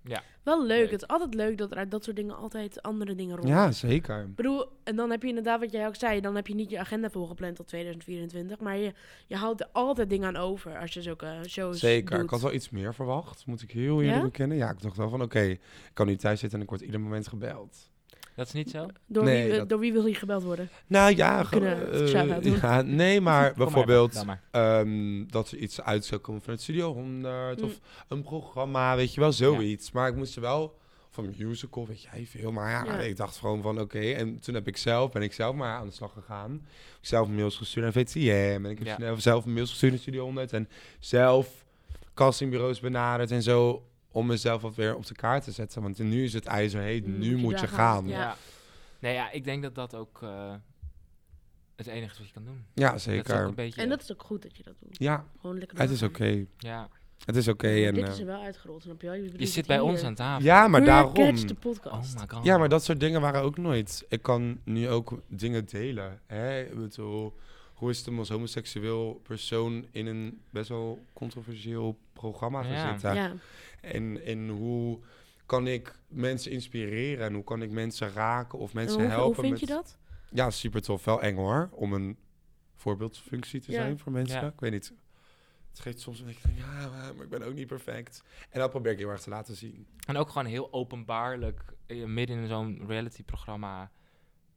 Wel 0.43 0.67
leuk. 0.67 0.79
Leuk. 0.79 0.91
Het 0.91 1.03
is 1.03 1.09
altijd 1.09 1.35
leuk 1.35 1.59
dat 1.59 1.71
er 1.71 1.77
uit 1.77 1.91
dat 1.91 2.05
soort 2.05 2.17
dingen 2.17 2.37
altijd 2.37 2.83
andere 2.83 3.15
dingen 3.15 3.37
rond. 3.37 3.49
Ja, 3.49 3.73
zeker. 3.73 4.21
Ik 4.21 4.35
bedoel, 4.35 4.65
en 4.85 4.97
dan 4.97 5.11
heb 5.11 5.23
je 5.23 5.29
inderdaad 5.29 5.61
wat 5.61 5.73
jij 5.73 5.87
ook 5.87 5.95
zei, 5.97 6.21
dan 6.21 6.35
heb 6.35 6.47
je 6.47 6.55
niet 6.55 6.71
je 6.71 6.79
agenda 6.79 7.11
volgepland 7.11 7.57
tot 7.57 7.67
2024, 7.67 8.59
maar 8.61 8.77
je, 8.77 8.93
je 9.27 9.37
houdt 9.37 9.61
er 9.61 9.69
altijd 9.73 10.11
dingen 10.11 10.27
aan 10.29 10.37
over 10.43 10.79
als 10.79 10.93
je 10.95 11.03
zulke 11.03 11.41
shows 11.49 11.79
Zeker. 11.79 12.15
doet. 12.15 12.25
Ik 12.25 12.31
had 12.31 12.41
wel 12.41 12.53
iets 12.53 12.71
meer 12.71 12.95
verwacht, 12.95 13.47
moet 13.47 13.63
ik 13.63 13.71
heel 13.71 14.01
eerlijk 14.01 14.17
Ja? 14.19 14.23
bekennen. 14.25 14.57
Ja, 14.57 14.71
ik 14.71 14.81
dacht 14.83 14.97
wel 14.97 15.09
van, 15.09 15.23
oké, 15.23 15.41
ik 15.43 15.61
kan 15.93 16.07
nu 16.07 16.17
thuis 16.17 16.41
zitten 16.41 16.59
en 16.59 16.65
ik 16.65 16.71
word 16.71 16.83
ieder 16.83 17.01
moment 17.01 17.29
gebeld. 17.29 17.91
Dat 18.41 18.49
is 18.49 18.55
niet 18.55 18.71
zo? 18.71 18.87
Door, 19.07 19.25
Nee, 19.25 19.43
wie, 19.45 19.53
eh, 19.53 19.59
dat- 19.59 19.69
door 19.69 19.79
wie 19.79 19.93
wil 19.93 20.07
je 20.07 20.15
gebeld 20.15 20.43
worden? 20.43 20.71
Nou 20.87 21.17
ja, 21.17 21.43
kunnen 21.51 21.79
het 21.79 22.13
eh, 22.13 22.43
doen. 22.43 22.53
ja, 22.61 22.83
nee, 22.83 23.21
maar 23.31 23.53
bijvoorbeeld 23.57 24.25
maar. 24.25 24.43
ehm, 24.51 25.25
dat 25.27 25.51
er 25.51 25.57
iets 25.59 25.81
uit 25.81 26.05
zou 26.05 26.21
komen 26.21 26.41
vanuit 26.41 26.61
Studio 26.61 26.93
100 26.93 27.59
Mm. 27.61 27.65
of 27.65 27.81
een 28.09 28.23
programma, 28.23 28.97
weet 28.97 29.15
je 29.15 29.21
wel, 29.21 29.33
zoiets. 29.33 29.93
Maar 29.93 30.09
ik 30.09 30.17
moest 30.17 30.35
er 30.37 30.41
wel 30.43 30.79
van 31.11 31.25
een 31.25 31.35
musical, 31.39 31.87
weet 31.87 32.03
jij 32.03 32.27
veel. 32.27 32.53
Maar 32.53 32.71
ja, 32.71 32.85
Ja. 32.85 33.01
ik 33.01 33.17
dacht 33.17 33.37
gewoon 33.37 33.63
van 33.63 33.81
oké. 33.81 33.99
En 34.13 34.39
toen 34.41 34.55
heb 34.55 34.69
ik 34.69 34.77
zelf, 34.77 35.11
ben 35.13 35.23
ik 35.23 35.33
zelf 35.33 35.55
maar 35.55 35.77
aan 35.77 35.87
de 35.87 35.93
slag 35.93 36.13
gegaan. 36.13 36.53
Ik 36.55 36.61
heb 36.95 36.99
zelf 37.07 37.29
mails 37.29 37.57
gestuurd 37.57 37.85
naar 37.95 38.05
VTM 38.05 38.61
en 38.65 38.71
ik 38.71 38.79
heb 38.87 39.21
zelf 39.21 39.45
mails 39.45 39.71
gestuurd 39.71 39.93
naar 39.93 40.01
Studio 40.01 40.25
100 40.25 40.53
en 40.53 40.69
zelf 40.99 41.65
castingbureaus 42.15 42.81
benaderd 42.81 43.31
en 43.31 43.43
zo 43.43 43.85
om 44.11 44.27
mezelf 44.27 44.63
wat 44.63 44.75
weer 44.75 44.97
op 44.97 45.07
de 45.07 45.15
kaart 45.15 45.45
te 45.45 45.53
zetten. 45.53 45.83
Want 45.83 45.99
nu 45.99 46.25
is 46.25 46.33
het 46.33 46.47
ijzer 46.47 46.81
heet, 46.81 47.07
Nu 47.07 47.17
nu 47.19 47.37
moet 47.37 47.55
je 47.55 47.61
je 47.61 47.67
gaan, 47.67 47.77
gaan. 48.03 48.09
Ja. 48.09 48.19
Ja. 48.21 48.37
Nee, 48.99 49.15
ja, 49.15 49.31
ik 49.31 49.45
denk 49.45 49.63
dat 49.63 49.75
dat 49.75 49.95
ook 49.95 50.23
eh, 50.23 50.55
het 51.77 51.87
enige 51.87 52.13
is 52.13 52.19
wat 52.19 52.27
je 52.27 52.33
kan 52.33 52.45
doen. 52.45 52.65
Ja, 52.75 52.87
Dat 52.91 52.97
is 52.99 53.07
ook 53.09 53.13
zeker. 53.15 53.37
een 53.45 53.55
beetje... 53.55 53.81
En 53.83 53.89
dat 53.89 54.03
is 54.03 54.13
ook 54.13 54.23
goed 54.23 54.43
dat 54.43 54.57
je 54.57 54.63
dat 54.63 54.75
doet. 54.81 54.97
Ja, 54.99 55.25
Gewoon 55.41 55.59
lekker 55.59 55.79
het 55.79 55.91
is 55.91 56.03
oké. 56.03 56.45
Ja. 56.59 56.89
Het 57.25 57.37
is 57.37 57.49
oké. 57.49 57.69
en, 57.69 57.95
Dit 57.95 58.05
eh, 58.05 58.11
is 58.11 58.19
er 58.19 58.27
wel 58.27 58.43
uitgerold, 58.43 58.83
snap 58.83 59.01
je? 59.03 59.11
Je 59.11 59.31
brengt 59.31 59.53
zit 59.53 59.67
bij 59.67 59.77
hier. 59.77 59.85
ons 59.85 60.03
aan 60.03 60.15
tafel. 60.15 60.45
ja, 60.45 60.69
maar 60.69 60.85
daarom. 60.85 61.13
Catch 61.15 61.45
de 61.45 61.55
Oh 61.55 61.61
podcast. 61.61 62.19
my 62.19 62.25
god. 62.29 62.45
Ja, 62.45 62.59
maar 62.59 62.69
dat 62.69 62.85
soort 62.85 63.01
dingen 63.01 63.21
waren 63.21 63.43
ook 63.43 63.57
nooit. 63.59 64.05
Ik 64.09 64.23
kan 64.23 64.61
nu 64.65 64.89
ook 64.89 65.23
dingen 65.27 65.65
delen. 65.67 66.21
Hè? 66.27 66.61
Ik 66.61 66.75
bedoel, 66.79 67.35
hoe 67.75 67.91
is 67.91 67.99
het 67.99 68.09
om 68.09 68.19
als 68.19 68.29
homoseksueel 68.29 69.21
persoon 69.23 69.87
in 69.91 70.07
een 70.07 70.41
best 70.51 70.69
wel 70.69 71.05
controversieel 71.13 71.99
programma 72.13 72.63
te 72.63 72.69
Ja. 72.69 72.91
zitten? 72.91 73.15
ja. 73.15 73.33
En, 73.81 74.25
en 74.25 74.49
hoe 74.49 74.99
kan 75.47 75.67
ik 75.67 75.99
mensen 76.09 76.51
inspireren 76.51 77.27
en 77.27 77.35
hoe 77.35 77.45
kan 77.45 77.63
ik 77.63 77.71
mensen 77.71 78.13
raken 78.13 78.59
of 78.59 78.71
En 78.71 78.77
mensen 78.77 79.01
hoe, 79.01 79.09
helpen? 79.09 79.25
hoe 79.35 79.35
vind 79.35 79.51
met... 79.51 79.61
je 79.61 79.67
dat? 79.67 79.97
Ja, 80.31 80.51
super 80.51 80.83
tof. 80.83 81.05
Wel 81.05 81.23
eng 81.23 81.37
hoor, 81.37 81.69
om 81.73 81.93
een 81.93 82.17
voorbeeldfunctie 82.77 83.61
te 83.61 83.73
Ja. 83.73 83.79
zijn 83.83 83.99
voor 83.99 84.13
mensen. 84.13 84.41
Ja. 84.41 84.47
Ik 84.49 84.61
weet 84.61 84.73
niet. 84.73 84.93
Het 85.71 85.81
geeft 85.81 86.01
soms 86.01 86.21
een 86.21 86.27
beetje 86.27 86.41
van, 86.41 86.55
ja, 86.57 86.91
maar 87.17 87.25
ik 87.25 87.31
ben 87.31 87.43
ook 87.43 87.55
niet 87.55 87.67
perfect. 87.67 88.23
En 88.51 88.61
dat 88.61 88.71
probeer 88.71 88.93
ik 88.93 88.99
heel 88.99 89.09
erg 89.09 89.21
te 89.21 89.31
laten 89.31 89.57
zien. 89.57 89.87
En 90.07 90.17
ook 90.17 90.29
gewoon 90.29 90.47
heel 90.47 90.73
openbaarlijk, 90.73 91.61
eh, 91.87 92.05
midden 92.05 92.39
in 92.39 92.49
zo'n 92.49 92.83
reality-programma. 92.87 93.91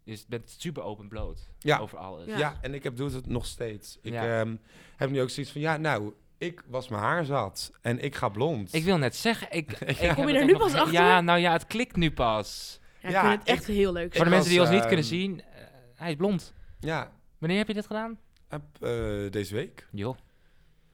Je 0.03 0.24
bent 0.28 0.49
super 0.49 0.84
open 0.84 1.07
bloot 1.07 1.49
Ja. 1.59 1.78
over 1.80 1.97
alles. 1.97 2.26
Ja. 2.28 2.38
Ja, 2.38 2.57
en 2.61 2.74
ik 2.74 2.84
heb, 2.84 2.95
doe 2.95 3.11
het 3.11 3.28
nog 3.28 3.45
steeds. 3.45 3.99
Ik 4.01 4.11
Ja. 4.13 4.39
ehm, 4.41 4.55
heb 4.95 5.09
nu 5.09 5.21
ook 5.21 5.30
zoiets 5.30 5.51
van, 5.51 5.61
ja, 5.61 5.78
nou, 5.78 6.13
ik 6.38 6.63
was 6.67 6.88
mijn 6.88 7.01
haar 7.01 7.25
zat 7.25 7.71
en 7.81 7.99
ik 8.03 8.15
ga 8.15 8.29
blond. 8.29 8.73
Ik 8.73 8.84
wil 8.84 8.97
net 8.97 9.15
zeggen, 9.15 9.47
ik, 9.51 9.71
ik 9.79 9.97
heb 9.97 10.15
Kom 10.15 10.27
je 10.29 10.38
er 10.38 10.45
nu 10.45 10.57
pas 10.57 10.73
achter? 10.73 10.93
Ja, 10.93 11.21
nou 11.21 11.39
ja, 11.39 11.51
het 11.51 11.65
klikt 11.67 11.95
nu 11.95 12.11
pas. 12.11 12.79
Ja, 13.01 13.07
ik 13.07 13.13
Ja, 13.15 13.21
vind 13.29 13.39
het 13.39 13.49
echt 13.49 13.65
heel 13.65 13.93
leuk. 13.93 14.15
Voor 14.15 14.23
de 14.25 14.29
was, 14.29 14.39
mensen 14.39 14.49
die 14.51 14.59
ons 14.59 14.69
niet 14.69 14.79
ehm, 14.79 14.88
kunnen 14.88 15.05
zien, 15.05 15.41
eh, 15.41 15.63
hij 15.95 16.09
is 16.09 16.15
blond. 16.15 16.53
Ja, 16.79 17.11
Wanneer 17.38 17.57
heb 17.57 17.67
je 17.67 17.73
dit 17.73 17.86
gedaan? 17.86 18.19
heb, 18.47 18.61
eh, 18.79 18.89
deze 19.31 19.55
week. 19.55 19.88
Joh, 19.91 20.17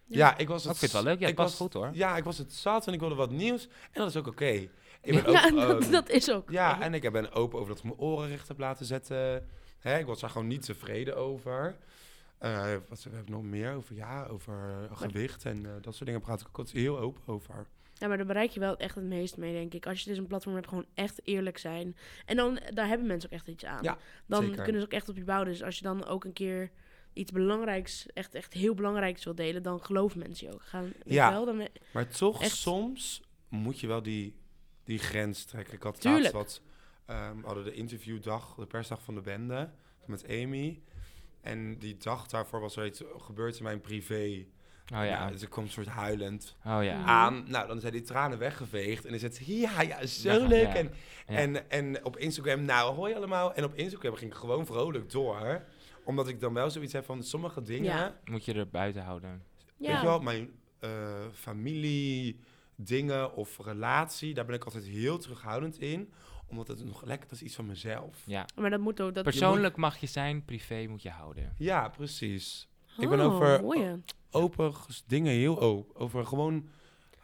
Ja, 0.05 0.37
ik 0.37 0.47
was 0.47 0.63
ik 0.63 0.69
het... 0.69 0.77
vind 0.79 0.91
het 0.91 1.01
wel 1.03 1.11
leuk. 1.11 1.19
Ja, 1.19 1.27
het 1.27 1.29
ik 1.29 1.35
past 1.35 1.49
was- 1.57 1.59
goed 1.67 1.73
hoor. 1.73 1.89
Ja, 1.93 2.17
ik 2.17 2.23
was 2.23 2.37
het 2.37 2.53
zat 2.53 2.87
en 2.87 2.93
ik 2.93 2.99
wilde 2.99 3.15
wat 3.15 3.31
nieuws. 3.31 3.63
En 3.67 3.71
dat 4.01 4.09
is 4.09 4.15
ook 4.15 4.27
oké. 4.27 4.45
Ik 4.45 4.69
ben 5.01 5.13
Ja, 5.13 5.45
ook, 5.45 5.51
ja, 5.57 5.65
dat, 5.67 5.81
ehm, 5.81 5.91
dat 5.91 6.09
is 6.09 6.31
ook. 6.31 6.49
Ja, 6.51 6.81
en 6.81 6.93
ik 6.93 7.11
ben 7.11 7.31
open 7.31 7.57
over 7.59 7.69
dat 7.69 7.77
ik 7.77 7.83
mijn 7.83 7.97
oren 7.99 8.27
recht 8.29 8.47
heb 8.47 8.59
laten 8.59 8.85
zetten. 8.85 9.47
Hè, 9.79 9.97
ik 9.99 10.05
was 10.05 10.19
daar 10.19 10.29
gewoon 10.29 10.47
niet 10.47 10.65
tevreden 10.65 11.17
over. 11.17 11.75
Eh 12.39 12.75
wat 12.87 13.03
we 13.03 13.09
hebben 13.15 13.31
nog 13.33 13.43
meer 13.43 13.73
over, 13.73 13.95
ja, 13.95 14.25
over 14.25 14.87
eh, 14.89 14.97
gewicht 14.97 15.45
en 15.45 15.65
eh, 15.65 15.71
dat 15.81 15.93
soort 15.95 16.05
dingen 16.05 16.21
praat 16.21 16.41
ik 16.41 16.47
ook 16.47 16.57
altijd 16.57 16.77
heel 16.77 16.99
open 16.99 17.21
over. 17.33 17.67
Ja, 17.93 18.07
maar 18.07 18.17
daar 18.17 18.25
bereik 18.25 18.49
je 18.49 18.59
wel 18.59 18.77
echt 18.77 18.95
het 18.95 19.03
meest 19.03 19.37
mee, 19.37 19.53
denk 19.53 19.73
ik. 19.73 19.85
Als 19.85 20.03
je 20.03 20.09
dus 20.09 20.17
een 20.17 20.27
platform 20.27 20.55
hebt, 20.55 20.67
gewoon 20.67 20.85
echt 20.93 21.19
eerlijk 21.23 21.57
zijn. 21.57 21.95
En 22.25 22.35
dan, 22.35 22.59
daar 22.73 22.87
hebben 22.87 23.07
mensen 23.07 23.29
ook 23.29 23.35
echt 23.35 23.47
iets 23.47 23.65
aan. 23.65 23.83
Ja, 23.83 23.97
dan 24.25 24.43
zeker. 24.43 24.63
kunnen 24.63 24.81
ze 24.81 24.87
ook 24.87 24.93
echt 24.93 25.09
op 25.09 25.15
je 25.17 25.23
bouwen. 25.23 25.47
Dus 25.47 25.63
als 25.63 25.77
je 25.77 25.83
dan 25.83 26.05
ook 26.05 26.23
een 26.25 26.33
keer 26.33 26.71
iets 27.13 27.31
belangrijks, 27.31 28.05
echt, 28.13 28.35
echt 28.35 28.53
heel 28.53 28.73
belangrijks 28.73 29.23
wil 29.23 29.35
delen, 29.35 29.63
dan 29.63 29.83
geloven 29.83 30.19
mensen 30.19 30.47
je 30.47 30.53
ook. 30.53 30.63
Gaan, 30.63 30.93
Ja. 31.05 31.31
wel, 31.31 31.45
dan, 31.45 31.67
Maar 31.93 32.07
toch, 32.07 32.41
Echt? 32.41 32.55
soms 32.55 33.21
moet 33.49 33.79
je 33.79 33.87
wel 33.87 34.01
die, 34.01 34.35
die 34.83 34.99
grens 34.99 35.43
trekken. 35.45 35.73
Ik 35.73 35.83
had 35.83 36.01
Tuurlijk. 36.01 36.33
laatst 36.33 36.61
wat, 37.05 37.15
we 37.35 37.45
hadden 37.45 37.63
de 37.63 37.73
interviewdag, 37.73 38.55
de 38.55 38.65
persdag 38.67 39.01
van 39.01 39.15
de 39.15 39.21
bende, 39.21 39.69
met 40.05 40.27
Amy. 40.29 40.81
En 41.41 41.77
die 41.77 41.97
dag 41.97 42.27
daarvoor 42.27 42.59
was 42.59 42.75
er 42.75 42.85
iets 42.85 43.03
gebeurd 43.17 43.57
in 43.57 43.63
mijn 43.63 43.81
privé. 43.81 44.45
Oh 44.93 45.05
ja. 45.05 45.29
dus 45.31 45.41
ik 45.41 45.49
kwam 45.49 45.63
een 45.63 45.69
soort 45.69 45.87
huilend 45.87 46.55
Oh 46.65 46.83
ja. 46.83 47.03
aan. 47.03 47.43
Nou, 47.47 47.67
dan 47.67 47.79
zijn 47.79 47.93
die 47.93 48.01
tranen 48.01 48.37
weggeveegd. 48.37 49.03
En 49.05 49.09
dan 49.11 49.19
zegt 49.19 49.35
ze, 49.35 49.59
ja, 49.59 49.81
ja, 49.81 50.05
zo 50.05 50.31
Ja, 50.31 50.47
leuk. 50.47 50.67
ja. 50.67 50.75
En, 50.75 50.91
Ja. 51.27 51.35
en, 51.35 51.69
en 51.69 52.05
op 52.05 52.17
Instagram, 52.17 52.61
nou, 52.65 52.95
hoi 52.95 53.13
allemaal. 53.13 53.53
En 53.53 53.63
op 53.63 53.73
Instagram 53.75 54.15
ging 54.15 54.31
ik 54.31 54.37
gewoon 54.37 54.65
vrolijk 54.65 55.11
door. 55.11 55.63
Omdat 56.05 56.27
ik 56.27 56.39
dan 56.39 56.53
wel 56.53 56.69
zoiets 56.69 56.93
heb 56.93 57.05
van 57.05 57.23
sommige 57.23 57.61
dingen... 57.61 57.83
Ja. 57.93 58.19
Moet 58.25 58.45
je 58.45 58.53
er 58.53 58.69
buiten 58.69 59.03
houden. 59.03 59.43
ja. 59.77 59.87
Weet 59.91 59.99
je 59.99 60.05
wel, 60.05 60.19
mijn 60.19 60.49
eh, 60.79 60.89
familie, 61.33 62.39
dingen 62.75 63.33
of 63.33 63.57
relatie, 63.63 64.33
daar 64.33 64.45
ben 64.45 64.55
ik 64.55 64.63
altijd 64.63 64.85
heel 64.85 65.17
terughoudend 65.17 65.79
in. 65.79 66.11
Omdat 66.49 66.67
het 66.67 66.85
nog 66.85 67.03
lekker, 67.05 67.27
dat 67.29 67.37
is 67.37 67.43
iets 67.43 67.55
van 67.55 67.65
mezelf. 67.65 68.21
Ja. 68.25 68.45
Maar 68.55 68.69
dat 68.69 68.79
moet 68.79 69.01
ook. 69.01 69.13
Dat 69.13 69.23
Persoonlijk 69.23 69.75
mag 69.75 69.97
je 69.97 70.07
zijn, 70.07 70.45
privé 70.45 70.85
moet 70.87 71.01
je 71.01 71.09
houden. 71.09 71.53
Ja, 71.57 71.87
precies. 71.89 72.67
Ik 72.97 73.09
ben 73.09 73.19
Oh, 73.19 73.33
over- 73.33 73.61
mooie. 73.61 73.99
Open 74.31 74.73
dingen 75.07 75.33
heel 75.33 75.59
open. 75.61 75.95
Over 76.01 76.25
gewoon, 76.25 76.67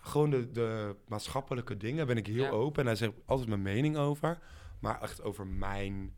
gewoon 0.02 0.30
de, 0.30 0.52
de 0.52 0.96
maatschappelijke 1.08 1.78
dingen 1.78 2.08
ben 2.08 2.18
ik 2.18 2.28
heel 2.28 2.44
Ja. 2.44 2.50
open. 2.50 2.80
En 2.80 2.86
daar 2.86 2.98
zeg 2.98 3.10
ik 3.10 3.16
altijd 3.26 3.48
mijn 3.50 3.62
mening 3.62 3.98
over. 3.98 4.40
Maar 4.80 5.02
echt 5.02 5.24
over 5.24 5.48
mijn, 5.48 6.14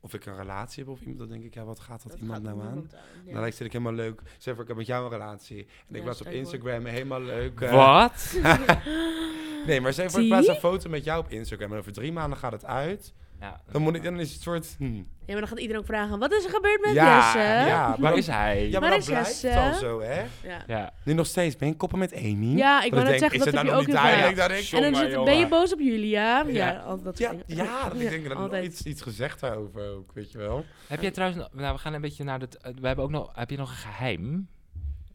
of 0.00 0.14
ik 0.14 0.26
een 0.26 0.36
relatie 0.36 0.84
heb 0.84 0.92
of 0.92 1.00
iemand, 1.00 1.18
dan 1.18 1.28
denk 1.28 1.44
ik, 1.44 1.54
ja, 1.54 1.64
wat 1.64 1.80
gaat 1.80 2.02
dat, 2.02 2.12
Dat 2.12 2.20
iemand 2.20 2.46
gaat 2.46 2.54
nou 2.56 2.68
aan? 2.68 2.88
Ja. 3.24 3.32
Nou, 3.32 3.42
dan 3.44 3.52
zit 3.52 3.66
ik 3.66 3.72
helemaal 3.72 3.92
leuk. 3.92 4.22
Zeg 4.38 4.54
ik 4.62 4.68
heb 4.68 4.76
met 4.76 4.86
jou 4.86 5.04
een 5.04 5.10
relatie. 5.10 5.66
En 5.88 5.94
ik 5.94 6.00
Ja, 6.00 6.06
was 6.06 6.20
op. 6.20 6.26
Instagram 6.26 6.84
helemaal 6.84 7.22
leuk. 7.22 7.60
eh, 7.60 7.72
Wat? 7.72 8.36
Nee, 9.66 9.80
maar 9.80 9.92
zeg 9.92 10.06
ik 10.06 10.26
plaats 10.28 10.46
een 10.48 10.54
foto 10.54 10.88
met 10.90 11.04
jou 11.04 11.20
op 11.24 11.30
Instagram 11.30 11.72
en 11.72 11.78
over 11.78 11.92
drie 11.92 12.12
maanden 12.12 12.38
gaat 12.38 12.52
het 12.52 12.64
uit. 12.64 13.12
Ja, 13.40 13.60
Dan, 13.72 13.82
moet 13.82 13.94
ik, 13.94 14.02
dan 14.02 14.20
is 14.20 14.32
het 14.32 14.42
soort... 14.42 14.74
hm. 14.78 14.84
Ja, 14.84 15.02
maar 15.26 15.36
dan 15.44 15.48
gaat 15.48 15.58
iedereen 15.58 15.80
ook 15.80 15.86
vragen: 15.88 16.18
wat 16.18 16.32
is 16.32 16.44
er 16.44 16.50
gebeurd 16.50 16.80
met 16.84 16.92
ja, 16.94 17.16
Jesse? 17.16 17.38
ja, 17.68 17.96
Waar 17.98 18.16
is 18.16 18.26
hij? 18.26 18.64
ja, 18.68 18.70
maar 18.70 18.80
Waar 18.80 18.90
dan 18.90 18.98
is 18.98 19.04
blijft 19.06 19.28
Jesse? 19.28 19.46
het 19.46 19.72
al 19.72 19.78
zo, 19.78 20.00
hè? 20.00 20.20
Ja. 20.42 20.62
Ja. 20.66 20.92
Nu 21.04 21.12
nog 21.12 21.26
steeds, 21.26 21.56
ben 21.56 21.68
je 21.68 21.74
koppen 21.76 21.98
met 21.98 22.14
Amy? 22.14 22.56
Ja, 22.56 22.82
ik 22.82 22.92
wou 22.94 23.04
net 23.04 23.18
zeggen, 23.18 23.38
is 23.38 23.44
dat 23.44 23.54
het 23.54 23.54
heb 23.54 23.64
je 23.64 23.70
nou 23.70 23.80
ook 23.82 23.86
nog 23.86 23.86
niet 23.86 24.04
duidelijk 24.04 24.36
dat 24.36 24.50
ik... 24.50 24.70
En 24.72 24.92
dan 24.92 24.94
zit, 25.10 25.24
ben 25.24 25.38
je 25.38 25.48
boos 25.48 25.72
op 25.72 25.80
Julia? 25.80 26.40
Ja, 26.46 26.48
Ja. 26.72 26.78
al 26.78 27.02
dat 27.02 27.18
Ja, 27.18 27.32
ja, 27.46 27.84
dat 27.88 27.92
ik 27.94 27.98
denk 27.98 28.10
dat 28.10 28.22
ik 28.22 28.28
nog 28.28 28.38
Altijd. 28.38 28.64
iets, 28.64 28.82
iets 28.82 29.02
gezegd 29.02 29.40
daarover 29.40 29.90
ook, 29.96 30.12
weet 30.14 30.32
je 30.32 30.38
wel. 30.38 30.64
Heb 30.88 31.00
jij 31.02 31.10
trouwens, 31.10 31.48
nou 31.52 31.72
we 31.74 31.78
gaan 31.80 31.94
een 31.94 32.00
beetje 32.00 32.24
naar 32.24 32.40
het, 32.40 32.58
we 32.80 32.86
hebben 32.86 33.04
ook 33.04 33.10
nog, 33.10 33.30
heb 33.34 33.50
je 33.50 33.56
nog 33.56 33.70
een 33.70 33.76
geheim? 33.76 34.48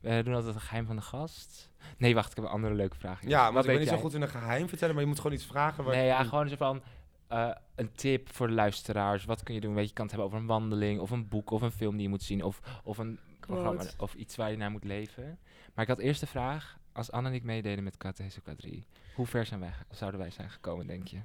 We 0.02 0.22
doen 0.24 0.34
altijd 0.34 0.56
een 0.56 0.62
geheim 0.62 0.86
van 0.86 0.96
de 0.96 1.02
gast. 1.02 1.70
Nee, 1.98 2.14
wacht, 2.16 2.30
ik 2.30 2.36
heb 2.36 2.46
een 2.46 2.52
andere 2.52 2.74
leuke 2.74 2.96
vraag. 3.00 3.20
Ja, 3.28 3.40
maar 3.40 3.48
ik 3.48 3.54
ben 3.54 3.66
weet 3.78 3.80
niet 3.80 3.90
zo 3.96 3.98
goed 4.04 4.14
in 4.14 4.22
een 4.22 4.28
geheim 4.30 4.68
vertellen, 4.70 4.94
maar 4.94 5.04
je 5.04 5.10
moet 5.10 5.20
gewoon 5.20 5.34
iets 5.36 5.46
vragen. 5.46 5.84
Waar 5.84 5.96
Nee, 5.96 6.06
ja, 6.06 6.20
ik- 6.22 6.28
gewoon 6.28 6.50
zo 6.50 6.56
van 6.56 6.82
eh, 7.28 7.50
een 7.76 7.92
tip 7.92 8.34
voor 8.34 8.48
de 8.48 8.54
luisteraars. 8.54 9.26
Wat 9.26 9.44
kun 9.44 9.54
je 9.54 9.62
doen? 9.62 9.74
Weet 9.74 9.84
je, 9.84 9.90
je 9.90 9.94
kan 9.96 10.06
het 10.06 10.16
hebben 10.16 10.32
over 10.34 10.44
een 10.44 10.52
wandeling, 10.60 11.00
of 11.00 11.12
een 11.12 11.28
boek, 11.28 11.52
of 11.52 11.62
een 11.62 11.72
film 11.72 11.94
die 11.94 12.02
je 12.02 12.10
moet 12.10 12.24
zien, 12.24 12.44
of, 12.44 12.60
of 12.84 12.98
een 12.98 13.20
programma, 13.40 13.84
of 13.98 14.14
iets 14.14 14.36
waar 14.36 14.52
je 14.52 14.58
naar 14.58 14.72
moet 14.72 14.84
leven. 14.84 15.40
Maar 15.74 15.84
ik 15.84 15.90
had 15.90 16.00
eerst 16.00 16.20
de 16.20 16.28
vraag, 16.28 16.78
als 16.94 17.12
Anne 17.12 17.30
en 17.30 17.36
ik 17.36 17.44
meededen 17.44 17.84
met 17.84 17.98
KTS 17.98 18.38
K3, 18.40 18.70
hoe 19.16 19.26
ver 19.26 19.46
zijn 19.46 19.60
wij, 19.60 19.74
zouden 19.92 20.20
wij 20.20 20.32
zijn 20.32 20.50
gekomen, 20.50 20.88
denk 20.88 21.08
je? 21.08 21.18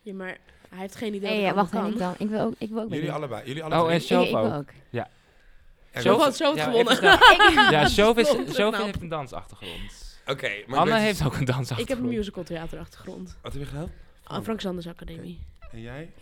Ja, 0.00 0.14
maar 0.14 0.38
hij 0.68 0.78
heeft 0.78 0.96
geen 0.96 1.14
idee 1.14 1.30
Hey, 1.30 1.38
wat 1.40 1.48
ja, 1.48 1.54
wacht, 1.54 1.72
en 1.72 1.78
allemaal 1.78 1.92
ik 1.92 1.98
kan. 1.98 2.14
dan. 2.18 2.26
Ik 2.28 2.34
wil 2.34 2.40
ook, 2.46 2.54
ik 2.58 2.68
wil 2.70 2.82
ook 2.82 2.92
Jullie 2.92 3.12
allebei, 3.12 3.46
jullie 3.46 3.64
Oh, 3.64 3.80
drie. 3.80 3.90
en 3.94 4.00
Show 4.00 4.22
ik, 4.28 4.36
ook. 4.36 4.42
wil 4.42 4.54
ook. 4.54 4.70
Show 5.94 6.02
Zo 6.02 6.18
had 6.18 6.38
het 6.38 6.56
Ja, 6.56 6.64
gewonnen. 6.64 6.92
even. 6.92 7.70
Ja, 7.70 7.88
Show 7.88 8.24
Show 8.52 8.72
knap. 8.72 8.84
heeft 8.84 9.00
een 9.00 9.08
dansachtergrond. 9.08 10.20
Oké, 10.26 10.50
maar 10.66 10.78
Anne 10.78 10.98
heeft 10.98 11.24
ook 11.24 11.34
een 11.36 11.44
dansachtergrond. 11.44 11.80
Ik 11.80 11.88
heb 11.88 11.98
een 11.98 12.08
musical 12.16 12.42
theaterachtergrond. 12.44 13.38
Wat 13.42 13.52
heb 13.52 13.62
je 13.62 13.68
gedaan? 13.68 13.90
Ah, 14.24 14.42
Frank 14.42 14.60
Sanders 14.60 14.86
Academie. 14.86 15.46
En 15.70 15.80
jij? 15.80 16.12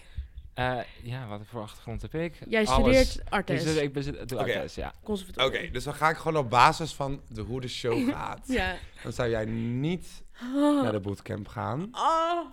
Eh, 0.55 0.79
ja, 1.03 1.27
wat 1.27 1.41
voor 1.47 1.61
achtergrond 1.63 2.03
heb 2.03 2.15
ik? 2.15 2.39
Jij 2.49 2.65
studeert 2.67 3.21
artes. 3.29 3.65
ik 3.77 3.93
bezit, 3.93 4.29
doe 4.29 4.39
Oké. 4.41 4.53
artes, 4.55 4.75
ja. 4.75 4.93
Oké, 5.37 5.71
dus 5.73 5.85
dan 5.85 5.95
ga 5.95 6.11
ik 6.11 6.17
gewoon 6.17 6.37
op 6.45 6.51
basis 6.51 6.93
van 6.95 7.21
de, 7.29 7.41
hoe 7.41 7.61
de 7.61 7.69
show 7.69 8.09
gaat. 8.13 8.41
Ja. 8.47 8.77
Dan 9.03 9.13
zou 9.13 9.29
jij 9.31 9.45
niet 9.45 10.23
Oh. 10.55 10.83
naar 10.83 10.93
de 10.93 11.01
bootcamp 11.01 11.49
gaan. 11.49 11.89
Oh. 11.93 12.41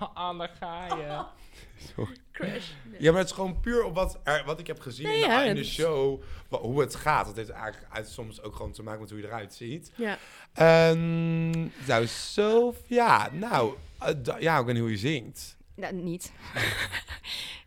Oh, 0.00 0.08
Anne, 0.14 0.48
ga 0.58 0.86
je. 0.86 1.24
Sorry. 1.94 2.16
Crash. 2.32 2.70
Nee. 2.90 3.00
Ja, 3.02 3.10
maar 3.10 3.20
het 3.20 3.28
is 3.28 3.34
gewoon 3.34 3.60
puur 3.60 3.84
op 3.84 3.94
wat, 3.94 4.18
er, 4.24 4.42
wat 4.46 4.58
ik 4.60 4.66
heb 4.66 4.80
gezien 4.80 5.06
Nee, 5.06 5.14
in, 5.16 5.22
de, 5.22 5.26
ja, 5.28 5.38
in 5.42 5.52
de 5.54 5.58
het 5.58 5.58
is- 5.68 5.72
show. 5.74 6.22
hoe 6.48 6.80
het 6.80 6.94
gaat. 6.94 7.26
Dat 7.26 7.36
heeft 7.36 7.48
eigenlijk 7.50 7.92
uit, 7.92 8.08
soms 8.08 8.42
ook 8.42 8.54
gewoon 8.56 8.72
te 8.72 8.82
maken 8.82 9.00
met 9.00 9.10
hoe 9.10 9.18
je 9.20 9.26
eruit 9.26 9.54
ziet. 9.54 9.92
Ja. 9.96 10.18
Ehm 10.52 11.60
nou, 11.86 12.06
zo... 12.06 12.74
Ja, 12.86 13.28
nou... 13.32 13.74
eh, 13.98 14.40
ja, 14.40 14.58
ik 14.58 14.64
weet 14.64 14.74
niet 14.74 14.82
hoe 14.82 14.90
je 14.92 14.96
zingt. 14.98 15.56
Nou, 15.76 15.94
niet. 15.94 16.32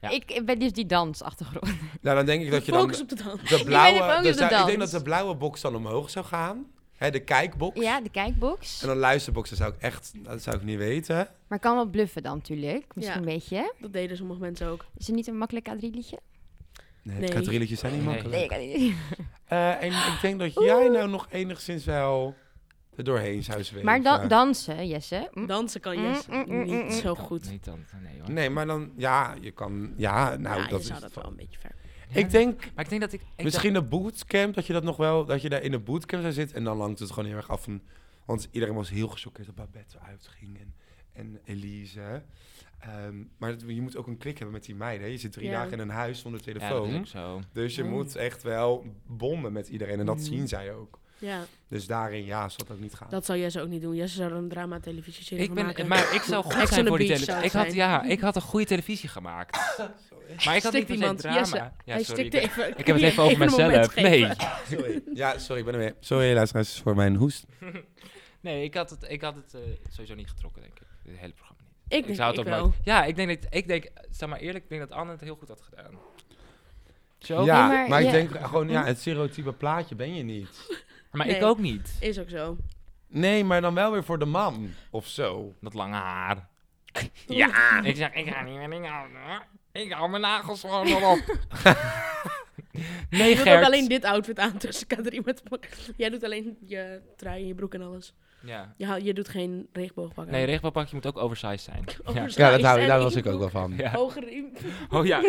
Ja. 0.02 0.10
ik, 0.10 0.32
ik 0.32 0.46
ben 0.46 0.60
dus 0.60 0.72
die 0.74 0.86
dansachtergrond. 0.86 1.74
Nou, 2.02 2.16
dan 2.16 2.26
denk 2.26 2.44
ik 2.44 2.52
dat 2.52 2.66
je 2.66 2.72
dan... 2.72 2.82
Focus 2.82 3.02
op 3.02 3.10
de 3.10 3.16
dans. 3.16 3.50
De 3.50 3.64
blauwe, 3.64 4.00
ben 4.00 4.18
ook 4.18 4.24
dus 4.24 4.32
op 4.34 4.38
de 4.42 4.48
zou- 4.50 4.62
ik 4.62 4.66
denk 4.68 4.80
dat 4.80 4.92
de 4.92 5.02
blauwe 5.02 5.36
box 5.36 5.62
dan 5.62 5.76
omhoog 5.76 6.10
zou 6.10 6.26
gaan. 6.26 6.66
Hè, 6.96 7.10
de 7.12 7.20
kijkbox. 7.20 7.80
Ja, 7.82 8.02
de 8.02 8.10
kijkbox. 8.10 8.82
En 8.82 8.88
dan 8.88 8.98
luisterbox, 8.98 9.50
dat 9.50 9.58
zou 9.58 9.74
ik 9.74 9.82
echt... 9.82 10.12
Dat 10.16 10.42
zou 10.42 10.56
ik 10.56 10.64
niet 10.64 10.78
weten. 10.78 11.28
Maar 11.48 11.60
kan 11.60 11.76
wel 11.76 11.86
bluffen 11.86 12.24
dan 12.24 12.36
natuurlijk. 12.38 12.86
Misschien 12.96 13.22
Ja. 13.22 13.28
een 13.28 13.34
beetje. 13.34 13.74
Dat 13.80 13.94
deden 13.94 14.18
sommige 14.18 14.40
mensen 14.40 14.68
ook. 14.68 14.86
Is 14.98 15.08
het 15.08 15.16
niet 15.16 15.28
een 15.28 15.38
makkelijk 15.38 15.66
quadrilletje? 15.66 16.20
Nee, 17.04 17.18
Nee. 17.18 17.28
zijn 17.76 17.94
niet 17.94 18.06
Nee. 18.06 18.14
makkelijk. 18.14 18.32
Nee, 18.32 18.44
ik 18.44 18.50
kan 18.50 18.60
niet. 18.60 18.96
Eh, 19.46 19.84
en 19.84 19.92
ik 19.92 20.18
denk 20.22 20.40
dat 20.40 20.54
jij 20.54 20.88
nou 20.90 21.10
nog 21.10 21.28
enigszins 21.30 21.86
wel 21.86 22.36
er 22.96 23.04
doorheen 23.04 23.44
zou 23.44 23.64
zweven. 23.64 23.86
Maar 23.86 24.02
dan 24.02 24.28
dansen, 24.28 24.88
Jesse. 24.88 25.30
Hm? 25.34 25.46
Dansen 25.46 25.82
kan 25.82 25.98
Mm, 25.98 26.04
Jess 26.04 26.28
mm, 26.28 26.44
mm, 26.48 26.64
niet 26.66 26.84
mm, 26.84 26.92
zo 26.92 27.16
goed. 27.16 27.50
Niet 27.50 27.64
dan, 27.66 27.80
nee 28.04 28.20
hoor. 28.22 28.32
Nee, 28.32 28.50
maar 28.50 28.66
dan... 28.66 28.92
Ja, 28.96 29.36
je 29.42 29.52
kan... 29.52 29.94
Ja, 29.98 30.36
nou, 30.38 30.62
ja, 30.62 30.68
dat 30.68 30.88
je 30.88 30.94
is 30.94 31.00
dat 31.00 31.14
wel 31.14 31.26
een 31.26 31.36
beetje 31.36 31.60
ver. 31.60 31.72
Ik 32.14 32.30
denk 32.32 32.60
Maar 32.76 32.84
ik 32.84 32.90
denk 32.90 33.02
dat 33.02 33.14
ik... 33.14 33.22
ik 33.36 33.44
misschien 33.44 33.74
de 33.74 33.82
bootcamp, 33.82 34.54
dat 34.56 34.66
je 34.68 34.74
dat 34.74 34.84
nog 34.84 34.98
wel... 34.98 35.26
Dat 35.26 35.42
je 35.42 35.50
daar 35.50 35.62
in 35.62 35.72
de 35.72 35.80
bootcamp 35.80 36.22
zou 36.22 36.34
zitten. 36.34 36.56
En 36.58 36.64
dan 36.64 36.78
langt 36.78 37.00
het 37.00 37.10
gewoon 37.12 37.26
heel 37.30 37.38
erg 37.38 37.50
af 37.50 37.64
van... 37.64 37.82
Want 38.26 38.48
iedereen 38.52 38.76
was 38.76 38.90
heel 38.90 39.08
gechoqueerd 39.08 39.48
dat 39.48 39.56
Babette 39.56 39.98
eruit 40.02 40.28
ging. 40.38 40.60
En, 40.60 40.74
en 41.14 41.40
Elise. 41.46 42.24
Ehm, 42.80 43.16
maar 43.38 43.56
je 43.68 43.82
moet 43.82 43.98
ook 43.98 44.08
een 44.08 44.18
klik 44.18 44.36
hebben 44.38 44.56
met 44.56 44.66
die 44.66 44.76
meiden. 44.76 45.06
hè. 45.06 45.12
Je 45.12 45.18
zit 45.18 45.32
drie 45.32 45.50
Ja. 45.50 45.52
dagen 45.52 45.72
in 45.72 45.80
een 45.80 45.90
huis 45.90 46.20
zonder 46.20 46.44
dacht- 46.44 46.54
ja, 46.54 46.60
telefoon. 46.68 46.92
dat 46.92 46.94
is 46.94 47.00
ook 47.00 47.06
zo. 47.06 47.42
dus 47.54 47.76
je 47.76 47.84
moet 47.84 48.16
echt 48.16 48.44
wel 48.44 48.86
bonden 49.08 49.52
met 49.54 49.68
iedereen. 49.68 50.00
En 50.00 50.06
dat 50.06 50.22
zien 50.22 50.48
zij 50.48 50.74
ook. 50.74 51.00
Ja, 51.22 51.44
Dus 51.68 51.88
daarin, 51.88 52.26
ja, 52.26 52.50
zal 52.50 52.58
het 52.68 52.72
ook 52.76 52.80
niet 52.82 52.94
gaan. 52.94 53.08
dat 53.10 53.26
zou 53.26 53.40
Jesse 53.40 53.62
ook 53.62 53.68
niet 53.68 53.82
doen. 53.82 53.96
Jesse 53.96 54.16
zou 54.16 54.32
er 54.32 54.38
een 54.38 54.50
drama-televisie-serie 54.50 55.40
Ik 55.44 55.46
van 55.48 55.56
ben, 55.56 55.66
maken. 55.66 55.88
maar 55.88 56.14
ik 56.14 56.22
zou 56.22 56.44
goed 56.44 56.68
zijn 56.68 56.88
voor 56.88 56.98
die 56.98 57.08
televisie. 57.08 57.44
Ik 57.44 57.52
had, 57.52 57.74
ja, 57.74 58.04
ik 58.04 58.20
had 58.20 58.36
een 58.36 58.42
goede 58.42 58.66
televisie 58.66 59.10
gemaakt. 59.10 59.58
Maar 60.46 60.56
ik 60.56 60.64
had 60.64 60.74
Stikt 60.74 60.90
niet 60.90 61.00
iemand. 61.00 61.20
drama. 61.20 61.38
Jesse, 61.40 61.56
ja, 61.56 61.74
hij 61.86 62.04
sorry, 62.04 62.20
stikte 62.28 62.38
ik, 62.38 62.44
even. 62.52 62.78
ik 62.80 62.88
heb 62.88 62.96
het 62.96 63.06
even 63.06 63.24
over 63.24 63.38
mezelf. 63.38 63.96
Nee. 63.96 64.28
Sorry. 64.70 65.02
Ja, 65.14 65.38
sorry, 65.38 65.60
ik 65.60 65.66
ben 65.66 65.74
er 65.74 65.80
weer. 65.80 65.96
Sorry, 66.00 66.34
luisteraars, 66.34 66.80
voor 66.80 66.96
mijn 66.96 67.16
hoest. 67.16 67.46
nee, 68.42 68.64
ik 68.64 68.74
had 68.74 68.90
het, 68.90 69.06
ik 69.08 69.22
had 69.22 69.36
het 69.36 69.54
eh, 69.54 69.60
sowieso 69.90 70.16
niet 70.16 70.30
getrokken, 70.30 70.62
denk 70.62 70.74
ik. 70.80 70.88
Het 71.06 71.18
hele 71.20 71.34
programma 71.34 71.62
niet. 71.64 72.00
Ik 72.00 72.06
denk 72.06 72.18
zou 72.18 72.32
ik 72.32 72.38
het 72.38 72.48
ook 72.48 72.54
wel. 72.54 72.64
nooit... 72.64 72.76
Ja, 72.84 73.04
ik 73.04 73.16
denk, 73.16 73.42
dat, 73.42 73.54
ik 73.54 73.68
denk, 73.68 73.88
zeg 74.12 74.30
maar 74.30 74.40
eerlijk, 74.40 74.64
ik 74.64 74.70
denk 74.70 74.82
dat 74.90 74.92
Anne 74.98 75.12
het 75.12 75.22
heel 75.22 75.36
goed 75.36 75.48
had 75.48 75.62
gedaan. 75.62 75.94
Zo? 77.20 77.44
Ja, 77.46 77.68
Nee, 77.68 77.78
maar, 77.78 77.90
maar 77.90 78.00
ik 78.00 78.06
ja- 78.06 78.12
denk 78.12 78.46
gewoon, 78.46 78.70
ja, 78.70 78.86
het 78.86 79.00
stereotype 79.00 79.52
plaatje 79.54 79.96
ben 79.96 80.14
je 80.16 80.24
niet. 80.24 80.50
Maar 81.12 81.28
ik 81.28 81.44
ook 81.44 81.60
niet. 81.60 81.98
Is 82.00 82.20
ook 82.20 82.30
zo. 82.30 82.58
Nee, 83.08 83.44
maar 83.44 83.62
dan 83.62 83.74
wel 83.74 83.92
weer 83.92 84.04
voor 84.04 84.20
de 84.20 84.26
man, 84.26 84.70
of 84.90 85.08
zo. 85.08 85.54
Dat 85.62 85.74
lange 85.74 85.96
haar. 85.96 86.50
Ja, 87.28 87.82
ik 87.84 87.96
zeg, 87.96 88.14
ik 88.14 88.28
ga 88.34 88.44
niet 88.44 88.58
meer 88.58 88.70
dingen 88.70 88.92
houden. 88.92 89.20
Ik 89.72 89.92
hou 89.92 90.10
mijn 90.10 90.22
nagels 90.22 90.62
gewoon 90.62 90.90
nog 90.90 91.12
op. 91.12 91.38
nee, 93.10 93.30
Je 93.30 93.36
doet 93.36 93.50
ook 93.50 93.64
alleen 93.64 93.88
dit 93.88 94.06
outfit 94.06 94.40
aan 94.40 94.58
tussen 94.58 94.88
K3 94.88 95.18
met 95.24 95.42
Jij 95.98 96.10
doet 96.10 96.24
alleen 96.24 96.58
je 96.66 97.02
trui 97.18 97.42
en 97.42 97.48
je 97.48 97.56
broek 97.56 97.74
en 97.74 97.82
alles. 97.82 98.14
Ja. 98.46 98.74
Je, 98.78 99.04
je 99.04 99.14
doet 99.14 99.30
geen 99.30 99.68
regenboogpak 99.74 100.26
aan. 100.26 100.32
Nee, 100.32 100.46
regenboogpakje 100.46 100.96
moet 100.96 101.06
ook 101.08 101.18
oversized 101.18 101.62
zijn. 101.62 101.84
Ja. 101.88 101.96
Oversized 102.10 102.36
Ja, 102.36 102.52
dat 102.52 102.62
hou, 102.62 102.86
daar 102.86 103.00
was 103.00 103.16
ik 103.16 103.26
ook 103.26 103.40
wel 103.40 103.50
van. 103.50 103.74
Ja. 103.78 103.92
Hogere 103.92 104.26
riem. 104.26 104.52
Oh 104.90 105.06
ja. 105.06 105.20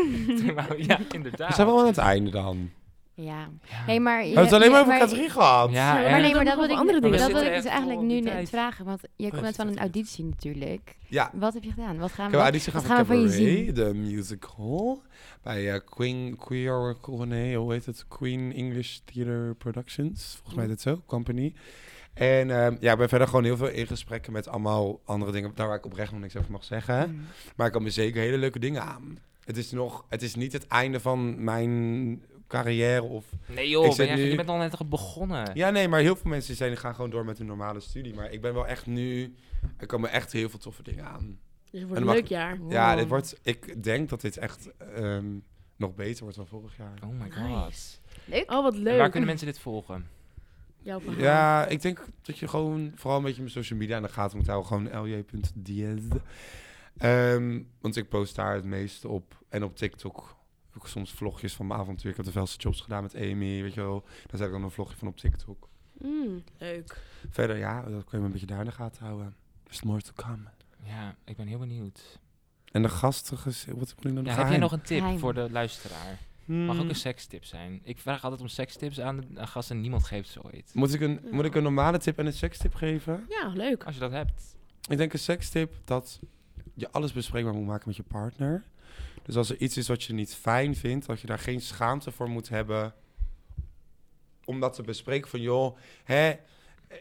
ja, 0.77 0.99
We 0.99 1.15
inderdaad. 1.15 1.55
zijn 1.55 1.67
wel 1.67 1.81
aan 1.81 1.87
het 1.87 1.99
einde 1.99 2.31
dan. 2.31 2.71
Ja. 3.15 3.49
Ja. 3.69 3.77
Hey, 3.87 4.01
maar 4.01 4.19
We 4.19 4.25
hebben 4.25 4.45
het 4.45 4.53
alleen 4.53 4.71
maar 4.71 4.81
over 4.81 5.09
K3 5.09 5.33
gehad. 5.33 5.71
Ja, 5.71 5.95
Maar 5.95 6.21
nee, 6.21 6.35
maar 6.35 6.45
dat 6.45 6.55
wil 6.55 6.65
ik, 6.65 6.77
andere 6.77 7.01
dat 7.01 7.11
dingen. 7.11 7.27
We 7.27 7.33
wil 7.33 7.43
ik 7.43 7.55
dus 7.55 7.65
eigenlijk 7.65 8.01
nu 8.01 8.21
net 8.21 8.49
vragen. 8.49 8.85
Want 8.85 9.01
je 9.17 9.31
komt 9.31 9.43
net 9.43 9.57
van 9.57 9.69
een 9.69 9.79
auditie 9.79 10.25
natuurlijk. 10.25 10.97
Ja. 11.09 11.31
Wat 11.33 11.55
heb 11.55 11.63
je 11.63 11.71
gedaan? 11.71 11.99
Wat 11.99 12.13
gaan 12.13 12.31
we... 12.31 12.33
Wat, 12.33 12.43
auditie 12.43 12.73
wat 12.73 12.85
gaan 12.85 12.99
we 12.99 13.05
van 13.05 13.21
je 13.21 13.29
zien? 13.29 13.75
de 13.75 13.95
musical. 13.95 15.03
Bij 15.43 15.73
eh, 15.73 15.81
Queen, 15.85 16.37
Queer, 16.37 16.97
nee, 17.27 17.57
hoe 17.57 17.73
heet 17.73 17.87
het? 17.87 18.05
Queen 18.09 18.53
English 18.53 18.99
Theatre 19.05 19.55
Productions. 19.55 20.35
Volgens 20.35 20.55
mij 20.55 20.65
is 20.65 20.71
het 20.71 20.81
zo, 20.81 21.03
company. 21.07 21.55
En 22.15 22.51
ehm, 22.51 22.77
ja, 22.81 22.93
ik 22.93 22.99
ben 22.99 23.09
verder 23.09 23.29
gewoon 23.29 23.45
heel 23.45 23.57
veel 23.57 23.69
in 23.69 23.87
gesprekken 23.87 24.33
met 24.33 24.49
allemaal 24.49 25.01
andere 25.05 25.33
dingen. 25.33 25.53
Daar 25.55 25.67
waar 25.67 25.77
ik 25.77 25.87
oprecht 25.87 26.13
nog 26.13 26.21
niks 26.21 26.37
over 26.37 26.51
mag 26.51 26.65
zeggen. 26.65 27.11
Mm. 27.11 27.21
Maar 27.57 27.67
ik 27.67 27.73
kan 27.73 27.83
me 27.83 27.91
zeker 27.91 28.21
hele 28.21 28.39
leuke 28.39 28.59
dingen 28.59 28.83
aan. 28.83 29.19
Het 29.45 29.57
is 29.57 29.71
nog, 29.71 30.05
het 30.09 30.23
is 30.23 30.35
niet 30.35 30.53
het 30.53 30.67
einde 30.67 31.01
van 31.01 31.45
mijn 31.45 32.23
carrière 32.53 33.03
of... 33.03 33.25
Nee 33.47 33.65
Ik 33.65 33.71
joh, 33.71 33.85
zit 33.89 33.97
ben 33.97 34.07
jij- 34.07 34.17
nu- 34.17 34.23
je 34.31 34.37
bent 34.37 34.49
al 34.49 34.57
net 34.57 34.89
begonnen. 34.89 35.51
Ja, 35.55 35.71
nee, 35.71 35.89
maar 35.89 36.01
heel 36.01 36.17
veel 36.17 36.31
mensen 36.31 36.57
zijn, 36.57 36.77
gaan 36.77 36.95
gewoon 36.95 37.11
door 37.11 37.25
met 37.25 37.39
hun 37.39 37.47
normale 37.47 37.81
studie. 37.81 38.15
Maar 38.15 38.31
ik 38.33 38.41
ben 38.41 38.55
wel 38.55 38.67
echt 38.67 38.87
nu... 38.87 39.35
Er 39.77 39.87
komen 39.87 40.11
echt 40.11 40.33
heel 40.33 40.49
veel 40.49 40.59
toffe 40.59 40.83
dingen 40.83 41.05
aan. 41.05 41.39
Dus 41.71 41.81
het 41.81 41.89
wordt 41.89 42.07
een 42.07 42.13
leuk 42.13 42.27
jaar. 42.27 42.59
Ja, 42.69 42.97
dit 42.97 43.09
wordt... 43.09 43.39
Ik 43.43 43.83
denk 43.83 44.09
dat 44.09 44.21
dit 44.21 44.37
echt 44.37 44.71
ehm, 44.95 45.27
nog 45.77 45.95
beter 45.95 46.23
wordt 46.23 46.37
dan 46.37 46.47
vorig 46.47 46.77
jaar. 46.77 46.95
Oh 47.05 47.11
my 47.21 47.31
god. 47.31 47.65
Nice. 47.65 47.97
Leuk. 48.25 48.51
Oh, 48.51 48.63
wat 48.63 48.75
En 48.75 48.81
leuk. 48.83 48.99
waar 48.99 49.11
kunnen 49.11 49.29
mensen 49.29 49.47
dit 49.47 49.59
volgen? 49.59 50.07
Ja, 51.17 51.67
ik 51.67 51.83
denk 51.83 52.05
dat 52.23 52.39
je 52.39 52.49
gewoon 52.49 52.93
vooral 52.95 53.19
een 53.19 53.25
beetje 53.25 53.41
mijn 53.41 53.53
social 53.53 53.79
media 53.79 53.97
aan 53.97 54.03
de 54.03 54.09
gaten 54.09 54.37
moet 54.39 54.47
houden. 54.47 54.69
Gewoon 54.69 55.07
lj.diaz. 55.09 56.01
Ehm 56.99 57.61
want 57.81 57.97
ik 57.97 58.09
post 58.09 58.35
daar 58.35 58.55
het 58.55 58.65
meeste 58.65 59.09
op. 59.09 59.43
En 59.49 59.65
op 59.65 59.77
TikTok 59.77 60.37
ook 60.77 60.89
soms 60.89 61.13
vlogjes 61.13 61.55
van 61.55 61.67
mijn 61.67 61.81
avontuur. 61.81 62.11
Ik 62.11 62.17
heb 62.17 62.27
de 62.27 62.33
velste 62.33 62.59
jobs 62.63 62.81
gedaan 62.81 63.03
met 63.03 63.15
Amy, 63.15 63.63
weet 63.63 63.75
je 63.75 63.81
wel. 63.81 64.01
Daar 64.03 64.37
zet 64.37 64.47
ik 64.47 64.53
dan 64.53 64.63
een 64.63 64.71
vlogje 64.71 64.97
van 64.97 65.09
op 65.09 65.17
TikTok. 65.17 65.69
Mm, 65.99 66.45
leuk. 66.59 67.03
Verder, 67.31 67.57
ja, 67.57 67.83
dat 67.83 68.05
kun 68.05 68.05
je 68.11 68.19
me 68.19 68.25
een 68.25 68.31
beetje 68.31 68.47
daar 68.47 68.59
in 68.59 68.65
de 68.65 68.73
gaten 68.73 69.05
houden. 69.05 69.35
There's 69.63 69.83
more 69.83 70.01
to 70.03 70.13
come. 70.15 70.43
Ja, 70.85 71.17
ik 71.25 71.37
ben 71.37 71.47
heel 71.47 71.59
benieuwd. 71.59 72.21
En 72.73 72.83
de 72.83 72.89
gasten, 72.89 73.37
wat 73.45 73.89
heb 73.89 74.05
ik 74.07 74.15
dan 74.15 74.25
Ja, 74.25 74.35
heb 74.35 74.49
jij 74.49 74.59
nog 74.59 74.73
een 74.73 74.83
tip 74.83 74.99
Geheim. 74.99 75.19
voor 75.19 75.35
de 75.35 75.49
luisteraar? 75.51 76.19
Hmm. 76.45 76.65
Mag 76.65 76.79
ook 76.81 76.89
een 76.89 76.95
sekstip 76.95 77.45
zijn. 77.45 77.81
Ik 77.85 77.99
vraag 77.99 78.23
altijd 78.23 78.41
om 78.41 78.49
sekstips 78.49 79.01
aan 79.01 79.17
de 79.17 79.27
aan 79.41 79.49
gasten. 79.49 79.81
Niemand 79.81 80.05
geeft 80.05 80.29
ze 80.29 80.43
ooit. 80.45 80.71
Moet 80.75 80.95
ik, 80.95 81.01
een, 81.01 81.21
moet 81.31 81.45
ik 81.45 81.55
een 81.55 81.63
normale 81.63 81.99
tip 81.99 82.19
en 82.19 82.27
een 82.27 82.33
sekstip 82.33 82.75
geven? 82.75 83.25
Ja, 83.29 83.49
leuk. 83.49 83.85
Als 83.85 83.95
je 83.95 84.01
dat 84.01 84.11
hebt. 84.11 84.57
Ik 84.89 84.97
denk 84.97 85.13
een 85.13 85.19
sekstip 85.19 85.75
dat 85.85 86.21
je 86.75 86.91
alles 86.91 87.13
bespreekbaar 87.13 87.55
moet 87.55 87.67
maken 87.67 87.83
met 87.87 87.97
je 87.97 88.03
partner. 88.03 88.65
Dus 89.23 89.37
als 89.37 89.51
er 89.51 89.57
iets 89.57 89.77
is 89.77 89.89
wat 89.89 90.03
je 90.03 90.13
niet 90.13 90.35
fijn 90.35 90.77
vindt, 90.77 91.07
dat 91.07 91.21
je 91.21 91.27
daar 91.27 91.39
geen 91.39 91.61
schaamte 91.61 92.11
voor 92.11 92.29
moet 92.29 92.49
hebben 92.49 92.95
om 94.45 94.61
dat 94.61 94.75
te 94.75 94.83
bespreken 94.83 95.31
van 95.31 95.41
joh, 95.41 95.77
hè, 96.05 96.33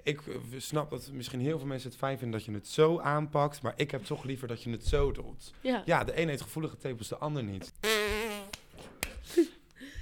ik 0.03 0.21
snap 0.57 0.89
dat 0.89 1.09
misschien 1.13 1.39
heel 1.41 1.57
veel 1.57 1.67
mensen 1.67 1.89
het 1.89 1.97
fijn 1.99 2.17
vinden 2.17 2.37
dat 2.39 2.47
je 2.47 2.53
het 2.53 2.67
zo 2.67 2.99
aanpakt, 2.99 3.61
maar 3.61 3.73
ik 3.75 3.91
heb 3.91 4.03
toch 4.03 4.23
liever 4.23 4.47
dat 4.47 4.63
je 4.63 4.69
het 4.71 4.85
zo 4.87 5.11
doet. 5.11 5.53
Ja, 5.61 5.81
Ja, 5.85 6.03
de 6.03 6.21
een 6.21 6.29
heeft 6.29 6.41
gevoelige 6.41 6.77
tepels, 6.77 7.07
de 7.07 7.17
ander 7.17 7.43
niet. 7.43 7.73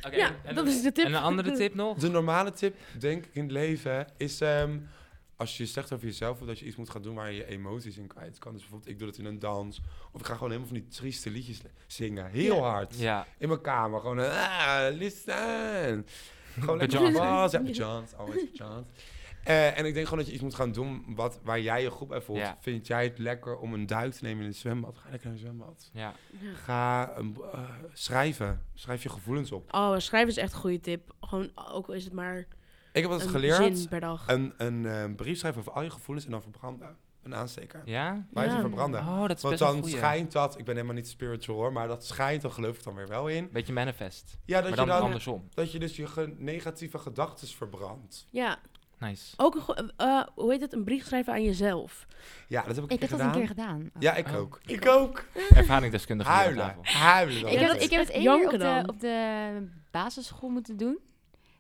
Oké, 0.06 0.16
ja 0.16 0.36
en 0.44 0.56
dat 0.56 0.66
een- 0.66 0.72
is 0.72 0.82
de 0.82 0.92
tip. 0.92 1.06
En 1.06 1.14
een 1.14 1.22
andere 1.22 1.52
tip 1.52 1.74
nog? 1.76 1.98
De 1.98 2.10
normale 2.10 2.52
tip, 2.52 2.76
denk 3.00 3.26
ik, 3.26 3.30
in 3.36 3.42
het 3.44 3.52
leven 3.52 4.08
is... 4.18 4.42
ehm, 4.42 4.78
als 5.40 5.58
je 5.58 5.66
zegt 5.66 5.94
over 5.94 6.06
jezelf, 6.06 6.42
of 6.42 6.48
dat 6.48 6.60
je 6.60 6.66
iets 6.66 6.76
moet 6.76 6.90
gaan 6.90 7.02
doen 7.02 7.16
waar 7.16 7.32
je 7.32 7.38
je 7.38 7.46
emoties 7.46 7.98
in 7.98 8.08
kwijt 8.08 8.38
kan. 8.38 8.52
Dus 8.52 8.62
bijvoorbeeld, 8.62 8.92
ik 8.92 9.00
doe 9.00 9.08
dat 9.08 9.18
in 9.18 9.26
een 9.26 9.40
dans. 9.40 9.82
Of 10.12 10.20
ik 10.20 10.26
ga 10.26 10.34
gewoon 10.34 10.50
helemaal 10.50 10.72
van 10.72 10.80
die 10.80 10.88
trieste 10.88 11.30
liedjes 11.30 11.62
zingen. 11.88 12.26
Heel 12.26 12.64
hard. 12.64 12.96
Ja. 12.98 13.28
In 13.38 13.48
mijn 13.48 13.62
kamer. 13.62 14.00
Gewoon, 14.00 14.20
ah, 14.20 14.88
listen. 14.92 16.06
Gewoon 16.60 16.78
lekker 16.78 17.12
was. 17.12 17.52
Ja, 17.52 17.60
pajamas. 17.60 18.14
Always 18.14 18.44
pajamas. 18.52 18.84
Eh, 19.44 19.78
en 19.78 19.86
ik 19.86 19.94
denk 19.94 20.06
gewoon 20.06 20.20
dat 20.20 20.28
je 20.28 20.34
iets 20.34 20.44
moet 20.44 20.56
gaan 20.56 20.72
doen 20.72 21.04
wat, 21.08 21.40
waar 21.44 21.60
jij 21.60 21.82
je 21.82 21.90
goed 21.90 22.08
bij 22.08 22.22
voelt. 22.22 22.54
Vind 22.60 22.88
jij 22.88 23.04
het 23.04 23.18
lekker 23.18 23.58
om 23.58 23.74
een 23.74 23.86
duik 23.86 24.14
te 24.14 24.24
nemen 24.24 24.42
in 24.42 24.48
een 24.48 24.54
zwembad? 24.56 24.98
Ga 24.98 25.10
lekker 25.10 25.28
naar 25.28 25.38
een 25.38 25.44
zwembad. 25.44 25.90
Ja. 25.94 26.14
Ga 26.54 27.12
eh, 27.12 27.70
schrijven. 27.94 28.66
Schrijf 28.74 29.04
je 29.04 29.10
gevoelens 29.10 29.52
op. 29.52 29.74
Oh, 29.74 29.98
schrijven 29.98 30.30
is 30.30 30.38
echt 30.38 30.54
een 30.54 30.60
goede 30.60 30.80
tip. 30.80 31.14
Gewoon, 31.22 31.52
ook 31.56 31.88
al 31.88 31.94
is 31.94 32.04
het 32.04 32.14
maar 32.14 32.48
Ik 32.94 33.02
heb 33.02 33.12
dat 33.12 33.22
een 33.24 33.30
geleerd. 33.30 33.78
zin 33.78 33.88
per 33.90 34.00
dag. 34.00 34.24
Een, 34.28 34.54
een 34.58 34.86
eh, 34.86 35.04
brief 35.16 35.38
schrijven 35.38 35.62
over 35.62 35.74
al 35.74 35.82
je 35.82 35.90
gevoelens 35.90 36.26
en 36.26 36.32
dan 36.32 36.42
verbranden. 36.42 36.96
Een 37.24 37.36
aansteker. 37.36 37.82
Ja? 37.86 38.26
Waar 38.32 38.44
je 38.44 38.50
Ja. 38.50 38.56
ze 38.56 38.62
verbranden. 38.62 39.00
Oh, 39.00 39.22
dat 39.28 39.38
is 39.38 39.42
Want 39.44 39.58
dan 39.58 39.80
goeie. 39.80 39.96
schijnt 39.96 40.32
dat, 40.32 40.58
ik 40.58 40.66
ben 40.66 40.74
helemaal 40.76 40.96
niet 40.96 41.08
spiritual 41.08 41.58
hoor, 41.58 41.74
maar 41.74 41.88
dat 41.88 42.06
schijnt, 42.06 42.42
dan 42.42 42.52
geloof 42.52 42.78
ik 42.78 42.84
dan 42.84 42.96
weer 42.96 43.08
wel 43.08 43.28
in. 43.28 43.50
Beetje 43.52 43.74
manifest. 43.74 44.38
Ja, 44.46 44.54
dat 44.54 44.62
maar 44.62 44.70
je 44.70 44.76
dan, 44.76 44.88
dan, 44.88 45.02
andersom. 45.02 45.48
dat 45.54 45.72
je 45.72 45.80
dus 45.80 45.96
je 45.96 46.08
ge- 46.08 46.34
negatieve 46.38 46.98
gedachten 46.98 47.48
verbrandt. 47.48 48.28
Ja, 48.30 48.60
Nice. 49.00 49.34
ook 49.38 49.64
een, 49.76 49.92
eh, 49.98 50.22
hoe 50.36 50.52
heet 50.52 50.62
het? 50.62 50.74
Een 50.74 50.84
brief 50.84 51.06
schrijven 51.06 51.34
aan 51.34 51.44
jezelf. 51.44 52.06
Ja, 52.48 52.64
dat 52.64 52.76
heb 52.76 52.86
ik, 52.86 52.92
Ik 52.92 53.02
een 53.02 53.08
heb 53.08 53.10
keer 53.10 53.18
dat 53.18 53.36
een 53.36 53.48
gedaan. 53.48 53.78
keer 53.80 53.90
gedaan. 53.92 54.02
Ja, 54.02 54.16
ik 54.16 54.28
Oh. 54.28 54.36
ook. 54.36 54.60
Ik 54.66 54.88
ook. 54.88 55.26
Aan 55.68 56.20
Huilen. 56.20 56.76
Huilen. 56.82 57.52
Ik 57.52 57.60
heb, 57.60 57.70
het- 57.70 57.78
is 57.78 57.84
ik 57.84 57.90
heb 57.92 58.00
het 58.00 58.10
echt 58.10 58.26
één 58.26 58.38
keer 58.40 58.54
op 58.54 58.60
de, 58.60 58.84
op 58.94 59.00
de 59.00 59.68
basisschool 59.92 60.50
moeten 60.50 60.78
doen. 60.78 61.00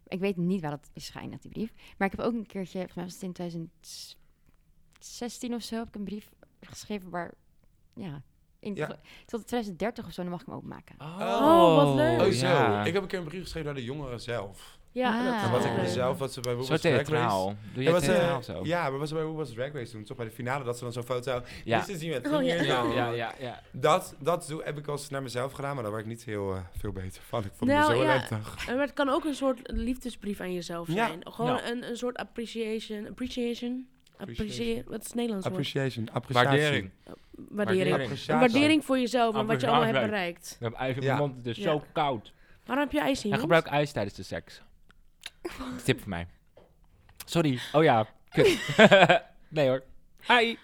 Ik 0.10 0.20
weet 0.20 0.38
niet 0.38 0.62
waar 0.62 0.72
dat 0.72 0.89
is 0.93 1.10
geëindigd, 1.10 1.41
die 1.41 1.51
brief. 1.51 1.74
Maar 1.97 2.12
ik 2.12 2.18
heb 2.18 2.26
ook 2.26 2.34
een 2.34 2.45
keertje, 2.45 2.78
volgens 2.78 2.95
mij 2.95 3.03
was 3.03 3.14
het 3.14 3.24
in 3.24 3.34
2016 3.34 5.53
of 5.53 5.62
zo, 5.62 5.76
heb 5.76 5.88
ik 5.88 5.95
een 5.95 6.03
brief 6.03 6.32
geschreven 6.60 7.10
waar, 7.10 7.34
ja, 7.93 8.22
In, 8.60 8.76
Ja. 8.76 8.99
Tot 9.26 9.47
2030 9.47 10.05
of 10.05 10.14
zo, 10.14 10.22
dan 10.22 10.32
mag 10.32 10.41
ik 10.41 10.45
hem 10.47 10.55
openmaken. 10.55 10.95
Oh, 10.99 11.76
wat 11.76 11.95
leuk. 11.95 12.20
Oh, 12.20 12.26
zo. 12.28 12.47
ja. 12.47 12.86
Ik 12.86 12.93
heb 12.93 13.01
een 13.01 13.07
keer 13.07 13.20
een 13.20 13.26
brief 13.26 13.41
geschreven 13.41 13.66
naar 13.68 13.76
de 13.80 13.84
jongeren 13.88 14.22
zelf. 14.22 14.79
Ja, 14.92 15.10
Ah. 15.10 15.44
En 15.44 15.52
wat 15.52 15.66
ik 15.66 15.72
leuk. 15.72 15.80
er 15.80 15.88
zelf, 15.88 16.18
wat 16.18 16.34
ze 16.34 16.42
bij 16.42 16.56
Woebas 16.56 16.82
Drag 16.82 17.08
Race... 17.08 17.56
Doe 17.74 17.84
Ja, 17.84 17.96
je 17.96 18.00
theatraal 18.02 18.44
zo? 18.44 18.60
ja, 18.64 18.90
maar 18.90 19.00
wat 19.00 19.08
ze 19.08 19.14
bij 19.14 19.24
Woebas 19.24 19.54
Drag 19.54 19.74
Race 19.74 19.92
doen, 19.92 20.04
toch 20.04 20.18
bij 20.18 20.26
de 20.26 20.32
finale, 20.32 20.64
dat 20.64 20.78
ze 20.78 20.84
dan 20.84 20.94
zo'n 20.94 21.04
foto... 21.04 21.42
Ja. 21.64 21.80
Dit 21.80 21.90
is 21.90 22.00
die 22.00 22.10
met 22.10 22.28
Oh, 22.32 22.44
ja. 22.44 22.54
Ja, 22.62 23.12
ja, 23.12 23.34
ja. 23.40 23.62
Dat, 23.72 24.16
dat 24.20 24.46
doe, 24.48 24.64
heb 24.64 24.78
ik 24.78 24.88
al 24.88 24.94
eens 24.94 25.10
naar 25.10 25.22
mezelf 25.24 25.52
gedaan, 25.52 25.74
maar 25.74 25.84
daar 25.84 25.92
word 25.92 26.04
ik 26.04 26.10
niet 26.10 26.24
heel 26.24 26.54
eh, 26.54 26.60
veel 26.78 26.92
beter 26.92 27.22
van. 27.28 27.44
Ik 27.44 27.52
vond 27.56 27.72
het 27.72 27.80
Nou, 27.80 27.92
zo 27.94 28.04
ja. 28.04 28.14
ellendig. 28.14 28.68
En 28.68 28.76
Maar 28.76 28.86
het 28.86 28.94
kan 28.96 29.10
ook 29.10 29.26
een 29.26 29.36
soort 29.36 29.60
liefdesbrief 29.64 30.40
aan 30.40 30.54
jezelf 30.54 30.88
Ja. 30.88 31.08
zijn. 31.08 31.20
Gewoon 31.24 31.60
een, 31.66 31.90
een 31.90 31.98
soort 31.98 32.18
appreciation. 32.18 33.08
Appreciation? 33.08 33.88
Appreciate. 34.18 34.42
Appreciation. 34.52 34.84
Wat 34.88 35.00
is 35.00 35.06
het 35.06 35.16
Nederlands 35.16 35.48
woord? 35.48 35.58
Appreciation, 35.58 36.10
appreciatie. 36.14 36.50
Waardering. 36.60 36.92
Waardering. 37.50 37.94
Appreciatie. 37.94 38.34
Een 38.34 38.40
waardering 38.40 38.86
voor 38.86 39.00
jezelf 39.00 39.36
en 39.36 39.46
wat 39.46 39.62
je 39.62 39.68
allemaal 39.68 39.94
hebt 39.94 40.06
bereikt. 40.06 40.58
Ik 40.62 40.76
heb 40.78 41.04
mijn 41.04 41.18
mond, 41.18 41.36
het 41.36 41.48
is 41.48 41.58
Ja. 41.58 41.64
zo 41.64 41.84
koud. 41.92 42.34
Waarom 42.66 42.86
heb 42.86 42.94
je 42.94 43.00
ijs 43.00 43.24
in 43.24 43.30
je 43.30 43.36
En 43.36 43.42
gebruik 43.42 43.66
ijs 43.66 43.92
tijdens 43.92 44.16
de 44.16 44.24
seks. 44.24 44.62
Tip 45.86 46.00
voor 46.00 46.10
mij. 46.10 46.28
Sorry. 47.26 47.60
Oh 47.74 47.84
ja, 47.84 48.06
kut. 48.30 48.60
nee 49.50 49.68
hoor. 49.68 49.84
Hi. 50.28 50.36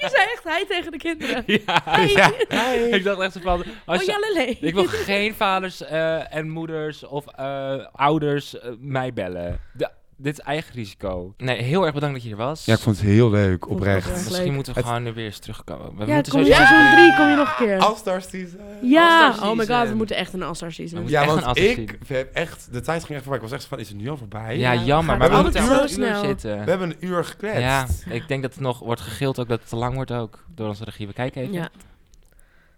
Je 0.00 0.08
zei 0.12 0.26
echt 0.32 0.44
hij 0.44 0.64
tegen 0.68 0.90
de 0.92 0.98
kinderen. 0.98 1.42
ja, 1.46 1.82
Hi. 1.96 2.12
ja. 2.12 2.32
Ik 2.70 3.04
dacht 3.04 3.20
echt 3.20 3.32
zo 3.32 3.40
van... 3.40 3.64
Als 3.84 4.00
Oh 4.00 4.06
ja, 4.06 4.18
lele. 4.18 4.56
ik 4.60 4.74
wil 4.74 4.86
geen 4.86 5.34
vaders 5.34 5.82
eh, 5.82 6.34
en 6.34 6.48
moeders 6.48 7.04
of 7.04 7.26
eh, 7.26 7.86
ouders 7.92 8.58
eh, 8.58 8.70
mij 8.78 9.12
bellen. 9.12 9.60
De- 9.72 9.90
dit 10.16 10.38
is 10.38 10.44
eigen 10.44 10.74
risico. 10.74 11.34
Nee, 11.36 11.62
heel 11.62 11.84
erg 11.84 11.94
bedankt 11.94 12.14
dat 12.14 12.24
je 12.24 12.30
er 12.30 12.36
was. 12.36 12.64
Ja, 12.64 12.74
ik 12.74 12.80
vond 12.80 12.96
het 12.96 13.04
heel 13.06 13.30
leuk, 13.30 13.68
oprecht. 13.70 14.10
Misschien 14.10 14.44
leuk. 14.44 14.52
moeten 14.52 14.72
we 14.74 14.78
Het- 14.80 14.88
gewoon 14.88 15.06
er 15.06 15.14
weer 15.14 15.24
eens 15.24 15.38
terugkomen. 15.38 15.96
We 15.96 16.06
Ja, 16.06 16.14
moeten 16.14 16.32
kom 16.32 16.40
je 16.40 16.46
sowieso- 16.52 16.72
seizoen 16.74 16.96
3 16.96 17.16
kom 17.16 17.28
je 17.28 17.34
nog 17.36 17.48
een 17.58 17.66
keer. 17.66 17.78
All-Star 17.78 18.22
season. 18.22 18.60
ja, 18.82 19.34
oh 19.42 19.56
my 19.56 19.66
god, 19.66 19.88
we 19.88 19.94
moeten 19.94 20.16
echt 20.16 20.32
een 20.32 20.42
All-Star 20.42 20.72
season. 20.72 21.04
We 21.04 21.10
Ja, 21.10 21.26
want 21.26 21.56
ik 21.58 21.98
heb 22.06 22.34
echt... 22.34 22.68
De 22.72 22.80
tijd 22.80 23.00
ging 23.04 23.12
echt 23.18 23.22
voorbij. 23.22 23.42
Ik 23.44 23.48
was 23.48 23.52
echt 23.58 23.64
van, 23.68 23.78
is 23.78 23.88
het 23.88 23.96
nu 23.96 24.08
al 24.10 24.16
voorbij? 24.16 24.58
Ja, 24.58 24.72
Ja, 24.72 24.82
jammer. 24.82 25.16
Maar 25.16 25.30
we 25.30 25.36
al 25.36 25.46
een 25.46 25.56
uur 25.82 25.88
snel. 25.88 26.24
zitten. 26.24 26.64
We 26.64 26.70
hebben 26.70 26.90
een 26.90 26.96
uur 27.00 27.24
gekletst. 27.24 27.60
Ja, 27.60 27.86
ik 28.08 28.28
denk 28.28 28.42
dat 28.42 28.52
het 28.52 28.62
nog 28.62 28.78
wordt 28.78 29.00
gegild 29.00 29.38
ook 29.40 29.48
dat 29.48 29.60
het 29.60 29.68
te 29.68 29.76
lang 29.76 29.94
wordt 29.94 30.12
ook. 30.12 30.44
Door 30.54 30.68
onze 30.68 30.84
regie. 30.84 31.06
We 31.06 31.12
kijken 31.12 31.42
even. 31.42 31.54
Ja. 31.54 31.68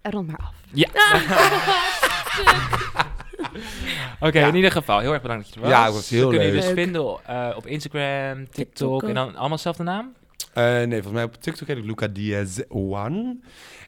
Rond 0.03 0.26
maar 0.26 0.39
af. 0.41 0.55
Ja. 0.72 0.89
Oké, 4.20 4.39
Ja. 4.39 4.47
in 4.47 4.55
ieder 4.55 4.70
geval, 4.70 4.99
heel 4.99 5.12
erg 5.12 5.22
bedankt 5.22 5.45
dat 5.45 5.55
je 5.55 5.61
er 5.61 5.66
was. 5.66 5.76
Ja, 5.76 5.84
het 5.84 5.95
was 5.95 6.09
heel 6.09 6.22
We 6.22 6.28
kunnen 6.28 6.47
je 6.47 6.53
leuk. 6.53 6.62
dus 6.62 6.70
Leuk. 6.74 6.84
vinden 6.84 7.18
eh, 7.26 7.57
op 7.57 7.66
Instagram, 7.66 8.36
TikTok 8.36 8.55
TikTok 8.55 9.03
en 9.03 9.14
dan 9.14 9.28
allemaal 9.36 9.57
dezelfde 9.57 9.82
naam? 9.82 10.12
Eh, 10.53 10.64
nee, 10.64 10.86
volgens 10.86 11.12
mij 11.12 11.22
op 11.24 11.34
TikTok 11.34 11.68
heet 11.68 11.76
ik 11.76 11.84
Luca 11.84 12.07
Diaz 12.07 12.59
One. 12.68 13.36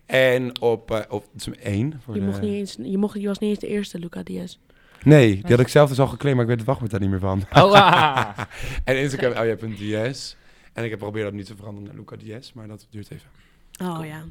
En 0.06 0.60
op, 0.60 0.90
eh 0.90 1.00
op 1.08 1.24
het 1.32 1.46
is 1.46 1.58
één. 1.62 2.00
Voor 2.04 2.14
Je, 2.14 2.20
de... 2.20 2.26
mocht 2.26 2.40
niet 2.40 2.52
eens, 2.52 2.76
je, 2.82 2.98
mocht, 2.98 3.20
je 3.20 3.26
was 3.26 3.38
niet 3.38 3.50
eens 3.50 3.58
de 3.58 3.66
eerste, 3.66 3.98
Luca 3.98 4.22
Diaz. 4.22 4.56
Nee, 5.02 5.34
die 5.34 5.50
had 5.50 5.60
ik 5.60 5.68
zelf 5.68 5.88
dus 5.88 5.98
al 6.00 6.06
geclaimd, 6.06 6.34
maar 6.36 6.44
ik 6.44 6.50
weet 6.50 6.58
het 6.58 6.66
wachtwoord 6.66 6.90
daar 6.90 7.00
niet 7.00 7.10
meer 7.10 7.18
van. 7.20 7.42
Oh, 7.64 7.72
ah. 7.72 8.28
en 8.84 8.98
Instagram, 9.00 9.32
oh 9.42 9.46
ja, 9.46 9.54
punt 9.56 9.78
Diaz. 9.78 10.34
En 10.72 10.84
ik 10.84 10.90
heb 10.90 10.98
geprobeerd 10.98 11.24
dat 11.24 11.34
niet 11.34 11.46
te 11.46 11.56
veranderen 11.56 11.88
naar 11.88 11.96
Luca 11.98 12.16
Diaz, 12.16 12.52
maar 12.52 12.68
dat 12.68 12.86
duurt 12.90 13.10
even. 13.10 13.28
Oh 13.82 14.06
ja. 14.06 14.24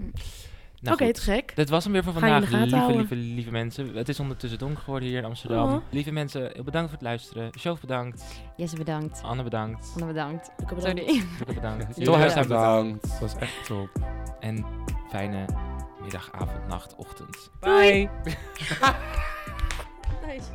Nou, 0.82 0.96
Oké, 0.96 1.06
goed. 1.06 1.14
te 1.14 1.22
gek. 1.22 1.56
Dit 1.56 1.70
was 1.70 1.84
hem 1.84 1.94
weer 1.94 2.04
voor 2.04 2.14
vandaag, 2.14 2.50
lieve, 2.50 2.96
lieve, 2.96 3.16
lieve 3.16 3.52
mensen. 3.52 3.96
Het 3.96 4.10
is 4.10 4.20
ondertussen 4.20 4.60
donker 4.60 4.84
geworden 4.84 5.10
hier 5.10 5.18
in 5.18 5.26
Amsterdam. 5.26 5.74
Oh. 5.74 5.82
Lieve 5.90 6.12
mensen, 6.12 6.42
heel 6.54 6.64
bedankt 6.64 6.90
voor 6.90 6.98
het 6.98 7.08
luisteren. 7.08 7.52
Show 7.60 7.80
bedankt. 7.80 8.24
Jesse, 8.56 8.76
bedankt. 8.76 9.22
Anne 9.24 9.44
bedankt. 9.44 9.92
Anne, 9.94 10.06
bedankt. 10.06 10.52
Luca, 10.58 10.76
bedankt. 10.76 11.00
Sorry. 11.00 11.24
Luca 11.40 11.54
bedankt. 11.54 11.96
Bedankt. 12.00 12.48
bedankt. 12.48 13.02
Het 13.02 13.20
was 13.20 13.36
echt 13.36 13.66
top. 13.66 13.90
En 14.40 14.66
fijne 15.10 15.46
middag, 16.02 16.30
avond, 16.32 16.68
nacht, 16.68 16.96
ochtend. 16.96 17.50
Bye. 17.60 18.10
Nice. 20.28 20.50